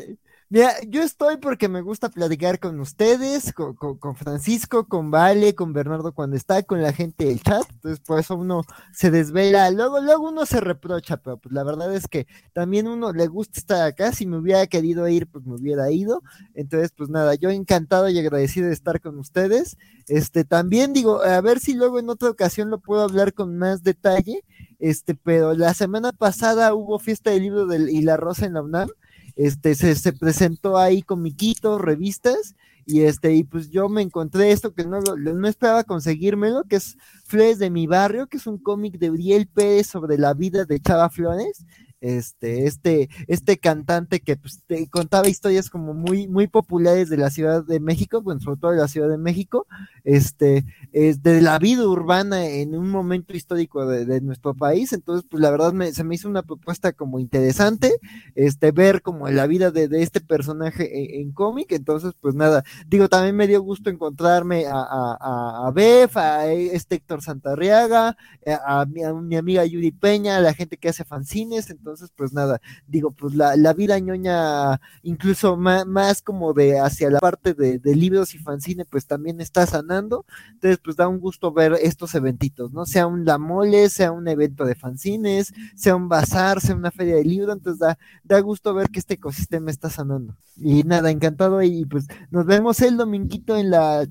[0.51, 6.12] Mira, yo estoy porque me gusta platicar con ustedes, con, Francisco, con Vale, con Bernardo
[6.12, 8.62] cuando está, con la gente del chat, entonces por eso uno
[8.93, 13.12] se desvela, luego, luego uno se reprocha, pero pues la verdad es que también uno
[13.12, 16.23] le gusta estar acá, si me hubiera querido ir, pues me hubiera ido,
[16.55, 19.78] entonces pues nada, yo encantado y agradecido de estar con ustedes,
[20.09, 23.83] este, también digo, a ver si luego en otra ocasión lo puedo hablar con más
[23.83, 24.44] detalle,
[24.78, 28.62] este, pero la semana pasada hubo fiesta del libro del, y la rosa en la
[28.62, 28.91] UNAM,
[29.36, 32.54] este, se, presentó ahí con Miquito, revistas,
[32.86, 36.97] y este, y pues yo me encontré esto que no, no esperaba conseguírmelo, que es
[37.24, 40.81] Flores de mi barrio, que es un cómic de Uriel Pérez sobre la vida de
[40.81, 41.65] Chava Flores,
[42.04, 47.65] este, este, este cantante que pues, contaba historias como muy, muy populares de la Ciudad
[47.65, 49.67] de México, bueno, sobre todo de la Ciudad de México,
[50.04, 54.92] este, de la vida urbana en un momento histórico de, nuestro país.
[54.92, 57.94] Entonces, pues la verdad se me hizo una propuesta como interesante,
[58.35, 61.72] este, ver como la vida de, este personaje en, cómic.
[61.72, 66.97] Entonces, pues nada, digo, también me dio gusto encontrarme a, a, a Bef, a este
[66.97, 71.70] Héctor Santarriaga, a, mi, amiga Yuri Peña, a la gente que hace fanzines.
[71.70, 77.10] Entonces, pues nada, digo, pues la, la vida ñoña, incluso más, más como de hacia
[77.10, 80.27] la parte de, de libros y fanzines, pues también está sanando.
[80.53, 82.87] Entonces, pues da un gusto ver estos eventitos, ¿no?
[82.87, 87.17] Sea un La Mole, sea un evento de fanzines, sea un bazar, sea una feria
[87.17, 90.37] de libro, entonces da, da gusto ver que este ecosistema está sanando.
[90.57, 94.07] Y nada, encantado y pues nos vemos el dominguito en la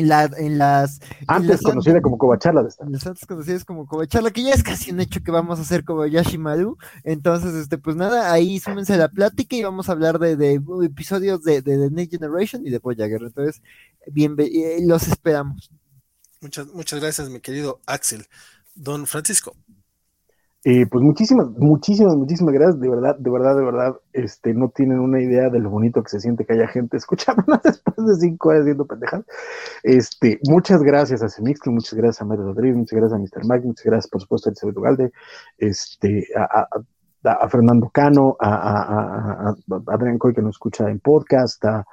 [0.00, 4.54] en, la, en, las antes conocida como Covacharla las antes conocidas como Covacharla que ya
[4.54, 8.58] es casi un hecho que vamos a hacer como Yashimaru entonces este pues nada ahí
[8.58, 12.12] súmense a la plática y vamos a hablar de, de episodios de, de, The Next
[12.12, 13.62] Generation y de Voyager entonces
[14.06, 15.70] bien eh, los esperamos
[16.40, 18.26] Muchas, muchas gracias, mi querido Axel.
[18.74, 19.54] Don Francisco.
[20.62, 24.98] Eh, pues muchísimas, muchísimas, muchísimas gracias, de verdad, de verdad, de verdad, este, no tienen
[24.98, 28.50] una idea de lo bonito que se siente que haya gente escuchándonos después de cinco
[28.50, 29.24] años haciendo pendejas.
[29.82, 33.48] Este, muchas gracias a Semixto, muchas gracias a Mario Rodríguez, muchas gracias a Mr.
[33.48, 35.12] Mike, muchas gracias, por supuesto, a Elizabeth Ugalde,
[35.56, 39.54] este, a, Fernando Cano, a,
[39.86, 41.84] Adrián Coy, que nos escucha en podcast, a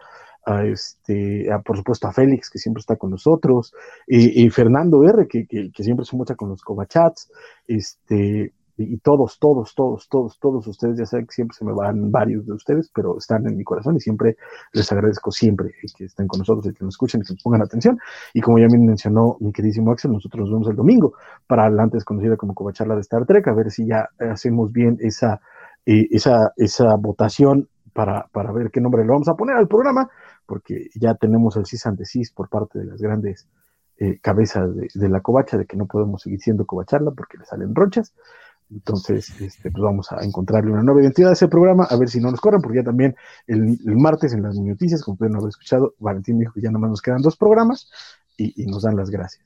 [0.66, 3.74] este, por supuesto a Félix, que siempre está con nosotros,
[4.08, 7.30] y, Fernando R, que, que, siempre se muestra con los Covachats,
[7.68, 12.12] este, y todos, todos, todos, todos, todos ustedes, ya saben que siempre se me van
[12.12, 14.38] varios de ustedes, pero están en mi corazón y siempre
[14.74, 17.64] les agradezco siempre que estén con nosotros y que nos escuchen y que nos pongan
[17.64, 17.98] atención.
[18.34, 21.14] Y como ya me mencionó mi queridísimo Axel, nosotros nos vemos el domingo
[21.48, 24.98] para la antes conocida como Covacharla de Star Trek, a ver si ya hacemos bien
[25.00, 25.42] esa,
[25.86, 30.08] eh, esa, esa votación para, para ver qué nombre le vamos a poner al programa
[30.46, 33.48] porque ya tenemos el CIS ante CIS por parte de las grandes
[34.00, 37.76] eh, cabezas de, la covacha, de que no podemos seguir siendo covacharla porque le salen
[37.76, 38.14] rochas.
[38.70, 42.20] Entonces, este, pues vamos a encontrarle una nueva identidad a ese programa, a ver si
[42.20, 43.16] no nos corren, porque ya también
[43.48, 47.02] el, martes en las noticias, como pueden haber escuchado, Valentín dijo que ya nomás nos
[47.02, 47.90] quedan dos programas
[48.38, 49.46] y, nos dan las gracias.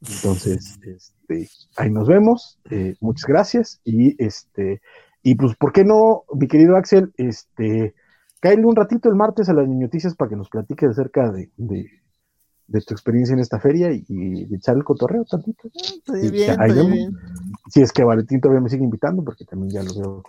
[0.00, 2.58] Entonces, este, ahí nos vemos.
[2.70, 3.80] Eh, muchas gracias.
[3.84, 4.80] Y este,
[5.22, 7.12] y pues, ¿por qué no, mi querido Axel?
[7.16, 7.94] Este,
[8.40, 11.50] Cáele un ratito el martes a las niñoticias para que nos platique acerca de,
[12.68, 15.68] tu experiencia en esta feria y, de echar el cotorreo tantito.
[15.74, 17.10] Estoy bien, estoy bien.
[17.70, 20.22] Si es que Valentín todavía me sigue invitando, porque también ya lo veo.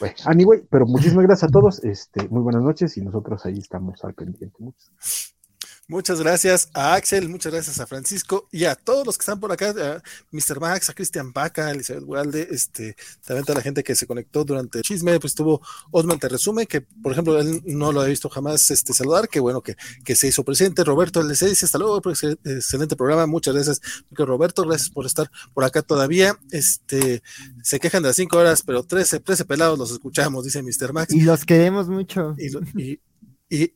[0.00, 1.82] Bueno, anyway, pero muchísimas gracias a todos.
[1.84, 4.56] Este, muy buenas noches y nosotros ahí estamos al pendiente.
[4.58, 5.34] Muchas
[5.88, 9.50] Muchas gracias a Axel, muchas gracias a Francisco y a todos los que están por
[9.50, 10.60] acá, a Mr.
[10.60, 14.44] Max, a Cristian Paca, a Elizabeth Walde, este, también a la gente que se conectó
[14.44, 18.06] durante el chisme, pues tuvo Osman Te Resume, que por ejemplo él no lo ha
[18.06, 21.78] visto jamás este, saludar, que bueno que, que se hizo presidente, Roberto LC dice hasta
[21.78, 23.80] luego, pues, excelente programa, muchas gracias,
[24.12, 27.24] Roberto, gracias por estar por acá todavía, este,
[27.62, 30.92] se quejan de las cinco horas, pero 13, 13 pelados los escuchamos, dice Mr.
[30.92, 31.12] Max.
[31.12, 32.36] Y los queremos mucho.
[32.38, 33.00] y, y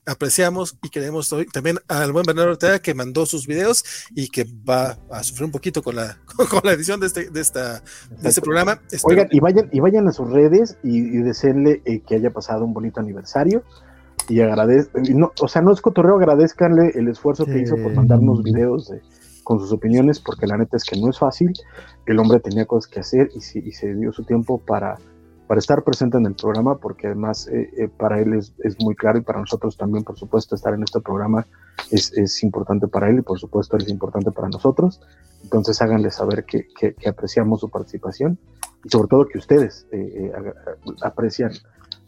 [0.06, 4.46] apreciamos y queremos hoy también al buen Bernardo Ortega que mandó sus videos y que
[4.68, 6.18] va a sufrir un poquito con la,
[6.50, 8.80] con la edición de este, de esta, de este programa.
[9.04, 12.64] Oigan, y vayan, y vayan a sus redes y, y deseenle eh, que haya pasado
[12.64, 13.62] un bonito aniversario.
[14.28, 18.42] Y agradezcan, no, o sea, no es cotorreo, agradezcanle el esfuerzo que hizo por mandarnos
[18.42, 18.92] videos
[19.44, 21.52] con sus opiniones, porque la neta es que no es fácil,
[22.06, 24.98] el hombre tenía cosas que hacer y, y se dio su tiempo para
[25.46, 28.94] para estar presente en el programa, porque además eh, eh, para él es, es, muy
[28.94, 31.46] claro y para nosotros también, por supuesto, estar en este programa
[31.90, 35.00] es, es, importante para él y por supuesto es importante para nosotros.
[35.42, 38.38] Entonces háganle saber que, que, apreciamos su participación
[38.84, 40.32] y sobre todo que ustedes eh,
[41.02, 41.52] aprecian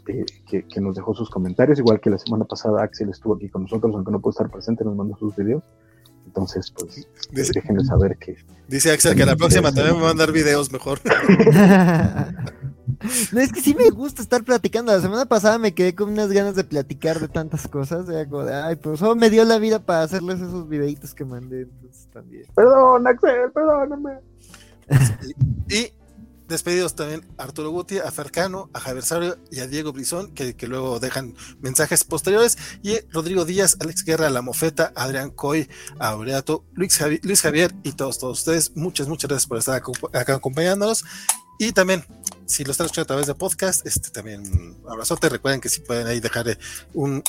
[0.04, 3.62] que, que, nos dejó sus comentarios, igual que la semana pasada Axel estuvo aquí con
[3.62, 5.62] nosotros, aunque no pudo estar presente, nos mandó sus videos.
[6.26, 8.37] Entonces, pues, déjenme saber que...
[8.69, 11.01] Dice Axel que la próxima también me va a mandar videos mejor.
[13.33, 14.92] No, es que sí me gusta estar platicando.
[14.92, 18.06] La semana pasada me quedé con unas ganas de platicar de tantas cosas.
[18.08, 21.62] ay, pues solo me dio la vida para hacerles esos videitos que mandé.
[21.62, 22.47] Entonces también.
[22.54, 24.19] Perdón, Axel, perdóname.
[25.69, 25.92] y
[26.49, 30.99] despedidos también a Arturo Guti, a Fercano, a Javier y a Diego Brizón, que, luego
[30.99, 37.21] dejan mensajes posteriores, y Rodrigo Díaz, Alex Guerra, La Mofeta, Adrián Coy, Aureato, Luis Javier,
[37.22, 38.74] Luis Javier y todos, todos ustedes.
[38.76, 39.83] Muchas, muchas gracias por estar
[40.15, 41.04] acá acompañándonos.
[41.58, 42.05] Y también,
[42.47, 45.28] si lo están escuchando a través de podcast, este también abrazote.
[45.28, 46.57] Recuerden que si pueden ahí dejar
[46.94, 47.23] un,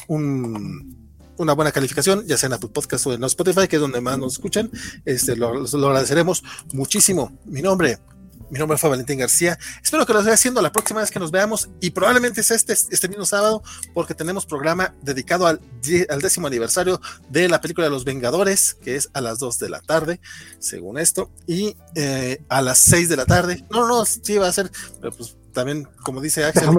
[1.38, 4.19] una buena calificación, ya sea en Apple Podcast o en Spotify, que es donde más
[4.19, 4.69] nos escuchan,
[5.06, 7.38] este, lo, lo agradeceremos muchísimo.
[7.45, 7.97] Mi nombre,
[8.49, 9.57] Mi nombre fue Valentín García.
[9.83, 12.73] Espero que lo esté haciendo la próxima vez que nos veamos y probablemente sea este,
[12.73, 13.61] este mismo sábado
[13.93, 15.59] porque tenemos programa dedicado al,
[16.09, 16.99] al décimo aniversario
[17.29, 20.19] de la película de Los Vengadores, que es a las 2 de la tarde,
[20.57, 23.63] según esto, y eh, a las 6 de la tarde.
[23.69, 26.69] No, no, sí va a ser, pero pues también, como dice Axel.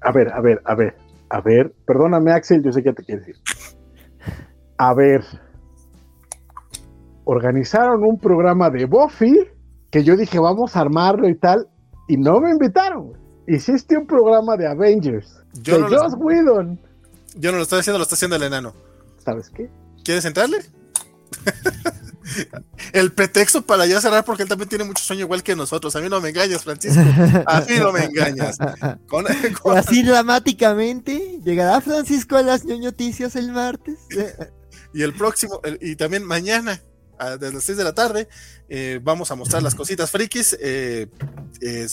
[0.00, 0.96] a ver, a ver, a ver,
[1.28, 3.36] a ver, perdóname Axel, yo sé qué te quiere decir.
[4.76, 5.24] A ver,
[7.24, 9.51] organizaron un programa de Buffy
[9.92, 11.68] que yo dije, vamos a armarlo y tal,
[12.08, 13.12] y no me invitaron.
[13.46, 16.80] Hiciste un programa de Avengers, yo de no Joss Whedon.
[17.36, 18.74] Yo no lo estoy haciendo, lo está haciendo el enano.
[19.24, 19.70] ¿Sabes qué?
[20.02, 20.58] ¿Quieres entrarle?
[22.92, 25.94] el pretexto para ya cerrar porque él también tiene mucho sueño igual que nosotros.
[25.94, 27.00] A mí no me engañas, Francisco.
[27.46, 28.58] A mí no me engañas.
[29.76, 33.98] Así dramáticamente llegará Francisco a las noticias el martes.
[34.94, 36.80] y el próximo, y también mañana
[37.38, 38.28] desde las 6 de la tarde.
[38.74, 40.56] Eh, vamos a mostrar las cositas frikis.
[40.58, 41.06] Eh,
[41.60, 41.86] eh,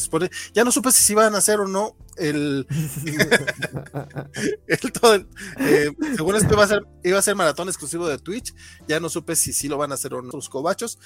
[0.53, 2.65] ya no supe si iban a hacer o no el,
[5.01, 5.25] todo
[6.15, 8.53] según esto iba a ser iba a ser maratón exclusivo de Twitch
[8.87, 10.99] ya no supe si sí lo van a hacer o no los cobachos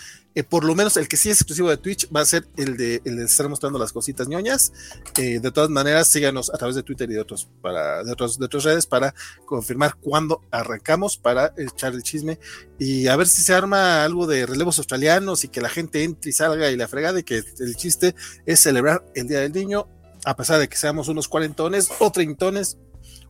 [0.50, 3.02] por lo menos el que sí es exclusivo de Twitch va a ser el de,
[3.06, 4.74] el de estar mostrando las cositas ñoñas
[5.16, 8.46] de todas maneras síganos a través de Twitter y de otros para de otros de
[8.46, 9.14] otras redes para
[9.46, 12.40] confirmar cuándo arrancamos para echar el chisme
[12.80, 16.30] y a ver si se arma algo de relevos australianos y que la gente entre
[16.30, 18.16] y salga y la fregada y que el chiste
[18.46, 19.88] es celebrar el Día del Niño,
[20.26, 22.78] a pesar de que seamos unos cuarentones o treintones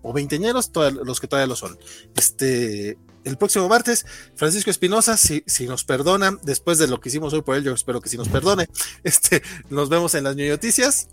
[0.02, 0.72] o veinteñeros,
[1.04, 1.78] los que todavía lo son.
[2.16, 7.34] Este, el próximo martes, Francisco Espinosa, si, si nos perdona, después de lo que hicimos
[7.34, 8.68] hoy por él, yo espero que si nos perdone,
[9.04, 11.08] este, nos vemos en las noticias.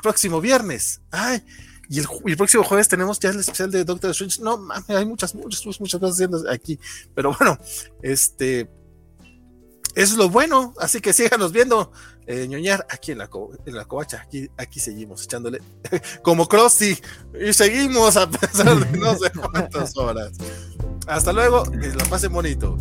[0.00, 1.00] Próximo viernes.
[1.10, 1.42] Ay,
[1.90, 4.42] y el, próximo jueves tenemos ya el especial de Doctor Strange.
[4.42, 6.78] No mames, hay muchas, muchas, muchas cosas haciendo aquí.
[7.14, 7.58] Pero bueno,
[8.02, 8.68] este,
[9.98, 11.90] es lo bueno, así que síganos viendo
[12.26, 13.28] eh, ñoñar aquí en la,
[13.66, 15.60] en la covacha, aquí, aquí seguimos echándole
[16.22, 16.96] como Krusty
[17.40, 20.32] y seguimos a pesar de no sé cuántas horas.
[21.08, 22.76] Hasta luego, que la pasen bonito.